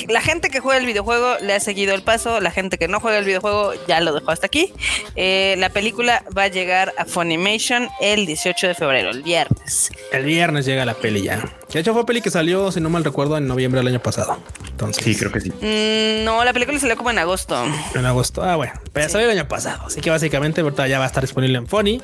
la 0.08 0.20
gente 0.20 0.50
que 0.50 0.60
juega 0.60 0.78
el 0.78 0.86
videojuego 0.86 1.36
le 1.40 1.54
ha 1.54 1.60
seguido 1.60 1.94
el 1.94 2.02
paso, 2.02 2.40
la 2.40 2.50
gente 2.50 2.78
que 2.78 2.88
no 2.88 3.00
juega 3.00 3.18
el 3.18 3.24
videojuego 3.24 3.72
ya 3.86 4.00
lo 4.00 4.12
dejó 4.12 4.30
hasta 4.30 4.46
aquí. 4.46 4.72
Eh, 5.16 5.54
la 5.58 5.70
película 5.70 6.24
va 6.36 6.44
a 6.44 6.48
llegar 6.48 6.94
a 6.98 7.04
Funimation 7.04 7.88
el 8.00 8.26
18 8.26 8.68
de 8.68 8.74
febrero, 8.74 9.10
el 9.10 9.22
viernes. 9.22 9.90
El 10.12 10.24
viernes 10.24 10.66
llega 10.66 10.84
la 10.84 10.94
peli 10.94 11.22
ya. 11.22 11.57
Que 11.68 11.74
de 11.74 11.80
hecho 11.80 11.92
fue 11.92 12.06
peli 12.06 12.22
que 12.22 12.30
salió, 12.30 12.72
si 12.72 12.80
no 12.80 12.88
mal 12.88 13.04
recuerdo, 13.04 13.36
en 13.36 13.46
noviembre 13.46 13.80
del 13.80 13.88
año 13.88 14.00
pasado. 14.02 14.38
Entonces, 14.70 15.04
Sí, 15.04 15.14
creo 15.14 15.30
que 15.30 15.40
sí. 15.40 15.50
Mm, 15.50 16.24
no, 16.24 16.42
la 16.42 16.52
película 16.54 16.78
salió 16.78 16.96
como 16.96 17.10
en 17.10 17.18
agosto. 17.18 17.62
En 17.94 18.06
agosto. 18.06 18.42
Ah, 18.42 18.56
bueno. 18.56 18.72
Pero 18.92 19.08
salió 19.10 19.30
el 19.30 19.38
año 19.38 19.46
pasado. 19.48 19.86
Así 19.86 20.00
que 20.00 20.08
básicamente 20.08 20.62
ahorita 20.62 20.86
ya 20.88 20.98
va 20.98 21.04
a 21.04 21.08
estar 21.08 21.22
disponible 21.22 21.58
en 21.58 21.66
Funny. 21.66 22.00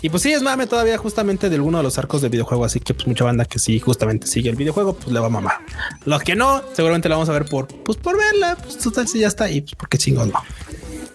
Y 0.00 0.10
pues 0.10 0.22
sí, 0.22 0.32
es 0.32 0.42
mame 0.42 0.66
todavía 0.68 0.96
justamente 0.96 1.48
de 1.48 1.56
alguno 1.56 1.78
de 1.78 1.84
los 1.84 1.98
arcos 1.98 2.22
del 2.22 2.30
videojuego. 2.30 2.64
Así 2.64 2.78
que 2.78 2.94
pues 2.94 3.06
mucha 3.08 3.24
banda 3.24 3.44
que 3.46 3.58
sí 3.58 3.80
justamente 3.80 4.28
sigue 4.28 4.48
el 4.50 4.56
videojuego, 4.56 4.94
pues 4.94 5.08
le 5.08 5.18
va 5.18 5.26
a 5.26 5.30
mamar. 5.30 5.58
Los 6.04 6.22
que 6.22 6.36
no, 6.36 6.62
seguramente 6.72 7.08
la 7.08 7.16
vamos 7.16 7.28
a 7.28 7.32
ver 7.32 7.46
por, 7.46 7.66
pues 7.66 7.98
por 7.98 8.16
verla. 8.16 8.56
Pues 8.62 8.78
total, 8.78 9.08
si 9.08 9.18
ya 9.18 9.26
está 9.26 9.44
ahí, 9.44 9.60
pues 9.62 9.74
porque 9.74 9.98
chingón 9.98 10.30
no. 10.30 10.40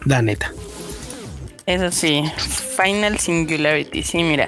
La 0.05 0.21
neta. 0.21 0.51
Eso 1.65 1.91
sí, 1.91 2.23
Final 2.77 3.17
Singularity. 3.19 4.03
Sí, 4.03 4.23
mira, 4.23 4.47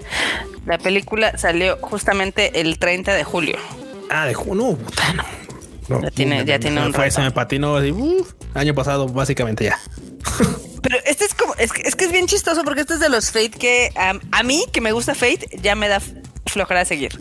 la 0.65 0.78
película 0.78 1.38
salió 1.38 1.78
justamente 1.82 2.61
el 2.61 2.78
30 2.78 3.13
de 3.13 3.24
julio. 3.24 3.57
Ah, 4.09 4.26
de 4.28 4.34
junio. 4.34 4.78
puta, 4.78 5.13
no. 5.13 5.24
No, 5.89 6.01
Ya 6.01 6.11
tiene- 6.11 6.39
no, 6.39 6.43
ya 6.43 6.55
no, 6.55 6.59
tiene 6.59 6.86
un 6.86 6.93
rato. 6.93 7.11
Se 7.11 7.22
me 7.22 7.32
patinó 7.32 7.78
así. 7.78 7.91
uf, 7.91 8.34
año 8.53 8.76
pasado, 8.76 9.07
básicamente 9.07 9.63
ya. 9.65 9.80
Pero 10.84 10.97
este 11.05 11.26
es 11.26 11.34
como, 11.34 11.53
es, 11.55 11.72
que- 11.72 11.82
es 11.84 11.95
que 11.95 12.05
es 12.05 12.11
bien 12.11 12.28
chistoso 12.28 12.63
porque 12.63 12.82
este 12.82 12.95
es 12.95 12.99
de 12.99 13.09
los 13.09 13.32
Fate 13.32 13.51
que 13.51 13.91
a, 13.95 14.13
a 14.32 14.43
mí, 14.43 14.65
que 14.72 14.82
me 14.82 14.91
gusta 14.91 15.15
Fate, 15.15 15.47
ya 15.61 15.76
me 15.76 15.88
da 15.88 16.01
flojera 16.45 16.84
seguir. 16.86 17.18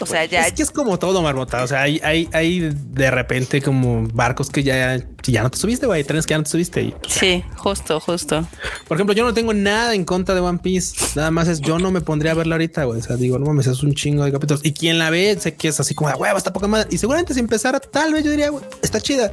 O 0.00 0.06
sea, 0.06 0.24
ya. 0.24 0.46
Es 0.46 0.52
que 0.52 0.62
es 0.62 0.70
como 0.70 0.98
todo, 0.98 1.22
Marmota. 1.22 1.62
O 1.62 1.66
sea, 1.66 1.82
hay, 1.82 2.00
hay, 2.04 2.28
hay 2.32 2.70
de 2.70 3.10
repente 3.10 3.62
como 3.62 4.06
barcos 4.12 4.50
que 4.50 4.62
ya, 4.62 5.00
ya 5.22 5.42
no 5.42 5.50
te 5.50 5.58
subiste, 5.58 5.86
güey. 5.86 6.04
Trenes 6.04 6.26
que 6.26 6.32
ya 6.32 6.38
no 6.38 6.44
te 6.44 6.50
subiste. 6.50 6.82
Y, 6.82 6.94
sí, 7.08 7.44
justo, 7.56 7.98
justo. 8.00 8.46
por 8.88 8.96
ejemplo, 8.96 9.14
yo 9.14 9.24
no 9.24 9.32
tengo 9.32 9.54
nada 9.54 9.94
en 9.94 10.04
contra 10.04 10.34
de 10.34 10.40
One 10.40 10.58
Piece. 10.58 10.96
Nada 11.14 11.30
más 11.30 11.48
es 11.48 11.60
yo 11.60 11.78
no 11.78 11.90
me 11.90 12.00
pondría 12.00 12.32
a 12.32 12.34
verla 12.34 12.56
ahorita, 12.56 12.84
güey. 12.84 13.00
O 13.00 13.02
sea, 13.02 13.16
digo, 13.16 13.38
no 13.38 13.46
mames, 13.46 13.66
es 13.66 13.82
un 13.82 13.94
chingo 13.94 14.24
de 14.24 14.32
capítulos. 14.32 14.60
Y 14.64 14.72
quien 14.72 14.98
la 14.98 15.10
ve, 15.10 15.36
sé 15.40 15.54
que 15.54 15.68
es 15.68 15.80
así 15.80 15.94
como, 15.94 16.12
güey, 16.16 16.36
está 16.36 16.52
poca 16.52 16.68
madre. 16.68 16.88
Y 16.90 16.98
seguramente 16.98 17.32
si 17.34 17.40
empezara, 17.40 17.80
tal 17.80 18.12
vez 18.12 18.24
yo 18.24 18.30
diría, 18.30 18.50
güey, 18.50 18.64
está 18.82 19.00
chida. 19.00 19.32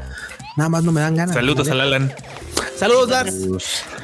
Nada 0.56 0.70
más 0.70 0.84
no 0.84 0.92
me 0.92 1.02
dan 1.02 1.16
ganas. 1.16 1.36
Saludos 1.36 1.68
al 1.70 1.82
Alan. 1.82 2.14
Saludos, 2.76 3.10
Lars. 3.10 3.34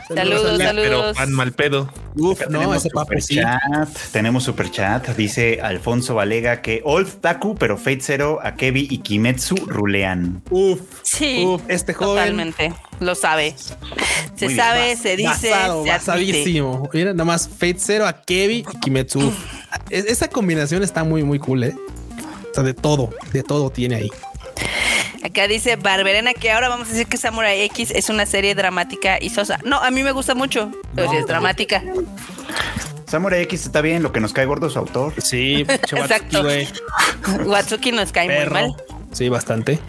Saludos, 0.07 0.55
Pero 0.57 0.57
saludos. 0.57 1.18
pan 1.18 1.32
mal 1.32 1.51
pedo. 1.53 1.89
Uf, 2.16 2.41
no, 2.49 2.74
ese 2.74 2.89
papo 2.89 3.05
super 3.07 3.22
sí. 3.22 3.36
chat, 3.36 3.89
tenemos 4.12 4.43
super 4.43 4.70
chat, 4.72 5.07
dice 5.16 5.60
Alfonso 5.62 6.16
Valega 6.16 6.62
que 6.62 6.82
Olf 6.84 7.16
Taku, 7.22 7.55
pero 7.55 7.78
Fate 7.78 8.01
Zero, 8.01 8.39
Akebi 8.43 8.88
y 8.89 8.99
Kimetsu 8.99 9.55
rulean. 9.68 10.41
Uf, 10.49 10.82
Sí, 11.03 11.43
uf, 11.45 11.62
este 11.68 11.93
joven. 11.93 12.16
totalmente. 12.24 12.74
Lo 12.99 13.16
sabe. 13.16 13.55
Se 14.36 14.45
Muy 14.45 14.55
sabe, 14.55 14.95
se 14.97 15.16
dice, 15.16 15.49
basado, 15.51 15.84
se 15.84 15.89
basadísimo. 15.89 16.89
Mira, 16.93 17.12
nada 17.14 17.26
más 17.26 17.47
Fate 17.47 17.78
Zero 17.80 18.07
a 18.07 18.22
Kevi 18.22 18.66
y 18.74 18.80
Kimetsu. 18.80 19.20
Uf. 19.28 19.36
Es- 19.89 20.05
Esa 20.05 20.28
combinación 20.28 20.84
está 20.84 21.03
muy, 21.03 21.24
muy 21.24 21.39
cool, 21.39 21.64
eh. 21.64 21.76
O 22.51 22.53
sea, 22.53 22.64
de 22.64 22.74
todo, 22.74 23.12
de 23.32 23.43
todo 23.43 23.70
tiene 23.70 23.95
ahí. 23.95 24.10
Acá 25.24 25.47
dice 25.47 25.76
Barberena 25.76 26.34
que 26.34 26.51
ahora 26.51 26.70
vamos 26.70 26.88
a 26.88 26.91
decir 26.91 27.07
que 27.07 27.18
Samurai 27.18 27.62
X 27.64 27.91
es 27.91 28.10
una 28.10 28.26
serie 28.26 28.55
dramática 28.55 29.18
y 29.22 29.30
sosa. 29.30 29.60
No, 29.66 29.78
a 29.82 29.91
mí 29.91 30.03
me 30.03 30.12
gusta 30.12 30.36
mucho, 30.36 30.72
pero 30.95 31.12
es 31.14 31.26
dramática. 31.28 31.84
Samurai 33.07 33.41
X 33.43 33.66
está 33.66 33.82
bien, 33.82 34.03
lo 34.03 34.12
que 34.12 34.20
nos 34.20 34.34
cae 34.34 34.45
gordo 34.45 34.70
su 34.70 34.78
autor. 34.80 35.14
Sí, 35.22 35.62
Exacto. 35.68 36.43
Watsuki 37.45 37.91
nos 37.91 38.12
cae 38.12 38.28
muy 38.28 38.36
Perro. 38.38 38.51
mal, 38.53 38.76
Sí, 39.12 39.30
bastante. 39.30 39.80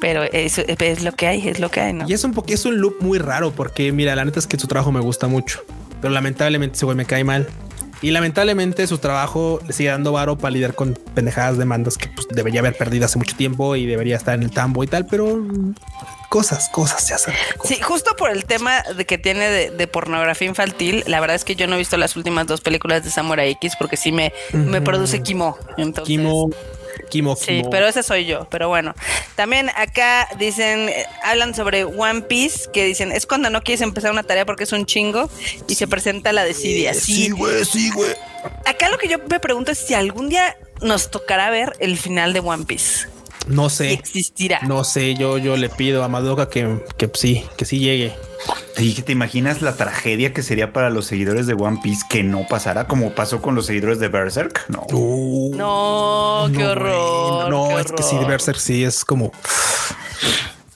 pero 0.00 0.24
eso 0.24 0.62
es 0.66 1.02
lo 1.02 1.12
que 1.12 1.26
hay, 1.26 1.46
es 1.48 1.60
lo 1.60 1.70
que 1.70 1.80
hay, 1.80 1.92
¿no? 1.92 2.08
Y 2.08 2.12
es 2.14 2.24
un 2.24 2.32
poco, 2.32 2.52
es 2.52 2.64
un 2.64 2.78
loop 2.80 2.96
muy 3.00 3.18
raro 3.18 3.52
porque, 3.52 3.92
mira, 3.92 4.16
la 4.16 4.24
neta 4.24 4.38
es 4.38 4.46
que 4.46 4.58
su 4.58 4.66
trabajo 4.66 4.90
me 4.90 5.00
gusta 5.00 5.28
mucho, 5.28 5.62
pero 6.00 6.12
lamentablemente 6.14 6.76
ese 6.76 6.84
güey 6.86 6.96
me 6.96 7.04
cae 7.04 7.24
mal. 7.24 7.46
Y 8.02 8.10
lamentablemente 8.10 8.86
su 8.86 8.98
trabajo 8.98 9.60
le 9.66 9.72
sigue 9.72 9.90
dando 9.90 10.12
varo 10.12 10.36
para 10.36 10.50
lidiar 10.50 10.74
con 10.74 10.94
pendejadas 11.14 11.56
demandas 11.56 11.96
que 11.96 12.08
pues, 12.08 12.26
debería 12.28 12.60
haber 12.60 12.76
perdido 12.76 13.06
hace 13.06 13.16
mucho 13.16 13.36
tiempo 13.36 13.76
y 13.76 13.86
debería 13.86 14.16
estar 14.16 14.34
en 14.34 14.42
el 14.42 14.50
tambo 14.50 14.82
y 14.82 14.88
tal, 14.88 15.06
pero 15.06 15.40
cosas, 16.28 16.68
cosas 16.68 17.06
se 17.06 17.14
hacen. 17.14 17.34
Sí, 17.62 17.80
justo 17.80 18.16
por 18.16 18.30
el 18.30 18.44
tema 18.44 18.82
de 18.96 19.06
que 19.06 19.18
tiene 19.18 19.48
de, 19.48 19.70
de 19.70 19.86
pornografía 19.86 20.48
infantil, 20.48 21.04
la 21.06 21.20
verdad 21.20 21.36
es 21.36 21.44
que 21.44 21.54
yo 21.54 21.66
no 21.66 21.76
he 21.76 21.78
visto 21.78 21.96
las 21.96 22.16
últimas 22.16 22.46
dos 22.46 22.60
películas 22.60 23.04
de 23.04 23.10
Samurai 23.10 23.50
X 23.52 23.74
porque 23.78 23.96
sí 23.96 24.10
me, 24.10 24.32
me 24.52 24.80
produce 24.80 25.22
quimo. 25.22 25.56
Entonces, 25.76 26.18
Kimo, 27.10 27.36
Kimo, 27.36 27.36
Sí, 27.36 27.62
pero 27.70 27.86
ese 27.86 28.02
soy 28.02 28.26
yo. 28.26 28.46
Pero 28.50 28.68
bueno, 28.68 28.94
también 29.34 29.70
acá 29.76 30.28
dicen, 30.38 30.90
hablan 31.22 31.54
sobre 31.54 31.84
One 31.84 32.22
Piece, 32.22 32.70
que 32.72 32.84
dicen, 32.84 33.12
es 33.12 33.26
cuando 33.26 33.50
no 33.50 33.62
quieres 33.62 33.80
empezar 33.80 34.10
una 34.10 34.22
tarea 34.22 34.44
porque 34.46 34.64
es 34.64 34.72
un 34.72 34.86
chingo 34.86 35.28
y 35.68 35.74
se 35.74 35.86
presenta 35.86 36.32
la 36.32 36.44
desidia. 36.44 36.94
Sí, 36.94 37.30
güey, 37.30 37.64
sí, 37.64 37.90
güey. 37.90 38.14
acá 38.66 38.88
lo 38.90 38.98
que 38.98 39.08
yo 39.08 39.18
me 39.28 39.40
pregunto 39.40 39.72
es 39.72 39.78
si 39.78 39.94
algún 39.94 40.28
día 40.28 40.56
nos 40.80 41.10
tocará 41.10 41.50
ver 41.50 41.74
el 41.78 41.96
final 41.96 42.32
de 42.32 42.40
One 42.40 42.64
Piece. 42.64 43.11
No 43.46 43.68
sé. 43.70 43.92
existirá. 43.92 44.60
No 44.62 44.84
sé, 44.84 45.14
yo, 45.14 45.38
yo 45.38 45.56
le 45.56 45.68
pido 45.68 46.04
a 46.04 46.08
Madoka 46.08 46.48
que, 46.48 46.84
que 46.96 47.10
sí, 47.14 47.44
que 47.56 47.64
sí 47.64 47.78
llegue. 47.80 48.14
Sí, 48.76 48.94
¿te 49.02 49.12
imaginas 49.12 49.62
la 49.62 49.76
tragedia 49.76 50.32
que 50.32 50.42
sería 50.42 50.72
para 50.72 50.90
los 50.90 51.06
seguidores 51.06 51.46
de 51.46 51.54
One 51.54 51.78
Piece 51.82 52.02
que 52.08 52.22
no 52.22 52.46
pasara 52.48 52.86
como 52.88 53.14
pasó 53.14 53.40
con 53.42 53.54
los 53.54 53.66
seguidores 53.66 53.98
de 54.00 54.08
Berserk? 54.08 54.64
No. 54.68 54.86
Uh, 54.92 55.54
No, 55.56 56.48
qué 56.52 56.58
no, 56.62 56.70
horror. 56.70 57.50
No, 57.50 57.68
qué 57.68 57.80
es 57.82 57.92
que 57.92 58.02
sí. 58.02 58.16
Berserk 58.26 58.58
sí 58.58 58.84
es 58.84 59.04
como. 59.04 59.32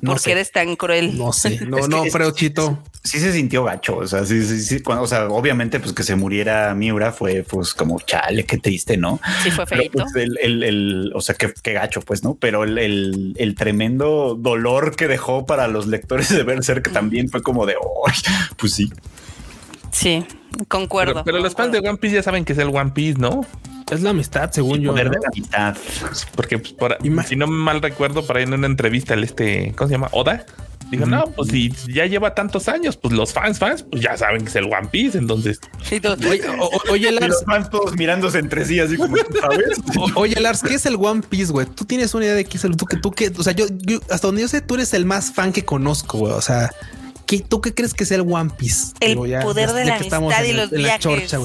No 0.01 0.13
¿Por 0.13 0.23
qué 0.23 0.33
eres 0.33 0.53
tan 0.53 0.77
cruel? 0.77 1.17
no 1.17 1.33
sé, 1.33 1.59
no, 1.67 1.79
Es 1.79 1.85
que- 1.85 1.91
no, 1.91 2.05
es- 2.05 2.13
pero 2.13 2.31
Chito. 2.33 2.83
Sí 3.03 3.21
se 3.21 3.33
sintió 3.33 3.63
gacho, 3.63 3.99
o 3.99 4.07
sea, 4.07 4.25
sí, 4.27 4.45
sí, 4.45 4.61
sí. 4.61 4.81
cuando- 4.81 5.05
o 5.05 5.07
sea, 5.07 5.29
obviamente, 5.29 5.79
pues 5.79 5.93
que 5.93 6.03
se 6.03 6.17
muriera 6.17 6.75
Miura 6.75 7.13
fue, 7.13 7.45
pues, 7.49 7.73
como 7.73 8.01
chale, 8.01 8.45
qué 8.45 8.59
triste, 8.59 8.97
¿no? 8.97 9.21
Sí 9.45 9.51
fue 9.53 9.65
Pero, 9.65 9.81
feito. 9.83 9.99
pues, 10.03 10.17
el, 10.17 10.37
el- 10.43 10.63
el- 10.65 11.13
o 11.15 11.21
sea, 11.21 11.35
qué, 11.37 11.55
qué 11.63 11.73
gacho, 11.73 12.01
pues, 12.01 12.25
¿no? 12.25 12.35
Pero 12.35 12.65
el, 12.65 12.79
el- 12.79 13.35
el 13.39 13.55
tremendo 13.55 14.35
dolor 14.37 14.97
que 14.97 15.07
dejó 15.07 15.47
para 15.47 15.69
los 15.69 15.87
lectores 15.87 16.29
de 16.31 16.43
Berserk 16.43 16.91
también 16.93 17.29
fue 17.29 17.43
como 17.43 17.65
de, 17.65 17.75
"Ay, 18.07 18.15
pues 18.57 18.73
sí. 18.73 18.91
Sí, 19.97 20.25
concuerdo. 20.69 21.13
Pero, 21.15 21.25
pero 21.25 21.39
los 21.41 21.55
fans 21.55 21.73
de 21.73 21.79
One 21.79 21.97
Piece 21.99 22.17
ya 22.17 22.23
saben 22.23 22.45
que 22.45 22.53
es 22.53 22.59
el 22.59 22.69
One 22.69 22.91
Piece, 22.91 23.19
¿no? 23.19 23.47
Es 23.91 24.03
la 24.03 24.11
amistad, 24.11 24.51
según 24.53 24.81
yo. 24.81 24.91
poder 24.91 25.07
¿no? 25.07 25.13
de 25.13 25.19
la 25.21 25.29
amistad. 25.29 25.77
Porque 26.35 26.59
pues, 26.59 26.73
por- 26.75 26.99
si 27.27 27.37
no 27.37 27.47
mal 27.47 27.81
recuerdo, 27.81 28.27
por 28.27 28.37
ahí 28.37 28.43
en 28.43 28.53
una 28.53 28.67
entrevista, 28.67 29.15
el 29.15 29.25
este, 29.25 29.73
¿cómo 29.77 29.89
se 29.89 29.95
llama? 29.95 30.09
Oda. 30.13 30.45
Dijo, 30.91 31.05
no, 31.07 31.25
pues 31.35 31.49
si 31.49 31.73
ya 31.93 32.07
lleva 32.07 32.35
tantos 32.35 32.69
años, 32.69 32.97
pues 32.97 33.13
los 33.15 33.33
fans, 33.33 33.59
fans, 33.59 33.85
pues 33.91 34.03
ya 34.03 34.17
saben 34.17 34.43
que 34.43 34.51
es 34.51 34.57
el 34.57 34.65
One 34.65 34.89
Piece. 34.91 35.19
Entonces, 35.19 35.61
Sí, 35.83 35.99
tú- 35.99 36.11
Oye, 36.29 36.43
o- 36.61 36.65
o- 36.67 36.93
oye, 36.93 37.09
Y 37.09 37.13
los 37.13 37.21
Lars, 37.21 37.45
fans 37.45 37.71
todos 37.71 37.97
mirándose 37.97 38.39
entre 38.39 38.65
sí, 38.65 38.79
así 38.79 38.97
como, 38.97 39.17
¿sabes? 39.41 39.79
o- 39.99 40.11
oye, 40.21 40.41
Lars, 40.41 40.63
¿qué 40.63 40.75
es 40.75 40.87
el 40.87 40.97
One 40.97 41.23
Piece, 41.29 41.51
güey? 41.53 41.67
Tú 41.67 41.85
tienes 41.87 42.15
una 42.15 42.27
idea 42.27 42.35
de 42.35 42.45
qué 42.45 42.57
es 42.57 42.65
el 42.65 42.77
tú 42.77 42.87
que 42.87 42.99
tú 42.99 43.11
que, 43.11 43.33
o 43.37 43.43
sea, 43.43 43.53
yo, 43.53 43.67
yo- 43.71 43.99
hasta 44.11 44.29
donde 44.29 44.43
yo 44.43 44.49
sé, 44.49 44.61
tú 44.61 44.75
eres 44.77 44.93
el 44.95 45.07
más 45.07 45.33
fan 45.33 45.53
que 45.53 45.65
conozco, 45.65 46.19
güey. 46.19 46.33
O 46.35 46.41
sea, 46.41 46.71
¿qué, 47.27 47.41
¿tú 47.41 47.61
qué 47.61 47.75
crees 47.75 47.93
que 47.95 48.05
sea 48.07 48.17
el 48.19 48.23
One 48.33 48.51
Piece? 48.57 48.93
El 49.01 49.17
poder 49.17 49.73
de 49.73 49.85
la 49.85 49.99
que 49.99 50.05
estamos 50.05 50.33
amistad 50.33 50.45
y 50.47 50.51
en 50.51 50.57
el- 50.57 50.63
los 50.63 50.73
en 50.73 50.83
la 50.83 50.89
viajes. 50.99 51.01
chorcha. 51.31 51.39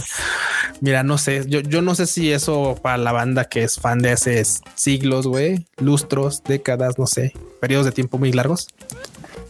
Mira, 0.79 1.03
no 1.03 1.17
sé, 1.17 1.43
yo, 1.47 1.59
yo 1.59 1.81
no 1.81 1.93
sé 1.95 2.07
si 2.07 2.31
eso 2.31 2.79
para 2.81 2.97
la 2.97 3.11
banda 3.11 3.45
que 3.45 3.63
es 3.63 3.75
fan 3.79 3.99
de 3.99 4.11
hace 4.11 4.43
siglos, 4.75 5.27
güey, 5.27 5.67
lustros, 5.77 6.41
décadas, 6.43 6.97
no 6.97 7.05
sé, 7.07 7.33
periodos 7.59 7.85
de 7.85 7.91
tiempo 7.91 8.17
muy 8.17 8.31
largos, 8.31 8.67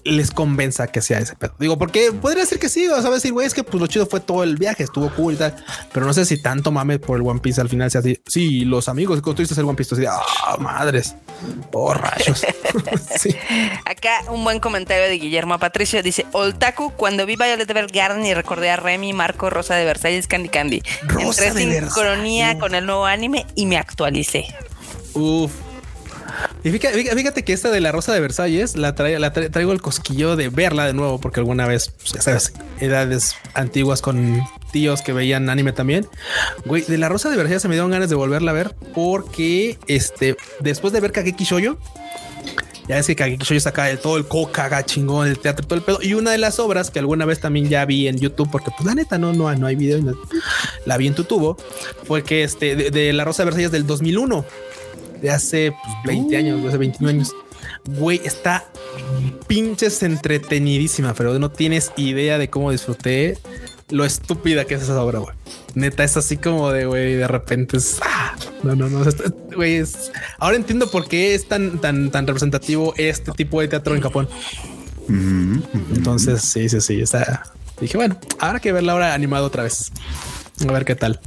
les 0.03 0.31
convenza 0.31 0.87
que 0.87 1.01
sea 1.01 1.19
ese 1.19 1.35
pedo. 1.35 1.53
Digo, 1.59 1.77
porque 1.77 2.11
podría 2.11 2.45
ser 2.45 2.59
que 2.59 2.69
sí, 2.69 2.87
o 2.87 3.01
sea, 3.01 3.11
decir, 3.11 3.33
güey, 3.33 3.45
es 3.47 3.53
que 3.53 3.63
pues 3.63 3.79
lo 3.79 3.87
chido 3.87 4.05
fue 4.05 4.19
todo 4.19 4.43
el 4.43 4.57
viaje, 4.57 4.83
estuvo 4.83 5.09
cool 5.11 5.33
y 5.33 5.37
tal, 5.37 5.55
pero 5.93 6.05
no 6.05 6.13
sé 6.13 6.25
si 6.25 6.41
tanto 6.41 6.71
mame 6.71 6.99
por 6.99 7.17
el 7.17 7.27
One 7.27 7.39
Piece 7.39 7.61
al 7.61 7.69
final 7.69 7.91
sea 7.91 7.99
así. 7.99 8.19
Sí, 8.27 8.65
los 8.65 8.89
amigos 8.89 9.17
que 9.17 9.21
construiste 9.21 9.59
el 9.59 9.65
One 9.65 9.75
Piece, 9.75 9.95
así, 9.95 10.05
ah, 10.05 10.57
madres, 10.59 11.15
oh, 11.71 11.93
rayos. 11.93 12.45
sí. 13.19 13.35
Acá 13.85 14.23
un 14.29 14.43
buen 14.43 14.59
comentario 14.59 15.05
de 15.05 15.17
Guillermo 15.17 15.59
Patricio 15.59 16.01
dice 16.01 16.25
Oltaku, 16.31 16.91
cuando 16.91 17.25
vi 17.25 17.35
Violet 17.35 17.69
Evergarden 17.69 18.25
y 18.25 18.33
recordé 18.33 18.69
a 18.69 18.77
Remy, 18.77 19.13
Marco, 19.13 19.49
Rosa 19.49 19.75
de 19.75 19.85
Versalles, 19.85 20.27
Candy 20.27 20.49
Candy. 20.49 20.83
Rosa 21.03 21.47
Entré 21.47 21.65
de 21.65 21.81
sincronía 21.81 22.47
Versalles. 22.47 22.61
con 22.61 22.75
el 22.75 22.85
nuevo 22.85 23.05
anime 23.05 23.45
y 23.55 23.65
me 23.65 23.77
actualicé. 23.77 24.45
Uf. 25.13 25.51
Y 26.63 26.69
fíjate, 26.69 27.15
fíjate- 27.15 27.43
que 27.43 27.53
esta 27.53 27.71
de 27.71 27.79
la 27.81 27.91
Rosa 27.91 28.13
de 28.13 28.19
Versalles 28.19 28.75
la, 28.75 28.93
tra- 28.95 29.49
traigo 29.51 29.71
el 29.71 29.81
cosquillo 29.81 30.35
de 30.35 30.49
verla 30.49 30.85
de 30.85 30.93
nuevo, 30.93 31.19
porque 31.19 31.39
alguna 31.39 31.65
vez, 31.65 31.91
pues, 32.11 32.53
edades 32.79 33.35
antiguas 33.55 34.01
con 34.01 34.41
tíos 34.71 35.01
que 35.01 35.11
veían 35.11 35.49
anime 35.49 35.73
también. 35.73 36.07
Güey, 36.65 36.83
de 36.83 36.97
la 36.99 37.09
Rosa 37.09 37.29
de 37.31 37.37
Versalles 37.37 37.63
se 37.63 37.67
me 37.67 37.73
dieron 37.75 37.89
ganas 37.91 38.09
de 38.09 38.15
volverla 38.15 38.51
a 38.51 38.53
ver 38.53 38.75
porque 38.93 39.77
este, 39.87 40.37
después 40.59 40.93
de 40.93 40.99
ver 40.99 41.11
Kageki 41.11 41.43
Shoujo, 41.45 41.77
ya 42.87 42.97
es 42.99 43.07
que 43.07 43.15
Kageki 43.15 43.43
Shoujo 43.43 43.59
saca 43.59 43.89
el, 43.89 43.97
todo 43.99 44.17
el 44.17 44.27
coca 44.27 44.85
chingón, 44.85 45.27
el 45.29 45.39
teatro, 45.39 45.65
todo 45.65 45.77
el 45.79 45.83
pedo. 45.83 45.99
Y 46.01 46.13
una 46.13 46.29
de 46.31 46.37
las 46.37 46.59
obras 46.59 46.91
que 46.91 46.99
alguna 46.99 47.25
vez 47.25 47.39
también 47.39 47.69
ya 47.69 47.85
vi 47.85 48.07
en 48.07 48.17
YouTube, 48.19 48.49
porque 48.51 48.69
pues 48.77 48.85
la 48.85 48.93
neta 48.93 49.17
no, 49.17 49.33
no, 49.33 49.53
no 49.55 49.65
hay 49.67 49.75
video, 49.75 49.99
la 50.85 50.97
vi 50.97 51.07
en 51.07 51.15
tu 51.15 51.23
tubo, 51.23 51.57
fue 52.05 52.23
que 52.23 52.43
este 52.43 52.75
de, 52.75 52.91
de 52.91 53.13
la 53.13 53.25
Rosa 53.25 53.41
de 53.43 53.45
Versalles 53.45 53.71
del 53.71 53.87
2001 53.87 54.45
de 55.21 55.29
hace 55.29 55.73
pues, 55.83 55.95
20 56.05 56.37
años, 56.37 56.61
de 56.61 56.69
hace 56.69 56.77
21 56.77 57.09
años. 57.09 57.35
Güey, 57.85 58.21
está 58.23 58.65
pinches 59.47 60.03
entretenidísima, 60.03 61.13
pero 61.13 61.37
no 61.39 61.51
tienes 61.51 61.91
idea 61.97 62.37
de 62.37 62.49
cómo 62.49 62.71
disfruté 62.71 63.37
lo 63.89 64.05
estúpida 64.05 64.65
que 64.65 64.75
es 64.75 64.83
esa 64.83 65.01
obra, 65.01 65.19
güey. 65.19 65.35
Neta, 65.75 66.03
es 66.03 66.17
así 66.17 66.37
como 66.37 66.71
de, 66.71 66.85
güey, 66.85 67.15
de 67.15 67.27
repente 67.27 67.77
es... 67.77 67.99
ah, 68.01 68.35
no, 68.63 68.75
no, 68.75 68.89
no. 68.89 69.03
Güey, 69.55 69.75
es... 69.75 70.11
Ahora 70.39 70.55
entiendo 70.55 70.89
por 70.89 71.07
qué 71.07 71.35
es 71.35 71.47
tan, 71.47 71.79
tan, 71.79 72.11
tan 72.11 72.27
representativo 72.27 72.93
este 72.97 73.31
tipo 73.33 73.61
de 73.61 73.67
teatro 73.67 73.95
en 73.95 74.01
Japón. 74.01 74.29
Entonces, 75.93 76.41
sí, 76.41 76.69
sí, 76.69 76.81
sí. 76.81 77.01
Está... 77.01 77.43
Dije, 77.79 77.97
bueno, 77.97 78.17
habrá 78.39 78.59
que 78.59 78.71
verla 78.71 78.93
ahora 78.93 79.13
animado 79.13 79.47
otra 79.47 79.63
vez. 79.63 79.91
A 80.67 80.71
ver 80.71 80.85
qué 80.85 80.95
tal. 80.95 81.19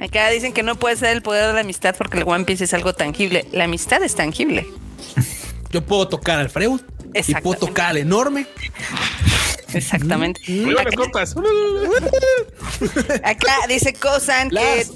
Acá 0.00 0.28
dicen 0.30 0.52
que 0.52 0.62
no 0.62 0.74
puede 0.76 0.96
ser 0.96 1.10
el 1.10 1.22
poder 1.22 1.46
de 1.48 1.52
la 1.54 1.60
amistad 1.60 1.94
porque 1.96 2.18
el 2.18 2.24
One 2.26 2.44
Piece 2.44 2.64
es 2.64 2.74
algo 2.74 2.92
tangible. 2.94 3.46
La 3.52 3.64
amistad 3.64 4.02
es 4.02 4.14
tangible. 4.14 4.66
Yo 5.70 5.84
puedo 5.84 6.08
tocar 6.08 6.38
al 6.38 6.50
Freud 6.50 6.80
y 6.80 6.82
puedo 6.82 7.14
Exactamente. 7.14 7.66
tocar 7.66 7.86
al 7.90 7.96
enorme. 7.98 8.46
Exactamente. 9.72 10.40
¡Viva 10.46 10.84
las 10.84 10.94
copas! 10.94 11.34
Acá 13.24 13.54
dice 13.68 13.92
Kosan 13.94 14.50
que 14.50 14.54
Las- 14.54 14.92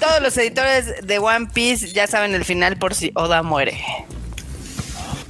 todos 0.00 0.22
los 0.22 0.36
editores 0.38 1.06
de 1.06 1.18
One 1.18 1.48
Piece 1.52 1.88
ya 1.92 2.06
saben 2.06 2.34
el 2.34 2.44
final 2.44 2.78
por 2.78 2.94
si 2.94 3.10
Oda 3.14 3.42
muere. 3.42 3.78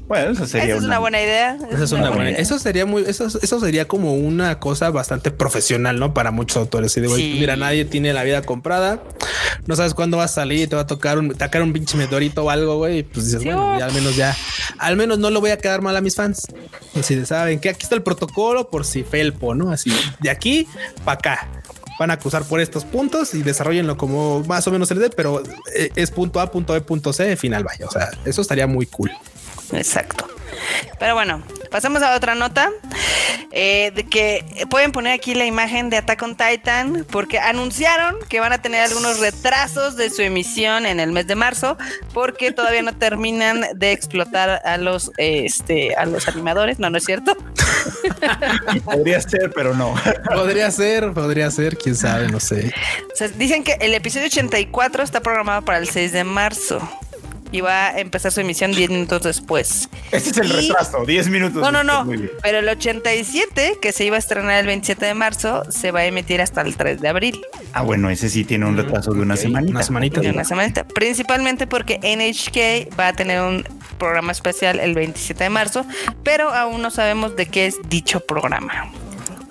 Bueno, 0.09 0.31
eso 0.33 0.47
sería 0.47 0.69
Esa 0.69 0.77
es 0.79 0.85
una 0.85 0.99
buena 0.99 1.21
idea. 1.21 1.59
Esa 1.71 1.85
es 1.85 1.93
una 1.93 2.09
buena. 2.11 2.31
Eso 2.31 2.59
sería 2.59 2.87
muy, 2.87 3.05
eso, 3.07 3.27
eso 3.27 3.61
sería 3.61 3.87
como 3.87 4.15
una 4.15 4.59
cosa 4.59 4.89
bastante 4.91 5.31
profesional, 5.31 5.99
¿no? 6.01 6.15
Para 6.15 6.31
muchos 6.31 6.57
autores. 6.57 6.97
Y 6.97 7.03
digo, 7.03 7.15
Sí. 7.15 7.37
mira, 7.39 7.57
nadie 7.57 7.85
tiene 7.85 8.15
la 8.15 8.25
vida 8.25 8.41
comprada. 8.43 9.03
No 9.67 9.77
sabes 9.77 9.93
cuándo 9.93 10.17
va 10.17 10.25
a 10.25 10.29
salir, 10.29 10.67
te 10.69 10.77
va 10.77 10.83
a 10.83 10.87
tocar 10.87 11.19
un, 11.19 11.35
tacar 11.35 11.61
un 11.63 11.75
pinche 11.75 11.99
meteorito 11.99 12.43
o 12.45 12.49
algo, 12.51 12.77
güey. 12.79 13.01
y 13.01 13.03
Pues 13.03 13.27
dices, 13.27 13.43
Sí, 13.43 13.49
bueno, 13.49 13.79
ya 13.79 13.85
al 13.85 13.93
menos 13.93 14.17
ya, 14.17 14.35
al 14.79 14.97
menos 14.97 15.19
no 15.19 15.29
lo 15.31 15.41
voy 15.41 15.51
a 15.51 15.59
quedar 15.59 15.83
mal 15.83 15.95
a 15.95 16.01
mis 16.01 16.15
fans. 16.15 16.47
Así 16.99 17.15
de, 17.15 17.27
saben 17.27 17.61
que 17.61 17.69
aquí 17.69 17.83
está 17.83 17.95
el 17.95 18.03
protocolo 18.03 18.71
por 18.71 18.87
si 18.87 19.03
felpo, 19.03 19.55
¿no? 19.55 19.71
Así 19.71 19.93
de 20.21 20.31
aquí 20.31 20.67
para 21.05 21.19
acá. 21.19 21.49
Van 21.99 22.11
a 22.11 22.15
acusar 22.15 22.45
por 22.45 22.61
estos 22.61 22.85
puntos 22.85 23.35
y 23.35 23.43
desarrollenlo 23.43 23.97
como 23.97 24.41
más 24.45 24.65
o 24.69 24.71
menos 24.71 24.89
les 24.93 25.01
dé, 25.01 25.11
pero 25.11 25.43
eh, 25.75 25.91
es 25.97 26.13
punto 26.13 26.39
A, 26.41 26.51
punto 26.51 26.73
B, 26.73 26.81
punto 26.81 27.13
C, 27.13 27.37
final 27.37 27.65
vaya. 27.65 27.87
O 27.87 27.91
sea, 27.91 28.09
eso 28.25 28.41
estaría 28.41 28.69
muy 28.69 28.87
cool. 28.87 29.11
Exacto. 29.73 30.29
Pero 30.99 31.15
bueno, 31.15 31.43
pasamos 31.71 32.03
a 32.03 32.17
otra 32.17 32.35
nota 32.35 32.71
eh, 33.53 33.93
de 33.95 34.05
que 34.05 34.45
pueden 34.71 34.93
poner 34.93 35.13
aquí 35.13 35.35
la 35.35 35.45
imagen 35.45 35.91
de 35.91 35.99
Attack 35.99 36.23
on 36.23 36.37
Titan 36.37 37.07
porque 37.11 37.39
anunciaron 37.39 38.17
que 38.29 38.41
van 38.41 38.53
a 38.53 38.61
tener 38.61 38.83
algunos 38.83 39.21
retrasos 39.21 39.97
de 39.97 40.11
su 40.11 40.23
emisión 40.23 40.87
en 40.87 41.01
el 41.01 41.13
mes 41.13 41.27
de 41.27 41.35
marzo 41.35 41.79
porque 42.13 42.53
todavía 42.53 42.83
no 42.83 42.97
terminan 42.97 43.65
de 43.75 43.93
explotar 43.93 44.61
a 44.65 44.77
los 44.77 45.13
eh, 45.19 45.45
este 45.45 45.95
a 45.95 46.07
los 46.07 46.29
animadores. 46.29 46.79
No, 46.79 46.91
no 46.91 46.99
es 46.99 47.05
cierto. 47.05 47.37
Podría 48.85 49.21
ser, 49.21 49.53
pero 49.55 49.75
no. 49.75 49.95
Podría 50.35 50.71
ser, 50.71 51.13
podría 51.13 51.51
ser, 51.51 51.77
quién 51.77 51.97
sabe, 51.97 52.29
no 52.29 52.41
sé. 52.41 52.73
O 53.13 53.17
sea, 53.17 53.29
dicen 53.29 53.65
que 53.65 53.77
el 53.81 53.95
episodio 53.95 54.27
84 54.27 55.03
está 55.03 55.21
programado 55.21 55.63
para 55.63 55.79
el 55.79 55.89
6 55.89 56.13
de 56.13 56.25
marzo 56.25 56.81
y 57.53 57.61
va 57.61 57.89
a 57.89 57.99
empezar 58.01 58.33
su 58.33 58.41
emisión 58.41 58.73
10 58.73 58.91
minutos 58.91 59.23
después. 59.23 59.89
Ese 60.13 60.31
es 60.31 60.37
el 60.39 60.47
Y- 60.51 60.69
retraso, 60.69 61.05
10 61.05 61.29
minutos. 61.29 61.63
No, 61.63 61.71
no, 61.71 61.83
no. 61.85 62.07
Pero 62.43 62.59
el 62.59 62.69
87, 62.69 63.79
que 63.81 63.93
se 63.93 64.05
iba 64.05 64.17
a 64.17 64.19
estrenar 64.19 64.59
el 64.61 64.67
27 64.67 65.07
de 65.07 65.15
marzo, 65.15 65.63
se 65.71 65.91
va 65.91 66.01
a 66.01 66.05
emitir 66.07 66.41
hasta 66.41 66.61
el 66.63 66.77
3 66.77 67.01
de 67.01 67.09
abril. 67.09 67.41
Ah, 67.73 67.83
bueno, 67.83 68.11
ese 68.11 68.29
sí 68.29 68.45
tiene 68.45 68.67
un 68.67 68.77
retraso 68.77 69.13
de 69.13 69.21
una 69.21 69.35
Ok, 69.35 69.41
semanita. 69.41 69.71
una 69.73 69.83
semanita. 69.83 70.21
De 70.21 70.31
una 70.31 70.45
semanita. 70.45 70.85
Principalmente 70.87 71.67
porque 71.67 71.99
NHK 72.03 72.95
va 72.99 73.09
a 73.09 73.13
tener 73.13 73.41
un 73.41 73.65
programa 73.99 74.33
especial 74.33 74.79
el 74.81 74.95
27 74.95 75.45
de 75.45 75.51
marzo, 75.51 75.85
pero 76.23 76.51
aún 76.55 76.83
no 76.83 76.91
sabemos 76.91 77.37
de 77.37 77.47
qué 77.47 77.67
es 77.67 77.77
dicho 77.89 78.21
programa. 78.21 78.91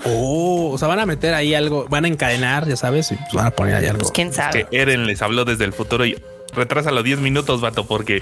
Oh, 0.05 0.69
o 0.71 0.77
sea, 0.77 0.87
van 0.87 0.99
a 0.99 1.05
meter 1.05 1.33
ahí 1.33 1.53
algo, 1.55 1.87
van 1.89 2.05
a 2.05 2.07
encadenar, 2.07 2.67
ya 2.67 2.75
sabes, 2.77 3.11
y 3.11 3.15
pues 3.15 3.33
van 3.33 3.47
a 3.47 3.51
poner 3.51 3.75
ahí 3.75 3.85
algo. 3.87 3.99
Pues 3.99 4.11
quién 4.11 4.31
sabe. 4.31 4.65
Que 4.69 4.81
Eren 4.81 5.05
les 5.07 5.21
habló 5.21 5.43
desde 5.43 5.65
el 5.65 5.73
futuro 5.73 6.05
y 6.05 6.15
retrásalo 6.53 7.03
10 7.03 7.19
minutos, 7.19 7.61
vato, 7.61 7.85
porque 7.85 8.21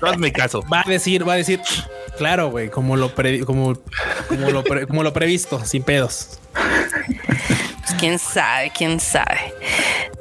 tú 0.00 0.06
hazme 0.06 0.32
caso. 0.32 0.62
Va 0.72 0.82
a 0.86 0.88
decir, 0.88 1.26
va 1.28 1.34
a 1.34 1.36
decir, 1.36 1.60
claro, 2.16 2.50
güey, 2.50 2.68
como 2.70 2.96
lo 2.96 3.14
pre- 3.14 3.40
como, 3.44 3.78
como 4.28 4.50
lo 4.50 4.64
pre- 4.64 4.86
como 4.86 5.02
lo 5.02 5.12
previsto, 5.12 5.64
sin 5.64 5.82
pedos. 5.82 6.38
Pues 6.52 7.94
quién 7.98 8.18
sabe, 8.18 8.70
quién 8.76 9.00
sabe. 9.00 9.54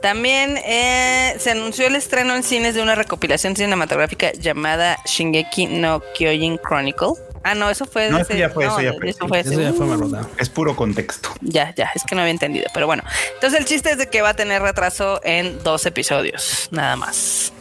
También 0.01 0.57
eh, 0.63 1.35
se 1.39 1.51
anunció 1.51 1.87
el 1.87 1.95
estreno 1.95 2.35
en 2.35 2.43
cines 2.43 2.75
de 2.75 2.81
una 2.81 2.95
recopilación 2.95 3.55
cinematográfica 3.55 4.31
llamada 4.33 4.97
Shingeki 5.05 5.65
no 5.67 6.01
Kyojin 6.17 6.59
Chronicle. 6.59 7.09
Ah, 7.49 7.55
no, 7.55 7.69
eso 7.69 7.85
fue. 7.85 8.09
No, 8.09 8.17
eso 8.17 8.29
ese- 8.31 8.39
ya 8.39 8.49
fue, 8.49 8.65
eso 8.65 8.81
ya 8.81 8.93
fue. 8.93 9.09
Eso 9.09 9.27
fue, 9.27 9.39
Eso 9.39 9.59
ya 9.61 9.73
fue 9.73 9.85
malota. 9.85 10.27
Es 10.37 10.49
puro 10.49 10.75
contexto. 10.75 11.29
Ya, 11.41 11.73
ya, 11.75 11.89
es 11.95 12.03
que 12.03 12.13
no 12.15 12.21
había 12.21 12.31
entendido, 12.31 12.67
pero 12.73 12.87
bueno. 12.87 13.03
Entonces 13.35 13.59
el 13.59 13.65
chiste 13.65 13.91
es 13.91 13.97
de 13.97 14.07
que 14.07 14.21
va 14.21 14.29
a 14.29 14.33
tener 14.35 14.61
retraso 14.61 15.21
en 15.23 15.63
dos 15.63 15.85
episodios, 15.85 16.67
nada 16.71 16.95
más. 16.97 17.53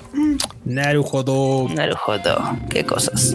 Narujodo. 0.64 1.68
Naruhodo, 1.68 2.56
qué 2.70 2.84
cosas. 2.84 3.34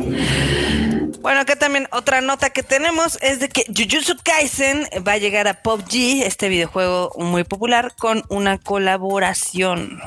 Bueno, 1.21 1.41
acá 1.41 1.55
también 1.55 1.87
otra 1.91 2.19
nota 2.21 2.49
que 2.49 2.63
tenemos 2.63 3.17
es 3.21 3.39
de 3.39 3.47
que 3.49 3.63
Jujutsu 3.67 4.15
Kaisen 4.23 4.87
va 5.07 5.13
a 5.13 5.17
llegar 5.17 5.47
a 5.47 5.53
PUBG, 5.61 6.23
este 6.25 6.49
videojuego 6.49 7.11
muy 7.17 7.43
popular, 7.43 7.93
con 7.97 8.23
una 8.29 8.57
colaboración. 8.57 10.01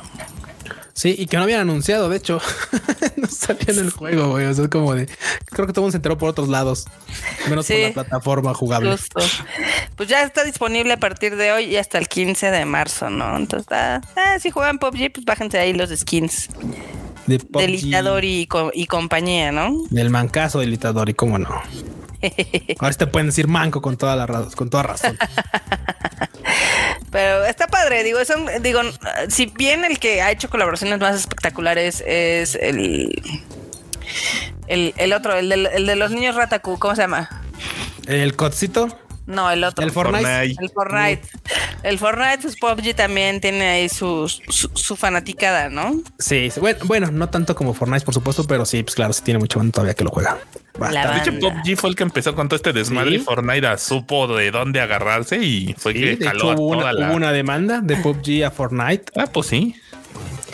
Sí, 0.97 1.15
y 1.19 1.27
que 1.27 1.37
no 1.37 1.43
habían 1.43 1.61
anunciado, 1.61 2.09
de 2.09 2.16
hecho, 2.16 2.41
no 3.16 3.27
salía 3.27 3.65
en 3.69 3.79
el 3.81 3.91
juego, 3.91 4.29
güey. 4.31 4.47
O 4.47 4.55
sea, 4.55 4.65
es 4.65 4.71
como 4.71 4.95
de, 4.95 5.07
creo 5.51 5.66
que 5.66 5.73
todo 5.73 5.81
el 5.81 5.87
mundo 5.87 5.91
se 5.91 5.97
enteró 5.97 6.16
por 6.16 6.29
otros 6.31 6.49
lados, 6.49 6.87
menos 7.49 7.66
Sí. 7.66 7.75
por 7.75 7.83
la 7.83 7.93
plataforma 8.05 8.55
jugable. 8.55 8.93
Justo. 8.93 9.21
Pues 9.97 10.09
ya 10.09 10.23
está 10.23 10.45
disponible 10.45 10.93
a 10.93 10.99
partir 10.99 11.35
de 11.37 11.51
hoy 11.51 11.65
y 11.65 11.77
hasta 11.79 11.99
el 11.99 12.07
15 12.09 12.51
de 12.53 12.65
marzo, 12.65 13.11
¿no? 13.11 13.37
Entonces, 13.37 13.62
está, 13.62 14.03
ah, 14.16 14.39
si 14.39 14.51
juegan 14.51 14.79
PUBG, 14.79 15.12
pues 15.12 15.25
bájense 15.27 15.59
ahí 15.59 15.73
los 15.73 15.91
skins 15.91 16.49
De 17.27 17.39
del 17.39 17.47
PUBG, 17.49 17.71
Itadori 17.87 18.41
y, 18.43 18.47
co- 18.47 18.71
y 18.73 18.87
compañía, 18.87 19.51
¿no? 19.51 19.73
Del 19.91 20.11
mancazo 20.11 20.61
del 20.61 20.73
Itadori, 20.75 21.15
cómo 21.15 21.39
no. 21.41 21.49
Ahora 22.79 22.95
te 22.95 23.07
pueden 23.09 23.27
decir 23.27 23.49
manco 23.49 23.83
con 23.83 23.97
toda 23.97 24.15
la 24.15 24.27
con 24.55 24.71
toda 24.71 24.85
razón. 24.85 25.19
Pero 27.15 27.45
está 27.45 27.69
padre, 27.69 28.03
digo, 28.03 28.24
son, 28.24 28.45
digo, 28.61 28.81
si 29.28 29.47
bien 29.47 29.85
el 29.85 30.01
que 30.01 30.20
ha 30.20 30.32
hecho 30.32 30.51
colaboraciones 30.51 30.99
más 30.99 31.15
espectaculares 31.15 32.03
es 32.05 32.57
el 32.57 33.23
el, 34.66 34.95
el 34.97 35.12
otro, 35.12 35.36
el 35.36 35.49
de, 35.49 35.55
el 35.74 35.86
de 35.86 35.95
los 35.95 36.11
niños 36.11 36.35
Rataku, 36.35 36.77
¿cómo 36.81 36.97
se 36.97 37.03
llama? 37.03 37.31
El 38.09 38.35
codcito, 38.35 38.99
No, 39.27 39.51
el 39.51 39.65
otro. 39.65 39.85
el 39.85 39.91
Fortnite. 39.91 40.55
El 40.61 40.71
Fortnite. 40.71 41.23
El 41.83 41.99
Fortnite, 41.99 42.39
pues 42.43 42.57
PUBG 42.57 42.95
también 42.95 43.41
tiene 43.41 43.69
ahí 43.69 43.89
su, 43.89 44.29
su, 44.49 44.71
su 44.75 44.97
fanaticada, 44.97 45.69
¿no? 45.71 46.01
Sí, 46.19 46.51
sí, 46.51 46.61
bueno, 46.61 46.79
bueno, 46.85 47.11
no 47.11 47.29
tanto 47.31 47.55
como 47.55 47.73
Fortnite, 47.75 48.05
por 48.05 48.13
supuesto, 48.15 48.45
pero 48.47 48.65
sí, 48.67 48.83
pues 48.83 48.95
claro, 48.95 49.13
sí 49.13 49.23
tiene 49.23 49.39
mucho 49.41 49.59
banda 49.59 49.73
todavía 49.73 49.95
que 49.95 50.05
lo 50.05 50.11
juega. 50.11 50.39
De 50.79 51.19
hecho. 51.19 51.33
PUBG 51.39 51.77
fue 51.77 51.91
el 51.91 51.97
que 51.97 52.03
empezó 52.03 52.35
con 52.35 52.49
todo 52.49 52.57
este 52.57 52.73
desmadre 52.73 53.11
Sí. 53.11 53.17
y 53.17 53.19
Fortnite 53.21 53.79
supo 53.79 54.27
de 54.37 54.51
dónde 54.51 54.81
agarrarse 54.81 55.39
y 55.39 55.75
fue 55.79 55.93
Sí, 55.93 56.01
que 56.01 56.17
de 56.17 56.27
jaló 56.27 56.39
hecho, 56.39 56.51
a 56.51 56.55
hubo 56.57 56.73
toda 56.77 56.91
una, 56.91 56.93
la... 56.93 57.07
hubo 57.09 57.17
una 57.17 57.33
demanda 57.33 57.81
de 57.81 57.97
PUBG 57.97 58.45
a 58.45 58.51
Fortnite 58.51 59.05
Ah, 59.17 59.27
pues 59.33 59.47
sí. 59.47 59.77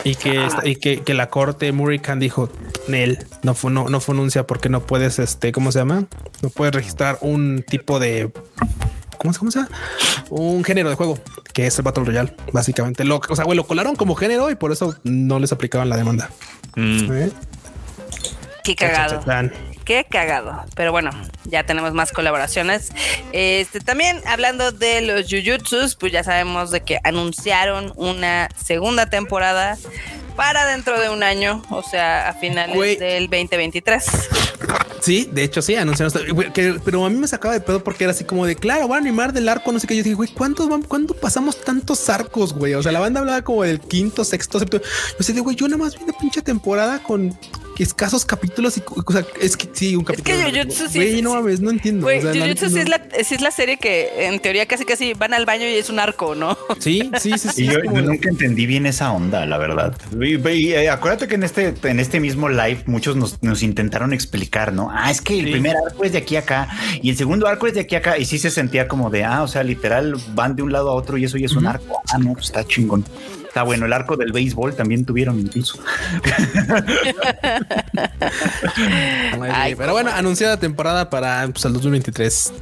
Y 0.03 0.15
que, 0.15 0.45
esta- 0.45 0.67
y 0.67 0.75
que, 0.75 1.01
que 1.01 1.13
la 1.13 1.29
corte 1.29 1.71
Murican 1.71 2.19
dijo, 2.19 2.49
Nel, 2.87 3.25
no, 3.43 3.55
no, 3.69 3.89
no 3.89 3.99
fununcia 3.99 4.47
porque 4.47 4.69
no 4.69 4.81
puedes, 4.81 5.19
este, 5.19 5.51
¿cómo 5.51 5.71
se 5.71 5.79
llama? 5.79 6.05
No 6.41 6.49
puedes 6.49 6.73
registrar 6.73 7.17
un 7.21 7.63
tipo 7.67 7.99
de... 7.99 8.31
¿Cómo, 9.17 9.33
se- 9.33 9.39
cómo 9.39 9.51
se 9.51 9.59
llama? 9.59 9.69
Un 10.31 10.63
género 10.63 10.89
de 10.89 10.95
juego, 10.95 11.19
que 11.53 11.67
es 11.67 11.77
el 11.77 11.83
Battle 11.83 12.03
Royale, 12.05 12.35
básicamente. 12.51 13.03
Lo, 13.03 13.21
o 13.29 13.35
sea, 13.35 13.45
güey, 13.45 13.55
lo 13.55 13.67
colaron 13.67 13.95
como 13.95 14.15
género 14.15 14.49
y 14.49 14.55
por 14.55 14.71
eso 14.71 14.95
no 15.03 15.37
les 15.39 15.51
aplicaban 15.51 15.89
la 15.89 15.97
demanda. 15.97 16.31
Mm. 16.75 17.11
¿Eh? 17.11 17.31
Qué 18.63 18.75
cagado. 18.75 19.15
Chachachán. 19.19 19.51
Qué 19.91 20.05
cagado. 20.09 20.63
Pero 20.73 20.93
bueno, 20.93 21.11
ya 21.43 21.65
tenemos 21.65 21.91
más 21.93 22.13
colaboraciones. 22.13 22.93
Este 23.33 23.81
también 23.81 24.21
hablando 24.25 24.71
de 24.71 25.01
los 25.01 25.25
Jujutsus, 25.29 25.97
pues 25.97 26.13
ya 26.13 26.23
sabemos 26.23 26.71
de 26.71 26.79
que 26.79 26.99
anunciaron 27.03 27.91
una 27.97 28.47
segunda 28.55 29.09
temporada 29.09 29.77
para 30.37 30.65
dentro 30.65 30.97
de 30.97 31.09
un 31.09 31.23
año, 31.23 31.61
o 31.69 31.83
sea, 31.83 32.29
a 32.29 32.33
finales 32.35 32.99
del 32.99 33.23
2023. 33.29 34.05
Sí, 35.01 35.27
de 35.29 35.43
hecho 35.43 35.61
sí, 35.61 35.75
anunciaron 35.75 36.13
que- 36.53 36.79
pero 36.85 37.03
a 37.03 37.09
mí 37.09 37.17
me 37.17 37.27
sacaba 37.27 37.53
de 37.53 37.59
pedo 37.59 37.83
porque 37.83 38.05
era 38.05 38.11
así 38.11 38.23
como 38.23 38.45
de, 38.45 38.55
claro, 38.55 38.87
van 38.87 38.99
a 38.99 39.01
animar 39.01 39.33
del 39.33 39.49
arco, 39.49 39.73
no 39.73 39.79
sé 39.81 39.87
qué. 39.87 39.97
Yo 39.97 40.03
dije, 40.03 40.15
güey, 40.15 40.29
¿cuántos 40.29 40.69
van, 40.69 40.83
¿cuándo 40.83 41.13
pasamos 41.15 41.59
tantos 41.59 42.07
arcos, 42.07 42.53
güey? 42.53 42.75
O 42.75 42.81
sea, 42.83 42.93
la 42.93 43.01
banda 43.01 43.19
hablaba 43.19 43.41
como 43.41 43.63
del 43.63 43.81
quinto, 43.81 44.23
sexto, 44.23 44.57
séptimo. 44.57 44.83
Yo 45.19 45.23
sé 45.25 45.33
güey, 45.33 45.57
yo 45.57 45.67
nada 45.67 45.83
más 45.83 45.97
vi 45.97 46.03
una 46.05 46.13
pinche 46.17 46.41
temporada 46.41 47.03
con 47.03 47.37
escasos 47.83 48.25
capítulos 48.25 48.77
y, 48.77 48.83
o 48.87 49.11
sea, 49.11 49.25
es 49.41 49.57
que 49.57 49.67
sí, 49.73 49.95
un 49.95 50.05
que 50.05 50.13
capítulo. 50.15 50.49
Jujutsu 50.63 50.87
sí- 50.89 50.97
Güey, 50.99 51.21
no 51.21 51.33
mames, 51.35 51.59
no 51.61 51.71
entiendo. 51.71 52.03
Güey, 52.03 52.19
o 52.19 52.21
sea, 52.21 52.33
la 52.33 52.45
Jujutsu 52.45 52.65
neta 52.65 52.75
sí, 52.75 52.79
es 52.79 52.89
la, 52.89 53.23
sí 53.23 53.35
es 53.35 53.41
la 53.41 53.51
serie 53.51 53.77
que 53.77 54.27
en 54.27 54.39
teoría 54.39 54.65
casi 54.65 54.85
casi 54.85 55.13
van 55.13 55.33
al 55.33 55.45
baño 55.45 55.65
y 55.65 55.73
es 55.75 55.89
un 55.89 55.99
arco, 55.99 56.35
¿no? 56.35 56.57
Sí, 56.79 57.09
sí, 57.19 57.33
sí, 57.37 57.49
sí. 57.49 57.63
Y 57.63 57.67
es 57.67 57.73
yo, 57.75 57.81
como 57.83 57.95
yo 57.97 58.01
de- 58.03 58.07
nunca 58.09 58.29
entendí 58.29 58.65
bien 58.65 58.85
esa 58.85 59.11
onda, 59.11 59.45
la 59.45 59.57
verdad. 59.57 59.95
Y, 60.19 60.35
y, 60.49 60.73
eh, 60.73 60.89
acuérdate 60.89 61.27
que 61.27 61.35
en 61.35 61.43
este, 61.43 61.73
en 61.83 61.99
este 61.99 62.19
mismo 62.19 62.49
live 62.49 62.83
muchos 62.85 63.15
nos, 63.15 63.41
nos 63.43 63.63
intentaron 63.63 64.13
explicar, 64.13 64.73
¿no? 64.73 64.89
Ah, 64.91 65.11
es 65.11 65.21
que 65.21 65.39
el 65.39 65.45
Sí. 65.45 65.51
primer 65.51 65.75
arco 65.75 66.03
es 66.03 66.11
de 66.11 66.17
aquí 66.19 66.35
a 66.35 66.39
acá 66.39 66.67
y 67.01 67.09
el 67.09 67.17
segundo 67.17 67.47
arco 67.47 67.67
es 67.67 67.73
de 67.73 67.81
aquí 67.81 67.95
a 67.95 67.99
acá. 67.99 68.17
Y 68.17 68.25
sí 68.25 68.37
se 68.39 68.51
sentía 68.51 68.87
como 68.87 69.09
de, 69.09 69.23
ah, 69.23 69.43
o 69.43 69.47
sea, 69.47 69.63
literal 69.63 70.15
van 70.33 70.55
de 70.55 70.63
un 70.63 70.71
lado 70.71 70.89
a 70.89 70.93
otro 70.93 71.17
y 71.17 71.25
eso 71.25 71.37
ya 71.37 71.45
es 71.47 71.53
un 71.55 71.65
arco. 71.67 72.01
Ah, 72.13 72.17
no, 72.17 72.33
pues 72.33 72.45
está 72.47 72.65
chingón. 72.65 73.05
Está 73.51 73.63
bueno, 73.63 73.85
el 73.85 73.91
arco 73.91 74.15
del 74.15 74.31
béisbol 74.31 74.77
también 74.77 75.03
tuvieron 75.03 75.37
incluso. 75.37 75.77
Ay, 79.51 79.75
pero 79.75 79.91
bueno, 79.91 80.09
anunciada 80.09 80.55
temporada 80.55 81.09
para 81.09 81.49
pues, 81.51 81.65
el 81.65 81.73
2023. 81.73 82.53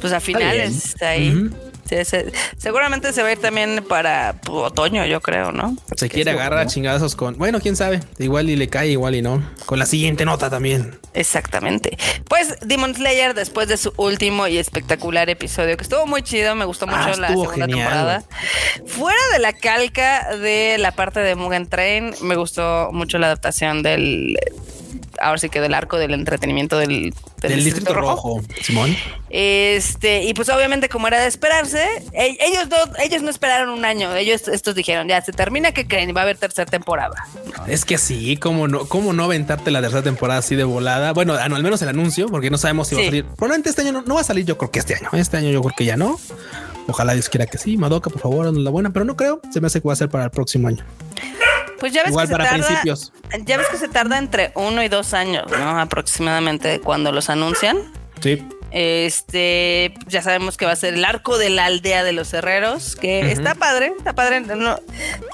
Pues 0.00 0.12
a 0.12 0.20
finales 0.20 0.86
está 0.86 1.08
ahí. 1.08 1.50
Sí, 1.88 2.04
se- 2.04 2.32
seguramente 2.58 3.12
se 3.12 3.22
va 3.22 3.28
a 3.28 3.32
ir 3.32 3.38
también 3.38 3.84
para 3.88 4.40
pues, 4.44 4.58
otoño, 4.64 5.04
yo 5.06 5.20
creo, 5.20 5.52
¿no? 5.52 5.76
Se 5.96 6.08
quiere 6.08 6.32
agarrar 6.32 6.60
a 6.60 6.66
chingadazos 6.66 7.14
con, 7.16 7.36
bueno, 7.38 7.60
quién 7.60 7.76
sabe, 7.76 8.00
igual 8.18 8.50
y 8.50 8.56
le 8.56 8.68
cae, 8.68 8.88
igual 8.88 9.14
y 9.14 9.22
no. 9.22 9.42
Con 9.66 9.78
la 9.78 9.86
siguiente 9.86 10.24
nota 10.24 10.50
también. 10.50 10.98
Exactamente. 11.14 11.96
Pues 12.28 12.56
Demon 12.60 12.94
Slayer, 12.94 13.34
después 13.34 13.68
de 13.68 13.76
su 13.76 13.92
último 13.96 14.46
y 14.48 14.58
espectacular 14.58 15.30
episodio, 15.30 15.76
que 15.76 15.82
estuvo 15.84 16.06
muy 16.06 16.22
chido, 16.22 16.54
me 16.54 16.64
gustó 16.64 16.86
Ah, 16.88 17.06
mucho 17.06 17.20
la 17.20 17.28
segunda 17.28 17.52
genial, 17.66 17.68
temporada. 17.78 18.22
Fuera 18.86 19.18
de 19.32 19.38
la 19.38 19.52
calca 19.52 20.36
de 20.36 20.76
la 20.78 20.92
parte 20.92 21.20
de 21.20 21.34
Mugen 21.36 21.66
Train, 21.68 22.14
me 22.20 22.36
gustó 22.36 22.90
mucho 22.92 23.18
la 23.18 23.26
adaptación 23.28 23.82
del 23.82 24.36
ahora 25.20 25.38
sí 25.38 25.48
que 25.48 25.60
del 25.60 25.74
arco 25.74 25.98
del 25.98 26.14
entretenimiento 26.14 26.78
del, 26.78 27.12
del 27.40 27.50
Del 27.50 27.64
Distrito 27.64 27.94
Rojo, 27.94 28.42
Simón. 28.62 28.96
Este, 29.30 30.24
y 30.24 30.34
pues 30.34 30.48
obviamente 30.48 30.88
como 30.88 31.08
era 31.08 31.20
de 31.20 31.26
esperarse, 31.28 31.84
e- 32.12 32.36
ellos 32.40 32.68
no, 32.70 32.76
ellos 33.02 33.22
no 33.22 33.30
esperaron 33.30 33.70
un 33.70 33.84
año, 33.84 34.14
ellos 34.14 34.48
estos 34.48 34.74
dijeron, 34.74 35.08
ya 35.08 35.20
se 35.22 35.32
termina, 35.32 35.72
que 35.72 35.86
creen? 35.86 36.14
Va 36.16 36.20
a 36.20 36.22
haber 36.24 36.36
tercera 36.38 36.70
temporada. 36.70 37.26
Es 37.66 37.84
que 37.84 37.98
sí, 37.98 38.36
cómo 38.36 38.68
no, 38.68 38.86
cómo 38.86 39.12
no 39.12 39.24
aventarte 39.24 39.70
la 39.70 39.80
tercera 39.80 40.02
temporada 40.02 40.40
así 40.40 40.54
de 40.56 40.64
volada. 40.64 41.12
Bueno, 41.12 41.34
ah, 41.34 41.44
al 41.44 41.62
menos 41.62 41.82
el 41.82 41.88
anuncio, 41.88 42.28
porque 42.28 42.50
no 42.50 42.58
sabemos 42.58 42.88
si 42.88 42.94
va 42.94 43.02
a 43.02 43.04
salir. 43.04 43.24
Probablemente 43.24 43.70
este 43.70 43.82
año 43.82 43.92
no, 43.92 44.02
no 44.02 44.14
va 44.14 44.20
a 44.20 44.24
salir. 44.24 44.44
Yo 44.44 44.56
creo 44.58 44.70
que 44.70 44.78
este 44.78 44.94
año. 44.94 45.08
Este 45.12 45.36
año 45.36 45.50
yo 45.50 45.60
creo 45.62 45.74
que 45.76 45.84
ya 45.84 45.96
no. 45.96 46.18
Ojalá 46.88 47.14
Dios 47.14 47.28
quiera 47.28 47.46
que 47.46 47.58
sí. 47.58 47.76
Madoka, 47.76 48.10
por 48.10 48.20
favor, 48.20 48.56
la 48.56 48.70
buena, 48.70 48.90
pero 48.90 49.04
no 49.04 49.16
creo. 49.16 49.40
Se 49.52 49.60
me 49.60 49.66
hace 49.66 49.80
que 49.80 49.88
va 49.88 49.92
a 49.94 49.96
ser 49.96 50.08
para 50.08 50.24
el 50.24 50.30
próximo 50.30 50.68
año. 50.68 50.84
Pues 51.80 51.92
ya 51.92 52.02
ves 52.02 52.10
Igual 52.10 52.26
que 52.26 52.32
se 52.32 52.38
tarda, 52.38 52.50
principios. 52.64 53.12
ya 53.44 53.56
ves 53.58 53.66
que 53.68 53.76
se 53.76 53.88
tarda 53.88 54.18
entre 54.18 54.52
uno 54.54 54.82
y 54.82 54.88
dos 54.88 55.14
años, 55.14 55.44
¿no? 55.50 55.78
Aproximadamente 55.78 56.80
cuando 56.80 57.12
los 57.12 57.28
anuncian. 57.30 57.76
Sí. 58.20 58.42
Este, 58.72 59.94
ya 60.08 60.22
sabemos 60.22 60.56
que 60.56 60.66
va 60.66 60.72
a 60.72 60.76
ser 60.76 60.94
el 60.94 61.04
arco 61.04 61.38
de 61.38 61.50
la 61.50 61.64
aldea 61.66 62.04
de 62.04 62.12
los 62.12 62.32
herreros, 62.34 62.96
que 62.96 63.30
está 63.30 63.54
padre, 63.54 63.92
está 63.96 64.12
padre. 64.14 64.40
no- 64.40 64.80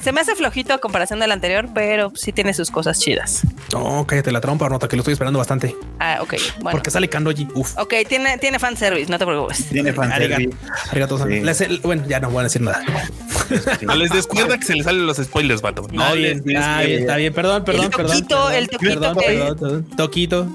se 0.02 0.12
me 0.12 0.20
hace 0.20 0.34
flojito 0.34 0.72
a 0.74 0.78
comparación 0.78 1.18
del 1.20 1.32
anterior, 1.32 1.68
pero 1.74 2.12
sí 2.14 2.32
tiene 2.32 2.54
sus 2.54 2.70
cosas 2.70 3.00
chidas. 3.00 3.42
No, 3.72 4.06
cállate 4.06 4.30
la 4.32 4.40
trompa, 4.40 4.68
nota 4.68 4.86
que 4.88 4.96
lo 4.96 5.00
estoy 5.00 5.12
esperando 5.12 5.38
bastante. 5.38 5.74
Ah, 5.98 6.18
ok, 6.20 6.34
bueno. 6.60 6.70
Porque 6.72 6.90
sale 6.90 7.09
Kandoji. 7.09 7.48
Uf. 7.54 7.76
Ok, 7.78 7.94
tiene, 8.09 8.38
tiene 8.38 8.59
fanservice, 8.59 9.10
no 9.10 9.18
te 9.18 9.26
preocupes. 9.26 9.66
Tiene 9.70 9.92
fanservice. 9.92 10.34
Arigato. 10.34 10.56
Arigato. 10.90 11.18
Sí. 11.26 11.40
Les- 11.40 11.82
Bueno, 11.82 12.04
ya 12.06 12.20
no 12.20 12.30
voy 12.30 12.40
a 12.40 12.44
decir 12.44 12.62
nada. 12.62 12.82
No 13.82 13.94
les 13.94 14.10
descuerda 14.10 14.59
que 14.59 14.64
se 14.64 14.74
les 14.76 14.84
salen 14.84 15.06
los 15.06 15.16
spoilers, 15.16 15.60
vato. 15.62 15.86
No 15.92 16.02
Está 16.04 16.14
les 16.14 16.44
bien, 16.44 16.56
está 16.59 16.80
bien, 16.82 17.00
está 17.00 17.16
bien. 17.16 17.32
Perdón, 17.34 17.64
perdón, 17.64 17.90
perdón. 17.90 18.06
toquito, 18.18 18.36
perdón, 18.36 18.54
el 18.54 18.68
toquito 18.68 18.90
Perdón, 19.00 19.16
que- 19.18 19.26
perdón, 19.26 19.59
perdón. 19.59 19.86
Toquito. 19.96 20.48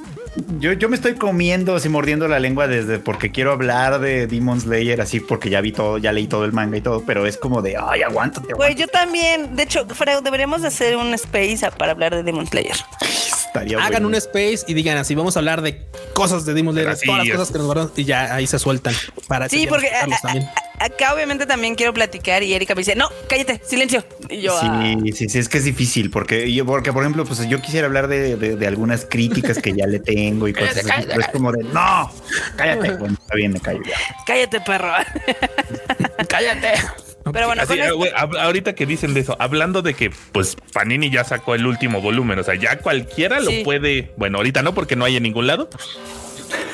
Yo, 0.59 0.73
yo 0.73 0.89
me 0.89 0.95
estoy 0.95 1.15
comiendo, 1.15 1.75
así 1.75 1.89
mordiendo 1.89 2.27
la 2.27 2.39
lengua 2.39 2.67
desde 2.67 2.99
porque 2.99 3.31
quiero 3.31 3.51
hablar 3.51 3.99
de 3.99 4.27
Demon 4.27 4.59
Slayer, 4.61 5.01
así 5.01 5.19
porque 5.19 5.49
ya 5.49 5.61
vi 5.61 5.71
todo, 5.71 5.97
ya 5.97 6.11
leí 6.11 6.27
todo 6.27 6.45
el 6.45 6.53
manga 6.53 6.77
y 6.77 6.81
todo, 6.81 7.03
pero 7.05 7.25
es 7.25 7.37
como 7.37 7.61
de, 7.61 7.75
ay, 7.77 8.01
aguántate, 8.03 8.53
Güey, 8.53 8.75
yo 8.75 8.87
también. 8.87 9.55
De 9.55 9.63
hecho, 9.63 9.85
Freud, 9.87 10.23
deberíamos 10.23 10.61
de 10.61 10.67
hacer 10.69 10.95
un 10.97 11.13
space 11.13 11.59
para 11.77 11.91
hablar 11.91 12.15
de 12.15 12.23
Demon 12.23 12.47
Slayer. 12.47 12.75
Estaría 13.01 13.77
Hagan 13.77 13.91
bueno. 14.03 14.07
un 14.09 14.15
space 14.15 14.59
y 14.67 14.73
digan 14.73 14.97
así, 14.97 15.15
vamos 15.15 15.35
a 15.35 15.39
hablar 15.39 15.61
de 15.61 15.85
cosas 16.13 16.45
de 16.45 16.53
Demon 16.53 16.73
Slayer, 16.75 16.97
todas 17.05 17.27
las 17.27 17.37
cosas 17.37 17.51
que 17.51 17.57
nos 17.57 17.65
guardan 17.67 17.89
y 17.95 18.03
ya 18.03 18.35
ahí 18.35 18.45
se 18.47 18.59
sueltan. 18.59 18.93
Para 19.27 19.49
Sí, 19.49 19.65
porque 19.67 19.89
ya 19.91 20.05
nos 20.07 20.19
a- 20.19 20.21
también. 20.27 20.45
a- 20.45 20.66
acá 20.79 21.13
obviamente 21.13 21.45
también 21.45 21.75
quiero 21.75 21.93
platicar 21.93 22.43
y 22.43 22.53
Erika 22.53 22.75
me 22.75 22.79
dice, 22.81 22.95
no, 22.95 23.09
cállate, 23.29 23.61
silencio. 23.65 24.03
Y 24.29 24.41
yo, 24.41 24.57
ah, 24.61 24.93
Sí, 25.03 25.11
sí, 25.13 25.29
sí, 25.29 25.39
es 25.39 25.49
que 25.49 25.57
es 25.57 25.63
difícil 25.65 26.09
porque 26.09 26.51
yo, 26.53 26.65
porque 26.65 26.91
por 26.93 27.03
ejemplo, 27.03 27.25
pues 27.25 27.47
yo 27.49 27.61
quisiera 27.61 27.87
hablar 27.87 28.07
de, 28.07 28.35
de- 28.35 28.55
de 28.55 28.67
algunas 28.67 29.05
críticas 29.05 29.59
que 29.59 29.73
ya 29.73 29.87
le 29.87 29.99
tengo 29.99 30.47
y 30.47 30.53
cosas 30.53 30.77
así, 30.89 31.05
pero 31.07 31.21
es 31.21 31.27
como 31.29 31.51
de, 31.51 31.63
no, 31.63 32.11
cállate, 32.55 32.91
bueno, 32.97 33.17
está 33.19 33.35
bien, 33.35 33.53
me 33.53 33.59
callo 33.59 33.81
ya. 33.85 33.97
cállate, 34.25 34.61
perro. 34.61 34.91
cállate. 36.27 36.73
Pero 37.33 37.47
bueno, 37.47 37.61
Así, 37.61 37.73
esto- 37.77 38.39
ahorita 38.39 38.73
que 38.73 38.85
dicen 38.85 39.13
de 39.13 39.19
eso, 39.19 39.35
hablando 39.39 39.81
de 39.81 39.93
que 39.93 40.11
pues 40.31 40.55
Panini 40.71 41.09
ya 41.09 41.25
sacó 41.25 41.55
el 41.55 41.65
último 41.65 41.99
volumen, 42.01 42.39
o 42.39 42.43
sea, 42.43 42.55
ya 42.55 42.79
cualquiera 42.79 43.39
Sí. 43.41 43.57
lo 43.57 43.63
puede, 43.65 44.13
bueno, 44.15 44.37
ahorita 44.37 44.61
no 44.63 44.73
porque 44.73 44.95
no 44.95 45.03
hay 45.03 45.17
en 45.17 45.23
ningún 45.23 45.45
lado, 45.45 45.69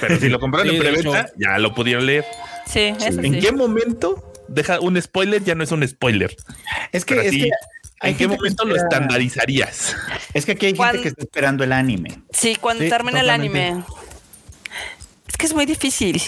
pero 0.02 0.20
si 0.20 0.30
lo 0.30 0.40
compraron 0.40 0.70
Sí, 0.70 0.76
en 0.76 0.82
preventa, 0.82 1.28
ya 1.38 1.58
lo 1.58 1.74
pudieron 1.74 2.06
leer. 2.06 2.26
sí, 2.66 2.94
eso 3.00 3.20
¿En 3.22 3.34
sí. 3.34 3.40
qué 3.40 3.52
momento 3.52 4.32
deja 4.48 4.80
un 4.80 5.02
spoiler 5.02 5.44
ya 5.44 5.56
no 5.56 5.64
es 5.64 5.72
un 5.72 5.88
spoiler? 5.88 6.36
Es 6.92 7.06
que, 7.06 7.16
es 7.22 7.32
sí, 7.32 7.40
que 7.44 7.50
hay 8.02 8.12
¿En 8.12 8.18
qué 8.18 8.28
que 8.28 8.36
momento 8.36 8.66
lo 8.66 8.76
estandarizarías? 8.76 9.96
Es 10.34 10.46
que 10.46 10.54
aquí 10.54 10.66
hay 10.68 10.74
Cuando- 10.74 10.94
gente 10.94 11.04
que 11.04 11.10
está 11.10 11.22
esperando 11.24 11.64
el 11.64 11.72
anime. 11.72 12.20
Sí, 12.32 12.56
cuando 12.60 12.84
Sí, 12.84 12.90
termina 12.90 13.22
el 13.22 13.30
anime. 13.30 13.84
Es 15.28 15.38
que 15.38 15.46
es 15.46 15.54
muy 15.54 15.66
difícil. 15.66 16.22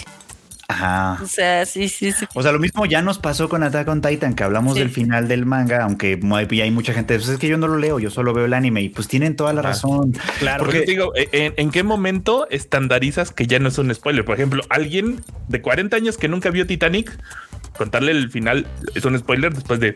Ajá. 0.67 1.19
O 1.21 1.27
sea, 1.27 1.65
sí, 1.65 1.89
sí, 1.89 2.11
sí. 2.11 2.25
O 2.33 2.41
sea, 2.41 2.51
lo 2.51 2.59
mismo 2.59 2.85
ya 2.85 3.01
nos 3.03 3.19
pasó 3.19 3.47
con 3.49 3.61
Attack 3.61 3.87
on 3.87 4.01
Titan, 4.01 4.33
que 4.33 4.43
hablamos 4.43 4.73
Sí. 4.73 4.79
del 4.79 4.89
final 4.89 5.27
del 5.27 5.45
manga, 5.45 5.83
aunque 5.83 6.19
hay, 6.33 6.61
hay 6.61 6.71
mucha 6.71 6.93
gente, 6.93 7.15
pues 7.15 7.29
es 7.29 7.37
que 7.37 7.47
yo 7.47 7.57
no 7.57 7.67
lo 7.67 7.77
leo, 7.77 7.99
yo 7.99 8.09
solo 8.09 8.33
veo 8.33 8.45
el 8.45 8.53
anime, 8.53 8.81
y 8.81 8.89
pues 8.89 9.07
tienen 9.07 9.35
toda 9.35 9.53
la 9.53 9.61
razón. 9.61 10.13
Claro, 10.39 10.63
Porque 10.63 10.79
Porque 10.79 10.85
te 10.85 10.91
digo, 10.91 11.11
eh, 11.15 11.29
¿en, 11.31 11.53
en 11.57 11.71
qué 11.71 11.83
momento 11.83 12.47
estandarizas 12.49 13.31
que 13.31 13.45
ya 13.45 13.59
no 13.59 13.67
es 13.69 13.77
un 13.77 13.93
spoiler? 13.93 14.25
Por 14.25 14.35
ejemplo, 14.35 14.63
alguien 14.69 15.21
de 15.47 15.61
40 15.61 15.95
años 15.97 16.17
que 16.17 16.27
nunca 16.27 16.49
vio 16.49 16.65
Titanic, 16.65 17.15
contarle 17.77 18.11
el 18.13 18.31
final 18.31 18.65
es 18.95 19.05
un 19.05 19.17
spoiler 19.19 19.53
después 19.53 19.79
de. 19.79 19.95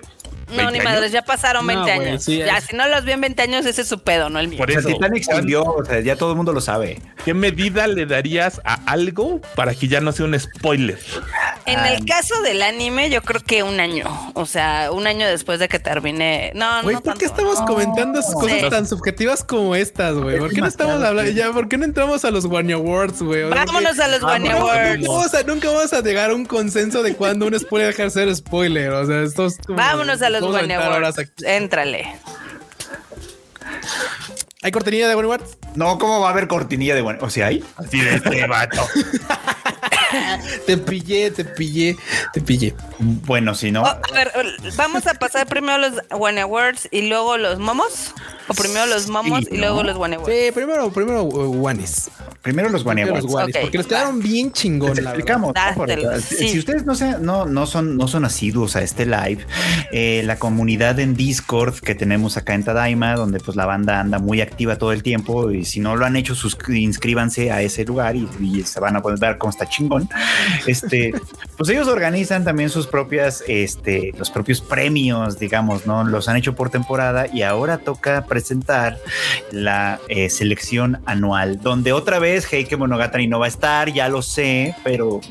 No, 0.49 0.55
20 0.57 0.71
ni 0.73 0.79
años. 0.79 0.91
madres, 0.93 1.11
ya 1.11 1.21
pasaron 1.21 1.65
No, 1.65 1.73
20 1.73 1.95
güey, 1.95 2.07
años. 2.09 2.23
sí, 2.23 2.37
ya, 2.37 2.57
es- 2.57 2.65
si 2.65 2.75
no 2.75 2.87
los 2.87 3.05
vi 3.05 3.11
en 3.13 3.21
20 3.21 3.41
años, 3.41 3.65
ese 3.65 3.81
es 3.81 3.87
su 3.87 3.99
pedo, 3.99 4.29
no 4.29 4.39
el 4.39 4.47
mío. 4.47 4.57
Por 4.57 4.69
o 4.69 4.71
sea, 4.71 4.79
eso, 4.81 4.89
Titanic 4.89 5.23
se 5.23 5.31
¿cuán- 5.31 5.41
hundió, 5.41 5.63
o 5.63 5.85
sea, 5.85 5.99
ya 6.01 6.15
todo 6.15 6.31
el 6.31 6.35
mundo 6.37 6.53
lo 6.53 6.61
sabe. 6.61 7.01
¿Qué 7.25 7.33
medida 7.33 7.87
le 7.87 8.05
darías 8.05 8.61
a 8.63 8.75
algo 8.85 9.41
para 9.55 9.75
que 9.75 9.87
ya 9.87 10.01
no 10.01 10.11
sea 10.11 10.25
un 10.25 10.39
spoiler? 10.39 10.97
En 11.65 11.79
Ah. 11.79 11.91
el 11.93 12.05
caso 12.05 12.41
del 12.41 12.61
anime, 12.61 13.09
yo 13.09 13.21
creo 13.21 13.41
que 13.41 13.61
un 13.63 13.79
año. 13.79 14.05
O 14.33 14.45
sea, 14.45 14.89
un 14.91 15.05
año 15.07 15.27
después 15.27 15.59
de 15.59 15.67
que 15.67 15.79
termine. 15.79 16.51
No, 16.55 16.81
Güey, 16.83 16.95
no. 16.95 17.01
¿por 17.01 17.17
qué 17.17 17.25
estamos 17.25 17.59
comentando 17.61 18.21
Sí. 18.21 18.33
cosas 18.33 18.69
tan 18.69 18.87
subjetivas 18.87 19.43
como 19.43 19.75
estas, 19.75 20.15
güey? 20.15 20.39
¿Por 20.39 20.49
qué 20.51 20.61
no 20.61 20.67
estamos 20.67 20.95
hablando? 21.03 21.31
sí. 21.31 21.35
Ya, 21.37 21.51
¿por 21.51 21.67
qué 21.67 21.77
no 21.77 21.85
entramos 21.85 22.25
a 22.25 22.31
los 22.31 22.45
One 22.45 22.73
Awards, 22.73 23.21
güey? 23.21 23.43
Vámonos 23.49 23.99
a 23.99 24.07
los 24.07 24.23
One 24.23 24.49
No, 24.49 24.57
Awards. 24.57 24.99
Nunca 24.99 25.11
vamos, 25.11 25.33
a, 25.33 25.43
nunca 25.43 25.67
vamos 25.71 25.93
a 25.93 26.01
llegar 26.01 26.31
a 26.31 26.35
un 26.35 26.45
consenso 26.45 27.03
de 27.03 27.13
cuándo 27.15 27.45
un 27.45 27.59
spoiler 27.59 27.89
deja 27.89 28.03
de 28.03 28.09
ser 28.09 28.35
spoiler. 28.35 28.89
O 28.91 29.05
sea, 29.05 29.21
esto 29.23 29.45
es 29.45 29.57
como- 29.65 29.77
Vámonos 29.77 30.21
a 30.21 30.29
los 30.29 30.38
Awards. 30.43 31.19
aquí. 31.19 31.45
Éntrale. 31.45 32.15
¿Hay 34.61 34.71
cortinilla 34.71 35.07
de 35.07 35.15
One 35.15 35.25
Awards? 35.25 35.57
No, 35.75 35.97
¿cómo 35.97 36.19
va 36.19 36.27
a 36.27 36.31
haber 36.31 36.47
cortinilla 36.47 36.95
de 36.95 37.01
bueno? 37.01 37.19
O 37.21 37.29
sea, 37.29 37.47
hay. 37.47 37.63
Así 37.77 38.01
de 38.01 38.15
este 38.15 38.45
vato. 38.47 38.81
Te 40.65 40.77
pillé, 40.77 41.31
te 41.31 41.45
pillé, 41.45 41.95
te 42.33 42.41
pillé. 42.41 42.73
Bueno, 42.99 43.53
si 43.55 43.71
no. 43.71 43.83
Oh, 43.83 43.85
a 43.85 43.99
ver, 44.13 44.31
vamos 44.75 45.05
a 45.07 45.13
pasar 45.13 45.47
primero 45.47 45.77
los 45.77 45.93
One 46.11 46.41
Awards 46.41 46.87
y 46.91 47.07
luego 47.07 47.37
los 47.37 47.59
momos. 47.59 48.13
O 48.47 48.53
primero 48.55 48.87
los 48.87 49.07
momos 49.07 49.41
Sí, 49.41 49.49
y 49.51 49.57
luego 49.57 49.83
¿no? 49.83 49.89
los 49.91 49.97
One 49.97 50.15
Awards. 50.15 50.33
Sí, 50.35 50.51
primero, 50.51 50.91
primero 50.91 51.23
uh, 51.23 51.65
Ones. 51.67 52.09
Primero 52.41 52.69
los 52.69 52.83
One 52.85 53.03
Awards. 53.03 53.23
los 53.25 53.33
Ones, 53.35 53.55
Ok, 53.55 53.61
porque 53.61 53.77
les 53.77 53.85
va. 53.85 53.89
quedaron 53.89 54.19
bien 54.21 54.51
chingón, 54.51 54.95
Les 54.95 55.03
la 55.03 55.11
explicamos. 55.11 55.53
si, 56.27 56.35
sí. 56.35 56.49
si 56.49 56.59
ustedes 56.59 56.85
no, 56.85 56.95
sean- 56.95 57.23
no, 57.23 57.45
no, 57.45 57.67
son, 57.67 57.95
no 57.97 58.07
son 58.07 58.25
asiduos 58.25 58.75
a 58.75 58.81
este 58.81 59.05
live, 59.05 59.45
eh, 59.91 60.23
la 60.25 60.39
comunidad 60.39 60.99
en 60.99 61.15
Discord 61.15 61.75
que 61.79 61.93
tenemos 61.95 62.37
acá 62.37 62.53
en 62.55 62.63
Tadaima, 62.63 63.13
donde 63.15 63.39
pues 63.39 63.55
la 63.57 63.65
banda 63.65 63.99
anda 63.99 64.17
muy 64.19 64.41
activa 64.41 64.77
todo 64.77 64.93
el 64.93 65.03
tiempo, 65.03 65.51
y 65.51 65.65
si 65.65 65.79
no 65.79 65.95
lo 65.95 66.05
han 66.05 66.15
hecho, 66.15 66.33
inscríbanse 66.69 67.51
a 67.51 67.61
ese 67.61 67.85
lugar 67.85 68.15
y, 68.15 68.27
y 68.41 68.63
se 68.63 68.79
van 68.79 68.95
a 68.95 69.01
poder 69.01 69.19
ver 69.19 69.37
cómo 69.37 69.51
está 69.51 69.67
chingón. 69.67 69.98
Este, 70.65 71.13
pues 71.57 71.69
ellos 71.69 71.87
organizan 71.87 72.43
también 72.43 72.69
sus 72.69 72.87
propias, 72.87 73.43
este, 73.47 74.13
los 74.17 74.29
propios 74.29 74.61
premios, 74.61 75.39
digamos, 75.39 75.85
¿no? 75.85 76.03
Los 76.03 76.27
han 76.29 76.37
hecho 76.37 76.55
por 76.55 76.69
temporada 76.69 77.27
y 77.31 77.41
ahora 77.41 77.79
toca 77.79 78.25
presentar 78.25 78.97
la 79.51 79.99
eh, 80.07 80.29
selección 80.29 80.99
anual, 81.05 81.61
donde 81.61 81.93
otra 81.93 82.19
vez 82.19 82.51
Heike 82.51 82.77
Monogatari 82.77 83.27
no 83.27 83.39
va 83.39 83.45
a 83.45 83.49
estar, 83.49 83.91
ya 83.91 84.09
lo 84.09 84.21
sé, 84.21 84.75
pero 84.83 85.21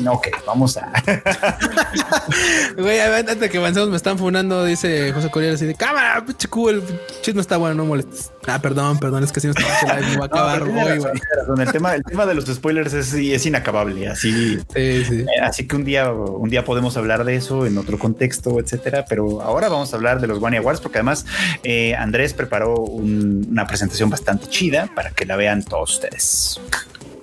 no, 0.00 0.12
ok, 0.14 0.28
vamos 0.46 0.76
a. 0.76 0.92
Güey, 2.76 3.00
antes 3.00 3.40
de 3.40 3.48
que 3.48 3.58
avancemos 3.58 3.88
me 3.90 3.96
están 3.96 4.18
funando, 4.18 4.64
dice 4.64 5.12
José 5.12 5.30
Corriere 5.30 5.54
así 5.54 5.66
de 5.66 5.74
cámara, 5.74 6.24
pinche 6.24 6.48
cubo, 6.48 6.70
el 6.70 6.82
chisme 7.22 7.40
está 7.40 7.56
bueno, 7.56 7.74
no 7.76 7.84
molestes. 7.86 8.30
Ah, 8.46 8.60
perdón, 8.60 8.98
perdón, 8.98 9.24
es 9.24 9.32
que 9.32 9.40
si 9.40 9.46
no 9.48 9.54
está 9.56 9.94
me 10.00 10.16
va 10.16 10.24
a 10.24 10.26
acabar 10.26 10.66
No, 10.66 10.84
hoy, 10.84 10.98
güey. 10.98 11.12
El 11.58 11.72
tema, 11.72 11.94
el 11.94 12.04
tema 12.04 12.26
de 12.26 12.34
los 12.34 12.44
spoilers 12.46 12.92
es, 12.92 13.12
es 13.14 13.46
inacabable, 13.46 14.08
así. 14.08 14.56
Sí, 14.74 15.04
sí. 15.04 15.20
eh, 15.22 15.40
Así 15.42 15.66
que 15.66 15.74
un 15.76 15.84
día, 15.84 16.10
un 16.12 16.48
día 16.48 16.64
podemos 16.64 16.96
hablar 16.96 17.24
de 17.24 17.34
eso 17.36 17.66
en 17.66 17.76
otro 17.78 17.98
contexto, 17.98 18.60
etcétera. 18.60 19.04
Pero 19.08 19.42
ahora 19.42 19.68
vamos 19.68 19.92
a 19.92 19.96
hablar 19.96 20.20
de 20.20 20.26
los 20.28 20.40
One 20.42 20.58
Awards, 20.58 20.80
porque 20.80 20.98
además 20.98 21.26
eh, 21.64 21.94
Andrés 21.96 22.34
preparó 22.34 22.74
un- 22.76 23.46
una 23.50 23.66
presentación 23.66 24.10
bastante 24.10 24.46
chida 24.48 24.88
para 24.94 25.10
que 25.10 25.24
la 25.26 25.36
vean 25.36 25.64
todos 25.64 25.94
ustedes. 25.94 26.60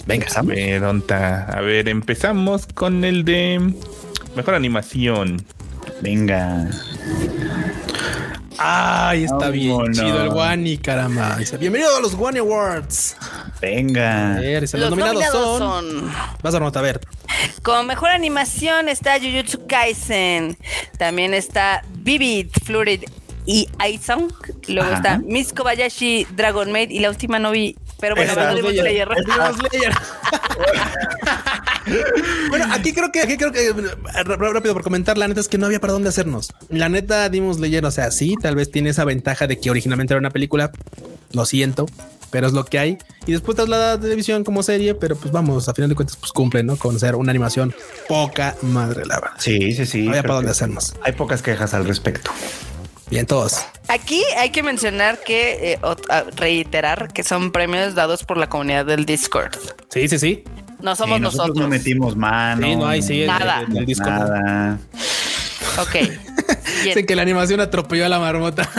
Venga, 0.06 0.26
A 0.28 0.30
Sam. 0.30 0.48
ver, 0.48 0.84
onta. 0.84 1.46
A 1.46 1.62
ver, 1.62 1.88
empezamos 1.90 2.66
con 2.68 3.04
el 3.06 3.24
de 3.24 3.74
mejor 4.36 4.56
animación. 4.56 5.46
Venga. 6.02 6.70
Ay, 8.58 9.24
está 9.24 9.50
bien 9.50 9.72
Vámonos. 9.72 9.98
chido 9.98 10.24
el 10.24 10.30
Wani, 10.30 10.78
caramba. 10.78 11.38
Bienvenido 11.60 11.98
a 11.98 12.02
los 12.02 12.14
Wani 12.14 12.40
Awards. 12.40 13.16
A 13.22 13.52
Venga. 13.62 14.36
ver, 14.40 14.62
dice, 14.62 14.78
Los 14.78 14.90
los, 14.92 15.00
nominados, 15.00 15.24
nominados 15.34 15.58
son... 15.60 15.92
son 16.02 16.12
Vas 16.42 16.56
a 16.56 16.60
nota, 16.60 16.80
a 16.80 16.82
ver. 16.84 17.00
Como 17.64 17.84
mejor 17.84 18.10
animación 18.10 18.90
está 18.90 19.20
Jujutsu 19.20 19.66
Kaisen. 19.68 20.58
También 20.98 21.34
está 21.34 21.84
Vivid, 21.96 22.48
Fluid 22.66 23.04
y 23.46 23.68
Aisong. 23.80 24.32
Luego 24.68 24.90
Ajá. 24.90 24.96
está 24.98 25.18
Miss 25.18 25.52
Kobayashi, 25.52 26.28
Dragon 26.36 26.72
Maid. 26.72 26.92
Y 26.92 27.00
la 27.00 27.10
última 27.10 27.40
no 27.40 27.52
vi. 27.52 27.76
Pero 28.04 28.16
bueno, 28.18 28.36
Demon 28.36 28.74
Slayer. 28.74 29.08
Demon 29.08 29.56
Slayer. 29.58 29.94
bueno, 32.50 32.66
aquí 32.74 32.92
creo 32.92 33.14
que, 33.14 33.22
aquí 33.22 33.38
creo 33.38 33.54
que 33.54 33.74
rápido 34.26 34.74
por 34.74 34.84
comentar, 34.84 35.18
la 35.18 35.26
neta 35.30 35.40
es 35.40 35.48
que 35.48 35.58
no 35.58 35.68
había 35.68 35.80
para 35.80 35.94
dónde 35.94 36.10
hacernos. 36.10 36.52
La 36.68 36.90
neta, 36.90 37.30
Demon 37.30 37.56
Slayer, 37.56 37.86
o 37.86 37.92
sea, 37.92 38.12
sí, 38.12 38.36
tal 38.42 38.58
vez 38.58 38.70
tiene 38.72 38.90
esa 38.90 39.06
ventaja 39.06 39.48
de 39.48 39.58
que 39.58 39.70
originalmente 39.70 40.14
era 40.14 40.20
una 40.20 40.32
película. 40.32 40.70
Lo 41.32 41.46
siento. 41.46 41.86
pero 42.30 42.48
es 42.48 42.52
lo 42.52 42.66
que 42.66 42.78
hay. 42.78 42.98
Y 43.26 43.32
después 43.32 43.56
traslada 43.56 43.94
a 43.94 44.00
televisión 44.00 44.44
como 44.44 44.64
serie, 44.64 44.96
pero 44.96 45.16
pues 45.16 45.32
vamos, 45.32 45.70
a 45.70 45.74
final 45.74 45.88
de 45.88 45.96
cuentas, 45.96 46.18
pues 46.18 46.34
cumple, 46.34 46.62
¿no? 46.62 46.76
Con 46.76 47.00
ser 47.00 47.16
una 47.16 47.30
animación 47.30 47.74
poca 48.10 48.58
madre, 48.64 49.06
la 49.06 49.22
verdad. 49.22 49.38
Sí, 49.38 49.72
sí, 49.72 49.86
sí. 49.86 50.02
No 50.02 50.10
había 50.10 50.24
para 50.24 50.34
dónde 50.34 50.52
hacernos. 50.52 50.94
Hay 51.04 51.14
pocas 51.14 51.42
quejas 51.42 51.74
al 51.74 51.86
respecto. 51.86 52.32
Bien, 53.10 53.26
todos. 53.26 53.58
Aquí 53.88 54.24
hay 54.38 54.50
que 54.50 54.64
mencionar 54.64 55.20
que, 55.24 55.74
eh, 55.74 55.80
o- 55.84 55.96
a- 56.10 56.24
reiterar 56.36 57.12
que 57.14 57.24
son 57.24 57.52
premios 57.52 57.96
dados 57.96 58.24
por 58.24 58.38
la 58.38 58.48
comunidad 58.50 58.86
del 58.86 59.06
Discord. 59.06 59.56
Sí, 59.90 60.08
sí, 60.08 60.18
sí. 60.18 60.44
No 60.82 60.96
somos 60.96 61.18
Sí, 61.18 61.22
nosotros, 61.22 61.48
nosotros. 61.50 61.64
no 61.64 61.70
metimos 61.70 62.16
mano. 62.18 62.66
Sí, 62.68 62.76
no 62.76 62.88
hay, 62.88 63.02
sí. 63.02 63.26
Nada. 63.26 63.64
Nada. 63.70 64.78
Ok. 65.80 65.92
Dicen 66.84 66.94
Bien. 66.96 67.06
que 67.06 67.16
la 67.16 67.22
animación 67.22 67.60
atropelló 67.62 68.06
a 68.06 68.10
la 68.10 68.20
marmota. 68.20 68.70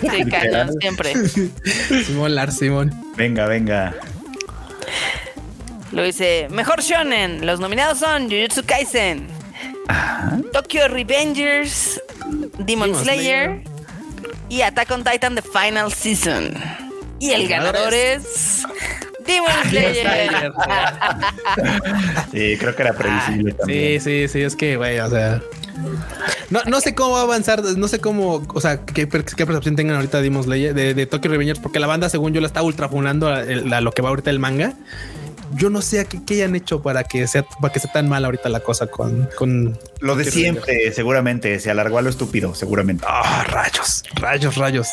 Sí, 0.00 0.24
cañón, 0.30 0.70
siempre. 0.80 1.14
Simón 2.06 2.34
Lars, 2.34 2.58
Simón. 2.58 2.92
Venga, 3.16 3.46
venga. 3.46 3.94
Lo 5.92 6.02
dice, 6.02 6.48
mejor 6.50 6.82
shonen. 6.82 7.46
Los 7.46 7.60
nominados 7.60 7.98
son 7.98 8.24
Jujutsu 8.28 8.64
Kaisen, 8.66 9.28
Tokyo 10.52 10.88
Revengers, 10.88 12.00
Demon, 12.58 12.88
Demon 12.90 12.94
Slayer, 12.96 13.62
y 14.54 14.62
Attack 14.62 14.90
on 14.92 15.04
Titan 15.04 15.34
The 15.34 15.42
Final 15.42 15.92
Season. 15.92 16.54
Y 17.20 17.30
el 17.30 17.48
ganador 17.48 17.92
es 17.94 18.62
Demon 19.26 19.50
Slayer. 19.68 20.52
Sí, 22.32 22.56
creo 22.58 22.74
que 22.74 22.82
era 22.82 22.92
previsible 22.92 23.52
Sí, 23.52 23.56
también. 23.58 24.00
sí, 24.00 24.28
sí, 24.28 24.42
es 24.42 24.56
que, 24.56 24.76
güey, 24.76 24.98
o 24.98 25.08
sea. 25.10 25.40
No, 26.50 26.60
no 26.66 26.80
sé 26.80 26.94
cómo 26.94 27.12
va 27.14 27.20
a 27.20 27.22
avanzar, 27.24 27.62
no 27.62 27.88
sé 27.88 27.98
cómo, 28.00 28.46
o 28.52 28.60
sea, 28.60 28.84
qué, 28.84 29.06
per- 29.06 29.24
qué 29.24 29.44
percepción 29.46 29.76
tengan 29.76 29.96
ahorita 29.96 30.18
de 30.18 30.24
Demon 30.24 30.44
Slayer, 30.44 30.74
de, 30.74 30.94
de 30.94 31.06
Tokyo 31.06 31.30
Revengers, 31.30 31.58
porque 31.58 31.78
la 31.80 31.86
banda, 31.86 32.08
según 32.08 32.32
yo, 32.32 32.40
la 32.40 32.46
está 32.46 32.62
ultra 32.62 32.88
funando 32.88 33.28
a, 33.28 33.38
a 33.40 33.80
lo 33.80 33.92
que 33.92 34.02
va 34.02 34.10
ahorita 34.10 34.30
el 34.30 34.38
manga. 34.38 34.74
Yo 35.54 35.70
no 35.70 35.82
sé 35.82 36.00
a 36.00 36.04
qué, 36.04 36.20
qué 36.24 36.34
hayan 36.34 36.54
hecho 36.54 36.82
para 36.82 37.04
que 37.04 37.26
sea, 37.26 37.42
para 37.42 37.72
que 37.72 37.80
sea 37.80 37.92
tan 37.92 38.08
mal 38.08 38.24
ahorita 38.24 38.48
la 38.48 38.60
cosa 38.60 38.86
con, 38.88 39.28
con 39.36 39.78
Lo 40.00 40.16
de 40.16 40.30
siempre, 40.30 40.92
seguramente. 40.92 41.60
Se 41.60 41.70
alargó 41.70 41.98
a 41.98 42.02
lo 42.02 42.10
estúpido, 42.10 42.54
seguramente. 42.54 43.04
Ah, 43.08 43.44
rayos, 43.48 44.02
rayos, 44.14 44.56
rayos. 44.56 44.88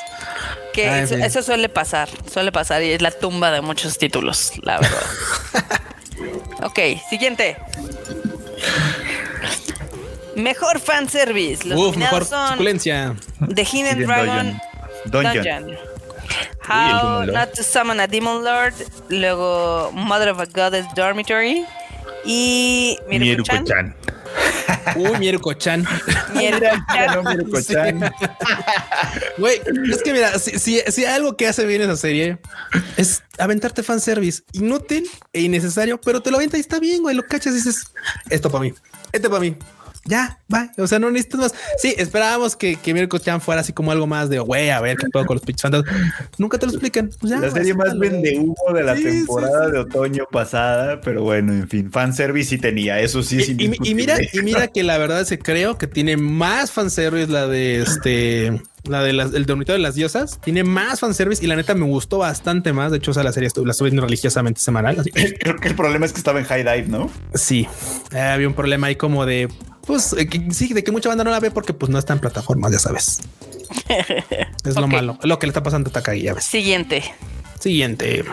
Que 0.73 0.89
Ay, 0.89 1.21
eso, 1.23 1.43
suele 1.43 1.67
pasar, 1.69 2.09
suele 2.31 2.51
pasar 2.51 2.83
y 2.83 2.91
es 2.91 3.01
la 3.01 3.11
tumba 3.11 3.51
de 3.51 3.61
muchos 3.61 3.97
títulos, 3.97 4.53
la 4.61 4.79
verdad. 4.79 5.03
ok, 6.63 6.79
siguiente. 7.09 7.57
Mejor 10.35 10.79
fanservice. 10.79 11.67
Los 11.67 11.77
Uf, 11.77 11.97
mejor 11.97 12.25
son 12.25 12.51
suculencia. 12.51 13.15
The 13.53 13.65
Hidden 13.65 13.97
Hidden 13.97 14.07
Dragon 14.07 14.61
Dungeon. 15.05 15.43
Dungeon. 15.65 15.90
How. 16.71 17.25
Not 17.25 17.53
to 17.55 17.63
Summon 17.63 17.99
a 17.99 18.07
Demon 18.07 18.43
Lord. 18.43 18.73
Luego 19.09 19.91
Mother 19.91 20.29
of 20.29 20.39
a 20.39 20.45
Goddess 20.45 20.85
Dormitory. 20.95 21.65
Y. 22.25 22.97
Miruko-chan. 23.09 23.95
Uy, 24.95 25.17
Mieruko-chan. 25.19 25.85
Miruko-chan. 26.33 26.85
Ganó 26.87 27.23
Miruko-chan. 27.23 28.11
Güey, 29.37 29.61
es 29.91 30.01
que 30.03 30.13
mira, 30.13 30.39
si, 30.39 30.57
si, 30.59 30.79
si 30.87 31.05
algo 31.05 31.35
que 31.35 31.47
hace 31.47 31.65
bien 31.65 31.81
esa 31.81 31.97
serie 31.97 32.39
es 32.97 33.23
aventarte 33.37 33.83
fanservice 33.83 34.43
inútil 34.53 35.09
e 35.33 35.41
innecesario, 35.41 35.99
pero 35.99 36.21
te 36.21 36.31
lo 36.31 36.37
avienta 36.37 36.57
y 36.57 36.61
está 36.61 36.79
bien, 36.79 37.01
güey. 37.01 37.15
Lo 37.15 37.23
cachas 37.23 37.53
y 37.53 37.55
dices, 37.57 37.91
esto 38.29 38.49
para 38.49 38.63
mí, 38.63 38.73
esto 39.11 39.29
para 39.29 39.41
mí. 39.41 39.55
Ya, 40.05 40.39
va. 40.51 40.71
O 40.79 40.87
sea, 40.87 40.97
no 40.97 41.11
necesitas 41.11 41.39
más. 41.39 41.53
Sí, 41.77 41.93
esperábamos 41.97 42.55
que, 42.55 42.75
que 42.75 42.93
Mirko 42.93 43.19
Chan 43.19 43.39
fuera 43.39 43.61
así 43.61 43.71
como 43.71 43.91
algo 43.91 44.07
más 44.07 44.29
de 44.29 44.39
güey, 44.39 44.71
a 44.71 44.81
ver 44.81 44.97
qué 44.97 45.07
puedo 45.09 45.25
con 45.27 45.35
los 45.35 45.45
pinches 45.45 45.61
fantasmas. 45.61 45.93
Nunca 46.39 46.57
te 46.57 46.65
lo 46.65 46.71
explican. 46.71 47.11
Pues 47.19 47.29
ya, 47.31 47.39
La 47.39 47.51
serie 47.51 47.75
más 47.75 47.89
acéptalo. 47.89 48.11
vende 48.11 48.39
humo 48.39 48.55
de 48.73 48.83
la 48.83 48.95
Sí, 48.97 49.03
temporada 49.03 49.65
sí. 49.67 49.71
de 49.73 49.77
otoño 49.79 50.25
pasada, 50.31 51.01
pero 51.01 51.23
bueno, 51.23 51.53
en 51.53 51.69
fin, 51.69 51.91
fanservice 51.91 52.49
sí 52.49 52.57
tenía, 52.57 52.99
eso 52.99 53.21
sí 53.21 53.39
es 53.41 53.49
Y, 53.49 53.71
y- 53.83 53.93
mira, 53.95 54.17
y 54.33 54.39
mira 54.43 54.67
que 54.67 54.81
la 54.83 54.97
verdad 54.97 55.23
se 55.25 55.37
creo 55.37 55.77
que 55.77 55.85
tiene 55.87 56.17
más 56.17 56.71
fanservice 56.71 57.31
la 57.31 57.45
de 57.47 57.81
este, 57.83 58.59
la 58.85 59.03
de 59.03 59.13
las, 59.13 59.33
el 59.35 59.45
dormitorio 59.45 59.77
de 59.77 59.83
las 59.87 59.93
diosas. 59.93 60.39
Tiene 60.41 60.63
más 60.63 60.99
fanservice 60.99 61.43
y 61.43 61.47
la 61.47 61.55
neta 61.55 61.75
me 61.75 61.85
gustó 61.85 62.17
bastante 62.17 62.73
más. 62.73 62.89
De 62.91 62.97
hecho, 62.97 63.11
o 63.11 63.13
sea, 63.13 63.21
la 63.23 63.31
serie 63.33 63.45
estuve, 63.47 63.67
la 63.67 63.71
estuve 63.73 63.89
viendo 63.91 64.01
religiosamente 64.03 64.59
semanal. 64.61 64.99
así. 64.99 65.11
Creo 65.39 65.57
que 65.57 65.67
el 65.67 65.75
problema 65.75 66.07
es 66.07 66.11
que 66.11 66.17
estaba 66.17 66.39
en 66.39 66.45
High 66.45 66.63
Dive, 66.63 66.87
¿no? 66.87 67.07
Sí, 67.35 67.67
eh, 68.13 68.19
había 68.19 68.47
un 68.47 68.55
problema 68.55 68.87
ahí 68.87 68.95
como 68.95 69.25
de, 69.27 69.47
pues 69.91 70.13
eh, 70.13 70.25
que- 70.25 70.53
sí, 70.53 70.73
de 70.73 70.85
que 70.85 70.91
mucha 70.93 71.09
banda 71.09 71.25
no 71.25 71.31
la 71.31 71.41
ve 71.41 71.51
porque 71.51 71.73
pues 71.73 71.89
no 71.91 71.99
está 71.99 72.13
en 72.13 72.19
plataformas, 72.19 72.71
ya 72.71 72.79
sabes. 72.79 73.19
es 74.63 74.75
lo 74.75 74.87
malo, 74.87 75.17
lo 75.21 75.37
que 75.37 75.47
le 75.47 75.51
está 75.51 75.61
pasando 75.63 75.89
a 75.89 75.93
Takagi, 75.93 76.21
ya 76.21 76.33
ves. 76.33 76.45
Siguiente. 76.45 77.03
Siguiente. 77.59 78.23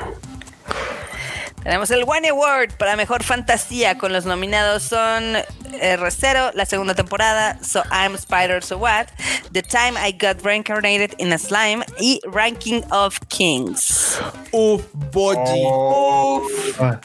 Tenemos 1.64 1.90
el 1.90 2.04
One 2.06 2.28
Award 2.28 2.74
para 2.78 2.94
mejor 2.94 3.24
fantasía 3.24 3.98
con 3.98 4.12
los 4.12 4.24
nominados 4.24 4.84
son 4.84 5.34
R0, 5.72 6.52
la 6.54 6.66
segunda 6.66 6.94
temporada, 6.94 7.58
So 7.62 7.82
I'm 7.90 8.14
Spider, 8.14 8.62
So 8.62 8.78
What, 8.78 9.06
The 9.52 9.62
Time 9.62 9.94
I 9.98 10.12
Got 10.12 10.44
Reincarnated 10.44 11.14
in 11.18 11.32
a 11.32 11.38
Slime 11.38 11.84
y 11.98 12.20
Ranking 12.30 12.82
of 12.90 13.18
Kings. 13.28 14.18
Uf, 14.52 14.82
Boji. 15.12 15.62
Oh. 15.66 16.46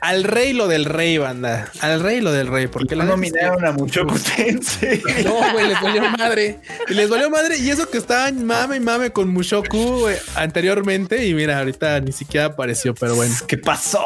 Al 0.02 0.24
rey 0.24 0.54
lo 0.54 0.68
del 0.68 0.86
rey, 0.86 1.18
banda. 1.18 1.70
Al 1.82 2.02
rey 2.02 2.22
lo 2.22 2.32
del 2.32 2.48
rey, 2.48 2.68
porque 2.68 2.96
que- 2.96 3.04
nominaron 3.04 3.66
a 3.66 3.72
Muchoku 3.72 4.16
Tensei. 4.20 5.02
No, 5.24 5.34
güey, 5.52 5.68
les 5.68 5.82
valió 5.82 6.02
madre. 6.10 6.60
Y 6.88 6.94
les 6.94 7.10
valió 7.10 7.30
madre. 7.30 7.58
Y 7.58 7.70
eso 7.70 7.90
que 7.90 7.98
estaban 7.98 8.46
mame 8.46 8.78
y 8.78 8.80
mame 8.80 9.12
con 9.12 9.30
Mushoku 9.30 10.00
güey, 10.02 10.18
anteriormente. 10.36 11.26
Y 11.26 11.34
mira, 11.34 11.60
ahorita 11.60 12.00
ni 12.02 12.12
siquiera 12.12 12.48
apareció, 12.48 12.94
pero 12.96 13.16
bueno. 13.16 13.34
¿Qué 13.48 13.58
pasó? 13.58 14.04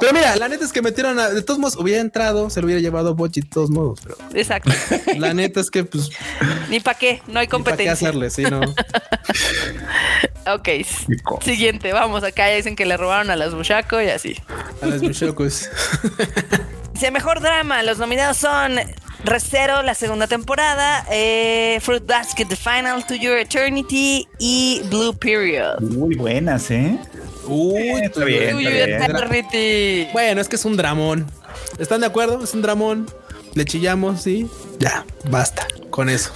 Pero 0.00 0.12
mira, 0.12 0.36
la 0.36 0.48
neta 0.48 0.64
es 0.64 0.72
que 0.72 0.82
metieron 0.82 1.18
a. 1.18 1.30
De 1.30 1.42
todos 1.42 1.58
modos, 1.58 1.76
hubiera 1.76 2.00
entrado, 2.00 2.50
se 2.50 2.60
lo 2.60 2.66
hubiera 2.66 2.80
llevado 2.80 3.14
Bochi 3.14 3.40
de 3.40 3.48
todos 3.48 3.70
modos. 3.70 3.93
Pero 4.02 4.16
Exacto. 4.34 4.70
la 5.18 5.34
neta 5.34 5.60
es 5.60 5.70
que, 5.70 5.84
pues, 5.84 6.10
Ni 6.68 6.80
para 6.80 6.98
qué, 6.98 7.22
no 7.28 7.38
hay 7.40 7.46
ni 7.46 7.48
qué 7.48 7.50
competencia. 7.50 7.92
hacerle, 7.92 8.30
sí, 8.30 8.42
no. 8.42 8.60
Ok. 10.46 10.68
Siguiente, 11.42 11.92
vamos, 11.92 12.22
acá 12.22 12.48
ya 12.50 12.56
dicen 12.56 12.76
que 12.76 12.84
le 12.84 12.96
robaron 12.96 13.30
a 13.30 13.36
las 13.36 13.54
Bushako 13.54 14.00
y 14.02 14.08
así. 14.10 14.36
A 14.82 14.86
los 14.86 15.02
Mushokus. 15.02 15.68
Dice 16.92 17.10
mejor 17.10 17.40
drama. 17.40 17.82
Los 17.82 17.98
nominados 17.98 18.36
son 18.36 18.78
Recero, 19.24 19.82
la 19.82 19.94
segunda 19.94 20.26
temporada, 20.26 21.06
eh, 21.10 21.78
Fruit 21.80 22.04
Basket, 22.06 22.44
The 22.46 22.56
Final 22.56 23.06
to 23.06 23.14
Your 23.14 23.38
Eternity 23.38 24.28
y 24.38 24.82
Blue 24.90 25.16
Period. 25.16 25.80
Muy 25.80 26.14
buenas, 26.14 26.70
¿eh? 26.70 26.98
Uy, 27.46 27.88
Está 28.02 28.20
tú- 28.20 28.26
bien, 28.26 28.56
Uy, 28.56 28.66
está 28.66 28.86
bien. 28.86 29.02
Eternity. 29.02 30.08
Bueno, 30.12 30.40
es 30.42 30.48
que 30.48 30.56
es 30.56 30.64
un 30.66 30.76
dramón. 30.76 31.26
¿Están 31.78 32.02
de 32.02 32.06
acuerdo? 32.06 32.44
Es 32.44 32.52
un 32.52 32.60
dramón. 32.60 33.06
Le 33.54 33.64
chillamos, 33.64 34.22
sí. 34.22 34.48
Ya, 34.78 35.04
basta 35.30 35.66
con 35.90 36.08
eso. 36.08 36.32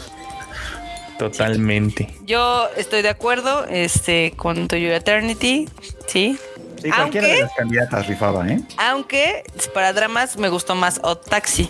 Totalmente. 1.18 2.14
Yo 2.24 2.68
estoy 2.76 3.02
de 3.02 3.08
acuerdo 3.08 3.64
este, 3.68 4.32
con 4.36 4.68
To 4.68 4.76
Your 4.76 4.92
Eternity, 4.92 5.68
sí. 6.06 6.38
Sí, 6.80 6.90
cualquiera 6.90 7.26
Aunque- 7.26 7.36
de 7.38 7.42
las 7.42 7.54
candidatas 7.54 8.06
rifaba, 8.06 8.46
¿eh? 8.48 8.60
Aunque 8.76 9.42
para 9.74 9.92
dramas 9.92 10.36
me 10.36 10.48
gustó 10.48 10.76
más 10.76 11.00
Odd 11.02 11.18
Taxi. 11.28 11.68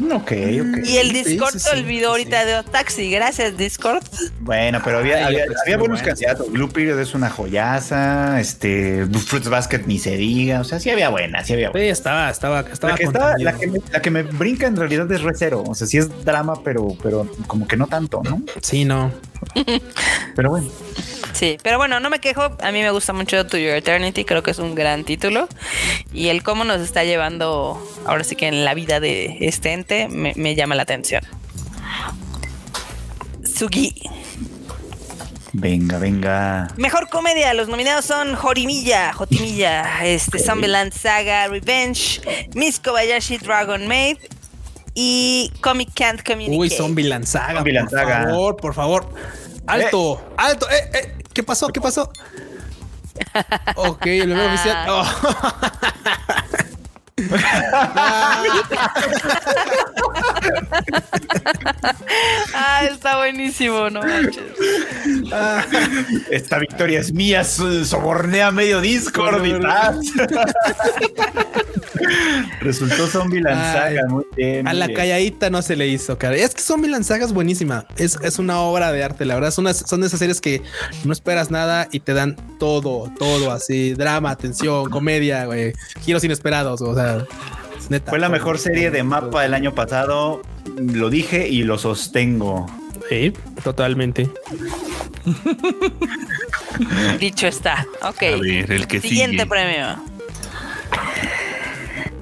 Ok, 0.00 0.32
ok. 0.32 0.84
Y 0.84 0.96
el 0.98 1.12
Discord 1.12 1.58
sí, 1.58 1.68
olvidó 1.72 2.00
sí. 2.00 2.04
ahorita 2.22 2.44
de 2.44 2.54
Odd 2.56 2.66
Taxi. 2.70 3.10
Gracias, 3.10 3.56
Discord. 3.56 4.02
Bueno, 4.40 4.80
pero 4.84 4.98
había, 4.98 5.16
Ay, 5.26 5.36
había, 5.36 5.46
muy 5.46 5.54
buenos 5.66 5.78
buenas. 5.88 6.02
candidatos. 6.02 6.52
Blue 6.52 6.68
Period 6.68 7.00
es 7.00 7.14
una 7.14 7.28
joyaza. 7.30 8.40
Este, 8.40 9.06
Fruits 9.06 9.48
Basket 9.48 9.80
ni 9.86 9.98
se 9.98 10.16
diga. 10.16 10.60
O 10.60 10.64
sea, 10.64 10.78
sí 10.80 10.90
había 10.90 11.08
buenas, 11.08 11.46
sí 11.46 11.52
había 11.54 11.70
buenas. 11.70 11.86
Sí, 11.86 11.90
estaba, 11.90 12.30
estaba, 12.30 12.60
estaba. 12.60 12.92
La 12.92 12.96
que, 12.98 13.04
estaba- 13.04 13.34
la, 13.38 13.52
que 13.58 13.66
me, 13.66 13.78
la 13.90 14.02
que 14.02 14.10
me 14.10 14.22
brinca 14.22 14.66
en 14.66 14.76
realidad 14.76 15.10
es 15.10 15.22
Recero. 15.22 15.62
O 15.66 15.74
sea, 15.74 15.86
sí 15.86 15.98
es 15.98 16.24
drama, 16.24 16.62
pero, 16.62 16.96
pero 17.02 17.28
como 17.46 17.66
que 17.66 17.76
no 17.76 17.86
tanto, 17.88 18.22
¿no? 18.22 18.42
Sí, 18.62 18.84
no. 18.84 19.12
Pero 20.34 20.50
bueno. 20.50 20.68
Sí, 21.32 21.58
pero 21.62 21.78
bueno, 21.78 22.00
no 22.00 22.10
me 22.10 22.20
quejo. 22.20 22.56
A 22.60 22.72
mí 22.72 22.82
me 22.82 22.90
gusta 22.90 23.12
mucho 23.12 23.46
To 23.46 23.58
Your 23.58 23.74
Eternity. 23.74 24.24
Creo 24.24 24.42
que 24.42 24.50
es 24.50 24.58
un 24.58 24.74
gran 24.74 25.04
título. 25.04 25.48
Y 26.12 26.28
el 26.28 26.42
cómo 26.42 26.64
nos 26.64 26.80
está 26.80 27.04
llevando 27.04 27.80
ahora 28.06 28.24
sí 28.24 28.34
que 28.36 28.48
en 28.48 28.64
la 28.64 28.74
vida 28.74 29.00
de 29.00 29.36
este 29.40 29.72
ente 29.72 30.08
me, 30.08 30.32
me 30.36 30.54
llama 30.54 30.74
la 30.74 30.82
atención. 30.82 31.22
Sugi. 33.44 33.94
Venga, 35.52 35.98
venga. 35.98 36.68
Mejor 36.76 37.08
comedia. 37.08 37.54
Los 37.54 37.68
nominados 37.68 38.04
son 38.04 38.34
Jorimilla, 38.34 39.12
Jotimilla, 39.12 40.04
este, 40.04 40.38
Zombieland 40.38 40.92
Saga, 40.92 41.48
Revenge, 41.48 42.20
Miss 42.54 42.78
Kobayashi 42.78 43.38
Dragon 43.38 43.86
Maid 43.86 44.18
y 45.00 45.52
Comic 45.60 45.90
Can't 45.94 46.24
Communicate. 46.24 46.58
Uy, 46.58 46.70
Zombie 46.70 47.04
Lanzaga. 47.04 47.54
Zombieland 47.54 47.88
por 47.88 48.00
favor, 48.00 48.56
por 48.56 48.74
favor. 48.74 49.08
Alto, 49.68 50.20
alto. 50.36 50.68
Eh, 50.70 50.90
eh, 50.92 51.14
¿Qué 51.32 51.44
pasó? 51.44 51.68
¿Qué 51.68 51.80
pasó? 51.80 52.10
ok, 53.76 54.06
el 54.06 54.32
oficial. 54.32 54.88
Oh. 54.90 55.04
ah, 62.54 62.82
está 62.90 63.18
buenísimo, 63.18 63.90
no 63.90 64.00
manches. 64.02 64.42
Esta 66.30 66.58
victoria 66.58 67.00
es 67.00 67.12
mía, 67.12 67.44
so- 67.44 67.84
soborné 67.84 68.42
a 68.42 68.50
medio 68.50 68.80
Discord 68.80 69.44
y 69.46 69.60
tal. 69.60 70.00
Resultó 72.60 73.06
Zombie 73.06 73.40
Lanzaga, 73.40 74.02
Ay, 74.06 74.08
muy 74.08 74.24
bien. 74.36 74.66
A 74.68 74.72
la 74.72 74.86
bien. 74.86 74.96
calladita 74.96 75.50
no 75.50 75.62
se 75.62 75.76
le 75.76 75.88
hizo, 75.88 76.18
cara. 76.18 76.36
Es 76.36 76.54
que 76.54 76.60
Zombie 76.62 76.88
Saga 77.02 77.24
es 77.24 77.32
buenísima. 77.32 77.86
Es, 77.96 78.18
es 78.22 78.38
una 78.38 78.60
obra 78.60 78.92
de 78.92 79.02
arte, 79.04 79.24
la 79.24 79.34
verdad. 79.34 79.50
Son, 79.50 79.64
unas- 79.64 79.84
son 79.88 80.00
de 80.00 80.06
esas 80.08 80.18
series 80.18 80.40
que 80.40 80.62
no 81.04 81.12
esperas 81.12 81.50
nada 81.50 81.88
y 81.92 82.00
te 82.00 82.14
dan 82.14 82.36
todo, 82.58 83.10
todo 83.18 83.52
así. 83.52 83.94
Drama, 83.94 84.36
tensión, 84.36 84.90
comedia, 84.90 85.46
güey. 85.46 85.72
Giros 86.00 86.24
inesperados, 86.24 86.80
o 86.82 86.94
sea. 86.94 87.24
Neta. 87.88 88.10
Fue 88.10 88.18
la 88.18 88.28
mejor 88.28 88.58
serie 88.58 88.90
de 88.90 89.02
mapa 89.02 89.42
del 89.42 89.54
año 89.54 89.74
pasado. 89.74 90.42
Lo 90.76 91.08
dije 91.08 91.48
y 91.48 91.62
lo 91.62 91.78
sostengo. 91.78 92.66
Sí, 93.08 93.32
totalmente. 93.64 94.28
Dicho 97.18 97.46
está. 97.46 97.86
Ok. 98.02 98.22
A 98.22 98.36
ver, 98.36 98.70
el 98.72 98.86
que 98.86 99.00
Siguiente 99.00 99.38
sigue. 99.38 99.46
premio. 99.46 99.86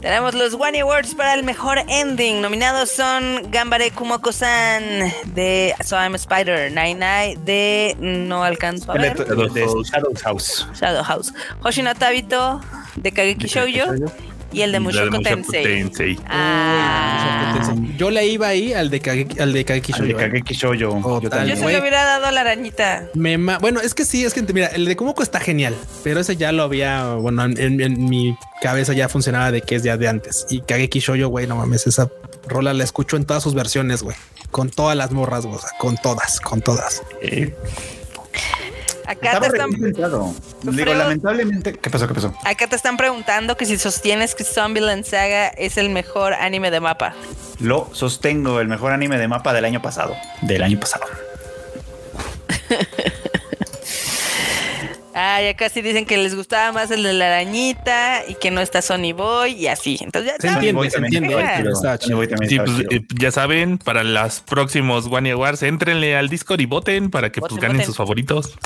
Tenemos 0.07 0.35
los 0.35 0.55
One 0.55 0.81
Awards 0.83 1.17
para 1.17 1.35
el 1.35 1.43
mejor 1.43 1.79
ending. 1.89 2.41
Nominados 2.41 2.93
son 2.93 3.51
Gambare 3.51 3.91
Kumoko-san 3.91 5.13
de 5.35 5.75
So 5.85 5.97
I'm 5.97 6.15
a 6.15 6.17
Spider, 6.17 6.71
Nine 6.71 6.95
Nine 6.95 7.37
de 7.45 7.97
No 7.99 8.45
Alcanzo 8.45 8.93
a 8.93 8.95
ver, 8.95 9.17
De 9.17 9.67
Shadow 9.83 10.13
House. 10.23 10.65
Shadow 10.81 11.03
House, 11.03 11.33
Hoshino 11.61 11.93
Tabito 11.97 12.61
de 12.95 13.11
Kageki 13.11 13.49
Shoujo 13.49 14.09
y 14.57 14.63
el 14.63 14.73
de 14.73 14.81
Mushoku 14.81 15.21
Tensei. 15.23 15.63
Tensei. 15.65 16.19
Ah, 16.27 17.75
Yo 17.97 18.11
le 18.11 18.27
iba 18.27 18.49
ahí 18.49 18.73
al 18.73 18.91
de 18.91 19.01
Kageki, 19.01 19.39
al 19.41 19.53
de 19.53 19.65
Kageki 19.65 19.93
Al 19.93 20.01
de 20.01 20.07
Shoujo, 20.09 20.21
¿eh? 20.21 20.29
Kageki 20.31 20.55
Shoujo. 20.55 21.21
Yo 21.21 21.31
se 21.57 21.67
le 21.67 21.81
hubiera 21.81 22.05
dado 22.05 22.27
a 22.27 22.33
la 22.33 22.41
arañita. 22.41 23.09
Me 23.15 23.39
ma- 23.39 23.59
bueno, 23.59 23.81
es 23.81 23.95
que 23.95 24.05
sí, 24.05 24.25
es 24.25 24.33
que 24.35 24.43
mira, 24.53 24.69
el 24.69 24.85
de 24.87 24.97
Kumoko 24.97 25.23
está 25.23 25.41
genial, 25.41 25.75
pero 26.03 26.21
ese 26.21 26.37
ya 26.37 26.53
lo 26.53 26.63
había, 26.63 27.15
bueno, 27.15 27.45
en, 27.45 27.59
en- 27.61 27.81
en 27.81 28.05
mi 28.09 28.37
cabeza 28.63 28.93
ya 28.95 29.09
funcionaba 29.09 29.51
de 29.53 29.61
que 29.63 29.75
es 29.77 29.83
ya 29.83 29.97
de 29.97 30.09
antes. 30.09 30.47
Y 30.51 30.61
Kageki 30.63 31.01
Shoujo, 31.01 31.29
güey, 31.29 31.47
no 31.47 31.57
mames, 31.57 31.87
esa 31.87 32.11
rola 32.47 32.73
la 32.73 32.85
escucho 32.85 33.17
en 33.17 33.25
todas 33.25 33.43
sus 33.43 33.55
versiones, 33.55 34.03
güey. 34.03 34.17
Con 34.51 34.71
todas 34.71 34.97
las 34.97 35.11
morras, 35.11 35.45
güey, 35.45 35.57
o 35.57 35.61
sea, 35.61 35.71
con 35.79 35.97
todas, 35.99 36.41
con 36.41 36.61
todas. 36.63 37.03
Eh, 37.21 37.55
Acá 39.07 39.33
Estaba 39.33 39.49
te, 39.49 39.57
están. 39.57 39.71
Digo, 40.63 40.95
lamentablemente. 40.95 41.75
¿Qué 41.75 41.91
pasó? 41.91 42.09
¿Qué 42.09 42.15
pasó? 42.15 42.35
acá 42.45 42.67
te 42.67 42.75
están 42.75 42.97
preguntando 42.97 43.57
que 43.57 43.65
si 43.65 43.79
sostienes 43.79 44.35
que 44.35 44.43
Zombieland 44.43 45.05
Saga 45.05 45.49
es 45.49 45.77
el 45.77 45.91
mejor 45.91 46.35
anime 46.35 46.71
de 46.71 46.81
mapa. 46.81 47.15
Lo 47.61 47.89
sostengo, 47.93 48.61
el 48.61 48.69
mejor 48.69 48.93
anime 48.93 49.19
de 49.19 49.29
mapa 49.29 49.53
del 49.53 49.65
año 49.65 49.81
pasado. 49.81 50.17
Del 50.43 50.63
año 50.63 50.81
pasado. 50.81 51.05
Ay, 55.19 55.49
acá 55.49 55.71
sí 55.71 55.81
dicen 55.81 56.05
que 56.05 56.19
les 56.19 56.35
gustaba 56.35 56.73
más 56.73 56.91
el 56.91 57.03
de 57.03 57.15
la 57.15 57.27
arañita 57.29 58.23
y 58.29 58.35
que 58.35 58.51
no 58.51 58.61
está 58.61 58.83
Sony 58.83 59.15
Boy 59.17 59.53
y 59.53 59.67
así. 59.67 59.97
Entonces 60.03 60.31
ya 60.33 60.37
Se 60.39 60.47
ya- 60.49 60.55
entiende, 60.55 60.89
entiende. 60.95 61.35
pues 62.67 62.87
eh, 62.91 63.03
ya 63.19 63.31
saben, 63.31 63.79
para 63.79 64.05
los 64.05 64.41
próximos 64.41 65.07
One 65.11 65.31
Awards, 65.31 65.63
entrenle 65.63 66.17
al 66.19 66.29
Discord 66.29 66.61
y 66.61 66.67
voten 66.67 67.09
para 67.11 67.33
que 67.33 67.41
Voten, 67.41 67.57
pues, 67.57 67.63
ganen 67.63 67.77
voten. 67.79 67.87
sus 67.87 67.97
favoritos. 67.97 68.59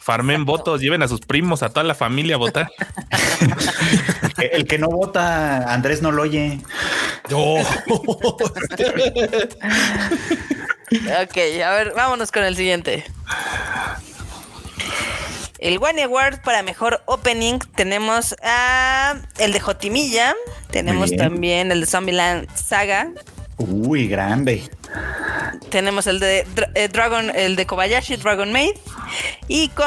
Farmen 0.00 0.44
votos, 0.44 0.80
lleven 0.80 1.02
a 1.04 1.08
sus 1.08 1.20
primos, 1.20 1.62
a 1.62 1.68
toda 1.68 1.84
la 1.84 1.94
familia 1.94 2.34
a 2.34 2.38
votar. 2.38 2.68
El- 4.38 4.66
que 4.66 4.78
no 4.78 4.88
vota, 4.88 5.72
Andrés 5.72 6.02
no 6.02 6.10
lo 6.10 6.22
oye. 6.22 6.58
Ok, 11.22 11.36
a 11.64 11.70
ver, 11.72 11.92
vámonos 11.96 12.30
con 12.30 12.44
el 12.44 12.56
siguiente. 12.56 13.04
El 15.58 15.78
One 15.82 16.02
Award 16.02 16.42
para 16.42 16.62
mejor 16.62 17.02
opening 17.06 17.58
tenemos 17.74 18.34
a 18.42 19.16
el 19.38 19.52
de 19.52 19.60
Jotimilla, 19.60 20.34
tenemos 20.70 21.10
también 21.16 21.72
el 21.72 21.80
de 21.80 21.86
Zombieland 21.86 22.48
Saga, 22.54 23.10
Uy, 23.58 24.06
grande. 24.06 24.62
tenemos 25.70 26.06
el 26.06 26.20
de 26.20 26.46
Dra- 26.54 26.70
eh, 26.74 26.88
Dragon, 26.88 27.30
el 27.34 27.56
de 27.56 27.66
Kobayashi 27.66 28.16
Dragon 28.16 28.52
Maid 28.52 28.72
y 29.48 29.68
Co- 29.68 29.84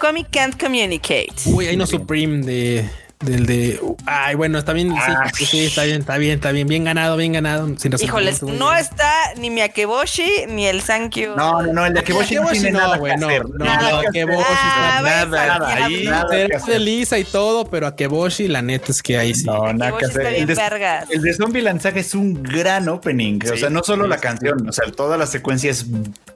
Comic 0.00 0.28
Can't 0.30 0.58
Communicate. 0.58 1.32
Uy, 1.46 1.66
hay 1.66 1.76
no 1.76 1.86
Supreme 1.86 2.44
de 2.46 2.88
del 3.20 3.44
de. 3.44 3.78
Ay, 4.06 4.34
bueno, 4.34 4.58
está 4.58 4.72
bien. 4.72 4.88
sí, 4.92 4.96
Ah. 4.98 5.30
sí, 5.34 5.44
sí, 5.44 5.66
está 5.66 5.84
bien, 5.84 6.00
está 6.00 6.16
bien, 6.16 6.32
está 6.34 6.52
bien. 6.52 6.66
Bien 6.66 6.84
ganado, 6.84 7.16
bien 7.18 7.32
ganado. 7.34 7.68
Sin 7.76 7.92
Híjoles, 8.00 8.42
no 8.42 8.70
bien. 8.70 8.78
está 8.78 9.10
ni 9.36 9.50
mi 9.50 9.60
Akeboshi 9.60 10.46
ni 10.48 10.66
el 10.66 10.80
Sankyo. 10.80 11.36
No, 11.36 11.60
no, 11.62 11.72
no, 11.72 11.86
el 11.86 11.92
de 11.92 12.00
Akeboshi 12.00 12.36
no 12.36 12.42
Akeboshi 12.42 12.60
tiene 12.62 12.78
no, 12.78 12.78
nada 12.80 12.96
güey, 12.96 13.12
que 13.12 13.18
no, 13.20 13.26
hacer. 13.28 13.44
no, 13.50 13.64
Nada 13.64 14.00
Akeboshi. 14.00 14.44
Ah, 14.48 15.00
nada, 15.26 15.84
ahí. 15.84 16.04
Nada 16.04 16.28
Será 16.30 16.60
de 16.66 16.78
Lisa 16.78 17.18
y 17.18 17.24
todo, 17.24 17.68
pero 17.68 17.86
a 17.86 17.94
Keboshi, 17.94 18.48
la 18.48 18.62
neta 18.62 18.90
es 18.90 19.02
que 19.02 19.18
ahí 19.18 19.34
sí. 19.34 19.44
No, 19.44 19.70
nada 19.72 19.98
que 19.98 20.06
Akeboshi 20.06 20.06
está 20.06 20.20
hacer. 20.20 20.30
bien 20.32 20.40
El 20.42 20.46
de, 20.46 20.54
vergas. 20.54 21.10
el 21.10 21.22
de 21.22 21.34
Zombie 21.34 21.62
Lanzaga 21.62 22.00
es 22.00 22.14
un 22.14 22.42
gran 22.42 22.88
opening. 22.88 23.38
o 23.52 23.56
sea, 23.56 23.68
no 23.68 23.82
solo 23.82 24.04
sí, 24.04 24.10
la 24.10 24.16
sí. 24.16 24.22
canción, 24.22 24.66
o 24.68 24.72
sea, 24.72 24.90
toda 24.92 25.18
la 25.18 25.26
secuencia 25.26 25.70
es 25.70 25.84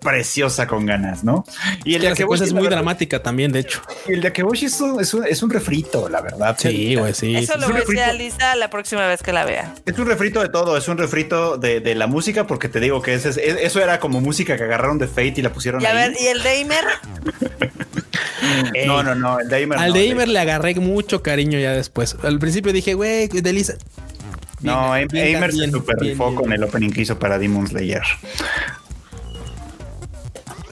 preciosa 0.00 0.66
con 0.66 0.84
ganas, 0.84 1.24
¿no? 1.24 1.46
Y 1.84 1.94
el 1.94 2.02
de 2.02 2.08
Akeboshi 2.08 2.44
es 2.44 2.52
muy 2.52 2.68
dramática 2.68 3.22
también, 3.22 3.52
de 3.52 3.60
hecho. 3.60 3.80
El 4.06 4.20
de 4.20 4.28
Akeboshi 4.28 4.66
es 4.66 4.78
un, 4.82 5.00
es 5.00 5.14
un, 5.14 5.26
es 5.26 5.42
un 5.42 5.48
refrito, 5.48 6.10
la 6.10 6.20
verdad. 6.20 6.54
Sí, 6.58 6.73
güey, 6.96 7.14
sí. 7.14 7.36
Eso 7.36 7.54
sí, 7.54 7.58
lo 7.60 7.84
voy 7.84 7.98
a. 7.98 8.12
Lisa 8.12 8.54
la 8.56 8.70
próxima 8.70 9.06
vez 9.06 9.22
que 9.22 9.32
la 9.32 9.44
vea. 9.44 9.74
Es 9.86 9.98
un 9.98 10.06
refrito 10.06 10.40
de 10.40 10.48
todo, 10.48 10.76
es 10.76 10.86
un 10.88 10.98
refrito 10.98 11.56
de, 11.58 11.80
de 11.80 11.94
la 11.94 12.06
música, 12.06 12.46
porque 12.46 12.68
te 12.68 12.80
digo 12.80 13.02
que 13.02 13.14
ese 13.14 13.30
es- 13.30 13.36
es- 13.38 13.56
eso 13.60 13.80
era 13.82 13.98
como 14.00 14.20
música 14.20 14.56
que 14.56 14.62
agarraron 14.64 14.98
de 14.98 15.06
Fate 15.08 15.34
y 15.36 15.42
la 15.42 15.52
pusieron 15.52 15.80
Y 15.82 15.86
a 15.86 15.90
ahí. 15.90 15.96
ver, 16.10 16.12
¿y 16.20 16.26
el 16.26 16.42
Damer? 16.42 16.84
No, 18.86 19.02
no, 19.02 19.14
no, 19.14 19.40
el 19.40 19.48
Damer. 19.48 19.78
Al 19.78 19.88
no, 19.88 19.94
de 19.94 20.04
el 20.04 20.10
Imer 20.12 20.28
le 20.28 20.38
agarré 20.38 20.74
mucho 20.74 21.22
cariño 21.22 21.58
ya 21.58 21.72
después. 21.72 22.16
Al 22.22 22.38
principio 22.38 22.72
dije, 22.72 22.94
güey, 22.94 23.28
de 23.28 23.52
Lisa. 23.52 23.74
No, 24.60 24.92
Aimer 24.92 25.52
se 25.52 25.70
super 25.70 25.96
rifó 25.98 26.34
con 26.34 26.52
el 26.52 26.62
opening 26.62 26.90
que 26.90 27.02
hizo 27.02 27.18
para 27.18 27.38
Demon 27.38 27.66
Slayer. 27.66 28.02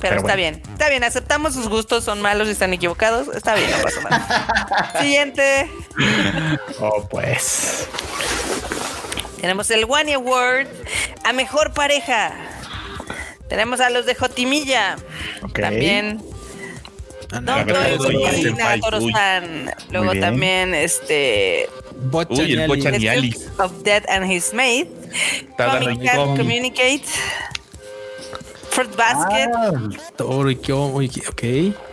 Pero, 0.02 0.16
está 0.16 0.22
bueno. 0.34 0.36
bien, 0.36 0.62
está 0.72 0.88
bien, 0.88 1.04
aceptamos 1.04 1.54
sus 1.54 1.68
gustos, 1.68 2.04
son 2.04 2.20
malos 2.20 2.48
y 2.48 2.50
están 2.50 2.72
equivocados. 2.74 3.28
Está 3.34 3.54
bien, 3.54 3.70
no 3.70 3.78
pasa 3.82 4.00
nada. 4.02 4.92
Siguiente, 5.00 5.70
Oh, 6.80 7.06
pues. 7.08 7.86
tenemos 9.40 9.70
el 9.70 9.84
One 9.88 10.12
Award 10.14 10.66
a 11.24 11.32
mejor 11.32 11.72
pareja. 11.72 12.32
Tenemos 13.48 13.80
a 13.80 13.90
los 13.90 14.04
de 14.06 14.14
Jotimilla. 14.14 14.96
Ok. 15.42 15.60
También. 15.60 16.22
Don 17.30 17.66
y. 19.00 19.14
Luego 19.90 20.14
también 20.20 20.74
este 20.74 21.68
Uy, 22.12 22.52
el 22.52 22.66
Bocha 22.66 22.90
The 22.90 22.98
ni 22.98 23.04
Duke 23.06 23.10
Alice. 23.10 23.46
of 23.58 23.72
Death 23.82 24.04
and 24.08 24.30
His 24.30 24.52
Maid. 24.52 24.86
Tada 25.56 25.80
Comic 28.74 28.90
Ricky 28.92 28.96
Can't 28.96 28.96
Comi. 28.96 28.96
Communicate. 28.96 28.96
Fruit 28.96 28.96
Basket. 28.96 29.50
Ah, 29.54 29.72
Ok. 31.28 31.42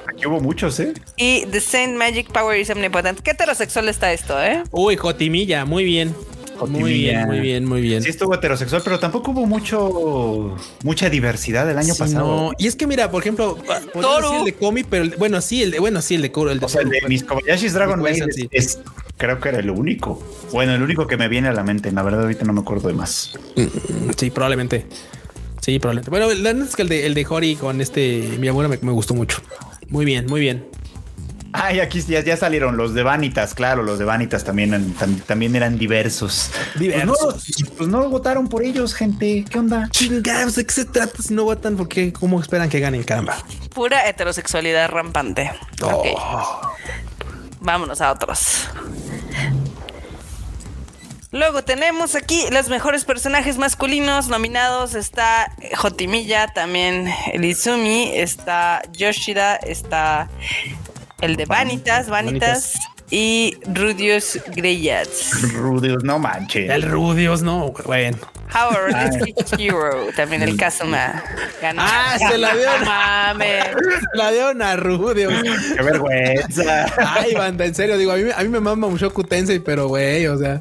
aquí 0.10 0.26
hubo 0.28 0.40
muchos, 0.40 0.80
¿eh? 0.80 0.94
Y 1.18 1.46
The 1.48 1.60
Saint 1.62 1.98
Magic 1.98 2.32
Power 2.32 2.58
is 2.60 2.70
Omnipotent. 2.70 3.20
¿Qué 3.22 3.32
heterosexual 3.32 3.90
está 3.90 4.12
esto, 4.14 4.42
eh? 4.42 4.64
Uy, 4.72 4.96
Jotimilla, 4.98 5.66
muy 5.66 5.84
bien. 5.84 6.14
Muy 6.68 6.92
bien, 6.92 7.26
muy 7.26 7.40
bien, 7.40 7.64
muy 7.66 7.80
bien. 7.80 8.04
Sí 8.04 8.10
estuvo 8.10 8.34
heterosexual, 8.36 8.82
pero 8.84 9.00
tampoco 9.00 9.32
hubo 9.32 9.46
mucho 9.46 10.58
mucha 10.84 11.10
diversidad 11.10 11.70
el 11.72 11.78
año 11.78 11.94
Sí, 11.94 12.00
pasado. 12.00 12.26
no. 12.28 12.52
Y 12.58 12.68
es 12.68 12.76
que 12.76 12.86
mira, 12.86 13.10
por 13.10 13.22
ejemplo, 13.24 13.56
podría 13.56 14.02
Toru. 14.02 14.40
el 14.40 14.44
de 14.46 14.54
Comi, 14.56 14.84
pero 14.84 15.06
el- 15.06 15.16
bueno, 15.16 15.40
sí, 15.40 15.64
el 15.64 15.72
de, 15.72 15.80
bueno, 15.80 16.02
sí, 16.02 16.16
el 16.16 16.22
de 16.22 16.34
Kuro, 16.34 16.52
el 16.52 16.60
de 16.60 16.66
O 16.66 16.70
sea, 16.70 16.82
el 16.82 16.90
de 16.90 17.00
mis 17.08 17.24
Kobayashi's 17.24 17.72
Dragon 17.74 18.02
Puede 18.02 18.20
Maid 18.20 18.30
es, 18.30 18.36
sí. 18.36 18.50
es- 18.52 18.80
creo 19.16 19.40
que 19.40 19.48
era 19.50 19.60
el 19.60 19.70
único. 19.70 20.22
Bueno, 20.52 20.76
el 20.76 20.82
único 20.84 21.08
que 21.08 21.16
me 21.16 21.30
viene 21.30 21.48
a 21.48 21.54
la 21.54 21.64
mente. 21.64 21.94
La 21.94 22.04
verdad, 22.04 22.24
ahorita 22.24 22.44
no 22.44 22.52
me 22.52 22.60
acuerdo 22.60 22.90
de 22.90 22.94
más. 22.94 23.40
Sí, 24.18 24.30
probablemente. 24.30 24.86
Sí, 25.70 25.78
probablemente. 25.78 26.10
Bueno, 26.10 26.34
la 26.34 26.50
es 26.66 26.76
que 26.76 26.82
el 26.82 26.90
de, 26.90 27.06
el 27.06 27.14
de 27.14 27.28
Hori 27.30 27.56
con 27.56 27.80
este 27.80 28.38
mi 28.40 28.48
abuela 28.48 28.68
me, 28.68 28.80
me 28.82 28.92
gustó 28.92 29.14
mucho. 29.14 29.40
Muy 29.90 30.04
bien, 30.04 30.26
muy 30.26 30.42
bien. 30.42 30.66
Ay, 31.54 31.80
aquí 31.80 32.02
ya, 32.02 32.22
ya 32.24 32.36
salieron 32.38 32.76
los 32.76 32.96
de 32.96 33.04
Vanitas, 33.04 33.54
claro, 33.54 33.84
los 33.84 34.00
de 34.00 34.06
Vanitas 34.06 34.44
también, 34.44 34.72
tam- 34.98 35.22
también 35.28 35.56
eran 35.56 35.78
diversos. 35.78 36.50
Diversos. 36.74 37.18
Pues 37.20 37.60
no, 37.70 37.76
pues 37.76 37.90
no 37.90 38.10
votaron 38.10 38.48
por 38.48 38.64
ellos, 38.64 38.96
gente. 38.96 39.46
¿Qué 39.48 39.60
onda? 39.60 39.88
Chingados, 39.92 40.56
¿de 40.56 40.66
qué 40.66 40.74
se 40.74 40.86
trata 40.86 41.22
si 41.22 41.36
no 41.36 41.44
votan? 41.44 41.78
Porque 41.78 42.12
cómo 42.12 42.42
esperan 42.42 42.68
que 42.68 42.80
ganen, 42.80 43.04
caramba. 43.04 43.38
Pura 43.76 44.10
heterosexualidad 44.10 44.90
rampante. 44.90 45.52
Oh. 45.84 46.62
Vámonos 47.62 48.02
a 48.02 48.12
otros. 48.12 48.68
Luego 51.32 51.64
tenemos 51.64 52.16
aquí 52.16 52.44
los 52.52 52.70
mejores 52.70 53.06
personajes 53.06 53.58
masculinos 53.58 54.30
nominados. 54.30 54.96
Está 54.96 55.52
Jotimilla, 55.78 56.48
también 56.48 57.08
el 57.34 57.46
Izumi, 57.46 58.12
está 58.16 58.82
Yoshida, 58.94 59.56
está 59.58 60.28
el 61.22 61.36
de 61.36 61.46
Vanitas, 61.46 62.10
Vanitas, 62.10 62.74
Vanitas. 62.74 62.74
y 63.12 63.58
Rudius 63.72 64.40
Greyats. 64.48 65.54
Rudios, 65.54 66.04
no 66.04 66.18
manches. 66.18 66.68
El 66.70 66.82
Rudios, 66.84 67.44
no, 67.44 67.74
bueno. 67.86 68.18
Howard 68.52 69.14
Stitch 69.14 69.60
Hero. 69.60 70.08
También 70.16 70.42
el 70.42 70.58
Kazuma 70.58 71.24
ganó. 71.62 71.84
Ah, 71.86 72.16
se 72.18 72.36
la 72.40 72.56
dio. 72.56 72.66
No 72.80 72.86
mames. 72.86 73.66
La 74.16 74.32
dieron 74.32 74.60
a 74.64 74.76
Rudios. 74.76 75.32
Qué 75.76 75.84
vergüenza. 75.84 76.88
Ay, 76.98 77.36
banda, 77.36 77.66
en 77.66 77.76
serio, 77.76 77.96
digo, 78.00 78.12
a 78.12 78.16
mí, 78.16 78.24
me- 78.24 78.34
a 78.34 78.40
mí 78.40 78.48
me 78.50 78.60
mama 78.60 78.88
mucho 78.88 79.12
Tensei, 79.12 79.60
pero 79.60 79.88
güey, 79.90 80.26
o 80.26 80.36
sea. 80.40 80.60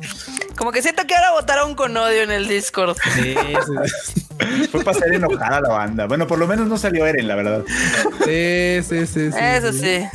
Como 0.59 0.73
que 0.73 0.83
siento 0.83 1.07
que 1.07 1.15
ahora 1.15 1.31
votaron 1.31 1.77
con 1.77 1.97
odio 1.97 2.25
en 2.25 2.33
el 2.33 2.49
Discord. 2.49 2.97
Sí, 3.15 3.33
sí, 3.37 4.67
Fue 4.73 4.83
para 4.83 4.99
hacer 4.99 5.15
enojar 5.15 5.53
a 5.55 5.61
la 5.61 5.69
banda. 5.69 6.07
Bueno, 6.07 6.27
por 6.27 6.37
lo 6.37 6.49
menos 6.49 6.67
no 6.67 6.77
salió 6.77 7.07
Eren, 7.07 7.29
la 7.29 7.37
verdad. 7.37 7.63
sí, 8.25 8.81
sí, 8.83 9.07
sí, 9.07 9.31
sí, 9.31 9.39
Eso 9.41 9.73
sí. 9.73 9.79
sí. 9.79 10.09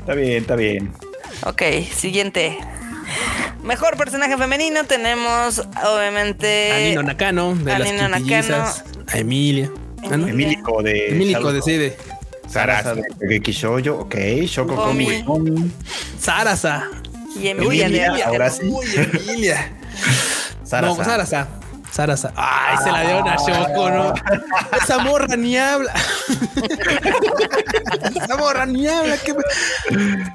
Está 0.00 0.14
bien, 0.14 0.42
está 0.42 0.56
bien. 0.56 0.92
Ok, 1.44 1.62
siguiente. 1.94 2.58
Mejor 3.62 3.96
personaje 3.96 4.36
femenino 4.36 4.84
tenemos 4.84 5.60
obviamente 5.86 6.72
A 6.72 6.78
Nino 6.80 7.02
Nakano, 7.04 7.54
de 7.54 7.72
a 7.72 7.78
las 7.78 7.92
Nino 7.92 8.10
quintillizas, 8.16 8.84
a 9.12 9.18
Emilia. 9.18 9.70
Ah, 10.10 10.16
¿no? 10.16 10.26
Emílico 10.26 10.82
de. 10.82 11.10
Emílico 11.10 11.52
decide. 11.52 11.96
Sarasa 12.48 12.94
de 12.94 13.04
Geki 13.28 13.52
Shoujo. 13.52 14.00
Ok. 14.00 14.16
Shoko 14.46 14.74
Komi. 14.74 15.24
Sarasa. 16.18 16.90
Y 17.36 17.48
Emilia, 17.48 17.86
Emilia, 17.86 18.26
ahora 18.26 18.50
sí. 18.50 18.66
Uy, 18.66 18.86
Emilia. 18.96 19.72
Sarasa. 20.62 21.04
No, 21.04 21.63
Sarasa. 21.94 22.28
Sarasa. 22.28 22.32
Ay, 22.36 22.76
se 22.84 22.90
la 22.92 23.00
dieron 23.02 23.28
a 23.28 23.36
Shoko, 23.36 23.90
¿no? 23.90 24.14
Esa 24.82 24.98
morra 24.98 25.36
ni 25.36 25.56
habla. 25.56 25.92
Esa 28.24 28.36
morra 28.36 28.66
ni 28.66 28.86
habla. 28.86 29.16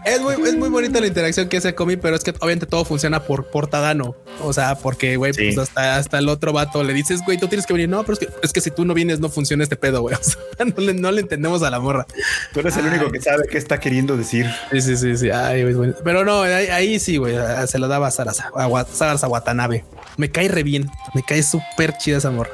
Es 0.06 0.22
muy, 0.22 0.34
es 0.48 0.56
muy 0.56 0.70
bonita 0.70 1.00
la 1.00 1.08
interacción 1.08 1.48
que 1.50 1.58
hace 1.58 1.76
Comi, 1.76 1.98
pero 1.98 2.16
es 2.16 2.24
que 2.24 2.32
obviamente 2.32 2.66
todo 2.66 2.86
funciona 2.86 3.22
por, 3.24 3.50
por 3.50 3.68
Tadano. 3.68 4.16
O 4.42 4.54
sea, 4.54 4.76
porque, 4.76 5.18
güey, 5.18 5.34
Sí. 5.34 5.52
pues 5.54 5.70
hasta, 5.70 5.98
hasta 5.98 6.18
el 6.20 6.30
otro 6.30 6.54
vato 6.54 6.84
le 6.84 6.94
dices, 6.94 7.22
güey, 7.26 7.38
tú 7.38 7.48
tienes 7.48 7.66
que 7.66 7.74
venir. 7.74 7.90
No, 7.90 8.02
pero 8.04 8.14
es 8.14 8.20
que, 8.20 8.30
es 8.42 8.54
que 8.54 8.62
si 8.62 8.72
tú 8.72 8.86
no 8.86 8.94
vienes, 8.94 9.20
no 9.20 9.30
funciona 9.30 9.64
este 9.64 9.76
pedo, 9.76 10.02
güey. 10.02 10.16
O 10.20 10.24
sea, 10.24 10.66
no 10.66 10.84
le, 10.84 10.94
no 10.94 11.12
le 11.12 11.22
entendemos 11.22 11.64
a 11.64 11.70
la 11.70 11.80
morra. 11.80 12.06
Tú 12.54 12.60
eres 12.60 12.76
el 12.78 12.86
único 12.86 13.10
que 13.12 13.22
sabe 13.22 13.44
qué 13.50 13.58
está 13.58 13.80
queriendo 13.80 14.18
decir. 14.18 14.46
Sí, 14.72 14.82
sí, 14.82 14.98
sí, 14.98 15.18
sí. 15.18 15.30
Ay, 15.32 15.72
güey. 15.74 15.94
Pero 16.04 16.26
no, 16.26 16.42
ahí, 16.42 16.68
ahí 16.68 17.00
sí, 17.00 17.18
güey. 17.18 17.36
Se 17.68 17.80
lo 17.80 17.88
daba 17.88 18.08
a 18.08 18.12
Sarasa, 18.12 18.52
a 18.56 18.86
Sarasa 18.92 19.28
Watanabe. 19.28 19.86
Me 20.18 20.30
cae 20.30 20.48
re 20.50 20.64
bien. 20.64 20.90
Me 21.14 21.24
cae 21.24 21.42
súper 21.50 21.98
chida 21.98 22.18
esa 22.18 22.32
morra. 22.32 22.52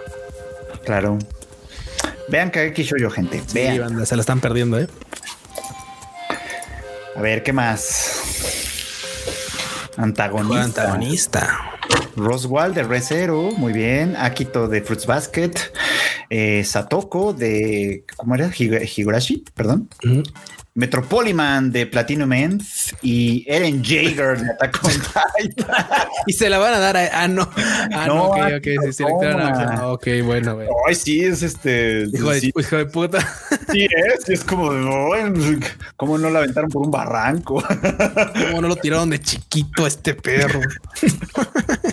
Claro. 0.85 1.17
Vean 2.29 2.49
Kageki 2.49 2.83
Shoujo, 2.83 3.09
gente. 3.11 3.41
Sí, 3.45 3.53
Vean. 3.55 3.79
banda, 3.79 4.05
se 4.05 4.15
la 4.15 4.21
están 4.21 4.39
perdiendo, 4.39 4.79
eh. 4.79 4.87
A 7.15 7.21
ver, 7.21 7.43
¿qué 7.43 7.53
más? 7.53 8.21
Antagonista. 9.97 10.63
Antagonista. 10.63 11.59
Roswell 12.17 12.73
de 12.73 12.83
Re 12.83 13.01
Zero, 13.01 13.51
muy 13.57 13.73
bien. 13.73 14.15
Akito 14.17 14.67
de 14.67 14.81
Fruits 14.81 15.05
Basket. 15.05 15.51
Eh, 16.29 16.63
Satoko 16.65 17.33
de. 17.33 18.03
¿Cómo 18.17 18.35
era? 18.35 18.47
Hig- 18.49 18.89
Higurashi, 18.97 19.43
perdón. 19.53 19.89
Metropoliman 20.75 21.71
de 21.71 21.87
Platinum 21.87 22.33
End 22.33 22.61
y 23.01 23.45
Eren 23.47 23.81
Jaeger 23.81 24.37
de 24.37 24.51
Attack 24.51 24.83
on 24.83 24.91
Titan. 24.91 25.65
Y 26.27 26.33
se 26.33 26.49
la 26.49 26.57
van 26.57 26.73
a 26.73 26.79
dar 26.79 26.97
a. 26.97 27.23
Ah, 27.23 27.27
no. 27.27 27.47
Ah, 27.55 28.05
no, 28.07 28.15
No, 28.15 28.23
ok, 28.25 28.37
ok. 28.57 28.91
Sí, 28.91 29.03
ah, 29.03 29.91
Ok, 29.91 30.07
bueno, 30.23 30.55
güey. 30.55 30.67
Ay, 30.87 30.95
sí, 30.95 31.23
es 31.23 31.43
este. 31.43 32.07
Hijo 32.11 32.31
de, 32.31 32.39
sí, 32.41 32.51
hijo 32.57 32.75
de 32.77 32.85
puta. 32.87 33.19
sí 33.71 33.85
es, 33.85 34.27
es 34.27 34.43
como, 34.43 34.73
no, 34.73 35.09
¿cómo 35.95 36.17
no 36.17 36.29
la 36.29 36.39
aventaron 36.39 36.69
por 36.69 36.81
un 36.81 36.91
barranco? 36.91 37.63
Cómo 38.49 38.61
no 38.61 38.67
lo 38.67 38.75
tiraron 38.75 39.09
de 39.09 39.21
chiquito 39.21 39.85
a 39.85 39.87
este 39.87 40.15
perro. 40.15 40.59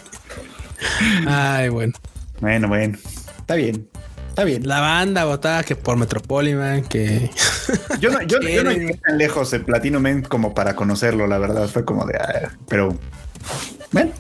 Ay, 1.27 1.69
bueno. 1.69 1.93
Bueno, 2.41 2.69
bueno, 2.69 2.99
está 3.39 3.55
bien, 3.55 3.89
está 4.33 4.45
bien. 4.45 4.67
La 4.67 4.81
banda 4.81 5.25
votada 5.25 5.63
que 5.63 5.77
por 5.77 5.97
Metropoliman, 5.97 6.83
que. 6.85 7.31
Yo 8.01 8.11
no, 8.11 8.21
yo, 8.23 8.41
yo 8.41 8.65
no 8.65 8.73
llegué 8.73 8.95
tan 8.95 9.17
lejos 9.17 9.53
el 9.53 9.65
Platinum 9.65 10.05
End 10.07 10.27
como 10.27 10.55
para 10.55 10.75
conocerlo, 10.75 11.27
la 11.27 11.39
verdad. 11.39 11.69
Fue 11.69 11.85
como 11.85 12.05
de, 12.07 12.17
ah, 12.17 12.51
pero 12.67 12.97
bueno, 13.93 14.11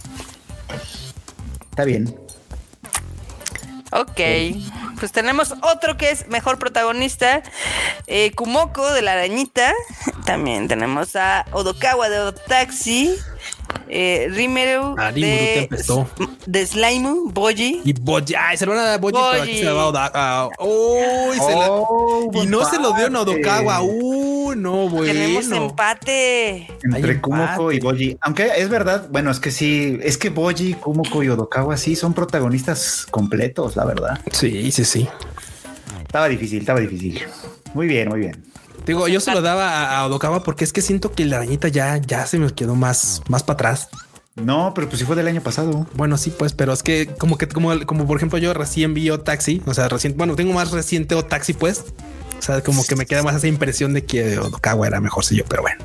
está 1.71 1.85
bien. 1.85 2.15
Ok, 3.91 4.21
pues 5.01 5.13
tenemos 5.13 5.55
otro 5.63 5.97
que 5.97 6.11
es 6.11 6.29
mejor 6.29 6.59
protagonista, 6.59 7.43
eh, 8.07 8.33
Kumoko 8.33 8.93
de 8.93 9.03
la 9.03 9.13
arañita. 9.13 9.75
También 10.25 10.69
tenemos 10.69 11.17
a 11.17 11.45
Odokawa 11.53 12.09
de 12.09 12.21
Otaxi, 12.21 13.19
eh, 13.89 14.29
Rimeru 14.31 14.95
Ah, 14.99 15.13
de, 15.13 15.61
empezó. 15.61 16.09
de 16.47 16.67
Slime, 16.67 17.11
Boji. 17.27 17.81
Y 17.85 17.93
Boji, 17.93 18.35
ay, 18.35 18.57
se 18.57 18.65
lo 18.67 18.73
van 18.73 18.81
a 18.81 18.85
dar 18.85 18.95
a 18.95 18.99
Boji, 18.99 19.13
pero 19.31 19.43
aquí 19.43 19.59
se 19.59 19.65
la 19.65 19.73
va 19.73 19.89
a 19.89 19.93
dar 19.93 20.11
a- 20.15 20.49
Uy, 20.59 21.37
se 21.39 21.51
la- 21.55 21.71
Oh, 21.71 22.31
Y 22.33 22.47
no 22.47 22.65
se 22.69 22.79
lo 22.79 22.93
dio 22.93 23.07
en 23.07 23.17
empate. 23.17 23.31
Odokawa. 23.31 23.83
Uy, 23.83 24.57
no, 24.57 24.89
bueno. 24.89 25.13
Tenemos 25.13 25.51
empate. 25.51 26.69
Entre 26.83 27.21
Kumoko 27.21 27.73
y 27.73 27.81
Boji. 27.81 28.17
Aunque 28.21 28.51
es 28.57 28.69
verdad, 28.69 29.09
bueno, 29.11 29.31
es 29.31 29.41
que 29.41 29.51
sí, 29.51 29.99
es 30.03 30.17
que 30.19 30.31
Boji, 30.31 30.75
Kumoko 30.75 31.23
y 31.23 31.29
Odokawa 31.29 31.77
sí 31.77 31.97
son 31.97 32.15
protagonistas 32.15 33.07
completos, 33.11 33.77
la 33.77 33.85
verdad. 33.85 34.21
Sí, 34.33 34.71
sí, 34.73 34.85
sí. 34.85 35.09
Estaba 36.03 36.29
difícil, 36.29 36.59
estaba 36.61 36.81
difícil. 36.81 37.23
Muy 37.75 37.87
bien, 37.87 38.09
muy 38.09 38.21
bien. 38.21 38.45
Digo, 38.87 39.07
yo 39.09 39.21
se 39.21 39.33
lo 39.33 39.43
daba 39.43 39.71
a, 39.71 39.99
a 40.01 40.07
Odokawa 40.07 40.43
porque 40.43 40.65
es 40.65 40.73
que 40.73 40.83
siento 40.83 41.13
que 41.13 41.25
la 41.25 41.37
arañita 41.37 41.69
ya, 41.69 41.97
ya 41.99 42.27
se 42.27 42.39
me 42.39 42.51
quedó 42.53 42.75
más, 42.75 43.23
más 43.29 43.43
para 43.43 43.55
atrás. 43.55 43.89
No, 44.35 44.73
pero 44.75 44.89
pues 44.89 44.99
sí 44.99 45.05
fue 45.05 45.15
del 45.15 45.29
año 45.29 45.41
pasado. 45.43 45.87
Bueno, 45.95 46.17
sí, 46.17 46.31
pues, 46.37 46.53
pero 46.55 46.73
es 46.73 46.83
que 46.83 47.07
como 47.07 47.37
que, 47.39 47.47
como, 47.49 47.71
como 47.87 48.07
por 48.07 48.17
ejemplo, 48.17 48.39
yo 48.39 48.55
recién 48.55 48.95
vi 48.95 49.11
Taxi, 49.19 49.63
o 49.67 49.75
sea, 49.75 49.89
recién, 49.89 50.17
bueno, 50.17 50.35
tengo 50.37 50.53
más 50.55 50.71
reciente 50.73 51.21
Taxi, 51.23 51.53
pues. 51.53 51.85
O 52.39 52.43
sea, 52.43 52.61
como 52.63 52.83
que 52.85 52.97
me 52.97 53.07
queda 53.07 53.23
más 53.23 53.37
esa 53.37 53.47
impresión 53.47 53.93
de 53.93 54.05
que 54.05 54.39
Odokawa 54.39 54.87
era 54.87 55.01
mejor 55.01 55.25
si 55.25 55.37
yo, 55.37 55.45
pero 55.45 55.63
bueno. 55.63 55.85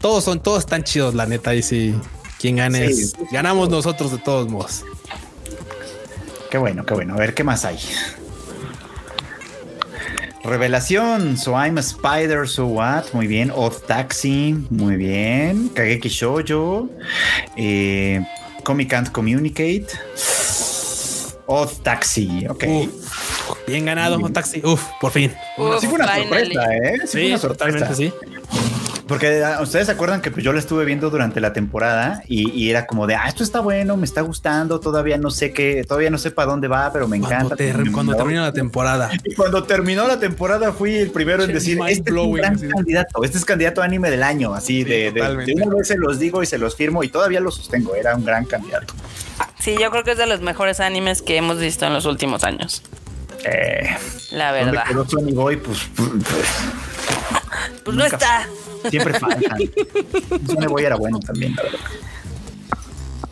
Todos 0.00 0.24
son, 0.24 0.42
todos 0.42 0.58
están 0.58 0.84
chidos, 0.84 1.14
la 1.14 1.24
neta. 1.26 1.54
Y 1.54 1.62
si 1.62 1.94
quien 2.38 2.56
gane, 2.56 2.92
Sí. 2.92 3.02
es- 3.04 3.14
ganamos 3.32 3.70
nosotros 3.70 4.10
de 4.10 4.18
todos 4.18 4.48
modos. 4.48 4.82
Qué 6.50 6.58
bueno, 6.58 6.84
qué 6.84 6.92
bueno. 6.94 7.14
A 7.14 7.16
ver 7.16 7.32
qué 7.34 7.44
más 7.44 7.64
hay. 7.64 7.78
Revelación, 10.44 11.38
So 11.38 11.54
I'm 11.56 11.78
a 11.78 11.80
Spider, 11.80 12.46
So 12.46 12.66
What, 12.66 13.12
muy 13.14 13.26
bien. 13.26 13.50
Odd 13.50 13.86
Taxi, 13.86 14.54
muy 14.68 14.96
bien. 14.96 15.70
Kageki 15.70 16.08
Shoujo, 16.08 16.90
eh, 17.56 18.20
Comic 18.62 18.90
Can't 18.90 19.10
Communicate. 19.10 19.86
Odd 21.46 21.70
Taxi, 21.82 22.46
ok. 22.48 22.64
Uf, 22.66 23.66
bien 23.66 23.86
ganado, 23.86 24.18
Taxi. 24.30 24.60
Uf, 24.64 24.82
por 25.00 25.12
fin. 25.12 25.32
Uf, 25.56 25.80
sí 25.80 25.86
fue 25.86 25.96
una 25.96 26.08
finally. 26.08 26.54
sorpresa, 26.54 26.76
¿eh? 26.76 26.98
Sí, 27.06 27.08
fue 27.08 27.26
una 27.28 27.38
sorpresa. 27.38 27.88
totalmente 27.88 27.94
sí. 27.94 28.12
Porque 29.06 29.44
ah, 29.44 29.58
ustedes 29.60 29.84
se 29.86 29.92
acuerdan 29.92 30.22
que 30.22 30.30
pues, 30.30 30.42
yo 30.42 30.52
la 30.54 30.58
estuve 30.58 30.86
viendo 30.86 31.10
durante 31.10 31.38
la 31.38 31.52
temporada 31.52 32.22
y, 32.26 32.50
y 32.52 32.70
era 32.70 32.86
como 32.86 33.06
de, 33.06 33.14
ah, 33.14 33.28
esto 33.28 33.42
está 33.42 33.60
bueno, 33.60 33.98
me 33.98 34.06
está 34.06 34.22
gustando, 34.22 34.80
todavía 34.80 35.18
no 35.18 35.30
sé 35.30 35.52
qué, 35.52 35.84
todavía 35.86 36.08
no 36.08 36.16
sé 36.16 36.30
para 36.30 36.50
dónde 36.50 36.68
va, 36.68 36.90
pero 36.90 37.06
me 37.06 37.18
Cuando, 37.18 37.36
encanta. 37.36 37.56
ter- 37.56 37.92
cuando 37.92 38.16
termina 38.16 38.40
la 38.42 38.52
temporada. 38.52 39.10
Y 39.22 39.34
cuando 39.34 39.64
terminó 39.64 40.08
la 40.08 40.18
temporada 40.18 40.72
fui 40.72 40.96
el 40.96 41.10
primero 41.10 41.44
en 41.44 41.52
decir, 41.52 41.78
este 41.86 41.92
es 41.92 41.98
un 41.98 42.04
blowing, 42.14 42.36
gran 42.36 42.58
sí. 42.58 42.66
candidato, 42.68 43.22
este 43.24 43.36
es 43.36 43.44
candidato 43.44 43.82
a 43.82 43.84
anime 43.84 44.10
del 44.10 44.22
año, 44.22 44.54
así 44.54 44.84
de, 44.84 45.12
de, 45.12 45.20
totalmente. 45.20 45.52
de 45.54 45.62
una 45.62 45.76
vez 45.76 45.88
se 45.88 45.98
los 45.98 46.18
digo 46.18 46.42
y 46.42 46.46
se 46.46 46.56
los 46.56 46.74
firmo 46.74 47.02
y 47.04 47.08
todavía 47.08 47.40
lo 47.40 47.50
sostengo, 47.50 47.94
era 47.94 48.16
un 48.16 48.24
gran 48.24 48.46
candidato. 48.46 48.94
Sí, 49.58 49.76
yo 49.78 49.90
creo 49.90 50.04
que 50.04 50.12
es 50.12 50.18
de 50.18 50.26
los 50.26 50.40
mejores 50.40 50.80
animes 50.80 51.20
que 51.20 51.36
hemos 51.36 51.58
visto 51.58 51.84
en 51.86 51.92
los 51.92 52.06
últimos 52.06 52.42
años. 52.44 52.82
Eh, 53.44 53.86
La 54.30 54.52
donde 54.54 54.70
verdad. 54.70 54.84
quedó 54.88 55.04
Boy, 55.34 55.56
pues, 55.58 55.78
pues, 55.94 56.08
Pues 57.84 57.96
no 57.98 58.04
está. 58.04 58.46
Siempre 58.90 59.14
faltan. 59.20 59.58
Sony 60.46 60.68
Boy 60.68 60.84
era 60.84 60.96
bueno 60.96 61.20
también, 61.20 61.54
la 61.56 61.62
verdad. 61.62 61.80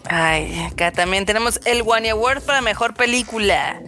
Ay, 0.05 0.69
acá 0.71 0.93
también 0.93 1.25
tenemos 1.25 1.59
el 1.65 1.83
One 1.87 2.11
Award 2.11 2.43
para 2.43 2.61
mejor 2.61 2.95
película. 2.95 3.81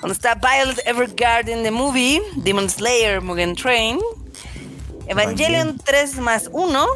Donde 0.00 0.14
está 0.14 0.34
Violet 0.34 0.80
Evergarden 0.86 1.62
The 1.62 1.70
Movie, 1.70 2.22
Demon 2.36 2.70
Slayer 2.70 3.20
Mugen 3.20 3.54
Train, 3.54 3.98
Evangelion 5.08 5.78
3 5.84 6.16
más 6.20 6.48
1 6.52 6.86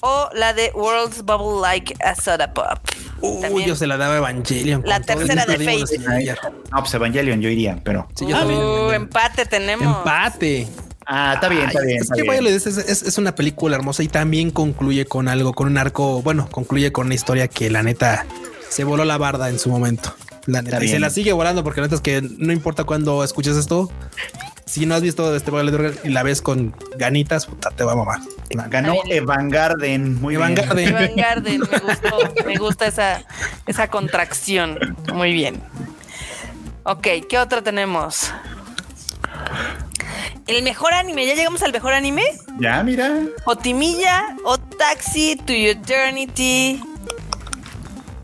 o 0.00 0.30
la 0.32 0.54
de 0.54 0.70
World's 0.74 1.22
Bubble 1.22 1.60
Like 1.60 1.96
a 2.02 2.14
Soda 2.14 2.52
Pop. 2.54 2.78
Uy, 3.20 3.66
yo 3.66 3.76
se 3.76 3.86
la 3.86 3.96
daba 3.98 4.14
a 4.14 4.18
Evangelion. 4.18 4.82
La 4.86 5.00
tercera 5.00 5.44
de 5.44 5.58
Fate. 5.58 5.98
No, 6.72 6.78
pues 6.78 6.94
Evangelion 6.94 7.40
yo 7.42 7.50
iría, 7.50 7.78
pero... 7.84 8.08
Sí, 8.14 8.26
yo 8.26 8.38
también. 8.38 8.60
Uh, 8.60 8.90
empate 8.92 9.44
tenemos. 9.44 9.98
Empate. 9.98 10.66
Ah, 11.12 11.32
está 11.34 11.48
bien, 11.48 11.66
está 11.66 11.80
Ay, 11.80 11.86
bien. 11.86 11.96
Es 11.98 12.02
está 12.04 12.14
que 12.14 12.22
bien. 12.22 12.34
Violet 12.34 12.54
es, 12.54 12.66
es- 12.66 13.02
es 13.02 13.18
una 13.18 13.34
película 13.34 13.74
hermosa 13.74 14.02
y 14.04 14.08
también 14.08 14.52
concluye 14.52 15.06
con 15.06 15.26
algo, 15.26 15.52
con 15.54 15.66
un 15.66 15.76
arco, 15.76 16.22
bueno, 16.22 16.48
concluye 16.50 16.92
con 16.92 17.06
una 17.06 17.16
historia 17.16 17.48
que 17.48 17.68
la 17.68 17.82
neta 17.82 18.26
se 18.68 18.84
voló 18.84 19.04
la 19.04 19.18
barda 19.18 19.48
en 19.48 19.58
su 19.58 19.70
momento. 19.70 20.14
La 20.46 20.62
neta. 20.62 20.82
Y 20.84 20.88
se 20.88 21.00
la 21.00 21.10
sigue 21.10 21.32
volando 21.32 21.64
porque 21.64 21.80
la 21.80 21.88
neta 21.88 21.96
es 21.96 22.00
que 22.00 22.22
no 22.38 22.52
importa 22.52 22.84
cuándo 22.84 23.24
escuches 23.24 23.56
esto, 23.56 23.90
si 24.66 24.86
no 24.86 24.94
has 24.94 25.02
visto 25.02 25.34
este 25.34 25.50
Violet 25.50 25.98
y 26.04 26.10
la 26.10 26.22
ves 26.22 26.40
con 26.42 26.76
ganitas, 26.96 27.46
puta, 27.46 27.70
te 27.72 27.82
va 27.82 27.92
a 27.92 27.96
mamar. 27.96 28.20
Ganó 28.68 28.94
Evangarden. 29.06 30.20
Muy 30.20 30.36
bien. 30.36 30.52
Evangarden. 30.52 30.88
Evangarden, 30.88 31.60
me 31.60 31.78
gustó, 31.78 32.44
me 32.46 32.56
gusta 32.56 32.86
esa, 32.86 33.24
esa 33.66 33.88
contracción. 33.88 34.78
Muy 35.12 35.32
bien. 35.32 35.60
Ok, 36.84 37.06
¿qué 37.28 37.38
otro 37.38 37.64
tenemos? 37.64 38.32
El 40.46 40.62
mejor 40.62 40.92
anime, 40.92 41.26
¿ya 41.26 41.34
llegamos 41.34 41.62
al 41.62 41.72
mejor 41.72 41.92
anime? 41.94 42.22
Ya, 42.58 42.82
mira. 42.82 43.20
Otimilla, 43.44 44.36
O 44.44 44.58
Taxi, 44.58 45.36
To 45.36 45.52
Your 45.52 45.76
Eternity, 45.76 46.80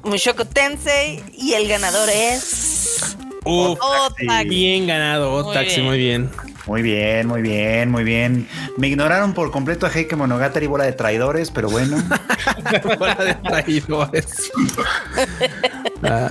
Mushoku 0.04 0.44
Tensei 0.44 1.22
y 1.36 1.54
el 1.54 1.68
ganador 1.68 2.08
es 2.10 3.16
Uf, 3.44 3.78
Otaxi. 3.80 4.48
bien 4.48 4.86
ganado, 4.86 5.44
Muy 5.44 5.54
Taxi, 5.54 5.80
muy 5.82 5.98
bien. 5.98 6.30
Muy 6.66 6.82
bien, 6.82 7.28
muy 7.28 7.42
bien, 7.42 7.92
muy 7.92 8.02
bien. 8.02 8.48
Me 8.76 8.88
ignoraron 8.88 9.34
por 9.34 9.52
completo 9.52 9.86
a 9.86 9.88
Heike 9.90 10.16
Monogatari, 10.16 10.66
bola 10.66 10.82
de 10.82 10.92
traidores, 10.94 11.52
pero 11.52 11.70
bueno. 11.70 11.96
Bola 12.98 13.14
de 13.14 13.34
traidores. 13.34 14.50
Ah, 16.02 16.30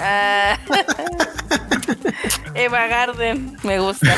Ah, 0.00 0.58
Eva 2.54 2.86
Garden, 2.86 3.56
me 3.62 3.78
gusta. 3.78 4.14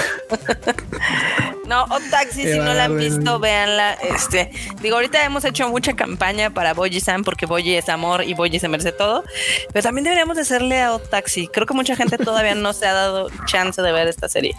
no, 1.66 1.84
O 1.84 1.98
Taxi, 2.10 2.42
si 2.44 2.58
no 2.58 2.72
la 2.74 2.84
han 2.84 2.92
Garden. 2.94 3.16
visto, 3.16 3.38
véanla. 3.38 3.94
Este, 3.94 4.50
digo, 4.80 4.96
ahorita 4.96 5.24
hemos 5.24 5.44
hecho 5.44 5.68
mucha 5.68 5.94
campaña 5.94 6.50
para 6.50 6.74
Boji 6.74 7.00
San 7.00 7.24
porque 7.24 7.46
Boji 7.46 7.74
es 7.76 7.88
amor 7.88 8.24
y 8.24 8.34
Boji 8.34 8.58
se 8.58 8.68
merece 8.68 8.92
todo. 8.92 9.24
Pero 9.72 9.82
también 9.82 10.04
deberíamos 10.04 10.36
de 10.36 10.42
hacerle 10.42 10.80
a 10.80 10.94
O 10.94 10.98
Taxi. 10.98 11.48
Creo 11.48 11.66
que 11.66 11.74
mucha 11.74 11.96
gente 11.96 12.16
todavía 12.18 12.54
no 12.54 12.72
se 12.72 12.86
ha 12.86 12.92
dado 12.92 13.28
chance 13.46 13.80
de 13.82 13.92
ver 13.92 14.08
esta 14.08 14.28
serie. 14.28 14.54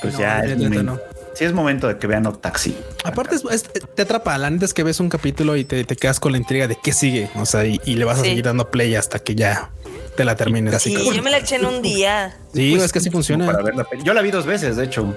Pues 0.00 0.14
No, 0.14 0.20
ya 0.20 0.40
es 0.40 0.56
momento. 0.58 0.82
no. 0.82 1.00
Sí, 1.34 1.44
es 1.44 1.52
momento 1.52 1.86
de 1.86 1.98
que 1.98 2.06
vean 2.08 2.26
O 2.26 2.32
Taxi. 2.32 2.76
Aparte, 3.04 3.36
es- 3.36 3.44
es- 3.50 3.64
te 3.94 4.02
atrapa. 4.02 4.36
La 4.38 4.50
neta 4.50 4.64
es 4.64 4.74
que 4.74 4.82
ves 4.82 4.98
un 5.00 5.08
capítulo 5.08 5.56
y 5.56 5.64
te, 5.64 5.84
te 5.84 5.94
quedas 5.96 6.18
con 6.20 6.32
la 6.32 6.38
intriga 6.38 6.66
de 6.66 6.76
qué 6.82 6.92
sigue. 6.92 7.30
O 7.36 7.46
sea, 7.46 7.64
y, 7.64 7.80
y 7.84 7.94
le 7.94 8.04
vas 8.04 8.18
a 8.18 8.22
Sí. 8.22 8.30
seguir 8.30 8.44
dando 8.44 8.70
play 8.70 8.94
hasta 8.96 9.18
que 9.20 9.34
ya 9.36 9.70
te 10.18 10.24
la 10.24 10.36
termines. 10.36 10.74
Así 10.74 10.92
Y 10.92 10.96
como- 10.96 11.12
yo 11.12 11.22
me 11.22 11.30
la 11.30 11.38
eché 11.38 11.56
en 11.56 11.64
un 11.64 11.80
día. 11.82 12.36
Sí, 12.52 12.72
Pues, 12.72 12.82
es 12.84 12.92
que 12.92 12.98
así 12.98 13.08
funciona. 13.10 13.46
Para 13.46 13.62
ver 13.62 13.74
la 13.76 13.84
peli. 13.84 14.02
Yo 14.02 14.12
la 14.12 14.20
vi 14.20 14.30
dos 14.30 14.44
veces, 14.46 14.76
de 14.76 14.84
hecho. 14.84 15.16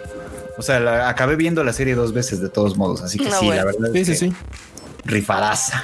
O 0.57 0.61
sea, 0.61 0.79
la- 0.79 1.09
acabé 1.09 1.35
viendo 1.35 1.63
la 1.63 1.73
serie 1.73 1.95
dos 1.95 2.13
veces 2.13 2.39
de 2.41 2.49
todos 2.49 2.77
modos. 2.77 3.01
Así 3.01 3.17
que 3.17 3.29
No, 3.29 3.39
sí, 3.39 3.45
bueno. 3.47 3.61
la 3.61 3.65
verdad. 3.65 3.89
Sí, 3.93 3.99
es 3.99 4.07
sí, 4.07 4.13
que 4.13 4.19
sí. 4.19 4.33
Rifadaza. 5.05 5.83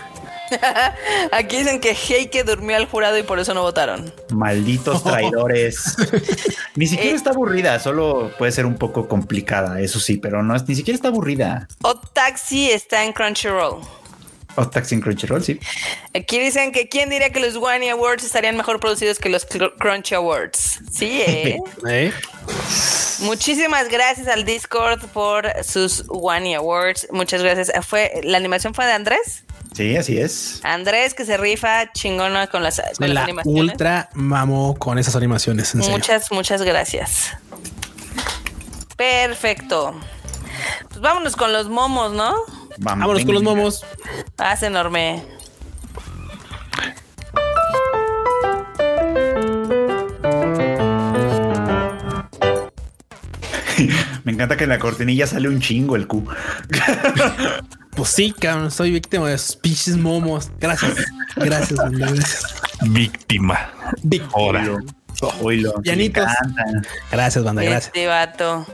Aquí 1.31 1.57
dicen 1.57 1.81
que 1.81 1.93
Heike 1.93 2.43
durmió 2.45 2.77
al 2.77 2.85
jurado 2.85 3.17
y 3.17 3.23
por 3.23 3.39
eso 3.39 3.53
no 3.53 3.63
votaron. 3.63 4.13
Malditos 4.29 5.03
traidores. 5.03 5.95
ni 6.75 6.87
siquiera 6.87 7.11
Eh. 7.11 7.15
está 7.15 7.31
aburrida, 7.31 7.79
solo 7.79 8.31
puede 8.37 8.51
ser 8.53 8.65
un 8.65 8.75
poco 8.75 9.07
complicada, 9.09 9.81
eso 9.81 9.99
sí, 9.99 10.17
pero 10.17 10.43
no 10.43 10.55
es, 10.55 10.67
ni 10.69 10.75
siquiera 10.75 10.95
está 10.95 11.09
aburrida. 11.09 11.67
O 11.81 11.95
Taxi 11.95 12.71
está 12.71 13.03
en 13.03 13.11
Crunchyroll. 13.13 13.81
O 14.59 14.67
Taxi 14.67 14.95
en 14.95 15.01
Crunchyroll, 15.01 15.43
sí. 15.43 15.59
Aquí 16.15 16.39
dicen 16.39 16.71
que 16.71 16.89
quién 16.89 17.09
diría 17.09 17.29
que 17.31 17.39
los 17.39 17.55
Wanny 17.57 17.89
Awards 17.89 18.23
estarían 18.23 18.57
mejor 18.57 18.79
producidos 18.79 19.19
que 19.19 19.29
los 19.29 19.47
Cr- 19.47 19.73
Crunchy 19.77 20.15
Awards. 20.15 20.79
Sí, 20.91 21.21
¿eh? 21.27 21.59
¿Eh? 21.87 22.11
Muchísimas 23.19 23.87
gracias 23.87 24.27
al 24.27 24.45
Discord 24.45 24.99
por 25.13 25.47
sus 25.63 26.03
Wanny 26.07 26.55
Awards. 26.55 27.07
Muchas 27.11 27.41
gracias. 27.43 27.71
Fue 27.85 28.19
la 28.23 28.37
animación 28.37 28.73
fue 28.73 28.85
de 28.85 28.93
Andrés. 28.93 29.43
Sí, 29.75 29.95
así 29.95 30.17
es. 30.17 30.59
Andrés 30.63 31.13
que 31.13 31.23
se 31.23 31.37
rifa 31.37 31.91
chingona 31.93 32.47
con 32.47 32.63
las, 32.63 32.77
con 32.97 33.07
las 33.07 33.09
la 33.13 33.23
animaciones. 33.25 33.61
ultra 33.71 34.09
mamó 34.13 34.75
con 34.75 34.97
esas 34.97 35.15
animaciones. 35.15 35.75
En 35.75 35.81
serio. 35.83 35.95
Muchas, 35.97 36.31
muchas 36.31 36.63
gracias. 36.63 37.33
Perfecto. 38.95 39.99
Pues 40.89 40.99
vámonos 40.99 41.35
con 41.35 41.53
los 41.53 41.69
momos, 41.69 42.13
¿no? 42.13 42.35
Vamos, 42.79 43.01
Vámonos 43.01 43.25
con 43.25 43.33
los 43.33 43.43
momos. 43.43 43.85
Haz 44.37 44.63
enorme. 44.63 45.23
Me 54.23 54.31
encanta 54.31 54.57
que 54.57 54.63
en 54.63 54.69
la 54.69 54.79
cortinilla 54.79 55.27
sale 55.27 55.49
un 55.49 55.61
chingo 55.61 55.95
el 55.95 56.07
Q. 56.07 56.27
Pues 57.97 58.09
sí, 58.09 58.31
cabrón, 58.31 58.69
soy 58.69 58.91
víctima 58.91 59.27
de 59.27 59.33
esos 59.33 59.55
pinches 59.55 59.97
momos. 59.97 60.51
Gracias. 60.59 61.03
Gracias. 61.35 61.79
Víctima. 62.81 63.71
Víctima. 64.03 64.31
Ahora. 64.35 64.63
Encanta. 65.83 66.31
Gracias, 67.11 67.43
banda, 67.43 67.63
gracias. 67.63 67.87
Este 67.87 68.05
vato. 68.05 68.67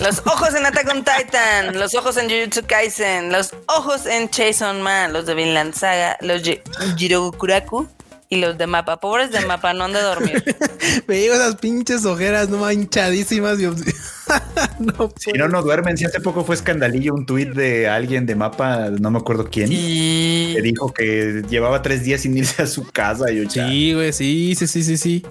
Los 0.00 0.18
ojos 0.26 0.54
en 0.54 0.66
Attack 0.66 0.88
on 0.90 1.04
Titan, 1.04 1.78
los 1.78 1.94
ojos 1.94 2.16
en 2.16 2.28
Jujutsu 2.28 2.66
Kaisen, 2.66 3.30
los 3.30 3.54
ojos 3.68 4.06
en 4.06 4.28
Chainsaw 4.28 4.74
Man, 4.74 5.12
los 5.12 5.24
de 5.26 5.34
Vinland 5.34 5.72
Saga, 5.74 6.16
los 6.20 6.42
de 6.42 6.62
Jirokuraku 6.96 7.88
y 8.28 8.36
los 8.36 8.58
de 8.58 8.66
Mapa. 8.66 8.98
Pobres 8.98 9.30
de 9.30 9.40
Mapa, 9.46 9.72
no 9.72 9.84
han 9.84 9.92
de 9.92 10.00
dormir. 10.02 10.42
Me 11.06 11.16
digo 11.16 11.34
esas 11.34 11.56
pinches 11.56 12.04
ojeras 12.04 12.48
no 12.48 12.58
manchadísimas. 12.58 13.58
Dios. 13.58 13.76
no, 14.80 15.12
Si 15.16 15.32
no, 15.32 15.48
no 15.48 15.62
duermen. 15.62 15.96
Si 15.96 16.04
hace 16.04 16.20
poco 16.20 16.44
fue 16.44 16.56
escandalillo 16.56 17.14
un 17.14 17.24
tuit 17.24 17.50
de 17.50 17.88
alguien 17.88 18.26
de 18.26 18.34
mapa, 18.34 18.90
no 18.90 19.10
me 19.12 19.18
acuerdo 19.18 19.48
quién, 19.48 19.68
Y 19.70 20.54
que 20.54 20.62
dijo 20.62 20.92
que 20.92 21.44
llevaba 21.48 21.82
tres 21.82 22.02
días 22.02 22.22
sin 22.22 22.36
irse 22.36 22.62
a 22.62 22.66
su 22.66 22.90
casa. 22.90 23.30
Y 23.30 23.44
yo. 23.44 23.48
Sí, 23.48 23.92
güey, 23.94 24.12
sí, 24.12 24.54
sí, 24.56 24.66
sí, 24.66 24.82
sí, 24.82 24.96
sí. 24.96 25.26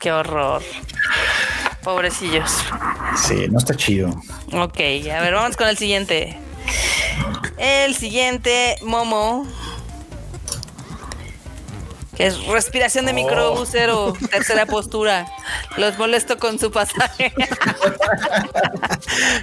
qué 0.00 0.10
horror. 0.10 0.62
Pobrecillos. 1.82 2.50
Sí, 3.16 3.46
no 3.50 3.58
está 3.58 3.74
chido. 3.74 4.10
Ok, 4.52 4.78
a 4.78 5.20
ver, 5.20 5.34
vamos 5.34 5.56
con 5.56 5.68
el 5.68 5.76
siguiente. 5.76 6.38
El 7.58 7.94
siguiente, 7.94 8.76
Momo. 8.82 9.46
Que 12.16 12.26
es 12.26 12.46
respiración 12.46 13.06
de 13.06 13.12
microbúser 13.14 13.90
o 13.90 14.12
tercera 14.30 14.66
postura. 14.66 15.26
Los 15.78 15.98
molesto 15.98 16.38
con 16.38 16.58
su 16.58 16.70
pasaje. 16.70 17.32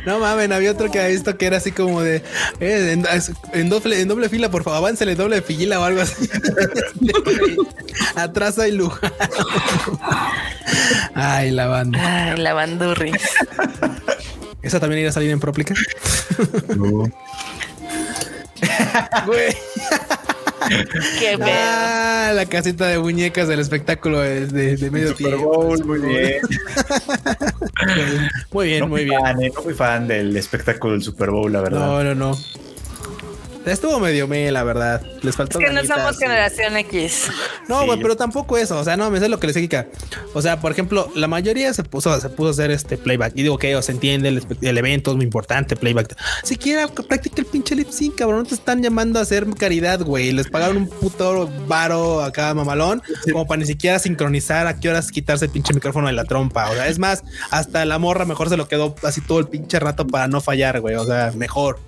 No 0.05 0.19
mames, 0.19 0.49
había 0.51 0.71
otro 0.71 0.89
que 0.89 0.99
había 0.99 1.11
visto 1.11 1.37
que 1.37 1.45
era 1.45 1.57
así 1.57 1.71
como 1.71 2.01
de 2.01 2.23
eh, 2.59 2.91
en, 2.93 3.05
en 3.53 3.69
doble, 3.69 4.01
en 4.01 4.07
doble 4.07 4.29
fila, 4.29 4.49
por 4.49 4.63
favor, 4.63 4.77
aváncele 4.77 5.15
doble 5.15 5.41
fila 5.41 5.79
o 5.79 5.83
algo 5.83 6.01
así. 6.01 6.27
Atrás 8.15 8.57
hay 8.57 8.71
lugar. 8.71 9.13
Ay, 11.13 11.51
la 11.51 11.67
banda. 11.67 11.99
Ay, 12.01 12.37
la 12.37 12.53
bandurri. 12.53 13.11
¿Esa 14.61 14.79
también 14.79 15.01
irá 15.01 15.09
a 15.09 15.13
salir 15.13 15.29
en 15.31 15.39
Proplica? 15.39 15.75
Güey. 19.25 19.55
Qué 21.19 21.37
pedo. 21.37 21.47
Ah, 21.51 22.31
la 22.35 22.45
casita 22.45 22.87
de 22.87 22.99
muñecas 22.99 23.47
del 23.47 23.59
espectáculo 23.59 24.19
de, 24.19 24.45
de- 24.47 24.77
de 24.77 24.91
medio 24.91 25.09
Super 25.09 25.27
tiempo. 25.35 25.51
Bowl, 25.53 25.85
muy 25.85 25.99
bien. 25.99 26.37
Muy 28.51 28.67
bien, 28.67 28.79
No 28.81 28.87
muy 28.87 29.01
fui 29.01 29.09
bien. 29.09 29.21
fan, 29.21 29.41
eh, 29.43 29.51
no 29.55 29.61
fui 29.61 29.73
fan 29.73 30.07
del 30.07 30.35
espectáculo 30.35 30.93
del 30.93 31.01
Super 31.03 31.29
Bowl, 31.31 31.51
la 31.51 31.61
verdad. 31.61 31.79
No, 31.79 32.03
no, 32.03 32.15
no. 32.15 32.37
Estuvo 33.65 33.99
medio 33.99 34.27
me, 34.27 34.51
la 34.51 34.63
verdad. 34.63 35.01
Les 35.21 35.27
Es 35.31 35.35
faltó 35.35 35.59
que 35.59 35.69
no 35.69 35.83
somos 35.83 36.15
sí. 36.15 36.23
generación 36.23 36.77
X. 36.77 37.29
No, 37.67 37.85
güey, 37.85 37.99
pero 38.01 38.15
tampoco 38.15 38.57
eso. 38.57 38.79
O 38.79 38.83
sea, 38.83 38.97
no, 38.97 39.11
me 39.11 39.19
sé 39.19 39.29
lo 39.29 39.39
que 39.39 39.47
les 39.47 39.55
Kika. 39.55 39.87
O 40.33 40.41
sea, 40.41 40.59
por 40.59 40.71
ejemplo, 40.71 41.11
la 41.15 41.27
mayoría 41.27 41.73
se 41.73 41.83
puso, 41.83 42.19
se 42.19 42.29
puso 42.29 42.47
a 42.47 42.51
hacer 42.51 42.71
este 42.71 42.97
playback. 42.97 43.33
Y 43.35 43.43
digo 43.43 43.57
que 43.57 43.75
o 43.75 43.81
se 43.81 43.91
entiende, 43.91 44.29
el, 44.29 44.43
el 44.61 44.77
evento 44.77 45.11
es 45.11 45.17
muy 45.17 45.25
importante, 45.25 45.75
playback. 45.75 46.15
Siquiera 46.43 46.87
practica 46.87 47.41
el 47.41 47.45
pinche 47.45 47.75
lip 47.75 47.89
sync, 47.89 48.15
cabrón. 48.15 48.39
No 48.39 48.45
te 48.45 48.55
están 48.55 48.81
llamando 48.81 49.19
a 49.19 49.23
hacer 49.23 49.45
caridad, 49.55 50.01
güey. 50.01 50.31
Les 50.31 50.47
pagaron 50.47 50.77
un 50.77 50.89
puto 50.89 51.49
varo 51.67 52.23
a 52.23 52.31
cada 52.31 52.53
mamalón, 52.53 53.01
como 53.31 53.45
para 53.45 53.59
ni 53.59 53.65
siquiera 53.65 53.99
sincronizar 53.99 54.67
a 54.67 54.79
qué 54.79 54.89
horas 54.89 55.11
quitarse 55.11 55.45
el 55.45 55.51
pinche 55.51 55.73
micrófono 55.73 56.07
de 56.07 56.13
la 56.13 56.25
trompa. 56.25 56.69
O 56.69 56.73
sea, 56.73 56.87
es 56.87 56.99
más, 56.99 57.23
hasta 57.51 57.85
la 57.85 57.99
morra 57.99 58.25
mejor 58.25 58.49
se 58.49 58.57
lo 58.57 58.67
quedó 58.67 58.95
así 59.03 59.21
todo 59.21 59.39
el 59.39 59.47
pinche 59.47 59.79
rato 59.79 60.07
para 60.07 60.27
no 60.27 60.41
fallar, 60.41 60.79
güey. 60.81 60.95
O 60.95 61.05
sea, 61.05 61.31
mejor. 61.35 61.79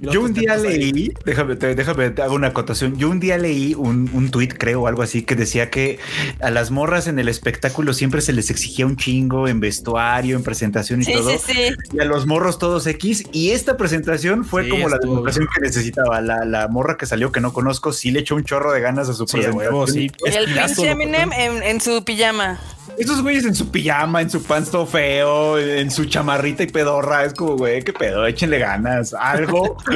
Yo 0.00 0.22
un 0.22 0.32
día 0.32 0.56
leí, 0.56 1.12
déjame, 1.24 1.56
te- 1.56 1.74
déjame, 1.74 2.10
te 2.10 2.22
hago 2.22 2.34
una 2.34 2.48
acotación. 2.48 2.96
Yo 2.96 3.10
un 3.10 3.20
día 3.20 3.36
leí 3.38 3.74
un, 3.74 4.10
un 4.14 4.30
tuit, 4.30 4.54
creo, 4.56 4.82
o 4.82 4.86
algo 4.86 5.02
así, 5.02 5.22
que 5.22 5.34
decía 5.36 5.70
que 5.70 5.98
a 6.40 6.50
las 6.50 6.70
morras 6.70 7.06
en 7.06 7.18
el 7.18 7.28
espectáculo 7.28 7.92
siempre 7.92 8.20
se 8.20 8.32
les 8.32 8.50
exigía 8.50 8.86
un 8.86 8.96
chingo 8.96 9.48
en 9.48 9.60
vestuario, 9.60 10.36
en 10.36 10.42
presentación 10.42 11.02
y 11.02 11.04
Sí, 11.04 11.12
todo. 11.12 11.30
sí, 11.30 11.38
sí. 11.46 11.74
Y 11.92 12.00
a 12.00 12.04
los 12.04 12.26
morros 12.26 12.58
todos 12.58 12.86
X. 12.86 13.24
Y 13.32 13.50
esta 13.50 13.76
presentación 13.76 14.44
fue 14.44 14.64
Sí, 14.64 14.70
como 14.70 14.88
la 14.88 14.98
demostración 14.98 15.46
que 15.54 15.60
necesitaba. 15.60 16.20
La, 16.20 16.44
la 16.44 16.68
morra 16.68 16.96
que 16.96 17.06
salió 17.06 17.32
que 17.32 17.40
no 17.40 17.52
conozco, 17.52 17.92
sí 17.92 18.10
le 18.10 18.20
echó 18.20 18.34
un 18.36 18.44
chorro 18.44 18.72
de 18.72 18.80
ganas 18.80 19.08
a 19.08 19.14
su 19.14 19.26
presentación. 19.26 19.56
huevo, 19.74 19.86
sí. 19.86 20.10
Y 20.24 20.28
el 20.36 20.44
pinche. 20.46 20.90
Eminem 20.90 21.30
en, 21.32 21.62
en 21.62 21.80
su 21.80 22.02
pijama. 22.04 22.58
Esos 22.98 23.22
güeyes 23.22 23.44
en 23.44 23.54
su 23.54 23.70
pijama, 23.70 24.20
en 24.20 24.28
su 24.28 24.42
pants 24.42 24.70
todo 24.70 24.84
feo, 24.84 25.58
en 25.58 25.90
su 25.90 26.04
chamarrita 26.06 26.64
y 26.64 26.66
pedorra, 26.66 27.24
es 27.24 27.32
como, 27.34 27.56
güey, 27.56 27.82
qué 27.82 27.92
pedo, 27.92 28.26
échenle 28.26 28.58
ganas, 28.58 29.14
algo. 29.14 29.76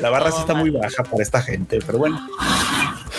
La 0.00 0.10
barra 0.10 0.30
No, 0.30 0.36
sí 0.36 0.40
está 0.40 0.54
muy 0.54 0.70
baja 0.70 1.02
para 1.02 1.22
esta 1.22 1.42
gente, 1.42 1.78
pero 1.84 1.98
bueno. 1.98 2.20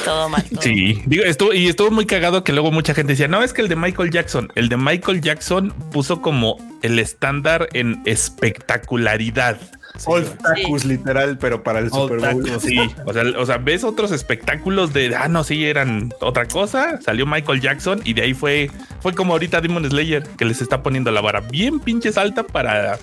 Todo 0.06 0.30
mal. 0.30 0.44
todo 0.50 0.62
Sí, 0.62 1.02
digo, 1.06 1.24
estuvo, 1.24 1.54
y 1.54 1.68
estuvo 1.68 1.92
muy 1.92 2.06
cagado 2.06 2.44
que 2.44 2.54
luego 2.54 2.72
mucha 2.72 2.94
gente 2.94 3.14
decía, 3.14 3.28
no, 3.28 3.44
es 3.44 3.54
que 3.54 3.62
el 3.62 3.68
de 3.68 3.76
Michael 3.76 4.12
Jackson, 4.12 4.52
el 4.56 4.70
de 4.70 4.78
Michael 4.78 5.22
Jackson 5.22 5.74
puso 5.92 6.22
como 6.22 6.58
el 6.82 7.00
estándar 7.00 7.70
en 7.74 8.02
espectacularidad. 8.06 9.60
Old 10.06 10.38
Tacus, 10.38 10.86
literal, 10.86 11.38
pero 11.38 11.64
para 11.64 11.80
el 11.80 11.90
Old 11.92 12.14
Super 12.14 12.34
Bowl. 12.34 12.46
tacos. 12.46 12.64
Sí, 12.64 12.80
o 13.06 13.14
sea, 13.14 13.24
o 13.38 13.46
sea, 13.46 13.58
ves 13.58 13.84
otros 13.84 14.12
espectáculos 14.12 14.94
de, 14.94 15.16
ah, 15.16 15.28
no, 15.28 15.44
sí, 15.44 15.66
eran 15.66 16.14
otra 16.22 16.48
cosa, 16.48 17.00
salió 17.02 17.26
Michael 17.26 17.62
Jackson 17.62 18.02
y 18.04 18.14
de 18.14 18.24
ahí 18.24 18.34
fue, 18.34 18.72
fue 19.02 19.14
como 19.14 19.34
ahorita 19.34 19.62
Demon 19.62 19.88
Slayer, 19.88 20.24
que 20.24 20.46
les 20.46 20.62
está 20.62 20.82
poniendo 20.82 21.12
la 21.12 21.22
vara 21.22 21.42
bien 21.42 21.80
pinches 21.80 22.18
alta 22.18 22.44
para 22.44 22.98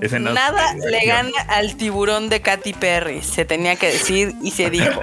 escenas. 0.00 0.34
Nada 0.34 0.74
le 0.74 1.06
gana 1.06 1.30
al 1.48 1.76
tiburón 1.76 2.28
de 2.28 2.40
Katy 2.40 2.72
Perry. 2.74 3.22
Se 3.22 3.44
tenía 3.44 3.76
que 3.76 3.86
decir 3.86 4.34
y 4.42 4.50
se 4.50 4.70
dijo. 4.70 5.00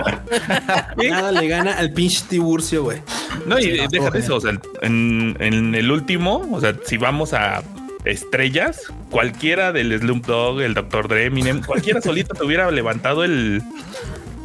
Nada 1.10 1.31
le 1.31 1.47
gana 1.47 1.73
al 1.73 1.91
pinche 1.93 2.23
Tiburcio, 2.30 2.84
güey. 2.84 3.01
No, 3.45 3.60
y 3.60 3.64
Sí, 3.64 3.77
no, 3.77 3.88
deja 3.88 4.06
todo 4.06 4.11
de 4.11 4.19
eso, 4.19 4.35
o 4.35 4.41
sea, 4.41 4.51
en, 4.81 5.38
en 5.39 5.76
el 5.76 5.91
último, 5.91 6.47
o 6.51 6.60
sea, 6.60 6.76
si 6.85 6.97
vamos 6.97 7.34
a 7.34 7.64
estrellas, 8.06 8.81
cualquiera 9.10 9.72
del 9.72 9.97
Slump 9.99 10.26
Dog, 10.26 10.61
el 10.61 10.73
Dr. 10.73 11.07
Dre, 11.07 11.26
Eminem, 11.26 11.61
cualquiera 11.61 12.01
solito 12.01 12.34
te 12.34 12.43
hubiera 12.43 12.69
levantado 12.72 13.23
el, 13.23 13.61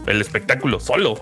el 0.06 0.20
espectáculo 0.20 0.80
solo. 0.80 1.20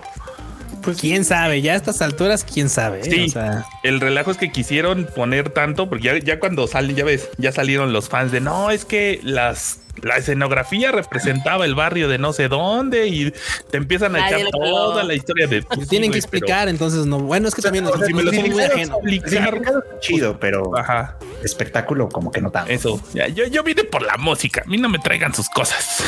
Pues 0.82 0.98
quién 0.98 1.24
sabe, 1.24 1.62
ya 1.62 1.72
a 1.72 1.76
estas 1.76 2.02
alturas, 2.02 2.44
quién 2.44 2.68
sabe. 2.68 3.00
eh? 3.00 3.04
Sí. 3.10 3.24
O 3.26 3.30
sea, 3.30 3.64
El 3.82 4.00
relajo 4.00 4.30
es 4.30 4.36
que 4.36 4.50
quisieron 4.52 5.06
poner 5.14 5.50
tanto, 5.50 5.88
porque 5.88 6.04
ya, 6.04 6.18
ya 6.18 6.38
cuando 6.40 6.66
salen, 6.66 6.96
ya 6.96 7.04
ves, 7.04 7.28
ya 7.38 7.52
salieron 7.52 7.92
los 7.92 8.08
fans 8.08 8.32
de 8.32 8.40
no, 8.40 8.70
es 8.70 8.84
que 8.84 9.20
las 9.22 9.78
la 10.00 10.16
escenografía 10.16 10.90
representaba 10.90 11.66
el 11.66 11.74
barrio 11.74 12.08
de 12.08 12.16
no 12.16 12.32
sé 12.32 12.48
dónde 12.48 13.08
y 13.08 13.30
te 13.70 13.76
empiezan 13.76 14.16
a 14.16 14.26
echar 14.26 14.40
toda 14.50 15.04
la 15.04 15.12
historia 15.12 15.46
de 15.46 15.62
pues, 15.62 15.80
sí, 15.80 15.86
tienen 15.86 16.10
que 16.10 16.14
pero- 16.14 16.18
explicar, 16.38 16.68
entonces 16.70 17.04
no. 17.04 17.18
Bueno, 17.18 17.46
es 17.46 17.54
que 17.54 17.60
también 17.60 17.86
o 17.86 17.94
sea, 17.96 18.06
si 18.06 18.14
me 18.14 18.22
lo 18.22 18.30
si 18.30 18.36
tienen 18.38 18.52
muy 18.52 18.60
lo 18.62 18.72
ajeno. 18.72 18.98
El 19.04 19.20
significado 19.28 19.82
está 19.84 20.00
chido, 20.00 20.40
pero 20.40 20.76
Ajá, 20.78 21.16
espectáculo 21.44 22.08
como 22.08 22.32
que 22.32 22.40
no 22.40 22.50
tanto. 22.50 22.72
eso. 22.72 23.00
Ya, 23.12 23.28
yo, 23.28 23.44
yo 23.46 23.62
vine 23.62 23.84
por 23.84 24.00
la 24.02 24.16
música. 24.16 24.62
A 24.64 24.68
mí 24.68 24.78
no 24.78 24.88
me 24.88 24.98
traigan 24.98 25.34
sus 25.34 25.50
cosas. 25.50 26.02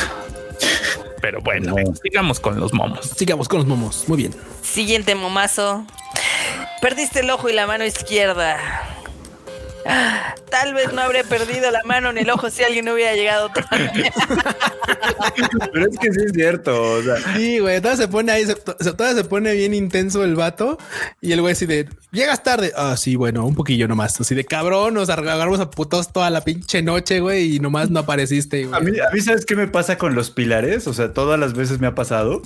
Pero 1.21 1.41
bueno, 1.41 1.73
No. 1.75 1.93
sigamos 2.01 2.39
con 2.39 2.59
los 2.59 2.73
momos. 2.73 3.09
Sigamos 3.15 3.47
con 3.47 3.59
los 3.59 3.67
momos. 3.67 4.03
Muy 4.07 4.17
bien. 4.17 4.35
Siguiente 4.61 5.15
momazo. 5.15 5.85
Perdiste 6.81 7.21
el 7.21 7.29
ojo 7.31 7.49
y 7.49 7.53
la 7.53 7.65
mano 7.67 7.83
izquierda. 7.85 8.57
Tal 10.49 10.73
vez 10.73 10.93
no 10.93 11.01
habría 11.01 11.23
perdido 11.23 11.69
la 11.71 11.81
mano 11.83 12.11
ni 12.13 12.21
el 12.21 12.29
ojo 12.29 12.49
si 12.49 12.63
alguien 12.63 12.85
no 12.85 12.93
hubiera 12.93 13.13
llegado 13.13 13.49
todavía. 13.49 14.11
Pero 15.73 15.85
es 15.91 15.97
que 15.99 16.11
sí 16.13 16.19
es 16.25 16.31
cierto. 16.33 16.81
O 16.93 17.01
sea, 17.03 17.15
Sí, 17.35 17.59
güey, 17.59 17.79
todavía 17.81 18.03
se 18.05 18.07
pone 18.07 18.31
ahí, 18.31 18.45
se, 18.45 18.53
se- 18.55 18.93
todavía 18.93 19.15
se 19.21 19.23
pone 19.27 19.53
bien 19.53 19.73
intenso 19.73 20.23
el 20.23 20.35
vato 20.35 20.77
y 21.21 21.31
el 21.33 21.41
güey 21.41 21.53
así 21.53 21.65
de, 21.65 21.87
llegas 22.11 22.43
tarde. 22.43 22.71
Ah, 22.75 22.95
sí, 22.97 23.15
bueno, 23.15 23.45
un 23.45 23.55
poquillo 23.55 23.87
nomás. 23.87 24.19
Así 24.19 24.33
de 24.35 24.45
cabrón, 24.45 24.93
nos 24.93 25.09
agarramos 25.09 25.59
a 25.59 25.69
putos 25.69 26.11
toda 26.11 26.29
la 26.29 26.41
pinche 26.41 26.81
noche, 26.81 27.19
güey, 27.19 27.55
y 27.55 27.59
nomás 27.59 27.89
no 27.89 27.99
apareciste, 28.01 28.63
a 28.63 28.79
güey. 28.79 28.91
mí, 28.93 28.99
a 28.99 29.11
mí, 29.13 29.21
¿sabes 29.21 29.45
qué 29.45 29.55
me 29.55 29.67
pasa 29.67 29.97
con 29.97 30.15
los 30.15 30.31
pilares? 30.31 30.87
O 30.87 30.93
sea, 30.93 31.13
todas 31.13 31.39
las 31.39 31.53
veces 31.53 31.79
me 31.79 31.87
ha 31.87 31.95
pasado, 31.95 32.41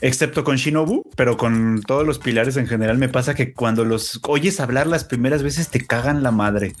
excepto 0.00 0.44
con 0.44 0.56
Shinobu, 0.56 1.02
pero 1.16 1.36
con 1.36 1.82
todos 1.86 2.06
los 2.06 2.18
pilares 2.18 2.56
en 2.56 2.66
general 2.66 2.98
me 2.98 3.08
pasa 3.08 3.34
que 3.34 3.52
cuando 3.52 3.84
los 3.84 4.20
oyes 4.24 4.60
hablar 4.60 4.86
las 4.86 5.04
primeras 5.04 5.42
veces 5.42 5.68
te 5.68 5.84
cagan 5.86 6.22
la 6.22 6.30
madre. 6.30 6.74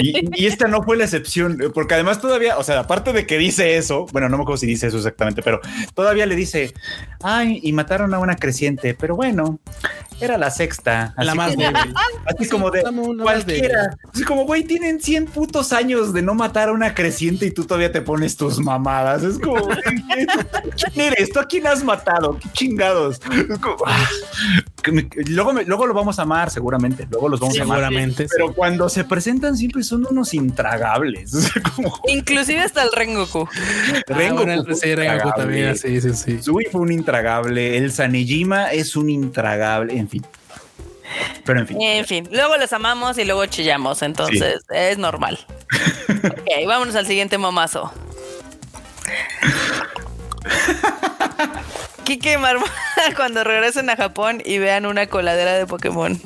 Y, 0.00 0.42
y 0.42 0.46
esta 0.46 0.68
no 0.68 0.82
fue 0.82 0.96
la 0.96 1.04
excepción, 1.04 1.58
porque 1.74 1.94
además 1.94 2.20
todavía, 2.20 2.58
o 2.58 2.64
sea, 2.64 2.80
aparte 2.80 3.12
de 3.12 3.26
que 3.26 3.38
dice 3.38 3.76
eso, 3.76 4.06
bueno, 4.12 4.28
no 4.28 4.36
me 4.36 4.42
acuerdo 4.42 4.58
si 4.58 4.66
dice 4.66 4.86
eso 4.88 4.96
exactamente, 4.98 5.42
pero 5.42 5.60
todavía 5.94 6.26
le 6.26 6.34
dice, 6.36 6.72
ay, 7.22 7.60
y 7.62 7.72
mataron 7.72 8.14
a 8.14 8.18
una 8.18 8.36
creciente, 8.36 8.94
pero 8.94 9.16
bueno, 9.16 9.58
era 10.20 10.38
la 10.38 10.50
sexta. 10.50 11.14
La 11.16 11.32
así 11.32 11.36
más 11.38 11.54
como- 11.54 11.66
débil. 11.66 11.94
Así 12.26 12.48
como 12.48 12.70
de 12.70 12.82
más 12.90 13.16
cualquiera. 13.22 13.96
Así 14.12 14.22
como, 14.24 14.44
güey, 14.44 14.62
tienen 14.64 15.00
100 15.00 15.26
putos 15.26 15.72
años 15.72 16.12
de 16.12 16.22
no 16.22 16.34
matar 16.34 16.68
a 16.68 16.72
una 16.72 16.94
creciente 16.94 17.46
y 17.46 17.50
tú 17.50 17.64
todavía 17.64 17.90
te 17.90 18.02
pones 18.02 18.36
tus 18.36 18.58
mamadas. 18.60 19.22
Es 19.24 19.38
como, 19.38 19.66
¿quién 19.68 21.00
eres? 21.12 21.32
¿Tú 21.32 21.40
a 21.40 21.46
quién 21.46 21.66
has 21.66 21.82
matado? 21.82 22.38
¿Qué 22.38 22.48
chingados? 22.52 23.20
Es 23.50 23.58
como, 23.58 23.76
ah, 23.86 23.98
me- 24.92 25.08
luego, 25.28 25.52
me- 25.52 25.64
luego 25.64 25.86
lo 25.86 25.94
vamos 25.94 26.18
a 26.18 26.22
amar, 26.22 26.50
seguramente. 26.50 27.06
Luego 27.10 27.28
los 27.28 27.40
vamos 27.40 27.58
a 27.58 27.62
amar. 27.62 27.78
Seguramente. 27.78 28.24
sí. 28.24 28.34
Pero 28.36 28.52
cuando 28.54 28.88
se 28.88 29.04
presentan 29.42 29.56
siempre 29.56 29.82
son 29.82 30.06
unos 30.08 30.34
intragables. 30.34 31.34
O 31.34 31.40
sea, 31.40 31.62
como 31.62 32.00
Inclusive 32.06 32.60
hasta 32.60 32.82
el 32.82 32.92
Rengoku. 32.92 33.48
Ah, 33.50 34.02
Rengoku 34.06 34.44
bueno, 34.44 34.64
fue 34.64 34.74
sí, 34.76 34.94
Rengoku 34.94 35.32
también, 35.36 35.76
sí, 35.76 36.00
sí, 36.00 36.14
sí. 36.14 36.42
Sui 36.42 36.66
fue 36.70 36.80
un 36.82 36.92
intragable. 36.92 37.76
El 37.76 37.90
Sanejima 37.90 38.70
es 38.70 38.94
un 38.96 39.10
intragable. 39.10 39.96
En 39.96 40.08
fin. 40.08 40.24
Pero 41.44 41.60
en 41.60 41.66
fin. 41.66 41.82
En 41.82 42.04
fin, 42.04 42.28
luego 42.30 42.56
los 42.56 42.72
amamos 42.72 43.18
y 43.18 43.24
luego 43.24 43.44
chillamos, 43.46 44.02
entonces 44.02 44.62
es 44.70 44.98
normal. 44.98 45.38
ok, 46.08 46.66
vámonos 46.66 46.94
al 46.94 47.06
siguiente 47.06 47.38
momazo. 47.38 47.92
Kike 52.04 52.34
y 52.34 52.38
Marmota 52.38 52.70
cuando 53.16 53.44
regresen 53.44 53.90
a 53.90 53.96
Japón 53.96 54.42
y 54.44 54.58
vean 54.58 54.86
una 54.86 55.06
coladera 55.06 55.54
de 55.54 55.66
Pokémon. 55.66 56.20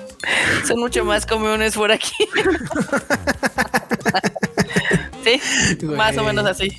Son 0.66 0.78
mucho 0.78 1.05
más 1.05 1.27
comunes 1.27 1.74
por 1.74 1.93
aquí. 1.93 2.12
sí, 5.24 5.40
más 5.86 6.16
o 6.16 6.24
menos 6.24 6.47
así. 6.47 6.78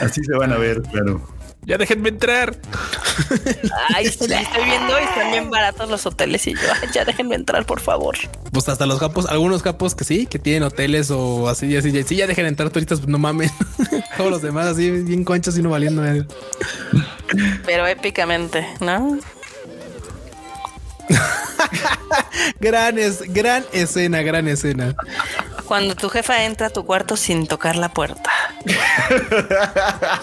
Así 0.00 0.22
se 0.24 0.36
van 0.36 0.52
a 0.52 0.56
ver, 0.56 0.82
claro. 0.82 1.20
Ya 1.64 1.78
déjenme 1.78 2.08
entrar. 2.08 2.56
Ay, 3.94 4.06
sí, 4.06 4.24
estoy 4.24 4.64
viendo 4.64 4.98
y 4.98 5.02
están 5.04 5.30
bien 5.30 5.48
baratos 5.50 5.88
los 5.88 6.04
hoteles 6.06 6.46
y 6.48 6.54
yo, 6.54 6.60
ya 6.92 7.04
déjenme 7.04 7.36
entrar, 7.36 7.64
por 7.64 7.80
favor. 7.80 8.16
Pues 8.50 8.68
hasta 8.68 8.84
los 8.84 8.98
capos, 8.98 9.26
algunos 9.26 9.62
capos 9.62 9.94
que 9.94 10.02
sí, 10.04 10.26
que 10.26 10.40
tienen 10.40 10.64
hoteles 10.64 11.10
o 11.12 11.48
así, 11.48 11.76
así, 11.76 12.02
sí, 12.02 12.16
ya 12.16 12.26
dejen 12.26 12.46
entrar 12.46 12.70
turistas, 12.70 12.98
pues 12.98 13.08
no 13.08 13.18
mames. 13.18 13.52
Todos 14.16 14.30
los 14.30 14.42
demás 14.42 14.66
así, 14.66 14.90
bien 14.90 15.22
conchas 15.24 15.56
y 15.56 15.62
no 15.62 15.70
valiendo. 15.70 16.04
eh. 16.04 16.26
Pero 17.64 17.86
épicamente, 17.86 18.66
¿no? 18.80 19.18
Gran, 22.60 22.98
es, 22.98 23.32
gran 23.32 23.64
escena, 23.72 24.22
gran 24.22 24.48
escena. 24.48 24.94
Cuando 25.66 25.94
tu 25.94 26.08
jefa 26.08 26.44
entra 26.44 26.68
a 26.68 26.70
tu 26.70 26.84
cuarto 26.84 27.16
sin 27.16 27.46
tocar 27.46 27.76
la 27.76 27.92
puerta. 27.92 28.30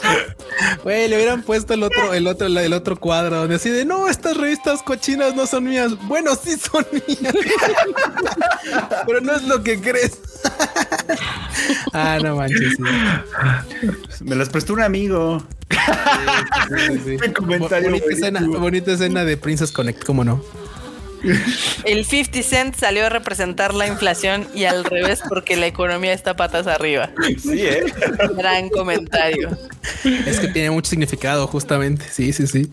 Güey, 0.84 1.07
le 1.07 1.15
hubieran 1.15 1.41
puesto 1.41 1.73
el 1.73 1.84
otro, 1.84 2.14
el 2.14 2.27
otro, 2.27 2.47
el 2.47 2.73
otro 2.73 2.97
cuadro 2.97 3.38
donde 3.38 3.56
así 3.56 3.69
de 3.69 3.85
no, 3.85 4.07
estas 4.07 4.38
revistas 4.38 4.84
cochinas 4.84 5.35
no 5.35 5.47
son 5.47 5.64
mías. 5.65 5.93
Bueno, 6.07 6.35
sí 6.35 6.57
son 6.57 6.85
mías. 6.91 7.34
Pero 9.07 9.22
no 9.22 9.35
es 9.35 9.43
lo 9.43 9.64
que 9.64 9.80
crees. 9.80 10.19
ah, 11.93 12.19
no 12.22 12.35
manches. 12.35 12.76
Sí. 12.76 14.23
Me 14.23 14.35
las 14.35 14.49
prestó 14.49 14.73
un 14.73 14.81
amigo. 14.81 15.41
Sí, 15.69 15.77
sí, 16.77 17.01
sí. 17.06 17.18
Qué 17.22 17.34
comentario 17.34 17.89
bonita, 17.89 18.11
escena, 18.11 18.41
bonita 18.41 18.91
escena 18.91 19.23
de 19.23 19.38
Princess 19.38 19.72
Connect, 19.72 20.03
¿cómo 20.03 20.23
no? 20.23 20.43
El 21.85 22.05
50 22.05 22.43
Cent 22.43 22.75
salió 22.75 23.05
a 23.05 23.09
representar 23.09 23.73
la 23.73 23.87
inflación 23.87 24.47
y 24.53 24.65
al 24.65 24.83
revés 24.83 25.21
porque 25.27 25.55
la 25.55 25.67
economía 25.67 26.13
está 26.13 26.35
patas 26.35 26.67
arriba. 26.67 27.09
Sí, 27.41 27.65
¿eh? 27.65 27.85
Gran 28.35 28.69
comentario. 28.69 29.57
Es 30.03 30.39
que 30.39 30.47
tiene 30.47 30.71
mucho 30.71 30.89
significado, 30.89 31.47
justamente. 31.47 32.05
Sí, 32.09 32.33
sí, 32.33 32.47
sí. 32.47 32.71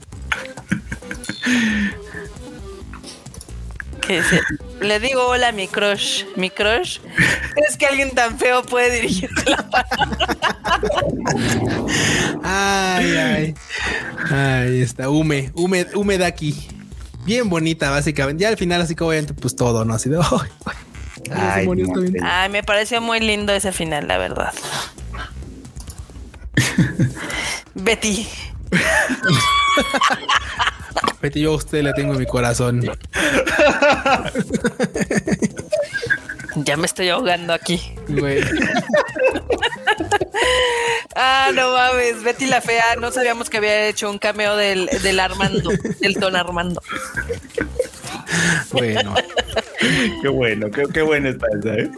Que 4.07 4.19
dice, 4.19 4.41
le 4.81 5.01
digo 5.01 5.27
hola 5.27 5.49
a 5.49 5.53
mi 5.53 5.67
crush. 5.67 6.25
Mi 6.37 6.51
crush. 6.51 7.01
¿Crees 7.55 7.77
que 7.77 7.87
alguien 7.87 8.11
tan 8.11 8.39
feo 8.39 8.63
puede 8.63 8.95
dirigirte 8.95 9.51
la 9.51 9.69
palabra? 9.69 10.39
Ay, 12.45 13.17
ay. 13.17 13.55
Ahí 14.31 14.81
está. 14.83 15.11
Hume, 15.11 15.51
hume, 15.55 15.87
húmeda 15.95 16.27
aquí. 16.27 16.69
Bien 17.27 17.51
bonita, 17.51 17.91
básicamente. 17.91 18.43
Ya 18.43 18.49
al 18.49 18.57
final, 18.57 18.81
así 18.81 18.95
como 18.95 19.11
obviamente, 19.11 19.35
pues 19.35 19.57
todo, 19.57 19.85
¿no? 19.85 19.93
Así 19.95 20.09
de. 20.09 20.19
Ay, 21.33 21.67
ay, 21.69 21.69
Ay, 22.23 22.49
me 22.51 22.63
pareció 22.63 23.01
muy 23.01 23.19
lindo 23.19 23.53
ese 23.53 23.73
final, 23.73 24.07
la 24.07 24.17
verdad. 24.17 24.55
Betty. 27.75 28.29
Betty, 31.21 31.41
yo 31.41 31.53
a 31.53 31.57
usted 31.57 31.83
le 31.83 31.93
tengo 31.95 32.13
en 32.13 32.21
mi 32.21 32.27
corazón. 32.27 32.81
Ya 36.57 36.77
me 36.77 36.87
estoy 36.87 37.09
ahogando 37.11 37.53
aquí. 37.53 37.81
Güey. 38.09 38.43
Ah, 41.15 41.51
no 41.55 41.73
mames. 41.73 42.23
Betty 42.23 42.47
la 42.47 42.61
fea. 42.61 42.97
No 43.01 43.11
sabíamos 43.11 43.49
que 43.49 43.57
había 43.57 43.87
hecho 43.87 44.11
un 44.11 44.19
cameo 44.19 44.57
del, 44.57 44.87
del 45.03 45.19
Armando, 45.19 45.71
del 46.01 46.15
Don 46.15 46.37
Armando. 46.37 46.83
Bueno. 48.73 49.15
Qué 50.21 50.29
bueno, 50.29 50.71
qué, 50.71 50.85
qué 50.93 51.03
buena 51.03 51.31
está 51.31 51.47
esa, 51.59 51.75
¿eh? 51.75 51.91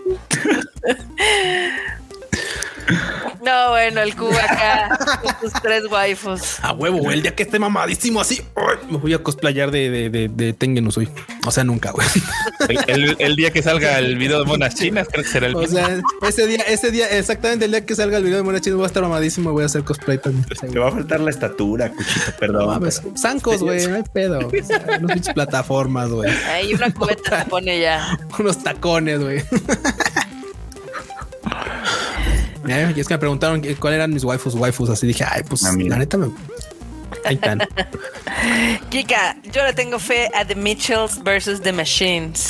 No, 3.45 3.71
bueno, 3.71 4.01
el 4.01 4.15
cubo 4.17 4.37
acá 4.37 4.99
con 5.23 5.35
tus 5.41 5.53
tres 5.63 5.85
waifus. 5.91 6.59
A 6.63 6.73
huevo, 6.73 6.99
güey. 6.99 7.17
El 7.17 7.23
día 7.23 7.35
que 7.35 7.45
esté 7.45 7.59
mamadísimo 7.59 8.21
así, 8.21 8.43
ay, 8.57 8.77
me 8.91 8.99
voy 8.99 9.15
a 9.15 9.23
cosplayar 9.23 9.71
de, 9.71 9.91
de, 9.91 10.11
de, 10.11 10.29
de 10.29 10.53
Tengen 10.53 10.87
Uzui. 10.87 11.09
O 11.47 11.51
sea, 11.51 11.65
nunca, 11.65 11.91
güey. 11.93 12.07
El, 12.89 13.17
el 13.19 13.37
día 13.37 13.51
que 13.53 13.63
salga 13.63 13.99
el 13.99 14.17
video 14.19 14.41
de 14.41 14.45
monas 14.45 14.75
chinas, 14.75 15.09
creo 15.11 15.25
que 15.25 15.31
será 15.31 15.47
el 15.47 15.57
O 15.57 15.67
sea, 15.67 16.01
ese 16.23 16.47
día, 16.47 16.63
ese 16.67 16.91
día, 16.91 17.09
exactamente 17.17 17.65
el 17.65 17.71
día 17.71 17.87
que 17.87 17.95
salga 17.95 18.19
el 18.19 18.25
video 18.25 18.39
de 18.39 18.43
Mona 18.43 18.61
Chino, 18.61 18.77
voy 18.77 18.85
a 18.85 18.89
estar 18.89 19.03
mamadísimo, 19.03 19.53
voy 19.53 19.63
a 19.63 19.67
hacer 19.67 19.85
cosplay 19.85 20.19
también. 20.19 20.45
Te 20.71 20.79
va 20.79 20.89
a 20.89 20.93
faltar 20.93 21.21
la 21.21 21.31
estatura, 21.31 21.91
cuchito, 21.91 22.31
No 22.33 22.37
perdón. 22.39 22.67
mames, 22.67 23.03
zancos, 23.17 23.63
güey, 23.63 23.87
no 23.87 23.97
hay 23.97 24.03
pedo. 24.13 24.51
O 24.59 24.65
sea, 24.65 25.35
plataformas, 25.35 26.11
güey. 26.11 26.31
Ahí 26.51 26.75
una 26.75 26.93
cubeta 26.93 27.45
se 27.45 27.49
pone 27.49 27.81
ya. 27.81 28.19
Unos 28.39 28.63
tacones, 28.63 29.21
güey. 29.21 29.43
Eh, 32.79 32.93
y 32.97 33.01
es 33.01 33.09
que 33.09 33.15
me 33.15 33.19
preguntaron 33.19 33.63
cuáles 33.79 33.97
eran 33.97 34.13
mis 34.13 34.25
waifus, 34.25 34.55
waifus. 34.55 34.91
Así 34.91 35.07
dije, 35.07 35.25
ay, 35.29 35.43
pues 35.49 35.65
Ah, 35.65 35.73
la 35.77 35.97
neta 35.97 36.17
me. 36.17 36.31
Ahí 37.25 37.35
están. 37.35 37.61
Kika, 38.91 39.37
yo 39.53 39.65
le 39.65 39.73
tengo 39.73 39.99
fe 39.99 40.29
a 40.35 40.45
The 40.45 40.55
Mitchells 40.55 41.23
versus 41.23 41.61
The 41.61 41.73
Machines. 41.73 42.49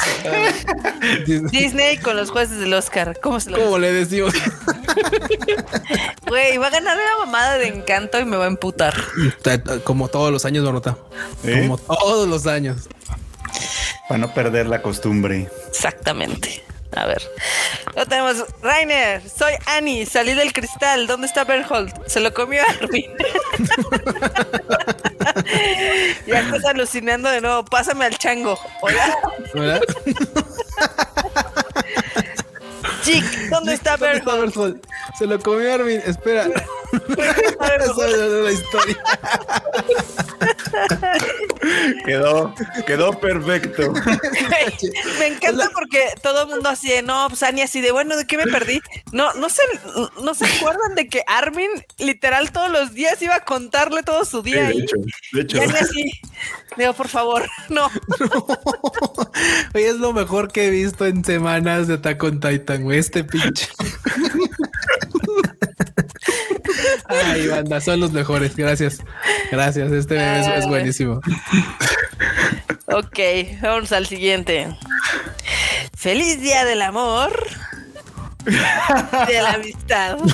Disney 1.51 1.99
con 1.99 2.17
los 2.17 2.31
jueces 2.31 2.59
del 2.59 2.75
Oscar. 2.75 3.19
¿Cómo 3.23 3.41
se 3.41 3.51
lo 3.51 3.59
¿Cómo 3.59 3.79
le 3.79 3.93
decimos? 3.93 4.35
Güey, 6.27 6.59
va 6.59 6.67
a 6.67 6.71
ganar 6.71 6.97
la 6.97 7.25
mamada 7.25 7.59
de 7.59 7.69
encanto 7.69 8.19
y 8.19 8.25
me 8.25 8.37
va 8.37 8.45
a 8.45 8.49
emputar. 8.49 8.95
Como 9.85 10.09
todos 10.09 10.33
los 10.33 10.45
años, 10.45 10.65
Donota. 10.65 10.97
¿Eh? 11.45 11.61
Como 11.63 11.79
todos 11.79 12.29
los 12.29 12.47
años. 12.47 12.89
Para 14.09 14.19
no 14.19 14.35
perder 14.35 14.67
la 14.67 14.83
costumbre. 14.83 15.49
Exactamente. 15.69 16.63
A 16.97 17.07
ver. 17.07 17.23
Luego 17.95 18.09
tenemos 18.09 18.45
Rainer, 18.63 19.23
soy 19.29 19.55
Annie, 19.67 20.07
salí 20.07 20.35
del 20.35 20.53
cristal. 20.53 21.07
¿Dónde 21.07 21.27
está 21.27 21.45
Berthold? 21.45 21.93
Se 22.07 22.21
lo 22.21 22.33
comió 22.33 22.63
Armin. 22.69 23.07
ya 26.27 26.41
estás 26.41 26.65
alucinando 26.65 27.29
de 27.29 27.41
nuevo. 27.41 27.65
Pásame 27.65 28.07
al 28.07 28.17
chango. 28.17 28.59
Hola. 28.81 29.17
¿Verdad? 29.55 29.83
Chick, 33.09 33.49
¿dónde 33.51 33.75
está 33.75 33.97
¿Dónde 33.97 34.19
está 34.19 34.37
Berthold? 34.37 34.81
Se 35.19 35.27
lo 35.27 35.41
comió 35.41 35.73
Armin. 35.73 36.01
Espera. 36.05 36.47
Esa 36.93 38.07
es 38.07 38.17
la 38.45 38.53
historia. 38.53 38.97
Quedó, 42.05 42.55
quedó 42.87 43.19
perfecto. 43.19 43.93
me 45.19 45.27
encanta 45.27 45.71
porque 45.75 46.05
todo 46.23 46.43
el 46.43 46.49
mundo 46.49 46.69
así 46.69 46.89
de 46.89 47.03
no, 47.03 47.27
pues 47.29 47.43
Annie 47.43 47.63
así 47.63 47.81
de 47.81 47.91
bueno, 47.93 48.17
¿de 48.17 48.27
qué 48.27 48.37
me 48.37 48.47
perdí? 48.47 48.81
No, 49.13 49.33
no 49.35 49.49
se, 49.51 49.63
no 50.23 50.35
se 50.35 50.47
acuerdan 50.47 50.95
de 50.95 51.09
que 51.09 51.23
Armin 51.27 51.71
literal 51.99 52.53
todos 52.53 52.71
los 52.71 52.95
días 52.95 53.21
iba 53.23 53.37
a 53.37 53.45
contarle 53.45 54.03
todo 54.03 54.25
su 54.25 54.43
Sí, 54.43 54.51
día 54.53 54.63
de 54.63 54.69
ahí. 54.69 54.83
hecho, 54.83 54.97
de 55.33 55.41
hecho. 55.43 55.57
Y 55.57 55.61
Annie 55.61 55.79
así, 55.79 56.11
digo, 56.77 56.93
por 56.95 57.09
favor, 57.09 57.49
no. 57.69 57.91
Oye, 59.75 59.89
es 59.89 59.97
lo 59.97 60.13
mejor 60.13 60.51
que 60.53 60.67
he 60.67 60.71
visto 60.71 61.07
en 61.07 61.25
semanas 61.25 61.89
de 61.89 61.95
Attack 61.95 62.23
on 62.23 62.41
Titan, 62.41 62.85
güey. 62.85 62.98
Este 62.99 63.23
pinche. 63.23 63.69
Ay, 67.09 67.47
banda, 67.47 67.81
son 67.81 68.01
los 68.01 68.11
mejores. 68.13 68.57
Gracias. 68.57 68.99
Gracias. 69.53 69.93
Este 69.93 70.17
meme 70.17 70.41
es, 70.41 70.47
es 70.59 70.67
buenísimo. 70.67 71.21
Ok, 72.87 73.19
vamos 73.63 73.93
al 73.93 74.07
siguiente. 74.07 74.67
Feliz 75.97 76.41
día 76.41 76.65
del 76.65 76.83
amor. 76.83 77.31
De 78.45 79.43
la 79.43 79.53
amistad. 79.55 80.19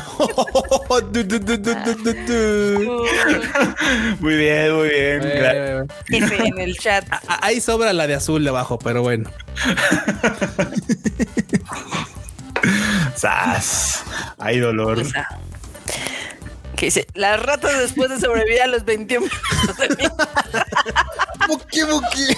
Du, 1.12 1.24
du, 1.24 1.38
du, 1.40 1.56
du, 1.58 1.74
du, 1.74 1.94
du, 1.94 2.14
du. 2.26 3.06
Muy 4.20 4.36
bien, 4.36 4.74
muy 4.76 4.88
bien. 4.88 5.20
Eh, 5.24 5.84
en 6.08 6.58
el 6.60 6.76
chat. 6.78 7.04
ah, 7.10 7.38
Ahí 7.42 7.60
sobra 7.60 7.92
la 7.92 8.06
de 8.06 8.14
azul 8.14 8.44
de 8.44 8.50
abajo, 8.50 8.78
pero 8.78 9.02
bueno. 9.02 9.28
Sas. 13.16 14.02
Hay 14.38 14.58
dolor. 14.58 15.02
Que 16.76 16.86
dice, 16.86 17.06
las 17.14 17.40
ratas 17.40 17.78
después 17.78 18.10
de 18.10 18.18
sobrevivir 18.20 18.62
a 18.62 18.66
los 18.66 18.84
21 18.84 19.26
minutos 19.26 19.76
de 19.78 19.88
mi- 19.90 20.08
Buki, 21.46 21.82
buki. 21.82 22.36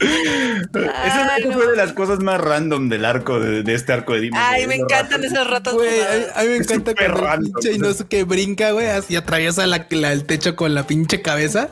Esa 0.00 1.34
Ay, 1.34 1.40
esa 1.42 1.48
no. 1.48 1.54
fue 1.54 1.66
de 1.70 1.76
las 1.76 1.92
cosas 1.92 2.18
más 2.20 2.40
random 2.40 2.88
del 2.88 3.04
arco 3.04 3.40
de, 3.40 3.62
de 3.62 3.74
este 3.74 3.92
arco 3.92 4.14
de 4.14 4.20
Demon 4.22 4.40
Ay, 4.42 4.66
me 4.66 4.76
encantan 4.76 5.22
ratos. 5.22 5.32
esas 5.32 5.46
ratas. 5.48 5.74
Güey, 5.74 6.00
a, 6.34 6.42
mí 6.42 6.48
me 6.48 6.56
Es 6.56 6.70
encanta 6.70 6.94
cuando 6.94 7.34
el 7.46 7.52
pinche 7.52 7.72
Inosuke 7.72 8.24
brinca, 8.24 8.70
güey, 8.72 8.86
así 8.88 9.16
atraviesa 9.16 9.66
la, 9.66 9.86
la- 9.90 10.12
el 10.12 10.24
techo 10.24 10.56
con 10.56 10.74
la 10.74 10.86
pinche 10.86 11.22
cabeza 11.22 11.68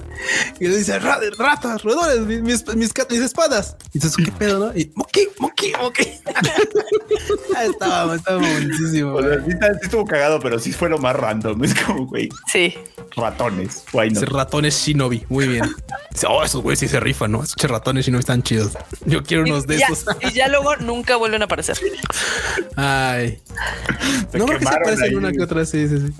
y 0.61 0.69
le 0.69 0.77
dice, 0.79 0.99
"Ra- 0.99 1.21
ratas, 1.39 1.83
roedores, 1.83 2.21
mis, 2.21 2.41
mis, 2.43 2.67
mis, 2.77 2.93
mis 3.11 3.21
espadas. 3.21 3.77
Y 3.93 3.99
dices, 3.99 4.17
¿qué 4.17 4.33
pedo, 4.33 4.59
no? 4.73 4.79
Y, 4.79 4.91
moki, 4.95 5.29
moki. 5.41 5.73
Ah, 7.57 7.65
estaba, 7.65 8.15
estaba 8.17 8.39
buenísimo, 8.39 9.15
O 9.15 9.23
sea, 9.23 9.39
güey. 9.39 9.51
sí, 9.53 9.57
estuvo 9.83 10.05
cagado, 10.05 10.41
pero 10.41 10.59
sí 10.59 10.73
fue 10.73 10.89
lo 10.89 10.99
más 10.99 11.15
random. 11.17 11.63
Es 11.65 11.75
como, 11.75 12.07
güey, 12.07 12.29
Sí. 12.53 12.75
ratones. 13.17 13.85
Why? 13.93 14.09
Dice 14.11 14.27
ratones 14.27 14.77
Shinobi, 14.85 15.25
muy 15.29 15.49
bien. 15.49 15.65
Dice, 16.11 16.27
oh, 16.31 16.43
esos 16.45 16.63
güeyes 16.63 16.79
sí 16.81 16.89
se 16.89 17.01
rifan, 17.01 17.33
¿no? 17.33 17.43
Esos 17.43 17.57
ratones 17.71 18.07
Shinobi 18.07 18.14
están 18.19 18.43
chidos. 18.43 18.73
Yo 19.05 19.23
quiero 19.23 19.43
unos 19.45 19.67
de 19.67 19.77
Y 19.77 19.79
ya, 19.79 19.87
esos. 19.87 20.05
y 20.21 20.33
ya 20.33 20.49
luego 20.49 20.77
nunca 20.77 21.17
vuelven 21.17 21.43
a 21.43 21.45
aparecer. 21.47 21.79
Ay. 22.77 23.41
Se 24.31 24.39
no 24.39 24.47
creo 24.47 24.47
que 24.47 24.53
se 24.53 24.59
quemaron 24.59 24.83
parecen 24.85 25.05
ahí. 25.05 25.15
una 25.15 25.33
que 25.33 25.43
otra, 25.43 25.65
sí, 25.65 25.89
sí, 25.89 25.99
sí. 26.01 26.13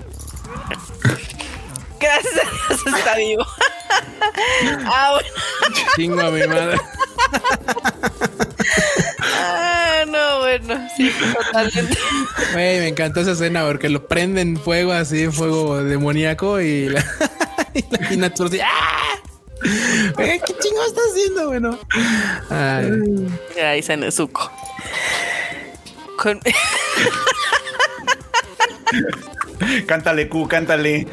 Gracias 1.99 2.33
a 2.37 2.73
Dios 2.73 2.97
está 2.97 3.15
vivo. 3.15 3.45
ah, 4.85 5.11
bueno. 5.13 5.29
Chingo 5.95 6.21
a 6.21 6.31
mi 6.31 6.45
madre. 6.47 6.77
Ah, 9.37 10.03
no, 10.07 10.39
bueno. 10.39 10.87
Sí, 10.95 11.11
totalmente. 11.33 11.97
Me 12.53 12.87
encantó 12.87 13.21
esa 13.21 13.31
escena 13.31 13.65
porque 13.65 13.89
lo 13.89 14.07
prenden 14.07 14.57
fuego 14.57 14.91
así, 14.93 15.27
fuego 15.27 15.83
demoníaco 15.83 16.61
y 16.61 16.89
la, 16.89 17.03
y 17.73 18.15
la 18.17 18.27
así, 18.27 18.59
¡ah! 18.61 19.21
Güey, 20.15 20.39
¿Qué 20.45 20.53
chingo 20.59 20.83
está 20.85 21.01
haciendo, 21.11 21.47
bueno? 21.47 21.79
Ay, 22.49 22.89
Ahí 23.63 23.81
se 23.81 23.97
Nezuko. 23.97 24.51
Con... 26.17 26.39
Cántale, 29.87 30.29
Q, 30.29 30.47
cántale. 30.47 31.07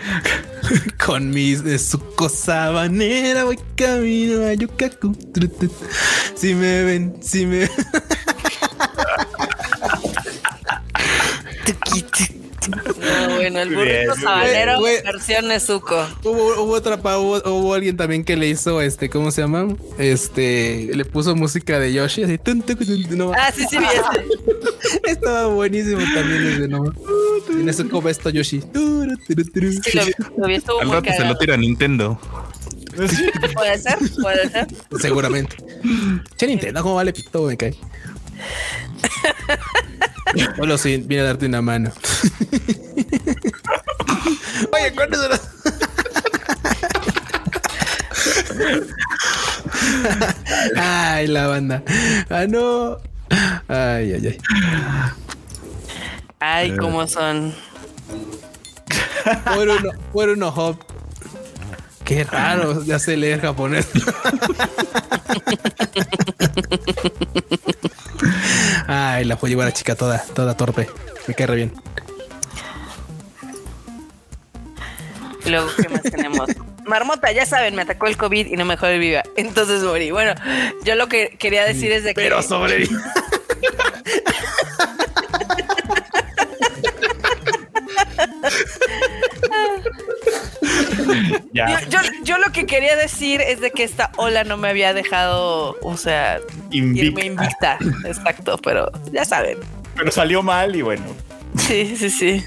con 1.05 1.31
mis 1.31 1.65
de 1.65 1.79
su 1.79 1.99
cosa 2.15 2.67
sabanera 2.67 3.45
voy 3.45 3.59
camino 3.77 4.47
a 4.47 4.55
tru. 4.91 5.17
Si 6.35 6.55
me 6.55 6.85
ven, 6.85 7.17
si 7.21 7.47
me 7.47 7.69
No, 12.69 13.35
bueno, 13.37 13.61
el 13.61 13.75
burrito 13.75 14.15
sabanero 14.15 14.81
versión 14.83 15.49
Nezuko. 15.49 16.07
Hubo, 16.23 16.63
hubo 16.63 16.73
otra 16.75 17.01
pa- 17.03 17.19
hubo, 17.19 17.37
hubo 17.51 17.75
alguien 17.75 17.97
también 17.97 18.25
que 18.25 18.37
le 18.37 18.49
hizo 18.49 18.81
este, 18.81 19.11
¿cómo 19.11 19.31
se 19.31 19.43
llama? 19.43 19.75
Este 19.99 20.91
le 20.95 21.05
puso 21.05 21.35
música 21.35 21.79
de 21.79 21.93
Yoshi 21.93 22.23
así. 22.25 22.39
tun, 22.39 22.63
tun, 22.63 22.77
tun, 22.77 23.19
no, 23.19 23.33
Ah, 23.33 23.51
sí, 23.55 23.65
sí, 23.69 23.79
vi 23.79 23.85
ese. 23.87 25.01
Estaba 25.13 25.47
buenísimo 25.49 26.01
también 26.15 26.47
ese 26.47 26.69
no. 26.69 26.85
En 27.51 27.69
eso 27.69 27.89
como 27.89 28.09
esto 28.09 28.31
Yoshi. 28.31 28.61
Turu, 28.61 29.17
turu, 29.27 29.45
turu. 29.45 29.73
Sí, 29.73 29.81
lo 29.95 30.05
vi, 30.07 30.13
lo 30.37 30.47
vi, 30.47 30.55
estuvo 30.55 30.81
Al 30.81 30.87
muy 30.87 30.97
rato 30.97 31.11
se 31.17 31.25
lo 31.25 31.37
tira 31.39 31.57
Nintendo. 31.57 32.19
Puede 33.55 33.79
ser, 33.79 33.97
puede 34.21 34.51
ser. 34.51 34.67
Seguramente. 35.01 35.57
Che 36.37 36.47
Nintendo, 36.47 36.83
¿cómo 36.83 36.97
vale 36.97 37.13
pito? 37.13 37.43
Me 37.45 37.57
cae. 37.57 37.75
Solo 40.57 40.79
si 40.79 40.99
viene 40.99 41.23
a 41.23 41.27
darte 41.27 41.47
una 41.47 41.63
mano. 41.63 41.91
Oye, 44.73 44.93
¿cuándo 44.95 45.21
se 45.21 45.29
las... 45.29 45.41
Ay, 50.77 51.27
la 51.27 51.49
banda. 51.49 51.83
Ah, 52.31 52.47
no. 52.49 52.99
Ay, 53.69 54.13
ay, 54.13 54.27
ay. 54.27 54.39
Ay, 56.41 56.77
cómo 56.77 57.07
son. 57.07 57.55
Por 59.45 59.69
uno, 59.69 59.91
por 60.13 60.29
uno 60.29 60.49
hop. 60.49 60.77
Qué 62.05 62.25
raro, 62.25 62.85
ya 62.85 62.99
sé 62.99 63.17
leer 63.17 63.41
japonés. 63.41 63.87
Ay, 68.95 69.25
la 69.25 69.39
fue 69.39 69.49
la 69.49 69.73
chica 69.73 69.95
toda, 69.95 70.23
toda 70.35 70.55
torpe. 70.55 70.87
Me 71.27 71.33
cae 71.33 71.47
re 71.47 71.57
bien. 71.57 71.73
Luego, 75.47 75.69
¿qué 75.75 75.89
más 75.89 76.03
tenemos? 76.03 76.51
Marmota, 76.85 77.33
ya 77.33 77.47
saben, 77.47 77.75
me 77.75 77.83
atacó 77.83 78.07
el 78.07 78.19
COVID 78.19 78.49
y 78.49 78.57
no 78.57 78.67
me 78.67 78.75
dejó 78.75 78.89
viva. 78.99 79.23
Entonces 79.37 79.83
morí. 79.83 80.11
Bueno, 80.11 80.35
yo 80.85 80.95
lo 80.95 81.09
que 81.09 81.37
quería 81.39 81.65
decir 81.65 81.91
es 81.91 82.05
de 82.05 82.13
que. 82.13 82.21
Pero 82.21 82.43
sobreviví. 82.43 82.95
Ya. 91.53 91.81
Yo, 91.89 91.99
yo 92.25 92.39
lo 92.39 92.51
que 92.53 92.65
quería 92.67 92.97
decir 92.97 93.41
es 93.43 93.61
de 93.61 93.71
que 93.71 93.85
esta 93.85 94.11
ola 94.17 94.43
no 94.45 94.57
me 94.57 94.69
había 94.69 94.95
dejado, 94.95 95.77
o 95.83 95.97
sea, 95.97 96.41
Invicta. 96.71 97.07
irme 97.07 97.25
invicta. 97.27 97.79
Exacto, 98.07 98.57
pero 98.59 98.91
ya 99.13 99.25
saben. 99.25 99.59
Pero 99.97 100.11
salió 100.11 100.43
mal 100.43 100.75
y 100.75 100.81
bueno. 100.83 101.05
Sí, 101.59 101.95
sí, 101.97 102.09
sí. 102.11 102.43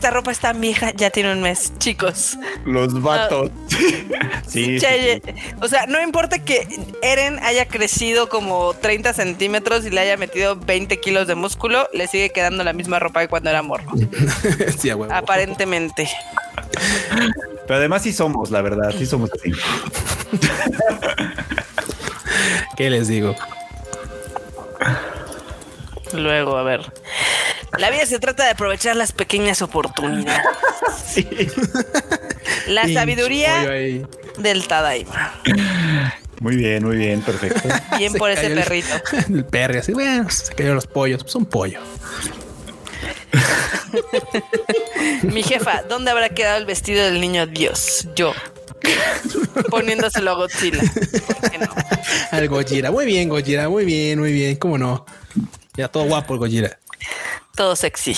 Esta 0.00 0.12
ropa 0.12 0.30
está 0.30 0.54
vieja, 0.54 0.92
ya 0.92 1.10
tiene 1.10 1.30
un 1.30 1.42
mes, 1.42 1.74
chicos. 1.76 2.38
Los 2.64 3.02
vatos. 3.02 3.50
sí, 4.48 4.78
O 5.60 5.68
sea, 5.68 5.84
no 5.88 6.02
importa 6.02 6.42
que 6.42 6.66
Eren 7.02 7.38
haya 7.40 7.68
crecido 7.68 8.30
como 8.30 8.72
30 8.72 9.12
centímetros 9.12 9.84
y 9.84 9.90
le 9.90 10.00
haya 10.00 10.16
metido 10.16 10.56
20 10.56 10.98
kilos 11.00 11.26
de 11.26 11.34
músculo, 11.34 11.86
le 11.92 12.06
sigue 12.06 12.30
quedando 12.30 12.64
la 12.64 12.72
misma 12.72 12.98
ropa 12.98 13.20
que 13.20 13.28
cuando 13.28 13.50
era 13.50 13.60
morro. 13.60 13.92
sí, 14.78 14.88
a 14.88 14.96
huevo. 14.96 15.12
Aparentemente. 15.12 16.08
Pero 17.66 17.78
además 17.78 18.00
sí 18.02 18.14
somos, 18.14 18.50
la 18.50 18.62
verdad, 18.62 18.94
sí 18.96 19.04
somos 19.04 19.28
así. 19.34 19.52
¿Qué 22.74 22.88
les 22.88 23.06
digo? 23.06 23.36
Luego, 26.14 26.56
a 26.56 26.62
ver. 26.62 26.90
La 27.78 27.90
vida 27.90 28.04
se 28.06 28.18
trata 28.18 28.44
de 28.44 28.50
aprovechar 28.50 28.96
las 28.96 29.12
pequeñas 29.12 29.62
oportunidades. 29.62 30.42
Sí. 31.06 31.26
La 32.66 32.88
sabiduría 32.92 33.62
del 34.38 34.66
Tadaima. 34.66 35.40
Muy 36.40 36.56
bien, 36.56 36.84
muy 36.84 36.96
bien, 36.96 37.20
perfecto. 37.22 37.68
Bien 37.98 38.12
Se 38.12 38.18
por 38.18 38.30
ese 38.30 38.42
cayó 38.42 38.54
el- 38.54 38.62
perrito. 38.62 38.88
El 39.34 39.44
perro 39.44 39.78
así, 39.80 39.92
bueno, 39.92 40.28
se 40.30 40.54
cayeron 40.54 40.76
los 40.76 40.86
pollos. 40.86 41.22
Pues 41.22 41.34
un 41.34 41.44
pollo. 41.46 41.80
Mi 45.22 45.42
jefa, 45.42 45.82
¿dónde 45.88 46.10
habrá 46.10 46.28
quedado 46.30 46.58
el 46.58 46.66
vestido 46.66 47.04
del 47.04 47.20
niño 47.20 47.46
Dios? 47.46 48.08
Yo. 48.16 48.32
Poniéndoselo 49.70 50.30
a 50.30 50.34
Godzilla. 50.34 50.80
¿Por 51.40 51.50
qué 51.50 51.58
no? 51.58 51.68
Al 52.30 52.48
Gojira. 52.48 52.90
Muy 52.90 53.04
bien, 53.06 53.28
Gojira. 53.28 53.68
Muy 53.68 53.84
bien, 53.84 54.18
muy 54.18 54.32
bien. 54.32 54.56
¿Cómo 54.56 54.78
no? 54.78 55.04
Ya 55.76 55.88
todo 55.88 56.04
guapo 56.04 56.32
el 56.34 56.38
Gojira. 56.40 56.78
Todo 57.54 57.76
sexy. 57.76 58.16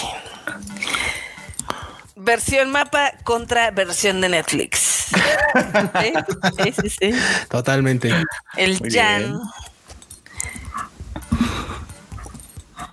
Versión 2.16 2.70
mapa 2.70 3.12
contra 3.24 3.70
versión 3.70 4.20
de 4.20 4.28
Netflix. 4.28 4.90
Sí, 6.00 6.12
sí, 6.64 6.72
sí. 6.80 6.90
sí. 7.12 7.18
Totalmente. 7.50 8.10
El 8.56 8.80
Muy 8.80 8.90
Jan. 8.90 9.18
bien. 9.18 9.38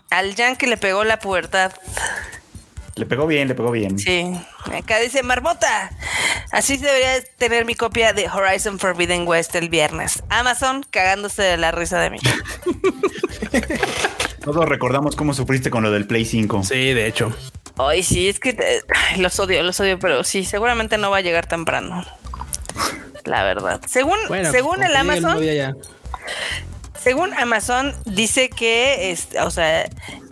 Al 0.10 0.36
Jan 0.36 0.56
que 0.58 0.68
le 0.68 0.76
pegó 0.78 1.04
la 1.06 1.20
pubertad. 1.20 1.72
Le 2.96 3.06
pegó 3.06 3.28
bien, 3.28 3.48
le 3.48 3.56
pegó 3.56 3.72
bien. 3.72 3.98
Sí. 3.98 4.30
Acá 4.78 5.00
dice 5.00 5.24
Marmota. 5.24 5.92
Así 6.52 6.76
debería 6.78 7.22
tener 7.38 7.64
mi 7.64 7.76
copia 7.76 8.12
de 8.12 8.28
Horizon 8.28 8.78
Forbidden 8.80 9.26
West 9.26 9.56
el 9.56 9.70
viernes. 9.70 10.22
Amazon 10.30 10.86
cagándose 10.90 11.44
de 11.44 11.56
la 11.58 11.72
risa 11.72 12.00
de 12.00 12.10
mí. 12.10 12.20
Todos 14.44 14.68
recordamos 14.68 15.16
cómo 15.16 15.34
sufriste 15.34 15.70
con 15.70 15.84
lo 15.84 15.92
del 15.92 16.06
Play 16.06 16.26
5. 16.26 16.64
Sí, 16.64 16.94
de 16.94 17.08
hecho. 17.08 17.32
Ay, 17.78 18.04
sí, 18.04 18.30
es 18.30 18.40
que 18.40 18.50
eh, 18.50 18.84
los 19.18 19.40
odio, 19.40 19.64
los 19.64 19.80
odio, 19.80 20.00
pero 20.00 20.24
sí, 20.24 20.44
seguramente 20.46 20.98
no 20.98 21.12
va 21.12 21.18
a 21.18 21.22
llegar 21.22 21.48
temprano. 21.48 22.06
La 23.26 23.44
verdad. 23.44 23.82
Según, 23.88 24.18
Bueno, 24.28 24.52
según 24.52 24.78
pues, 24.78 24.90
el 24.90 24.96
Amazon, 24.96 25.40
según 26.98 27.34
Amazon 27.34 27.94
dice 28.06 28.50
que, 28.50 29.12
es, 29.12 29.30
o 29.42 29.52
sea, 29.52 29.90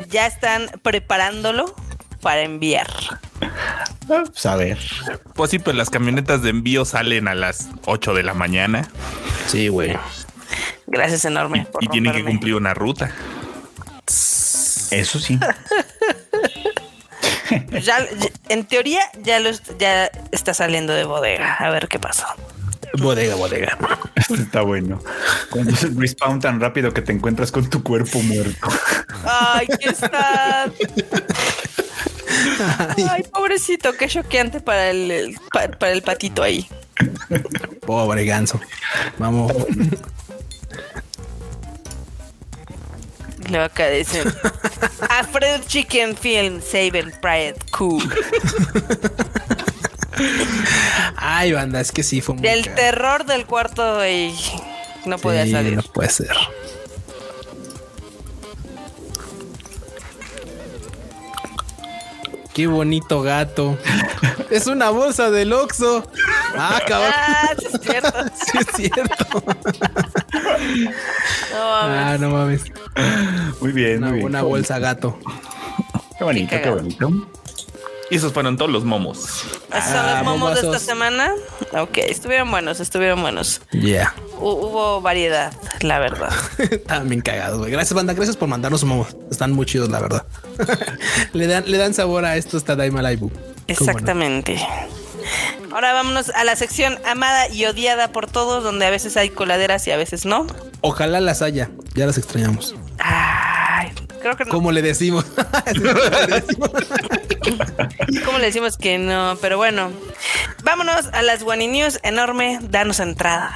ya 0.10 0.26
están 0.26 0.70
preparándolo 0.82 1.76
para 2.22 2.42
enviar. 2.42 2.88
Pues 4.08 4.46
a 4.46 4.56
ver. 4.56 4.80
Pues 5.36 5.52
sí, 5.52 5.60
pues 5.60 5.76
las 5.76 5.90
camionetas 5.90 6.42
de 6.42 6.50
envío 6.50 6.86
salen 6.86 7.28
a 7.28 7.36
las 7.36 7.70
8 7.86 8.14
de 8.14 8.24
la 8.24 8.34
mañana 8.34 8.90
Sí, 9.48 9.70
güey. 9.70 9.98
Gracias 10.88 11.26
enorme. 11.26 11.66
por 11.72 11.84
y 11.84 11.88
tienen 11.88 12.14
que 12.14 12.24
cumplir 12.24 12.56
una 12.56 12.74
ruta. 12.74 13.12
Eso 14.92 15.20
sí. 15.20 15.40
Pues 17.70 17.86
ya, 17.86 18.00
ya- 18.00 18.30
en 18.50 18.66
teoría 18.66 19.02
ya 19.24 19.40
lo 19.40 19.52
ya 19.80 20.10
está 20.32 20.54
saliendo 20.54 20.94
de 20.94 21.04
bodega. 21.06 21.54
A 21.56 21.70
ver 21.70 21.88
qué 21.88 22.00
pasó. 22.00 22.26
Bodega, 23.00 23.36
bodega. 23.36 23.78
Está 24.34 24.62
bueno. 24.62 25.00
Cuando 25.52 25.72
es 25.72 25.84
el 25.84 25.96
respawn 26.00 26.40
tan 26.40 26.60
rápido 26.60 26.94
que 26.94 27.02
te 27.02 27.12
encuentras 27.12 27.52
con 27.52 27.70
tu 27.70 27.84
cuerpo 27.84 28.20
muerto. 28.24 28.68
Ay, 29.24 29.68
¿qué 29.80 29.90
está? 29.90 30.64
Ay, 33.12 33.24
pobrecito, 33.32 33.94
qué 33.94 34.08
choqueante 34.08 34.62
para 34.62 34.90
el, 34.90 35.12
el- 35.12 35.40
pa- 35.52 35.68
para 35.68 35.92
el 35.92 36.02
patito 36.02 36.42
ahí. 36.42 36.68
Pobre 37.86 38.26
ganso. 38.26 38.60
Vamos. 39.20 39.52
Luego 43.50 43.66
acá 43.66 43.88
dicen 43.90 44.24
Alfred 45.10 45.62
Chicken 45.68 46.16
Film 46.18 46.62
Saber 46.62 47.12
Pride 47.22 47.56
Cool. 47.72 48.04
Ay, 51.16 51.52
banda, 51.54 51.80
es 51.80 51.92
que 51.92 52.04
sí 52.04 52.22
fue 52.22 52.36
muy 52.36 52.42
Del 52.44 52.64
cagado. 52.66 52.82
terror 52.82 53.26
del 53.26 53.46
cuarto 53.46 54.06
y 54.08 54.34
no 55.06 55.18
podía 55.18 55.46
Sí, 55.46 55.52
salir. 55.52 55.76
No 55.76 55.84
puede 55.84 56.10
ser. 56.10 56.36
Qué 62.58 62.66
bonito 62.66 63.22
gato. 63.22 63.78
es 64.50 64.66
una 64.66 64.90
bolsa 64.90 65.30
del 65.30 65.54
Oxxo. 65.54 66.10
Ah, 66.58 66.82
cabrón. 66.88 67.12
Ah, 67.16 67.50
sí 67.60 67.68
es 67.72 67.82
cierto. 67.82 68.12
Sí, 68.34 68.58
es 68.58 68.68
cierto. 68.76 69.44
No 71.52 71.70
mames. 71.70 72.00
Ah, 72.02 72.18
no 72.20 72.30
mames. 72.32 72.64
Muy 73.62 73.72
bien, 73.74 73.98
Una, 74.00 74.08
muy 74.08 74.16
bien. 74.18 74.26
una 74.30 74.42
bolsa 74.42 74.80
gato. 74.80 75.20
Qué 76.18 76.24
bonito, 76.24 76.56
Qué 76.60 76.70
bonito. 76.72 77.28
Y 78.10 78.16
esos 78.16 78.32
fueron 78.32 78.56
todos 78.58 78.72
los 78.72 78.86
momos. 78.86 79.18
¿Esos 79.20 79.44
son 79.70 79.72
Ah, 79.72 80.16
los 80.18 80.26
momos 80.26 80.54
de 80.56 80.62
esta 80.68 80.80
semana? 80.80 81.32
Ok, 81.74 81.98
estuvieron 81.98 82.50
buenos, 82.50 82.80
estuvieron 82.80 83.22
buenos. 83.22 83.62
Ya. 83.74 84.14
Hu- 84.40 84.66
hubo 84.70 85.02
variedad, 85.02 85.52
la 85.82 86.00
verdad. 86.00 86.32
Estaban 86.58 87.10
bien 87.10 87.22
cagados, 87.22 87.58
güey. 87.60 87.72
Gracias, 87.72 87.94
banda. 87.94 88.14
Gracias 88.14 88.38
por 88.38 88.48
mandarnos 88.48 88.84
momos. 88.86 89.10
Están 89.30 89.52
muy 89.52 89.66
chidos, 89.66 89.90
la 89.90 90.00
verdad. 90.00 90.26
le, 91.34 91.48
dan, 91.48 91.64
le 91.68 91.78
dan 91.78 91.94
sabor 91.94 92.24
a 92.24 92.38
esto, 92.38 92.58
esta 92.58 92.76
Daima 92.78 93.02
Live. 93.02 93.20
¿Cómo 93.20 93.32
no? 93.36 93.64
Exactamente. 93.68 94.66
Ahora 95.74 95.92
vámonos 95.94 96.30
a 96.30 96.46
la 96.46 96.56
sección 96.56 96.98
amada 97.06 97.50
y 97.50 97.66
odiada 97.66 98.14
por 98.14 98.28
todos, 98.32 98.64
donde 98.64 98.86
a 98.86 98.90
veces 98.90 99.18
hay 99.18 99.30
coladeras 99.30 99.86
y 99.88 99.92
a 99.92 99.98
veces 99.98 100.26
no. 100.26 100.48
Ojalá 100.80 101.20
las 101.20 101.42
haya. 101.42 101.70
Ya 101.94 102.06
las 102.06 102.18
extrañamos. 102.18 102.74
Creo 104.28 104.36
que 104.36 104.44
no. 104.44 104.52
¿Cómo 104.52 104.74
le 104.74 104.82
decimos? 104.82 105.24
¿Cómo 108.26 108.40
le 108.40 108.46
decimos 108.48 108.78
que 108.78 108.98
no? 108.98 109.38
Pero 109.40 109.56
bueno, 109.56 109.90
vámonos 110.66 111.08
a 111.14 111.22
las 111.22 111.44
Guani 111.44 111.70
News. 111.70 112.02
Enorme, 112.04 112.60
danos 112.62 113.00
entrada. 113.00 113.56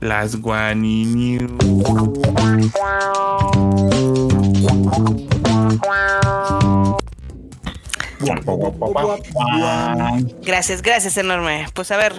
Las 0.00 0.36
Guani 0.36 1.06
News. 1.06 1.52
Gracias, 10.42 10.82
gracias, 10.82 11.16
enorme. 11.16 11.66
Pues 11.74 11.90
a 11.90 11.96
ver, 11.96 12.14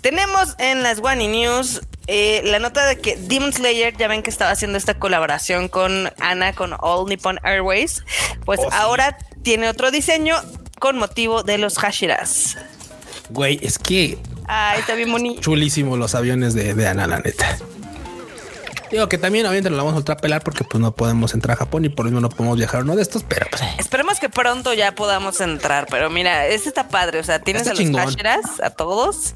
tenemos 0.00 0.54
en 0.58 0.82
las 0.82 1.00
Guani 1.00 1.28
News 1.28 1.82
eh, 2.06 2.40
la 2.44 2.58
nota 2.58 2.86
de 2.86 2.98
que 2.98 3.16
Demon 3.16 3.52
Slayer, 3.52 3.96
ya 3.96 4.08
ven 4.08 4.22
que 4.22 4.30
estaba 4.30 4.50
haciendo 4.50 4.78
esta 4.78 4.98
colaboración 4.98 5.68
con 5.68 6.10
Ana, 6.20 6.52
con 6.54 6.74
All 6.80 7.08
Nippon 7.08 7.38
Airways, 7.42 8.02
pues 8.44 8.60
ahora 8.72 9.18
tiene 9.42 9.68
otro 9.68 9.90
diseño 9.90 10.36
con 10.78 10.98
motivo 10.98 11.42
de 11.42 11.58
los 11.58 11.76
Hashiras. 11.78 12.56
Güey, 13.30 13.58
es 13.62 13.78
que 13.78 14.18
Ay, 14.46 14.80
está 14.80 14.94
bien 14.94 15.12
bonito. 15.12 15.40
chulísimo 15.42 15.96
los 15.98 16.14
aviones 16.14 16.54
de, 16.54 16.74
de 16.74 16.88
Ana, 16.88 17.06
la 17.06 17.18
neta. 17.18 17.58
Digo 18.90 19.08
que 19.08 19.18
también 19.18 19.46
obviamente 19.46 19.70
nos 19.70 19.76
la 19.76 19.82
vamos 19.82 19.94
a 19.94 19.98
ultrapelar 19.98 20.42
porque 20.42 20.64
pues 20.64 20.80
no 20.80 20.92
podemos 20.92 21.34
entrar 21.34 21.56
a 21.56 21.58
Japón 21.58 21.84
y 21.84 21.88
por 21.88 22.06
lo 22.06 22.10
mismo 22.10 22.20
no 22.20 22.28
podemos 22.28 22.56
viajar 22.56 22.80
a 22.80 22.82
uno 22.84 22.96
de 22.96 23.02
estos, 23.02 23.22
pero 23.22 23.46
pues 23.50 23.62
Esperemos 23.78 24.18
que 24.20 24.28
pronto 24.28 24.74
ya 24.74 24.94
podamos 24.94 25.40
entrar, 25.40 25.86
pero 25.90 26.10
mira, 26.10 26.46
este 26.46 26.68
está 26.68 26.88
padre, 26.88 27.20
o 27.20 27.24
sea, 27.24 27.40
tienes 27.40 27.66
a 27.66 27.74
los. 27.74 27.88
Hashiras, 27.88 28.60
a 28.62 28.70
todos, 28.70 29.34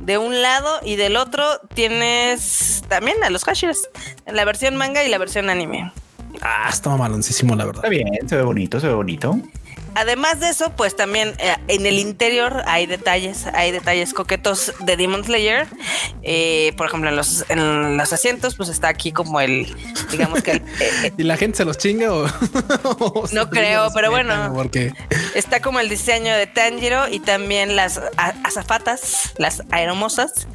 de 0.00 0.18
un 0.18 0.42
lado 0.42 0.80
y 0.82 0.96
del 0.96 1.16
otro 1.16 1.44
tienes 1.74 2.82
también 2.88 3.22
a 3.24 3.30
los 3.30 3.44
Hashiras, 3.44 3.88
en 4.26 4.36
la 4.36 4.44
versión 4.44 4.76
manga 4.76 5.04
y 5.04 5.08
la 5.08 5.18
versión 5.18 5.50
anime. 5.50 5.92
ah, 6.40 6.68
está 6.70 6.96
maloncísimo, 6.96 7.54
la 7.56 7.66
verdad. 7.66 7.84
Está 7.84 7.90
bien, 7.90 8.28
se 8.28 8.36
ve 8.36 8.42
bonito, 8.42 8.80
se 8.80 8.86
ve 8.86 8.94
bonito. 8.94 9.38
Además 9.98 10.40
de 10.40 10.48
eso, 10.48 10.72
pues 10.76 10.94
también 10.96 11.34
eh, 11.38 11.56
en 11.66 11.84
el 11.86 11.98
interior 11.98 12.62
hay 12.66 12.86
detalles, 12.86 13.46
hay 13.46 13.72
detalles 13.72 14.14
coquetos 14.14 14.72
de 14.80 14.96
Demon 14.96 15.24
Slayer. 15.24 15.66
Eh, 16.22 16.72
por 16.76 16.86
ejemplo, 16.86 17.10
en 17.10 17.16
los, 17.16 17.44
en 17.48 17.96
los 17.96 18.12
asientos, 18.12 18.54
pues 18.54 18.68
está 18.68 18.88
aquí 18.88 19.12
como 19.12 19.40
el, 19.40 19.66
digamos 20.10 20.42
que 20.42 20.52
el, 20.52 20.58
eh, 20.80 21.12
¿Y 21.16 21.22
la 21.24 21.36
gente 21.36 21.58
se 21.58 21.64
los 21.64 21.78
chinga 21.78 22.12
o, 22.12 22.26
No 23.32 23.50
creo, 23.50 23.88
pero 23.92 24.10
bueno. 24.10 24.52
Porque 24.54 24.92
está 25.34 25.60
como 25.60 25.80
el 25.80 25.88
diseño 25.88 26.34
de 26.34 26.46
Tanjiro 26.46 27.08
y 27.08 27.20
también 27.20 27.76
las 27.76 28.00
azafatas, 28.16 29.32
las 29.36 29.62
aeromosas, 29.70 30.46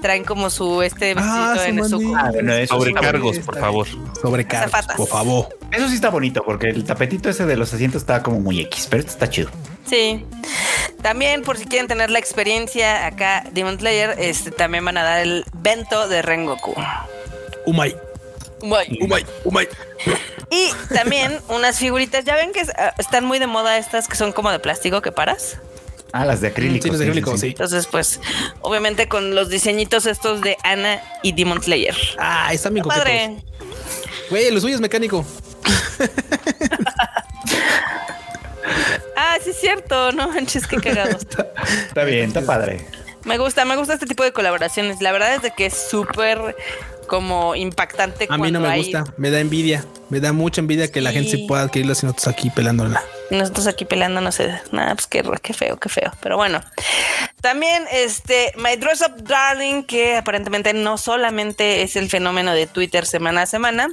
traen 0.00 0.24
como 0.24 0.50
su 0.50 0.82
este 0.82 1.14
Ah, 1.16 1.56
su 1.56 1.72
mandil. 1.72 2.14
Ah, 2.16 2.30
bueno, 2.32 2.52
sí 2.54 2.62
está 2.62 2.74
Sobrecargos, 2.74 3.38
por 3.40 3.58
favor. 3.58 3.86
sobrecargos, 4.20 4.86
por 4.96 5.08
favor. 5.08 5.48
Eso 5.72 5.88
sí 5.88 5.96
está 5.96 6.10
bonito 6.10 6.42
porque 6.44 6.68
el 6.68 6.84
tapetito 6.84 7.28
ese 7.28 7.44
de 7.44 7.56
los 7.56 7.72
asientos 7.74 8.02
está 8.02 8.22
como 8.22 8.40
muy 8.40 8.60
X, 8.60 8.85
pero 8.88 9.00
este 9.00 9.12
está 9.12 9.28
chido. 9.28 9.50
Sí. 9.88 10.24
También, 11.02 11.42
por 11.42 11.56
si 11.58 11.66
quieren 11.66 11.86
tener 11.86 12.10
la 12.10 12.18
experiencia 12.18 13.06
acá, 13.06 13.44
Demon 13.52 13.78
Slayer, 13.78 14.16
este, 14.18 14.50
también 14.50 14.84
van 14.84 14.98
a 14.98 15.04
dar 15.04 15.20
el 15.20 15.44
bento 15.54 16.08
de 16.08 16.22
Rengoku. 16.22 16.74
Umay, 17.66 17.96
Guay. 18.60 18.98
umay, 19.00 19.26
umay. 19.44 19.68
Y 20.50 20.70
también 20.94 21.40
unas 21.48 21.78
figuritas, 21.78 22.24
ya 22.24 22.36
ven 22.36 22.52
que 22.52 22.62
ah, 22.76 22.94
están 22.98 23.24
muy 23.24 23.38
de 23.38 23.46
moda 23.46 23.78
estas 23.78 24.08
que 24.08 24.16
son 24.16 24.32
como 24.32 24.50
de 24.50 24.58
plástico 24.58 25.02
que 25.02 25.12
paras. 25.12 25.58
Ah, 26.12 26.24
las 26.24 26.40
de 26.40 26.48
acrílico. 26.48 26.84
Sí, 26.84 26.88
los 26.90 26.98
de 26.98 27.06
acrílico, 27.06 27.36
sí. 27.36 27.48
Entonces, 27.48 27.86
pues, 27.86 28.20
obviamente 28.62 29.08
con 29.08 29.34
los 29.34 29.48
diseñitos 29.48 30.06
estos 30.06 30.40
de 30.40 30.56
Ana 30.62 31.02
y 31.22 31.32
Demon 31.32 31.62
Slayer. 31.62 31.96
Ah, 32.18 32.50
están 32.52 32.74
bien 32.74 32.84
coquetos. 32.84 33.04
Padre. 33.04 33.36
Güey, 34.30 34.50
lo 34.50 34.60
suyo 34.60 34.76
es 34.76 34.80
mecánico. 34.80 35.24
Ah, 39.16 39.36
sí 39.42 39.50
es 39.50 39.60
cierto, 39.60 40.12
no 40.12 40.28
manches, 40.28 40.66
qué 40.66 40.76
cagado. 40.76 41.16
Está 41.88 42.04
bien, 42.04 42.28
está 42.28 42.42
padre. 42.42 42.86
Me 43.24 43.38
gusta, 43.38 43.64
me 43.64 43.76
gusta 43.76 43.94
este 43.94 44.06
tipo 44.06 44.22
de 44.22 44.32
colaboraciones. 44.32 45.00
La 45.00 45.10
verdad 45.10 45.34
es 45.34 45.42
de 45.42 45.50
que 45.50 45.66
es 45.66 45.74
súper 45.74 46.54
como 47.08 47.54
impactante. 47.56 48.26
A 48.30 48.38
mí 48.38 48.52
no 48.52 48.60
me 48.60 48.68
hay- 48.68 48.82
gusta, 48.82 49.04
me 49.16 49.30
da 49.30 49.40
envidia. 49.40 49.84
Me 50.10 50.20
da 50.20 50.32
mucha 50.32 50.60
envidia 50.60 50.90
que 50.92 51.00
la 51.00 51.10
gente 51.10 51.32
sí 51.32 51.46
pueda 51.48 51.62
adquirirlo 51.62 51.96
si 51.96 52.06
nosotros 52.06 52.28
aquí 52.28 52.48
pelándola. 52.50 53.02
Nosotros 53.32 53.66
aquí 53.66 53.84
peleando, 53.84 54.20
no 54.20 54.30
sé, 54.30 54.60
nada, 54.70 54.94
pues 54.94 55.08
qué, 55.08 55.24
qué 55.42 55.52
feo, 55.52 55.76
qué 55.78 55.88
feo. 55.88 56.12
Pero 56.20 56.36
bueno, 56.36 56.62
también 57.40 57.84
este 57.90 58.52
My 58.56 58.76
Dress 58.76 59.00
Up 59.00 59.24
Darling, 59.24 59.82
que 59.82 60.16
aparentemente 60.16 60.72
no 60.74 60.96
solamente 60.96 61.82
es 61.82 61.96
el 61.96 62.08
fenómeno 62.08 62.52
de 62.54 62.68
Twitter 62.68 63.04
semana 63.04 63.42
a 63.42 63.46
semana, 63.46 63.88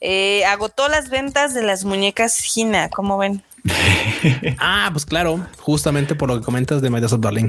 eh, 0.00 0.44
agotó 0.44 0.88
las 0.88 1.10
ventas 1.10 1.54
de 1.54 1.64
las 1.64 1.82
muñecas 1.84 2.36
Gina, 2.38 2.88
¿cómo 2.88 3.18
ven? 3.18 3.42
Ah, 4.58 4.88
pues 4.92 5.06
claro, 5.06 5.46
justamente 5.58 6.14
por 6.14 6.28
lo 6.28 6.38
que 6.38 6.44
comentas 6.44 6.82
de 6.82 6.88
Up 6.88 7.20
Darling. 7.20 7.48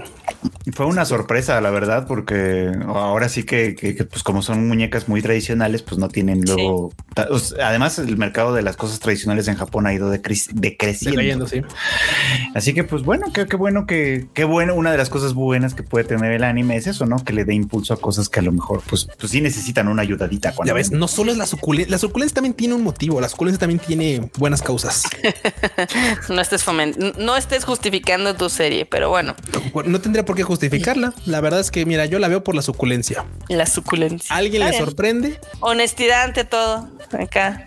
Fue 0.74 0.86
una 0.86 1.06
sorpresa, 1.06 1.60
la 1.62 1.70
verdad, 1.72 2.06
porque 2.08 2.72
ahora 2.88 3.28
sí 3.30 3.44
que, 3.44 3.76
que- 3.76 3.96
que, 3.96 4.04
pues 4.06 4.22
como 4.24 4.42
son 4.42 4.68
muñecas 4.68 5.08
muy 5.10 5.22
tradicionales, 5.22 5.82
pues 5.82 5.98
no 5.98 6.10
tienen 6.10 6.42
luego... 6.42 6.94
ta- 7.16 7.28
o 7.32 7.40
sea, 7.40 7.70
Además, 7.70 7.98
el 8.00 8.18
mercado 8.18 8.54
de 8.54 8.62
las 8.62 8.78
cosas 8.78 9.00
tradicionales 9.00 9.48
en 9.48 9.56
Japón 9.56 9.88
ha 9.88 9.94
ido 9.94 10.14
decre- 10.14 10.50
decreciendo. 10.54 11.18
Decayendo, 11.20 11.48
sí. 11.48 11.62
Así 12.56 12.74
que, 12.74 12.84
pues 12.84 13.04
bueno, 13.04 13.28
qué, 13.34 13.46
qué 13.48 13.56
bueno 13.56 13.86
que, 13.88 14.28
qué 14.34 14.44
bueno. 14.44 14.76
Una 14.76 14.92
de 14.92 14.98
las 14.98 15.10
cosas 15.10 15.34
buenas 15.34 15.74
que 15.74 15.84
puede 15.84 16.06
tener 16.06 16.32
el 16.32 16.44
anime 16.44 16.76
es 16.76 16.88
eso, 16.88 17.06
¿no? 17.06 17.24
Que 17.24 17.34
le 17.34 17.46
dé 17.46 17.54
impulso 17.54 17.94
a 17.94 17.98
cosas 17.98 18.30
que 18.30 18.40
a 18.40 18.44
lo 18.44 18.52
mejor, 18.52 18.82
pues, 18.88 19.08
pues 19.20 19.32
sí 19.32 19.42
necesitan 19.42 19.88
una 19.88 20.02
ayudadita. 20.04 20.54
Cuando 20.54 20.70
Ya 20.70 20.74
ves, 20.76 20.92
no 20.92 21.08
solo 21.08 21.32
es 21.32 21.38
la 21.38 21.46
suculencia, 21.46 21.90
la 21.92 21.98
suculencia 21.98 22.36
también 22.36 22.54
tiene 22.54 22.76
un 22.76 22.84
motivo, 22.84 23.20
la 23.22 23.30
suculencia 23.30 23.60
también 23.60 23.80
tiene 23.80 24.30
buenas 24.38 24.62
causas. 24.62 25.04
No 26.30 26.42
estés 26.42 26.64
foment 26.64 26.98
no 27.18 27.36
estés 27.36 27.66
justificando 27.66 28.36
tu 28.36 28.50
serie, 28.50 28.86
pero 28.86 29.10
bueno, 29.10 29.36
No 29.86 30.00
tendría 30.02 30.26
por 30.26 30.36
qué 30.36 30.44
justificarla. 30.44 31.14
La 31.26 31.42
verdad 31.42 31.60
es 31.60 31.72
que, 31.72 31.86
mira, 31.86 32.06
yo 32.06 32.20
la 32.20 32.28
veo 32.28 32.44
por 32.44 32.56
la 32.56 32.62
suculencia. 32.62 33.26
la 33.48 33.66
suculencia. 33.66 34.34
¿A 34.34 34.40
alguien 34.40 34.64
le 34.66 34.78
sorprende? 34.78 35.40
Honestidad 35.60 36.24
ante 36.24 36.44
todo, 36.44 36.90
acá. 37.18 37.66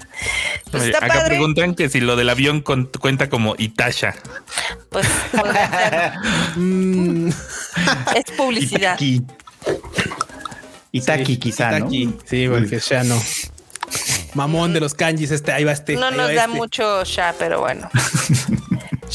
Pues 0.70 0.84
Oye, 0.84 0.92
está 0.92 1.04
acá 1.06 1.14
padre. 1.14 1.28
preguntan 1.28 1.74
que 1.74 1.88
si 1.88 2.00
lo 2.00 2.16
del 2.16 2.28
avión 2.28 2.60
con- 2.60 2.90
cuenta 3.00 3.28
como 3.28 3.54
Itasha. 3.59 4.14
Pues. 4.90 5.06
Mm, 6.56 7.28
es 8.16 8.24
publicidad. 8.36 8.98
Itaki. 9.00 9.22
Itaki, 10.92 11.24
sí, 11.26 11.36
quizá, 11.38 11.70
¿no? 11.70 11.76
Itaki. 11.92 12.14
Sí, 12.26 12.48
porque 12.48 12.78
ya 12.78 13.04
no. 13.04 13.20
Mamón 14.34 14.72
de 14.72 14.80
los 14.80 14.94
kanjis, 14.94 15.30
este, 15.30 15.52
ahí 15.52 15.64
va 15.64 15.72
este. 15.72 15.94
No 15.96 16.10
nos 16.10 16.28
da 16.34 16.44
este. 16.44 16.48
mucho 16.48 17.02
ya, 17.04 17.34
pero 17.38 17.60
bueno. 17.60 17.88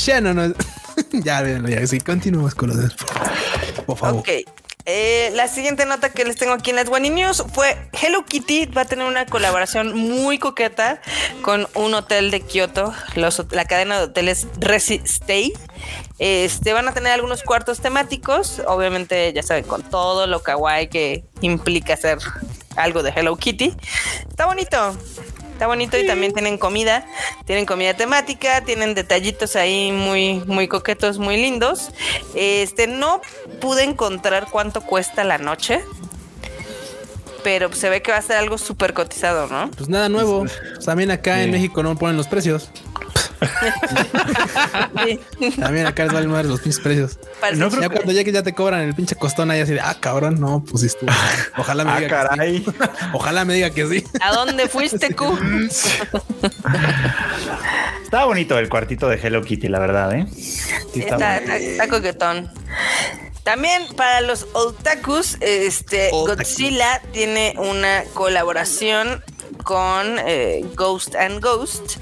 Ya 0.06 0.22
no, 0.22 0.31
no. 0.34 0.53
ya, 1.11 1.44
ya, 1.68 1.88
sí, 1.88 1.99
continuamos 1.99 2.53
con 2.53 2.69
los 2.69 2.94
por 3.85 3.98
favor. 3.98 4.19
Ok. 4.19 4.30
Eh, 4.89 5.31
la 5.34 5.49
siguiente 5.49 5.85
nota 5.85 6.11
que 6.14 6.23
les 6.23 6.38
tengo 6.38 6.53
aquí 6.53 6.69
en 6.69 6.77
las 6.77 6.88
One 6.88 7.10
News 7.10 7.44
fue 7.52 7.76
Hello 8.02 8.23
Kitty 8.23 8.68
va 8.68 8.84
a 8.84 8.85
tener 8.85 9.06
una 9.06 9.26
colaboración 9.26 9.98
muy 9.98 10.39
coqueta 10.39 11.02
con 11.41 11.68
un 11.73 11.94
hotel 11.94 12.31
de 12.31 12.39
Kioto, 12.39 12.94
los, 13.15 13.45
la 13.52 13.65
cadena 13.65 13.98
de 13.98 14.03
hoteles 14.06 14.48
Resi 14.60 15.02
Stay. 15.03 15.52
Este 16.19 16.72
van 16.72 16.88
a 16.88 16.94
tener 16.94 17.11
algunos 17.11 17.44
cuartos 17.44 17.81
temáticos, 17.81 18.61
obviamente 18.65 19.34
ya 19.34 19.44
saben 19.44 19.65
con 19.65 19.84
todo 19.84 20.26
lo 20.26 20.41
kawaii 20.41 20.88
que 20.88 21.26
implica 21.41 21.95
hacer 21.95 22.19
algo 22.78 23.04
de 23.04 23.12
Hello 23.16 23.36
Kitty. 23.36 23.74
Está 24.30 24.45
bonito. 24.45 24.95
Está 25.58 25.66
bonito 25.66 25.98
y 25.98 26.06
también 26.06 26.34
tienen 26.34 26.60
comida, 26.60 27.04
tienen 27.45 27.66
comida 27.66 27.95
temática, 27.95 28.62
tienen 28.62 28.94
detallitos 28.94 29.56
ahí 29.56 29.91
muy, 29.91 30.44
muy 30.45 30.68
coquetos, 30.68 31.18
muy 31.18 31.36
lindos. 31.36 31.90
Este, 32.36 32.86
no 32.86 33.22
pude 33.60 33.84
encontrar 33.84 34.49
cuánto 34.52 34.82
cuesta 34.82 35.24
la 35.24 35.40
noche, 35.40 35.82
pero 37.44 37.74
se 37.74 37.90
ve 37.90 38.04
que 38.04 38.12
va 38.12 38.18
a 38.18 38.22
ser 38.22 38.36
algo 38.38 38.60
súper 38.60 38.94
cotizado, 38.94 39.48
¿no? 39.48 39.72
Pues 39.72 39.90
nada 39.90 40.10
nuevo. 40.10 40.45
También 40.86 41.10
acá 41.10 41.41
en 41.41 41.49
México 41.49 41.82
no 41.82 41.98
ponen 41.98 42.18
los 42.18 42.28
precios. 42.28 42.70
También 45.60 45.86
acá 45.86 46.04
les 46.06 46.14
valen 46.14 46.32
madre 46.32 46.48
los 46.48 46.62
pinches 46.62 46.80
precios. 46.82 47.20
Parece 47.40 47.60
No 47.62 47.70
creo 47.70 47.82
Ya 47.82 47.90
cuando 47.90 48.12
llegue 48.12 48.32
ya 48.32 48.44
te 48.44 48.54
cobran 48.54 48.82
el 48.82 48.96
pinche 48.96 49.16
costón 49.16 49.52
ahí 49.52 49.62
así 49.62 49.74
de, 49.74 49.82
ah, 49.82 49.96
cabrón, 50.00 50.40
no, 50.40 50.64
pues 50.64 50.82
sí 50.82 50.88
estuvo. 50.88 51.12
Ojalá 51.58 51.84
me 51.84 51.92
Ah, 51.92 52.00
diga 52.00 52.30
que 52.36 52.58
sí. 52.58 52.66
Ojalá 53.14 53.46
me 53.46 53.54
diga 53.54 53.70
que 53.70 53.88
sí. 53.88 54.04
¿A 54.22 54.32
dónde 54.34 54.68
fuiste, 54.68 55.14
Q? 55.16 55.38
Estaba 58.04 58.26
bonito 58.26 58.58
el 58.58 58.70
cuartito 58.70 59.08
de 59.10 59.18
Hello 59.22 59.44
Kitty, 59.44 59.68
la 59.68 59.80
verdad, 59.80 60.14
¿eh? 60.16 60.26
Sí, 60.34 61.02
está 61.02 61.16
Está, 61.16 61.34
bonito. 61.36 61.54
está- 61.54 61.58
está 61.58 61.88
coquetón. 61.88 62.52
También 63.44 63.84
para 63.96 64.22
los 64.22 64.46
otakus, 64.54 65.38
este 65.40 66.10
Otaku. 66.12 66.36
Godzilla 66.38 67.02
tiene 67.14 67.54
una 67.58 68.04
colaboración 68.14 69.24
con 69.68 70.15
eh, 70.26 70.64
Ghost 70.76 71.14
and 71.15 71.41
Ghost 71.41 71.98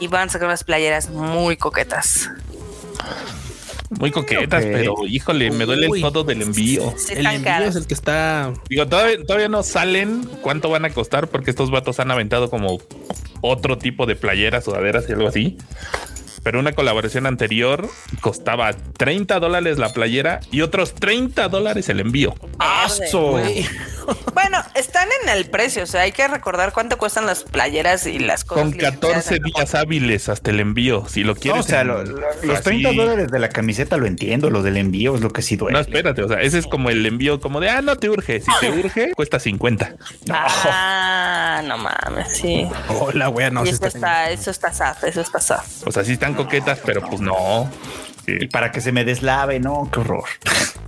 y 0.00 0.06
van 0.06 0.28
a 0.28 0.30
sacar 0.30 0.46
unas 0.46 0.62
playeras 0.62 1.10
muy 1.10 1.56
coquetas. 1.56 2.30
Muy 3.90 4.12
coquetas, 4.12 4.62
pero 4.64 4.94
híjole, 5.04 5.50
me 5.50 5.64
duele 5.64 5.88
Uy. 5.88 5.98
el 5.98 6.02
todo 6.04 6.22
del 6.22 6.42
envío. 6.42 6.94
Sí, 6.96 7.14
El 7.14 7.26
envío 7.26 7.42
caras. 7.42 7.70
es 7.70 7.76
el 7.76 7.86
que 7.88 7.94
está. 7.94 8.52
Digo, 8.68 8.86
todavía, 8.86 9.16
todavía 9.26 9.48
no 9.48 9.64
salen 9.64 10.28
cuánto 10.42 10.70
van 10.70 10.84
a 10.84 10.90
costar 10.90 11.26
porque 11.26 11.50
estos 11.50 11.72
vatos 11.72 11.98
han 11.98 12.12
aventado 12.12 12.50
como 12.50 12.78
otro 13.40 13.78
tipo 13.78 14.06
de 14.06 14.14
playeras, 14.14 14.64
sudaderas 14.64 15.08
y 15.08 15.12
algo 15.12 15.26
así. 15.26 15.58
Pero 16.42 16.60
una 16.60 16.72
colaboración 16.72 17.26
anterior 17.26 17.88
costaba 18.20 18.72
30 18.72 19.38
dólares 19.40 19.78
la 19.78 19.92
playera 19.92 20.40
y 20.50 20.60
otros 20.62 20.94
30 20.94 21.48
dólares 21.48 21.88
el 21.88 22.00
envío. 22.00 22.34
¡Aso! 22.58 23.40
Bueno, 24.32 24.58
están 24.74 25.06
en 25.22 25.28
el 25.28 25.50
precio, 25.50 25.82
o 25.82 25.86
sea, 25.86 26.02
hay 26.02 26.12
que 26.12 26.26
recordar 26.28 26.72
cuánto 26.72 26.96
cuestan 26.96 27.26
las 27.26 27.42
playeras 27.44 28.06
y 28.06 28.18
las 28.18 28.44
cosas. 28.44 28.62
Con 28.64 28.70
licenciadas 28.72 28.94
14 29.00 29.34
en 29.34 29.42
Japón. 29.42 29.52
días 29.56 29.74
hábiles 29.74 30.28
hasta 30.30 30.50
el 30.50 30.60
envío. 30.60 31.04
Si 31.08 31.24
lo 31.24 31.34
No, 31.34 31.40
quieres. 31.40 31.60
o 31.66 31.68
sea, 31.68 31.82
en- 31.82 31.88
lo- 31.88 32.04
lo- 32.04 32.20
los 32.42 32.54
así- 32.54 32.62
30 32.62 32.92
dólares 32.92 33.30
de 33.30 33.38
la 33.38 33.48
camiseta 33.50 33.96
lo 33.98 34.06
entiendo, 34.06 34.48
lo 34.50 34.62
del 34.62 34.76
envío 34.78 35.14
es 35.16 35.20
lo 35.20 35.30
que 35.30 35.42
sí 35.42 35.56
duele. 35.56 35.74
No, 35.74 35.80
espérate, 35.80 36.22
o 36.22 36.28
sea, 36.28 36.40
ese 36.40 36.58
es 36.58 36.66
como 36.66 36.88
el 36.88 37.04
envío 37.04 37.40
como 37.40 37.60
de, 37.60 37.68
ah, 37.68 37.82
no 37.82 37.96
te 37.96 38.08
urge. 38.08 38.40
Si 38.40 38.50
te 38.60 38.70
urge, 38.70 39.12
cuesta 39.14 39.38
50. 39.40 39.96
Ah, 40.30 41.62
no 41.66 41.76
mames, 41.78 42.28
sí. 42.36 42.66
Hola, 43.00 43.28
wea, 43.28 43.50
no. 43.50 43.64
y 43.64 43.68
eso 43.70 43.86
está 43.86 43.88
está, 43.88 44.30
eso 44.30 44.50
está 44.50 44.72
saf, 44.72 45.04
eso 45.04 45.20
está 45.20 45.40
saf. 45.40 45.66
O 45.86 45.92
sea, 45.92 46.04
sí 46.04 46.16
están 46.28 46.34
coquetas, 46.44 46.80
pero 46.84 47.00
pues 47.02 47.20
no. 47.20 47.70
Sí. 48.26 48.36
Y 48.42 48.46
para 48.48 48.70
que 48.72 48.80
se 48.82 48.92
me 48.92 49.04
deslave, 49.04 49.58
no, 49.58 49.88
qué 49.92 50.00
horror. 50.00 50.24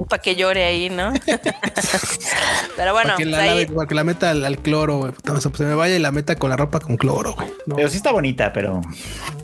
Para 0.09 0.21
que 0.21 0.37
llore 0.37 0.65
ahí, 0.65 0.91
¿no? 0.91 1.13
Pero 2.77 2.93
bueno, 2.93 3.09
para, 3.11 3.17
que 3.17 3.25
la 3.25 3.37
pues 3.39 3.49
ahí- 3.49 3.49
lave, 3.65 3.67
para 3.75 3.89
que 3.89 3.95
la 3.95 4.05
meta 4.05 4.31
al, 4.31 4.45
al 4.45 4.59
cloro, 4.59 5.15
sea, 5.25 5.35
pues 5.35 5.57
se 5.57 5.65
me 5.65 5.75
vaya 5.75 5.97
y 5.97 5.99
la 5.99 6.11
meta 6.13 6.37
con 6.37 6.51
la 6.51 6.57
ropa 6.57 6.81
con 6.81 6.97
cloro, 6.97 7.35
güey. 7.35 7.49
No. 7.67 7.77
Pero 7.77 7.89
sí 7.89 7.97
está 7.97 8.13
bonita, 8.13 8.53
pero, 8.53 8.81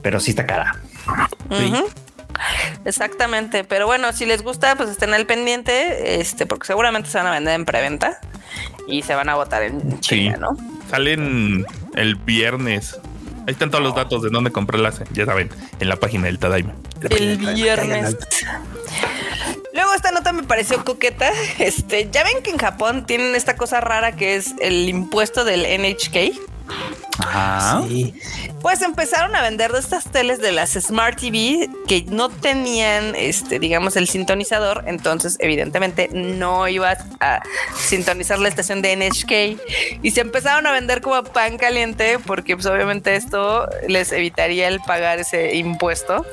pero 0.03 0.21
sí 0.21 0.31
está 0.31 0.47
cara. 0.47 0.77
Exactamente, 2.85 3.65
pero 3.65 3.87
bueno, 3.87 4.13
si 4.13 4.27
les 4.27 4.43
gusta, 4.43 4.77
pues 4.77 4.91
estén 4.91 5.13
al 5.15 5.27
pendiente, 5.27 6.21
este, 6.21 6.47
porque 6.47 6.67
seguramente 6.67 7.09
se 7.11 7.19
van 7.19 7.27
a 7.27 7.31
vender 7.33 7.55
en 7.55 7.65
preventa 7.65 8.19
y 8.87 9.03
se 9.03 9.15
van 9.15 9.29
a 9.29 9.33
agotar 9.33 9.63
en 9.63 9.93
Sí. 9.95 10.01
China, 10.01 10.37
¿no? 10.39 10.57
Salen 10.91 11.65
el 11.95 12.17
viernes. 12.17 12.99
Ahí 13.47 13.53
están 13.53 13.71
todos 13.71 13.85
los 13.85 13.95
datos 13.95 14.23
de 14.23 14.31
dónde 14.31 14.51
comprarlas, 14.51 15.03
ya 15.13 15.25
saben, 15.25 15.51
en 15.79 15.89
la 15.89 15.97
página 15.97 16.25
del 16.25 16.39
Tadaima. 16.39 16.75
El 17.11 17.39
viernes. 17.39 18.17
Luego 19.73 19.95
esta 19.95 20.11
nota 20.11 20.33
me 20.33 20.43
pareció 20.43 20.85
coqueta. 20.85 21.31
Este, 21.59 22.09
ya 22.11 22.25
ven 22.25 22.43
que 22.43 22.51
en 22.51 22.59
Japón 22.59 23.07
tienen 23.07 23.35
esta 23.37 23.57
cosa 23.57 23.81
rara 23.81 24.17
que 24.17 24.35
es 24.35 24.55
el 24.61 24.89
impuesto 24.89 25.45
del 25.45 25.63
NHK. 25.63 26.56
Sí. 27.89 28.15
Pues 28.61 28.83
empezaron 28.83 29.35
a 29.37 29.43
vender 29.43 29.73
de 29.73 29.79
estas 29.79 30.05
teles 30.05 30.41
de 30.41 30.53
las 30.53 30.73
Smart 30.73 31.19
TV 31.19 31.69
que 31.87 32.05
no 32.09 32.29
tenían, 32.29 33.15
este, 33.15 33.59
digamos, 33.59 33.97
el 33.97 34.09
sintonizador. 34.09 34.85
Entonces, 34.87 35.37
evidentemente, 35.41 36.09
no 36.13 36.69
ibas 36.69 36.99
a 37.21 37.43
sintonizar 37.77 38.39
la 38.39 38.49
estación 38.49 38.83
de 38.83 38.97
NHK 38.97 40.03
y 40.03 40.11
se 40.11 40.21
empezaron 40.21 40.67
a 40.67 40.73
vender 40.73 41.01
como 41.01 41.23
pan 41.25 41.59
caliente 41.59 42.19
porque, 42.19 42.57
pues, 42.57 42.67
obviamente, 42.67 43.17
esto 43.17 43.69
les 43.89 44.13
evitaría 44.13 44.69
el 44.69 44.81
pagar 44.81 45.19
ese 45.19 45.57
impuesto. 45.57 46.27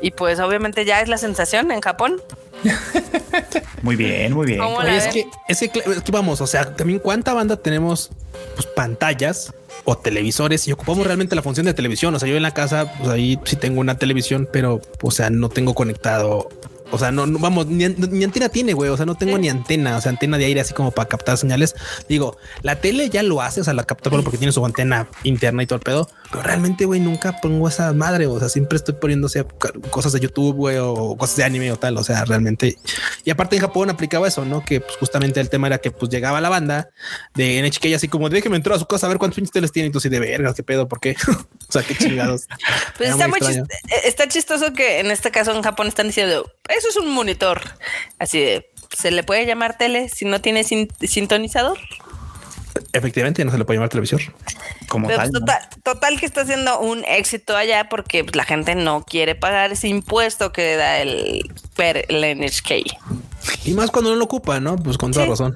Y 0.00 0.10
pues, 0.10 0.38
obviamente, 0.40 0.84
ya 0.84 1.00
es 1.00 1.08
la 1.08 1.18
sensación 1.18 1.70
en 1.70 1.80
Japón. 1.80 2.20
Muy 3.82 3.96
bien, 3.96 4.32
muy 4.32 4.46
bien. 4.46 4.58
¿Cómo 4.60 4.82
la 4.82 4.88
Oye, 4.90 4.96
es 4.96 5.06
que, 5.08 5.26
es 5.48 5.58
que, 5.60 5.70
cl- 5.72 5.96
es 5.96 6.02
que 6.02 6.12
vamos, 6.12 6.40
o 6.40 6.46
sea, 6.46 6.74
también 6.74 6.98
cuánta 6.98 7.34
banda 7.34 7.56
tenemos 7.56 8.10
pues 8.54 8.66
pantallas 8.66 9.52
o 9.84 9.96
televisores 9.98 10.66
y 10.68 10.72
ocupamos 10.72 11.06
realmente 11.06 11.36
la 11.36 11.42
función 11.42 11.66
de 11.66 11.74
televisión. 11.74 12.14
O 12.14 12.18
sea, 12.18 12.28
yo 12.28 12.36
en 12.36 12.42
la 12.42 12.54
casa, 12.54 12.92
pues 12.98 13.10
ahí 13.10 13.38
sí 13.44 13.56
tengo 13.56 13.80
una 13.80 13.98
televisión, 13.98 14.48
pero 14.50 14.80
o 15.02 15.10
sea, 15.10 15.30
no 15.30 15.48
tengo 15.50 15.74
conectado. 15.74 16.48
O 16.90 16.98
sea, 16.98 17.10
no, 17.10 17.26
no 17.26 17.38
vamos, 17.40 17.66
ni, 17.66 17.84
an- 17.84 17.96
ni 18.10 18.22
antena 18.24 18.48
tiene, 18.48 18.72
güey. 18.72 18.88
O 18.90 18.96
sea, 18.96 19.04
no 19.04 19.16
tengo 19.16 19.36
ni 19.36 19.48
antena, 19.48 19.96
o 19.96 20.00
sea, 20.00 20.10
antena 20.10 20.38
de 20.38 20.44
aire 20.44 20.60
así 20.60 20.72
como 20.74 20.90
para 20.92 21.08
captar 21.08 21.36
señales. 21.36 21.74
Digo, 22.08 22.36
la 22.62 22.76
tele 22.80 23.10
ya 23.10 23.22
lo 23.22 23.42
hace, 23.42 23.60
o 23.60 23.64
sea, 23.64 23.74
la 23.74 23.84
capta 23.84 24.10
porque 24.10 24.38
tiene 24.38 24.52
su 24.52 24.64
antena 24.64 25.08
interna 25.24 25.62
y 25.62 25.66
todo 25.66 25.76
el 25.76 25.82
pedo. 25.82 26.08
Pero 26.34 26.42
realmente, 26.48 26.84
güey, 26.84 26.98
nunca 26.98 27.40
pongo 27.40 27.68
esa 27.68 27.92
madre. 27.92 28.26
O 28.26 28.40
sea, 28.40 28.48
siempre 28.48 28.76
estoy 28.76 28.96
poniéndose 28.96 29.46
cosas 29.90 30.10
de 30.12 30.18
YouTube, 30.18 30.56
güey, 30.56 30.78
o 30.80 31.16
cosas 31.16 31.36
de 31.36 31.44
anime 31.44 31.70
o 31.70 31.76
tal. 31.76 31.96
O 31.96 32.02
sea, 32.02 32.24
realmente. 32.24 32.76
Y 33.22 33.30
aparte 33.30 33.54
en 33.54 33.62
Japón 33.62 33.88
aplicaba 33.88 34.26
eso, 34.26 34.44
¿no? 34.44 34.64
Que 34.64 34.80
pues 34.80 34.96
justamente 34.96 35.38
el 35.38 35.48
tema 35.48 35.68
era 35.68 35.78
que 35.78 35.92
pues 35.92 36.10
llegaba 36.10 36.40
la 36.40 36.48
banda 36.48 36.90
de 37.34 37.62
NHK 37.62 37.84
y 37.84 37.94
así 37.94 38.08
como 38.08 38.28
déjeme 38.30 38.56
entrar 38.56 38.74
a 38.74 38.80
su 38.80 38.86
casa 38.86 39.06
a 39.06 39.10
ver 39.10 39.18
cuántos 39.18 39.36
pinches 39.36 39.52
teles 39.52 39.70
tiene. 39.70 39.90
Y 39.90 39.92
tú 39.92 39.98
así 39.98 40.08
de 40.08 40.18
vergas, 40.18 40.56
qué 40.56 40.64
pedo, 40.64 40.88
¿por 40.88 40.98
qué? 40.98 41.14
o 41.68 41.72
sea, 41.72 41.82
qué 41.82 41.94
chingados. 41.94 42.48
Pues 42.98 43.10
está 43.10 43.28
muy, 43.28 43.38
chist- 43.38 43.70
eh, 43.70 44.00
está 44.04 44.26
chistoso 44.26 44.72
que 44.72 44.98
en 44.98 45.12
este 45.12 45.30
caso 45.30 45.52
en 45.54 45.62
Japón 45.62 45.86
están 45.86 46.08
diciendo, 46.08 46.50
eso 46.68 46.88
es 46.88 46.96
un 46.96 47.10
monitor. 47.12 47.60
Así 48.18 48.40
de, 48.40 48.70
¿se 48.96 49.12
le 49.12 49.22
puede 49.22 49.46
llamar 49.46 49.78
tele 49.78 50.08
si 50.08 50.24
no 50.24 50.40
tiene 50.40 50.64
sin- 50.64 50.88
sintonizador? 51.00 51.78
Efectivamente, 52.92 53.44
no 53.44 53.50
se 53.52 53.58
le 53.58 53.64
puede 53.64 53.76
llamar 53.78 53.88
televisor. 53.88 54.20
Como 54.88 55.06
Pero, 55.08 55.18
tal. 55.20 55.30
¿no? 55.32 55.40
total, 55.82 56.18
que 56.20 56.26
está 56.26 56.42
haciendo 56.42 56.80
un 56.80 57.04
éxito 57.04 57.56
allá 57.56 57.88
porque 57.88 58.24
pues, 58.24 58.36
la 58.36 58.44
gente 58.44 58.74
no 58.74 59.04
quiere 59.04 59.34
pagar 59.34 59.72
ese 59.72 59.88
impuesto 59.88 60.52
que 60.52 60.76
da 60.76 60.98
el, 61.00 61.52
per- 61.76 62.06
el 62.08 62.38
NHK. 62.38 62.70
Y 63.64 63.72
más 63.72 63.90
cuando 63.90 64.10
no 64.10 64.16
lo 64.16 64.24
ocupa, 64.24 64.60
¿no? 64.60 64.76
Pues 64.76 64.98
con 64.98 65.12
toda 65.12 65.24
Sí. 65.24 65.30
razón. 65.30 65.54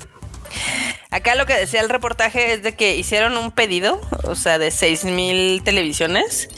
Acá 1.11 1.35
lo 1.35 1.47
que 1.47 1.55
decía 1.55 1.81
el 1.81 1.89
reportaje 1.89 2.53
es 2.55 2.63
de 2.63 2.75
que 2.75 2.97
hicieron 2.97 3.37
un 3.37 3.51
pedido, 3.51 4.01
o 4.25 4.35
sea, 4.35 4.59
de 4.59 4.71
6 4.71 5.05
mil 5.05 5.63
televisiones, 5.63 6.49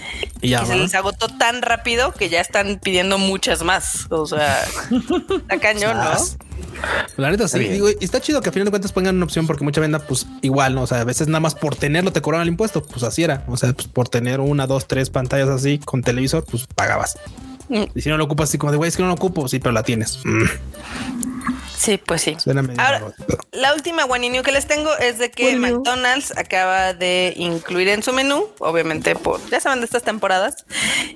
Y 0.40 0.54
que 0.56 0.66
se 0.66 0.76
les 0.76 0.94
agotó 0.94 1.28
tan 1.28 1.62
rápido 1.62 2.12
que 2.12 2.28
ya 2.28 2.40
están 2.40 2.78
pidiendo 2.82 3.18
muchas 3.18 3.62
más. 3.62 4.06
O 4.10 4.26
sea, 4.26 4.62
está 5.40 5.58
cañón, 5.60 5.96
¿no? 5.96 6.12
La 7.16 7.30
neta, 7.30 7.48
sí, 7.48 7.58
digo, 7.58 7.88
y 7.90 8.04
está 8.04 8.20
chido 8.20 8.40
que 8.40 8.48
a 8.48 8.52
final 8.52 8.66
de 8.66 8.70
cuentas 8.70 8.92
pongan 8.92 9.16
una 9.16 9.24
opción 9.24 9.46
porque 9.46 9.64
mucha 9.64 9.80
venda, 9.80 9.98
pues 9.98 10.26
igual, 10.42 10.74
¿no? 10.74 10.82
O 10.82 10.86
sea, 10.86 11.00
a 11.00 11.04
veces 11.04 11.28
nada 11.28 11.40
más 11.40 11.54
por 11.54 11.76
tenerlo 11.76 12.12
te 12.12 12.22
cobraban 12.22 12.46
el 12.46 12.52
impuesto, 12.52 12.82
pues 12.82 13.02
así 13.02 13.22
era. 13.22 13.44
O 13.48 13.56
sea, 13.56 13.72
pues 13.72 13.88
por 13.88 14.08
tener 14.08 14.40
una, 14.40 14.66
dos, 14.66 14.86
tres 14.86 15.10
pantallas 15.10 15.48
así 15.48 15.78
con 15.78 16.02
televisor, 16.02 16.44
pues 16.44 16.66
pagabas. 16.74 17.18
Mm. 17.68 17.84
Y 17.94 18.00
si 18.00 18.08
no 18.08 18.16
lo 18.16 18.24
ocupas 18.24 18.48
así 18.48 18.58
como 18.58 18.72
de, 18.72 18.78
güey, 18.78 18.88
es 18.88 18.96
que 18.96 19.02
no 19.02 19.08
lo 19.08 19.14
ocupo, 19.14 19.48
sí, 19.48 19.58
pero 19.58 19.72
la 19.72 19.82
tienes. 19.82 20.20
Mm, 20.24 20.44
Sí, 21.80 21.96
pues 21.96 22.20
sí. 22.20 22.36
suena 22.38 22.60
medio 22.60 22.78
Ahora, 22.82 23.00
la 23.52 23.72
última 23.72 24.04
One 24.04 24.28
New 24.28 24.42
que 24.42 24.52
les 24.52 24.66
tengo 24.66 24.94
es 24.98 25.16
de 25.16 25.30
que 25.30 25.48
One 25.56 25.58
New. 25.70 25.76
McDonald's 25.78 26.36
acaba 26.36 26.92
de 26.92 27.32
incluir 27.36 27.88
en 27.88 28.02
su 28.02 28.12
menú, 28.12 28.50
obviamente 28.58 29.16
por, 29.16 29.40
ya 29.48 29.60
saben 29.60 29.78
de 29.80 29.86
estas 29.86 30.02
temporadas, 30.02 30.66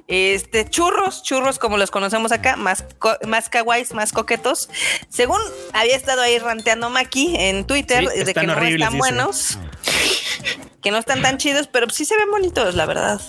este 0.08 0.64
churros, 0.70 1.22
churros 1.22 1.58
como 1.58 1.76
los 1.76 1.90
conocemos 1.90 2.32
acá, 2.32 2.56
más, 2.56 2.82
co- 2.98 3.18
más 3.26 3.50
kawaiis, 3.50 3.92
más 3.92 4.12
coquetos. 4.12 4.70
Según 5.10 5.38
había 5.74 5.96
estado 5.96 6.22
ahí 6.22 6.38
ranteando 6.38 6.88
Maki 6.88 7.36
en 7.38 7.66
Twitter, 7.66 8.08
Sí, 8.10 8.24
de 8.24 8.32
que 8.32 8.46
no 8.46 8.58
están 8.58 8.96
buenos, 8.96 9.58
que 10.82 10.90
no 10.90 10.96
están 10.96 11.20
tan 11.20 11.36
chidos, 11.36 11.68
pero 11.70 11.90
sí 11.90 12.06
se 12.06 12.16
ven 12.16 12.30
bonitos, 12.30 12.74
la 12.74 12.86
verdad. 12.86 13.20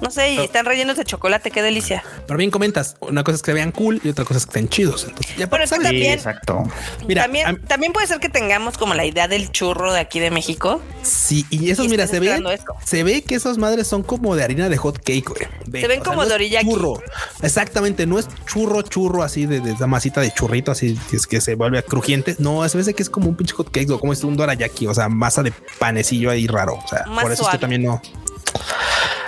No 0.00 0.10
sé, 0.10 0.32
y 0.32 0.38
están 0.38 0.64
rellenos 0.66 0.96
de 0.96 1.04
chocolate, 1.04 1.50
qué 1.50 1.62
delicia. 1.62 2.02
Pero 2.26 2.38
bien 2.38 2.50
comentas, 2.50 2.96
una 3.00 3.22
cosa 3.24 3.36
es 3.36 3.42
que 3.42 3.46
se 3.50 3.54
vean 3.54 3.70
cool 3.72 4.00
y 4.02 4.08
otra 4.08 4.24
cosa 4.24 4.38
es 4.38 4.46
que 4.46 4.50
estén 4.50 4.68
chidos. 4.68 5.04
Entonces, 5.08 5.36
ya 5.36 5.46
Bueno, 5.46 5.64
es 5.64 5.70
que 5.70 5.76
sabes, 5.76 5.88
Sí, 5.88 5.94
también- 5.94 6.12
exacto. 6.14 6.62
Mira, 7.06 7.22
también, 7.22 7.46
am- 7.46 7.62
también 7.66 7.92
puede 7.92 8.06
ser 8.06 8.18
que 8.20 8.28
tengamos 8.28 8.78
como 8.78 8.94
la 8.94 9.04
idea 9.04 9.28
del 9.28 9.50
churro 9.50 9.92
de 9.92 10.00
aquí 10.00 10.20
de 10.20 10.30
México. 10.30 10.80
Sí, 11.02 11.44
y 11.50 11.70
esos, 11.70 11.86
Y 11.86 11.88
mira, 11.88 12.06
se 12.06 12.20
ve, 12.20 12.42
se 12.84 13.02
ve 13.04 13.22
que 13.22 13.34
esas 13.34 13.58
madres 13.58 13.86
son 13.86 14.02
como 14.02 14.34
de 14.36 14.42
harina 14.44 14.68
de 14.68 14.76
hot 14.76 14.98
cake, 14.98 15.28
güey. 15.28 15.42
Ve, 15.66 15.80
Se 15.82 15.88
ven 15.88 15.98
sea, 15.98 16.04
como 16.04 16.16
no 16.16 16.22
es 16.24 16.28
doriyaki. 16.30 16.66
Churro. 16.68 17.02
Exactamente, 17.42 18.06
no 18.06 18.18
es 18.18 18.28
churro, 18.46 18.82
churro 18.82 19.22
así 19.22 19.46
de, 19.46 19.60
de 19.60 19.72
esa 19.72 19.86
masita 19.86 20.20
de 20.20 20.32
churrito, 20.32 20.70
así 20.72 20.98
que 21.10 21.16
es 21.16 21.26
que 21.26 21.40
se 21.40 21.54
vuelve 21.54 21.82
crujiente. 21.82 22.36
No, 22.38 22.64
es 22.64 22.74
veces 22.74 22.94
que 22.94 23.02
es 23.02 23.10
como 23.10 23.28
un 23.28 23.36
pinche 23.36 23.54
hot 23.54 23.70
cake 23.70 23.90
o 23.90 23.98
como 24.00 24.12
es 24.12 24.22
un 24.24 24.36
dorayaki, 24.36 24.86
o 24.86 24.94
sea, 24.94 25.08
masa 25.08 25.42
de 25.42 25.52
panecillo 25.78 26.30
ahí 26.30 26.46
raro. 26.46 26.74
O 26.74 26.88
sea, 26.88 27.04
Más 27.06 27.22
por 27.22 27.32
eso 27.32 27.42
es 27.44 27.48
que 27.50 27.58
también 27.58 27.82
no. 27.82 28.00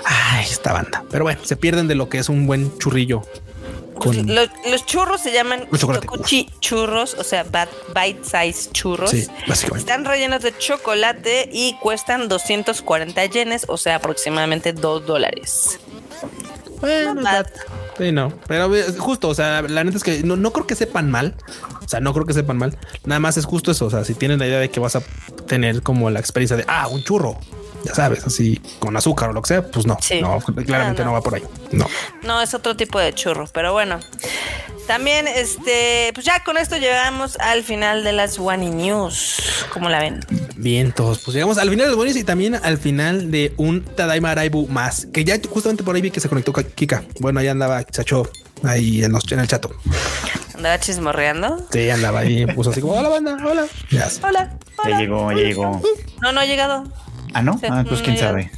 Ay, 0.05 0.47
esta 0.51 0.73
banda. 0.73 1.05
Pero 1.11 1.24
bueno, 1.24 1.40
se 1.44 1.57
pierden 1.57 1.89
de 1.89 1.94
lo 1.94 2.09
que 2.09 2.19
es 2.19 2.28
un 2.28 2.47
buen 2.47 2.77
churrillo. 2.78 3.23
Con... 3.94 4.35
Los, 4.35 4.49
los 4.69 4.86
churros 4.86 5.20
se 5.20 5.32
llaman. 5.32 5.69
Hitokuchi 5.73 6.51
churros, 6.61 7.15
o 7.15 7.24
sea, 7.24 7.44
bite 7.44 8.24
size 8.24 8.70
churros. 8.73 9.11
Sí, 9.11 9.27
básicamente. 9.47 9.90
Están 9.90 10.05
rellenos 10.05 10.43
de 10.43 10.57
chocolate 10.57 11.49
y 11.53 11.77
cuestan 11.81 12.28
240 12.28 13.24
yenes, 13.27 13.65
o 13.69 13.77
sea, 13.77 13.97
aproximadamente 13.97 14.73
2 14.73 15.07
dólares. 15.07 15.78
Bueno, 16.81 17.15
Not 17.15 17.24
bad. 17.24 17.47
Sí, 17.99 18.11
no, 18.11 18.32
pero 18.49 18.74
eh, 18.74 18.85
justo, 18.99 19.28
o 19.28 19.35
sea, 19.35 19.62
la 19.62 19.85
neta 19.85 19.99
es 19.99 20.03
que 20.03 20.23
no, 20.23 20.36
no 20.36 20.53
creo 20.53 20.66
que 20.66 20.74
sepan 20.74 21.11
mal. 21.11 21.35
O 21.85 21.89
sea, 21.89 22.01
no 22.01 22.12
creo 22.12 22.27
que 22.27 22.32
sepan 22.32 22.57
mal. 22.57 22.77
Nada 23.05 23.20
más 23.20 23.36
es 23.36 23.44
justo 23.44 23.70
eso. 23.70 23.86
O 23.86 23.90
sea, 23.90 24.05
si 24.05 24.15
tienes 24.15 24.39
la 24.39 24.47
idea 24.47 24.59
de 24.59 24.70
que 24.70 24.81
vas 24.81 24.97
a 24.97 25.03
tener 25.47 25.82
como 25.82 26.11
la 26.11 26.19
experiencia 26.19 26.57
de 26.57 26.65
ah, 26.66 26.89
un 26.89 27.05
churro, 27.05 27.39
ya 27.84 27.94
sabes, 27.94 28.24
así 28.26 28.60
con 28.78 28.96
azúcar 28.96 29.30
o 29.30 29.32
lo 29.32 29.42
que 29.42 29.48
sea, 29.48 29.66
pues 29.70 29.86
no, 29.86 29.96
Sí. 30.00 30.20
no, 30.20 30.38
claramente 30.40 31.02
Ah, 31.02 31.04
no. 31.04 31.10
no. 31.10 31.12
va 31.12 31.20
por 31.22 31.34
ahí. 31.34 31.42
No, 31.72 31.86
No, 32.22 32.40
es 32.42 32.54
otro 32.54 32.76
tipo 32.76 32.98
de 32.98 33.12
churro, 33.14 33.46
pero 33.52 33.72
bueno. 33.72 33.98
También, 34.86 35.28
este, 35.28 36.10
pues 36.12 36.26
ya 36.26 36.42
con 36.42 36.56
esto 36.59 36.76
llegamos 36.76 37.38
al 37.38 37.62
final 37.62 38.02
de 38.02 38.12
las 38.12 38.38
One 38.38 38.68
News. 38.70 39.36
¿Cómo 39.72 39.88
la 39.88 40.00
ven? 40.00 40.20
bien, 40.56 40.92
todos. 40.92 41.20
Pues 41.20 41.34
llegamos 41.34 41.59
al 41.59 41.70
final 41.70 41.86
de 41.86 41.90
los 41.90 41.96
bonus 41.96 42.16
y 42.16 42.24
también 42.24 42.54
al 42.56 42.78
final 42.78 43.30
de 43.30 43.52
un 43.56 43.82
Tadaima 43.84 44.32
Araibu 44.32 44.66
más, 44.68 45.06
que 45.12 45.24
ya 45.24 45.36
justamente 45.48 45.82
por 45.84 45.94
ahí 45.96 46.02
vi 46.02 46.10
que 46.10 46.20
se 46.20 46.28
conectó 46.28 46.52
con 46.52 46.64
Kika. 46.64 47.04
Bueno, 47.20 47.40
ahí 47.40 47.48
andaba 47.48 47.82
Chacho 47.84 48.28
ahí 48.64 49.02
en, 49.04 49.12
los, 49.12 49.30
en 49.32 49.40
el 49.40 49.48
chato. 49.48 49.70
¿Andaba 50.54 50.78
chismorreando? 50.78 51.64
Sí, 51.72 51.88
andaba 51.90 52.20
ahí, 52.20 52.46
puso 52.46 52.70
así 52.70 52.80
como 52.80 52.94
hola, 52.94 53.09
banda, 53.09 53.36
hola. 53.44 53.66
Ya. 53.90 54.09
Hola, 54.22 54.50
Ya 54.78 54.82
hola. 54.84 54.98
llegó, 54.98 55.32
ya 55.32 55.38
llegó. 55.38 55.82
No, 56.20 56.32
no 56.32 56.40
ha 56.40 56.44
llegado. 56.46 56.84
Ah, 57.34 57.42
no. 57.42 57.59
Ah, 57.70 57.84
pues 57.88 58.02
quién 58.02 58.18
sabe. 58.18 58.50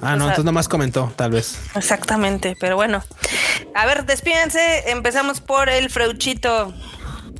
Ah, 0.00 0.14
no, 0.14 0.16
O 0.16 0.18
sea- 0.18 0.26
entonces 0.28 0.44
nomás 0.44 0.68
comentó, 0.68 1.12
tal 1.16 1.32
vez. 1.32 1.58
Exactamente, 1.74 2.56
pero 2.60 2.76
bueno. 2.76 3.02
A 3.74 3.86
ver, 3.86 4.04
despídense. 4.06 4.90
Empezamos 4.90 5.40
por 5.40 5.68
el 5.68 5.90
Freuchito. 5.90 6.72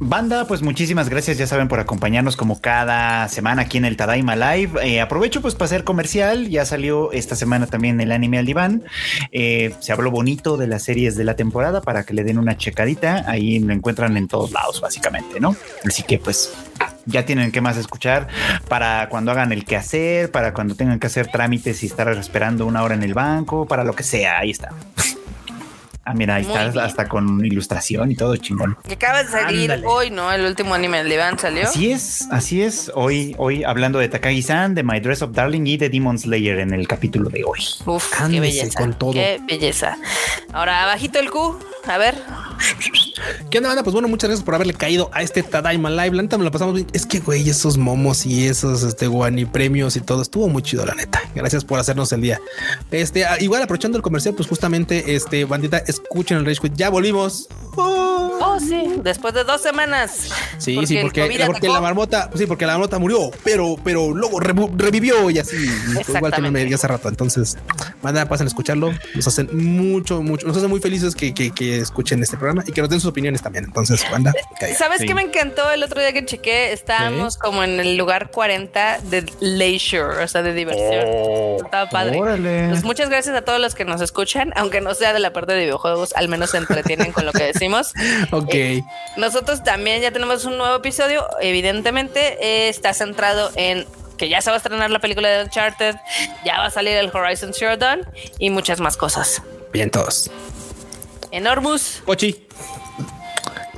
Banda, 0.00 0.46
pues 0.46 0.62
muchísimas 0.62 1.08
gracias, 1.08 1.38
ya 1.38 1.46
saben, 1.46 1.66
por 1.66 1.80
acompañarnos 1.80 2.36
como 2.36 2.60
cada 2.60 3.26
semana 3.28 3.62
aquí 3.62 3.78
en 3.78 3.84
el 3.84 3.96
Tadaima 3.96 4.36
Live. 4.36 4.86
Eh, 4.86 5.00
aprovecho 5.00 5.42
pues 5.42 5.54
para 5.54 5.66
hacer 5.66 5.82
comercial, 5.82 6.48
ya 6.48 6.64
salió 6.64 7.10
esta 7.10 7.34
semana 7.34 7.66
también 7.66 8.00
el 8.00 8.12
anime 8.12 8.38
al 8.38 8.46
diván. 8.46 8.84
Eh, 9.32 9.74
se 9.80 9.92
habló 9.92 10.12
bonito 10.12 10.56
de 10.56 10.68
las 10.68 10.84
series 10.84 11.16
de 11.16 11.24
la 11.24 11.34
temporada 11.34 11.80
para 11.82 12.04
que 12.04 12.14
le 12.14 12.22
den 12.22 12.38
una 12.38 12.56
checadita. 12.56 13.24
Ahí 13.26 13.58
lo 13.58 13.72
encuentran 13.72 14.16
en 14.16 14.28
todos 14.28 14.52
lados, 14.52 14.80
básicamente, 14.80 15.40
¿no? 15.40 15.56
Así 15.84 16.04
que 16.04 16.18
pues 16.18 16.54
ya 17.06 17.24
tienen 17.24 17.50
que 17.50 17.60
más 17.60 17.76
escuchar 17.76 18.28
para 18.68 19.08
cuando 19.08 19.32
hagan 19.32 19.50
el 19.50 19.64
quehacer, 19.64 20.30
para 20.30 20.54
cuando 20.54 20.76
tengan 20.76 21.00
que 21.00 21.08
hacer 21.08 21.26
trámites 21.26 21.82
y 21.82 21.86
estar 21.86 22.08
esperando 22.10 22.66
una 22.66 22.84
hora 22.84 22.94
en 22.94 23.02
el 23.02 23.14
banco, 23.14 23.66
para 23.66 23.82
lo 23.82 23.94
que 23.94 24.04
sea, 24.04 24.38
ahí 24.38 24.50
está. 24.50 24.68
Ah, 26.08 26.14
mira, 26.14 26.36
ahí 26.36 26.44
Muy 26.46 26.56
está 26.56 26.84
hasta 26.86 27.06
con 27.06 27.44
ilustración 27.44 28.10
y 28.10 28.16
todo 28.16 28.34
chingón. 28.38 28.78
Que 28.86 28.94
acaba 28.94 29.22
de 29.22 29.28
salir 29.28 29.70
Ándale. 29.70 29.86
hoy, 29.86 30.10
¿no? 30.10 30.32
El 30.32 30.46
último 30.46 30.72
anime 30.72 31.02
del 31.02 31.12
Iván 31.12 31.38
salió. 31.38 31.64
Así 31.64 31.92
es, 31.92 32.26
así 32.30 32.62
es. 32.62 32.90
Hoy, 32.94 33.34
hoy 33.36 33.62
hablando 33.62 33.98
de 33.98 34.08
Takagi-san, 34.08 34.74
de 34.74 34.84
My 34.84 35.00
Dress 35.00 35.20
of 35.20 35.32
Darling 35.32 35.66
y 35.66 35.76
de 35.76 35.90
Demon 35.90 36.18
Slayer 36.18 36.60
en 36.60 36.72
el 36.72 36.88
capítulo 36.88 37.28
de 37.28 37.44
hoy. 37.44 37.60
Uf, 37.84 38.10
qué 38.30 38.40
belleza. 38.40 38.80
con 38.80 38.94
todo. 38.98 39.12
Qué 39.12 39.38
belleza. 39.46 39.98
Ahora, 40.54 40.82
abajito 40.82 41.18
el 41.18 41.30
Q. 41.30 41.58
A 41.86 41.98
ver. 41.98 42.14
¿Qué 43.50 43.58
onda, 43.58 43.68
banda? 43.70 43.82
Pues 43.82 43.92
bueno, 43.92 44.08
muchas 44.08 44.28
gracias 44.28 44.44
por 44.44 44.54
haberle 44.54 44.74
caído 44.74 45.10
a 45.12 45.22
este 45.22 45.42
Tadaima 45.42 45.90
Live. 45.90 46.16
La 46.16 46.22
neta 46.22 46.36
me 46.36 46.44
lo 46.44 46.50
pasamos 46.50 46.74
bien. 46.74 46.86
Es 46.92 47.06
que, 47.06 47.20
güey, 47.20 47.48
esos 47.48 47.78
momos 47.78 48.26
y 48.26 48.46
esos 48.46 48.82
este, 48.82 49.06
guani 49.06 49.46
premios 49.46 49.96
y 49.96 50.00
todo 50.00 50.20
estuvo 50.22 50.48
muy 50.48 50.62
chido, 50.62 50.84
la 50.84 50.94
neta. 50.94 51.22
Gracias 51.34 51.64
por 51.64 51.78
hacernos 51.80 52.12
el 52.12 52.20
día. 52.20 52.40
Este, 52.90 53.24
ah, 53.24 53.36
igual 53.40 53.62
aprovechando 53.62 53.96
el 53.96 54.02
comercial, 54.02 54.34
pues 54.34 54.48
justamente, 54.48 55.14
este, 55.14 55.44
bandita, 55.44 55.78
escuchen 56.02 56.38
el 56.38 56.46
Rage 56.46 56.60
Quit. 56.60 56.74
Ya 56.76 56.90
volvimos. 56.90 57.48
Oh. 57.76 58.17
Oh, 58.40 58.58
sí, 58.60 58.94
después 59.02 59.34
de 59.34 59.44
dos 59.44 59.60
semanas. 59.60 60.30
Sí, 60.58 60.74
Porque 60.74 60.86
sí, 60.86 60.98
porque, 61.02 61.68
la 61.68 61.80
marmota, 61.80 62.30
sí, 62.34 62.46
porque 62.46 62.66
la 62.66 62.72
marmota 62.72 62.98
murió, 62.98 63.30
pero, 63.44 63.76
pero 63.82 64.10
luego 64.14 64.40
revivió 64.40 65.30
y 65.30 65.38
así, 65.38 65.56
igual 66.08 66.32
que 66.32 66.40
no 66.42 66.50
me 66.50 66.74
hace 66.74 66.86
rato. 66.86 67.08
Entonces, 67.08 67.56
manda, 68.02 68.26
pasen 68.28 68.46
a 68.46 68.48
escucharlo. 68.48 68.92
Nos 69.14 69.26
hacen 69.26 69.48
mucho, 69.52 70.22
mucho, 70.22 70.46
nos 70.46 70.56
hacen 70.56 70.70
muy 70.70 70.80
felices 70.80 71.14
que, 71.14 71.32
que, 71.34 71.50
que 71.50 71.78
escuchen 71.78 72.22
este 72.22 72.36
programa 72.36 72.64
y 72.66 72.72
que 72.72 72.80
nos 72.80 72.90
den 72.90 73.00
sus 73.00 73.10
opiniones 73.10 73.42
también. 73.42 73.64
Entonces, 73.64 74.04
caiga. 74.58 74.76
¿Sabes 74.76 74.98
Sí. 75.00 75.06
qué 75.06 75.14
me 75.14 75.22
encantó 75.22 75.70
el 75.70 75.82
otro 75.82 76.00
día 76.00 76.12
que 76.12 76.24
chequé? 76.24 76.72
Estábamos 76.72 77.36
como 77.38 77.62
en 77.62 77.78
el 77.80 77.96
lugar 77.96 78.30
40 78.30 78.98
de 79.10 79.24
leisure, 79.40 80.22
o 80.24 80.28
sea, 80.28 80.42
de 80.42 80.52
diversión. 80.54 81.04
Oh. 81.06 81.56
Estaba 81.64 81.88
padre. 81.88 82.18
Órale. 82.20 82.68
Pues 82.70 82.84
muchas 82.84 83.08
gracias 83.08 83.34
a 83.36 83.42
todos 83.42 83.60
los 83.60 83.74
que 83.74 83.84
nos 83.84 84.00
escuchan, 84.00 84.52
aunque 84.56 84.80
no 84.80 84.94
sea 84.94 85.12
de 85.12 85.20
la 85.20 85.32
parte 85.32 85.52
de 85.54 85.60
videojuegos, 85.60 86.12
al 86.16 86.28
menos 86.28 86.50
se 86.50 86.58
entretienen 86.58 87.12
con 87.12 87.26
lo 87.26 87.32
que 87.32 87.44
decimos. 87.44 87.92
Ok. 88.32 88.54
Nosotros 89.16 89.64
también 89.64 90.02
ya 90.02 90.10
tenemos 90.10 90.44
un 90.44 90.58
nuevo 90.58 90.76
episodio. 90.76 91.26
Evidentemente, 91.40 92.36
eh, 92.40 92.68
está 92.68 92.92
centrado 92.92 93.50
en 93.56 93.86
que 94.18 94.28
ya 94.28 94.40
se 94.42 94.50
va 94.50 94.56
a 94.56 94.58
estrenar 94.58 94.90
la 94.90 94.98
película 94.98 95.28
de 95.28 95.44
Uncharted, 95.44 95.94
ya 96.44 96.58
va 96.58 96.66
a 96.66 96.70
salir 96.70 96.96
el 96.96 97.10
Horizon 97.14 97.54
Zero 97.54 97.76
Dawn 97.76 98.00
y 98.38 98.50
muchas 98.50 98.80
más 98.80 98.96
cosas. 98.96 99.42
Bien, 99.72 99.90
todos. 99.90 100.30
Enormous. 101.30 102.02
Pochi. 102.04 102.46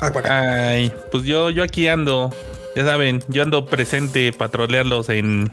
Ah. 0.00 0.10
Ay, 0.24 0.92
pues 1.12 1.24
yo, 1.24 1.50
yo 1.50 1.62
aquí 1.62 1.86
ando. 1.88 2.34
Ya 2.74 2.84
saben, 2.84 3.22
yo 3.28 3.42
ando 3.42 3.66
presente 3.66 4.32
para 4.32 4.50
trolearlos 4.50 5.08
en. 5.10 5.52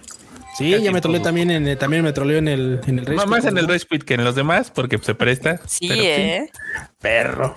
Sí, 0.58 0.72
casi 0.72 0.84
ya 0.84 0.92
me 0.92 1.02
troleé 1.02 1.20
todo. 1.20 1.28
también 1.28 1.52
en, 1.52 1.68
eh, 1.68 1.76
también 1.76 2.04
me 2.04 2.14
troleó 2.14 2.38
en 2.40 2.48
el, 2.48 2.82
en 2.88 3.00
el 3.00 3.06
Rage 3.06 3.28
Más 3.28 3.46
en 3.46 3.58
el. 3.58 3.68
Rage 3.68 3.86
Quit 3.86 4.04
que 4.04 4.16
en 4.16 4.24
los 4.24 4.36
demás, 4.36 4.72
porque 4.72 4.98
se 4.98 5.14
presta. 5.14 5.62
Sí, 5.68 5.88
pero 5.88 6.02
eh. 6.02 6.52
Perro. 7.00 7.56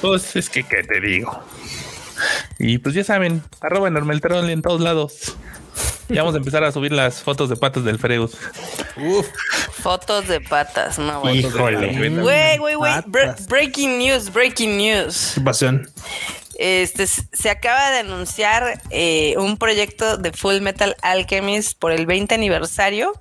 Pues 0.00 0.34
es 0.36 0.48
que, 0.48 0.62
¿qué 0.62 0.82
te 0.82 1.00
digo? 1.00 1.38
Y 2.58 2.78
pues 2.78 2.94
ya 2.94 3.04
saben, 3.04 3.42
arroba 3.60 3.90
normal 3.90 4.20
troll 4.20 4.48
en 4.48 4.62
todos 4.62 4.80
lados. 4.80 5.36
Ya 6.08 6.22
vamos 6.22 6.34
a 6.34 6.38
empezar 6.38 6.64
a 6.64 6.72
subir 6.72 6.92
las 6.92 7.22
fotos 7.22 7.48
de 7.48 7.56
patas 7.56 7.84
del 7.84 7.98
Freud. 7.98 8.30
Uf. 8.96 9.28
Fotos 9.72 10.26
de 10.26 10.40
patas, 10.40 10.98
no, 10.98 11.20
güey. 11.20 11.38
Híjole. 11.38 12.10
Güey, 12.10 12.58
güey, 12.58 12.74
güey. 12.74 12.92
Breaking 13.48 13.98
news, 13.98 14.32
breaking 14.32 14.76
news. 14.76 15.32
Qué 15.34 15.40
pasión. 15.40 15.88
Este 16.60 17.06
se 17.06 17.48
acaba 17.48 17.90
de 17.90 18.00
anunciar 18.00 18.82
eh, 18.90 19.34
un 19.38 19.56
proyecto 19.56 20.18
de 20.18 20.30
Full 20.30 20.60
Metal 20.60 20.94
Alchemist 21.00 21.78
por 21.78 21.90
el 21.90 22.04
20 22.04 22.34
aniversario. 22.34 23.14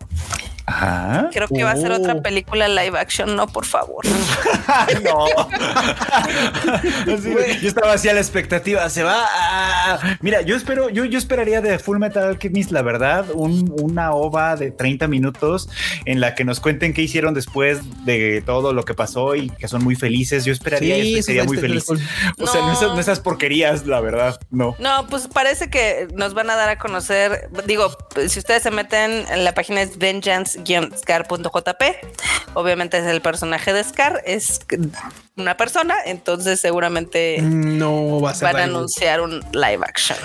Ajá. 0.70 1.30
Creo 1.34 1.48
que 1.48 1.64
va 1.64 1.72
a 1.72 1.76
ser 1.76 1.92
Oh. 1.92 1.96
otra 1.96 2.22
película 2.22 2.68
live 2.68 2.98
action. 3.00 3.36
No, 3.36 3.48
por 3.48 3.66
favor. 3.66 4.06
no. 5.04 5.26
Así, 7.14 7.34
yo 7.62 7.68
estaba 7.70 7.94
así 7.94 8.10
a 8.10 8.14
la 8.14 8.20
expectativa. 8.20 8.88
Se 8.90 9.04
va. 9.04 9.24
a- 9.26 10.18
Mira, 10.22 10.42
yo 10.42 10.56
espero, 10.56 10.90
yo, 10.90 11.06
yo 11.06 11.18
esperaría 11.18 11.62
de 11.62 11.80
Full 11.80 11.98
Metal 11.98 12.24
Alchemist, 12.24 12.72
la 12.72 12.82
verdad, 12.82 13.26
un- 13.34 13.74
una 13.82 14.12
ova 14.14 14.56
de 14.56 14.72
30 14.72 15.08
minutos 15.08 15.70
en 16.06 16.20
la 16.20 16.36
que 16.36 16.44
nos 16.46 16.60
cuenten 16.60 16.94
qué 16.94 17.02
hicieron 17.02 17.34
después 17.34 17.80
de 18.06 18.44
todo 18.46 18.74
lo 18.74 18.84
que 18.86 18.94
pasó 18.94 19.36
y 19.36 19.50
que 19.50 19.68
son 19.68 19.84
muy 19.84 19.96
felices. 19.96 20.46
Yo 20.46 20.54
esperaría 20.54 20.96
Sí, 20.96 21.16
eso 21.16 21.26
sería 21.28 21.44
muy 21.46 21.58
feliz. 21.58 21.86
cool. 21.86 22.00
O 22.40 22.48
sea, 22.48 22.62
no 22.62 22.68
No. 22.68 22.74
esas, 22.74 22.94
no 22.94 23.00
esas 23.00 23.20
porquerías, 23.20 23.86
la 23.88 24.00
verdad, 24.02 24.40
no. 24.52 24.76
No, 24.80 25.08
pues 25.08 25.28
parece 25.28 25.70
que 25.70 26.08
nos 26.14 26.34
van 26.34 26.50
a 26.50 26.56
dar 26.56 26.70
a 26.70 26.78
conocer. 26.78 27.50
Digo, 27.66 27.96
si 28.28 28.40
ustedes 28.40 28.64
se 28.64 28.72
meten 28.72 29.26
en 29.32 29.44
la 29.44 29.54
página 29.54 29.82
es 29.82 29.98
vengeance-scar.jp, 30.60 31.96
obviamente 32.54 32.98
es 32.98 33.06
el 33.06 33.22
personaje 33.22 33.74
de 33.74 33.84
Scar, 33.84 34.22
es 34.26 34.60
una 35.36 35.56
persona, 35.58 35.96
entonces 36.06 36.60
seguramente 36.60 37.38
No 37.42 38.20
va 38.22 38.32
a 38.32 38.36
ser 38.36 38.46
van 38.48 38.56
a 38.56 38.60
live. 38.66 38.76
anunciar 38.76 39.22
un 39.22 39.40
live 39.52 39.80
action. 39.82 40.18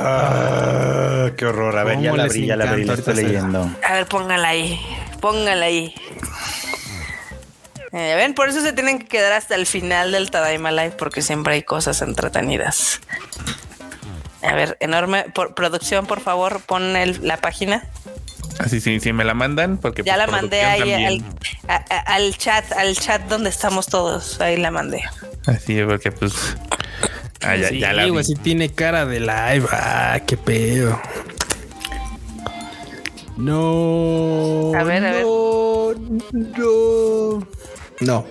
Ah, 0.00 1.30
qué 1.36 1.46
horror. 1.46 1.76
A 1.78 1.84
ver, 1.84 2.00
ya 2.00 2.10
¿Cómo 2.10 2.16
la 2.18 2.24
abrí, 2.24 2.46
ya 2.46 2.56
la 2.56 2.70
abrí, 2.70 2.84
la 2.84 2.94
estoy 2.94 3.14
leyendo. 3.14 3.70
A 3.86 3.92
ver, 3.94 4.06
póngala 4.06 4.48
ahí, 4.48 4.80
póngala 5.20 5.66
ahí. 5.66 5.94
Eh, 7.92 8.14
ven, 8.16 8.34
por 8.34 8.48
eso 8.50 8.60
se 8.60 8.72
tienen 8.74 8.98
que 8.98 9.06
quedar 9.06 9.32
hasta 9.32 9.54
el 9.54 9.64
final 9.66 10.12
del 10.12 10.30
Tadaima 10.30 10.70
Live, 10.70 10.90
porque 10.98 11.22
siempre 11.22 11.54
hay 11.54 11.62
cosas 11.62 12.02
entretenidas. 12.02 13.00
A 14.42 14.52
ver, 14.54 14.76
enorme 14.80 15.24
por, 15.34 15.54
producción, 15.54 16.06
por 16.06 16.20
favor, 16.20 16.60
pon 16.60 16.96
el- 16.96 17.26
la 17.26 17.38
página. 17.38 17.84
Así 18.58 18.80
sí, 18.80 18.98
sí 19.00 19.12
me 19.12 19.24
la 19.24 19.34
mandan 19.34 19.78
porque 19.78 20.02
Ya 20.02 20.14
pues, 20.14 20.26
la 20.26 20.32
mandé 20.32 20.62
ahí 20.62 20.80
al, 20.80 21.18
también. 21.18 21.24
a- 21.68 21.84
a- 21.88 22.14
al 22.14 22.36
chat, 22.36 22.70
al 22.72 22.96
chat 22.96 23.22
donde 23.28 23.50
estamos 23.50 23.86
todos. 23.86 24.40
Ahí 24.40 24.56
la 24.56 24.70
mandé. 24.70 25.02
Así 25.46 25.80
porque 25.84 26.10
pues 26.12 26.56
ah, 27.42 27.54
ya, 27.56 27.68
sí, 27.68 27.78
ya 27.78 27.92
la 27.92 28.04
vi. 28.04 28.10
güey, 28.10 28.24
sí 28.24 28.34
tiene 28.34 28.70
cara 28.70 29.06
de 29.06 29.20
live. 29.20 29.66
Ah, 29.72 30.18
qué 30.26 30.36
pedo. 30.36 31.00
No. 33.36 34.72
A 34.76 34.82
ver, 34.82 35.04
a 35.06 35.12
ver. 35.12 35.22
no, 35.22 35.92
No. 36.32 37.46
No. 38.00 38.26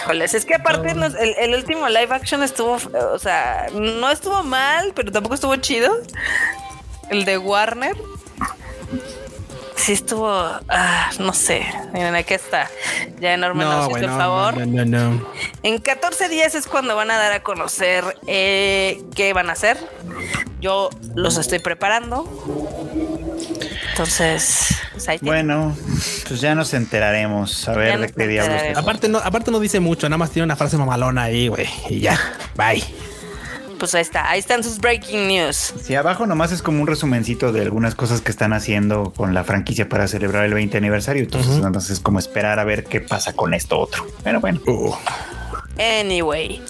Híjoles, 0.00 0.34
es 0.34 0.44
que 0.46 0.54
aparte 0.54 0.94
nos- 0.94 1.14
el, 1.14 1.34
el 1.38 1.54
último 1.54 1.88
live 1.88 2.08
action 2.10 2.42
estuvo, 2.42 2.78
o 3.12 3.18
sea, 3.18 3.66
no 3.72 4.10
estuvo 4.10 4.42
mal, 4.42 4.92
pero 4.96 5.12
tampoco 5.12 5.34
estuvo 5.34 5.54
chido. 5.56 5.92
El 7.10 7.24
de 7.24 7.38
Warner. 7.38 7.96
Sí 9.80 9.92
estuvo, 9.92 10.28
ah, 10.28 11.10
no 11.18 11.32
sé. 11.32 11.64
Miren, 11.94 12.14
aquí 12.14 12.34
está. 12.34 12.70
Ya 13.18 13.32
enorme 13.32 13.64
nos 13.64 13.88
No, 13.88 13.96
hizo 13.96 13.96
el 13.96 14.10
favor. 14.10 14.58
no, 14.58 14.66
no, 14.66 14.84
no, 14.84 15.10
no. 15.14 15.26
En 15.62 15.78
14 15.78 16.28
días 16.28 16.54
es 16.54 16.66
cuando 16.66 16.94
van 16.94 17.10
a 17.10 17.16
dar 17.16 17.32
a 17.32 17.42
conocer 17.42 18.04
eh, 18.26 19.00
qué 19.14 19.32
van 19.32 19.48
a 19.48 19.54
hacer. 19.54 19.78
Yo 20.60 20.90
los 21.14 21.38
estoy 21.38 21.60
preparando. 21.60 22.28
Entonces, 23.90 24.76
pues. 24.92 25.20
Bueno, 25.22 25.74
pues 26.28 26.40
ya 26.42 26.54
nos 26.54 26.74
enteraremos. 26.74 27.66
A 27.66 27.72
ver 27.72 27.88
Ya 27.92 27.98
de 27.98 28.12
qué 28.12 28.26
diablos. 28.26 28.60
Aparte 28.76 29.08
no, 29.08 29.18
aparte 29.18 29.50
no 29.50 29.60
dice 29.60 29.80
mucho, 29.80 30.08
nada 30.10 30.18
más 30.18 30.30
tiene 30.30 30.44
una 30.44 30.56
frase 30.56 30.76
mamalona 30.76 31.24
ahí, 31.24 31.48
güey. 31.48 31.68
Y 31.88 32.00
ya. 32.00 32.18
Bye. 32.54 32.84
Pues 33.80 33.94
ahí 33.96 34.02
está. 34.02 34.30
Ahí 34.30 34.38
están 34.38 34.62
sus 34.62 34.78
breaking 34.78 35.26
news. 35.26 35.74
Si 35.82 35.96
abajo 35.96 36.26
nomás 36.26 36.52
es 36.52 36.62
como 36.62 36.80
un 36.80 36.86
resumencito 36.86 37.50
de 37.50 37.62
algunas 37.62 37.96
cosas 37.96 38.20
que 38.20 38.30
están 38.30 38.52
haciendo 38.52 39.12
con 39.16 39.34
la 39.34 39.42
franquicia 39.42 39.88
para 39.88 40.06
celebrar 40.06 40.44
el 40.44 40.54
20 40.54 40.76
aniversario. 40.76 41.22
Entonces, 41.22 41.56
entonces 41.56 41.90
es 41.90 42.00
como 42.00 42.20
esperar 42.20 42.60
a 42.60 42.64
ver 42.64 42.84
qué 42.84 43.00
pasa 43.00 43.32
con 43.32 43.54
esto 43.54 43.80
otro. 43.80 44.06
Pero 44.22 44.40
bueno. 44.40 44.60
Uh. 44.66 44.94
Anyway, 45.78 46.62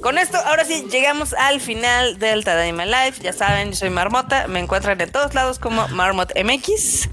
con 0.00 0.16
esto, 0.16 0.38
ahora 0.38 0.64
sí, 0.64 0.86
llegamos 0.88 1.34
al 1.34 1.60
final 1.60 2.18
del 2.20 2.44
Tadaima 2.44 2.86
Live. 2.86 3.16
Ya 3.20 3.32
saben, 3.32 3.70
yo 3.70 3.76
soy 3.76 3.90
Marmota. 3.90 4.46
Me 4.46 4.60
encuentran 4.60 5.00
en 5.00 5.10
todos 5.10 5.34
lados 5.34 5.58
como 5.58 5.88
Marmot 5.88 6.32
MX. 6.36 7.08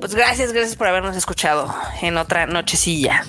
Pues 0.00 0.14
gracias, 0.14 0.52
gracias 0.52 0.76
por 0.76 0.88
habernos 0.88 1.16
escuchado 1.16 1.72
en 2.02 2.16
otra 2.16 2.46
nochecilla. 2.46 3.24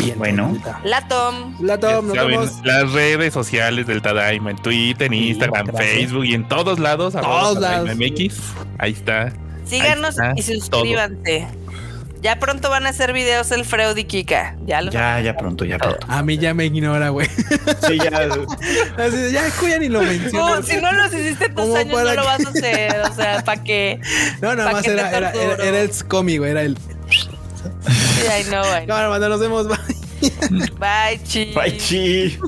Bien. 0.00 0.18
Bueno. 0.18 0.56
La 0.84 1.06
Tom. 1.08 1.54
La 1.60 1.78
Tom, 1.78 2.06
nos 2.08 2.16
saben, 2.16 2.30
vemos. 2.30 2.52
las 2.64 2.92
redes 2.92 3.32
sociales 3.32 3.86
del 3.86 4.02
Tadaima, 4.02 4.50
en 4.50 4.56
Twitter, 4.58 5.06
en 5.12 5.18
Sí, 5.18 5.28
Instagram, 5.30 5.66
gracias. 5.66 5.94
Facebook 5.94 6.24
y 6.26 6.34
en 6.34 6.46
todos 6.48 6.78
lados. 6.78 7.14
Todos 7.14 7.58
lados. 7.58 7.88
MX. 7.96 8.36
Ahí 8.78 8.92
está. 8.92 9.32
Síganos 9.66 10.18
Ahí 10.18 10.34
y 10.36 10.42
suscríbanse. 10.42 11.46
Ya 12.20 12.40
pronto 12.40 12.68
van 12.68 12.84
a 12.84 12.88
hacer 12.88 13.12
videos 13.12 13.52
el 13.52 13.64
Freud 13.64 13.96
y 13.96 14.02
Kika. 14.04 14.56
Ya 14.66 14.80
Ya, 14.90 15.20
ya 15.20 15.36
pronto, 15.36 15.64
ya 15.64 15.78
pronto. 15.78 16.04
A 16.08 16.22
mí 16.24 16.36
ya 16.36 16.52
me 16.52 16.66
ignora, 16.66 17.10
güey. 17.10 17.28
Sí, 17.86 17.96
ya. 17.96 18.08
Así 18.98 19.32
ya, 19.32 19.42
ya 19.68 19.78
ni 19.78 19.88
lo 19.88 20.02
No, 20.02 20.08
menciono. 20.08 20.62
si 20.62 20.76
no 20.78 20.90
los 20.92 21.14
hiciste 21.14 21.48
tus 21.50 21.54
¿Cómo 21.64 21.76
años, 21.76 21.92
para 21.94 22.14
no 22.14 22.14
lo 22.16 22.22
qué? 22.22 22.26
vas 22.26 22.46
a 22.46 22.50
hacer. 22.50 23.00
O 23.08 23.14
sea, 23.14 23.44
¿para 23.44 23.62
qué? 23.62 24.00
No, 24.42 24.54
nada 24.56 24.70
¿Pa' 24.70 24.76
más 24.78 24.86
era, 24.86 25.16
era, 25.16 25.30
era, 25.30 25.64
era 25.64 25.80
el 25.80 25.92
Scomi, 25.92 26.38
güey. 26.38 26.50
Era 26.50 26.62
el. 26.62 26.76
Ay, 28.30 28.44
no, 28.50 28.62
ay, 28.62 28.82
no. 28.82 28.94
Cámara, 28.94 29.08
banda, 29.08 29.28
nos 29.28 29.40
vemos. 29.40 29.66
Bye. 29.68 29.78
Bye, 30.78 31.20
chi. 31.24 31.52
Bye, 31.54 31.76
chi. 31.76 32.38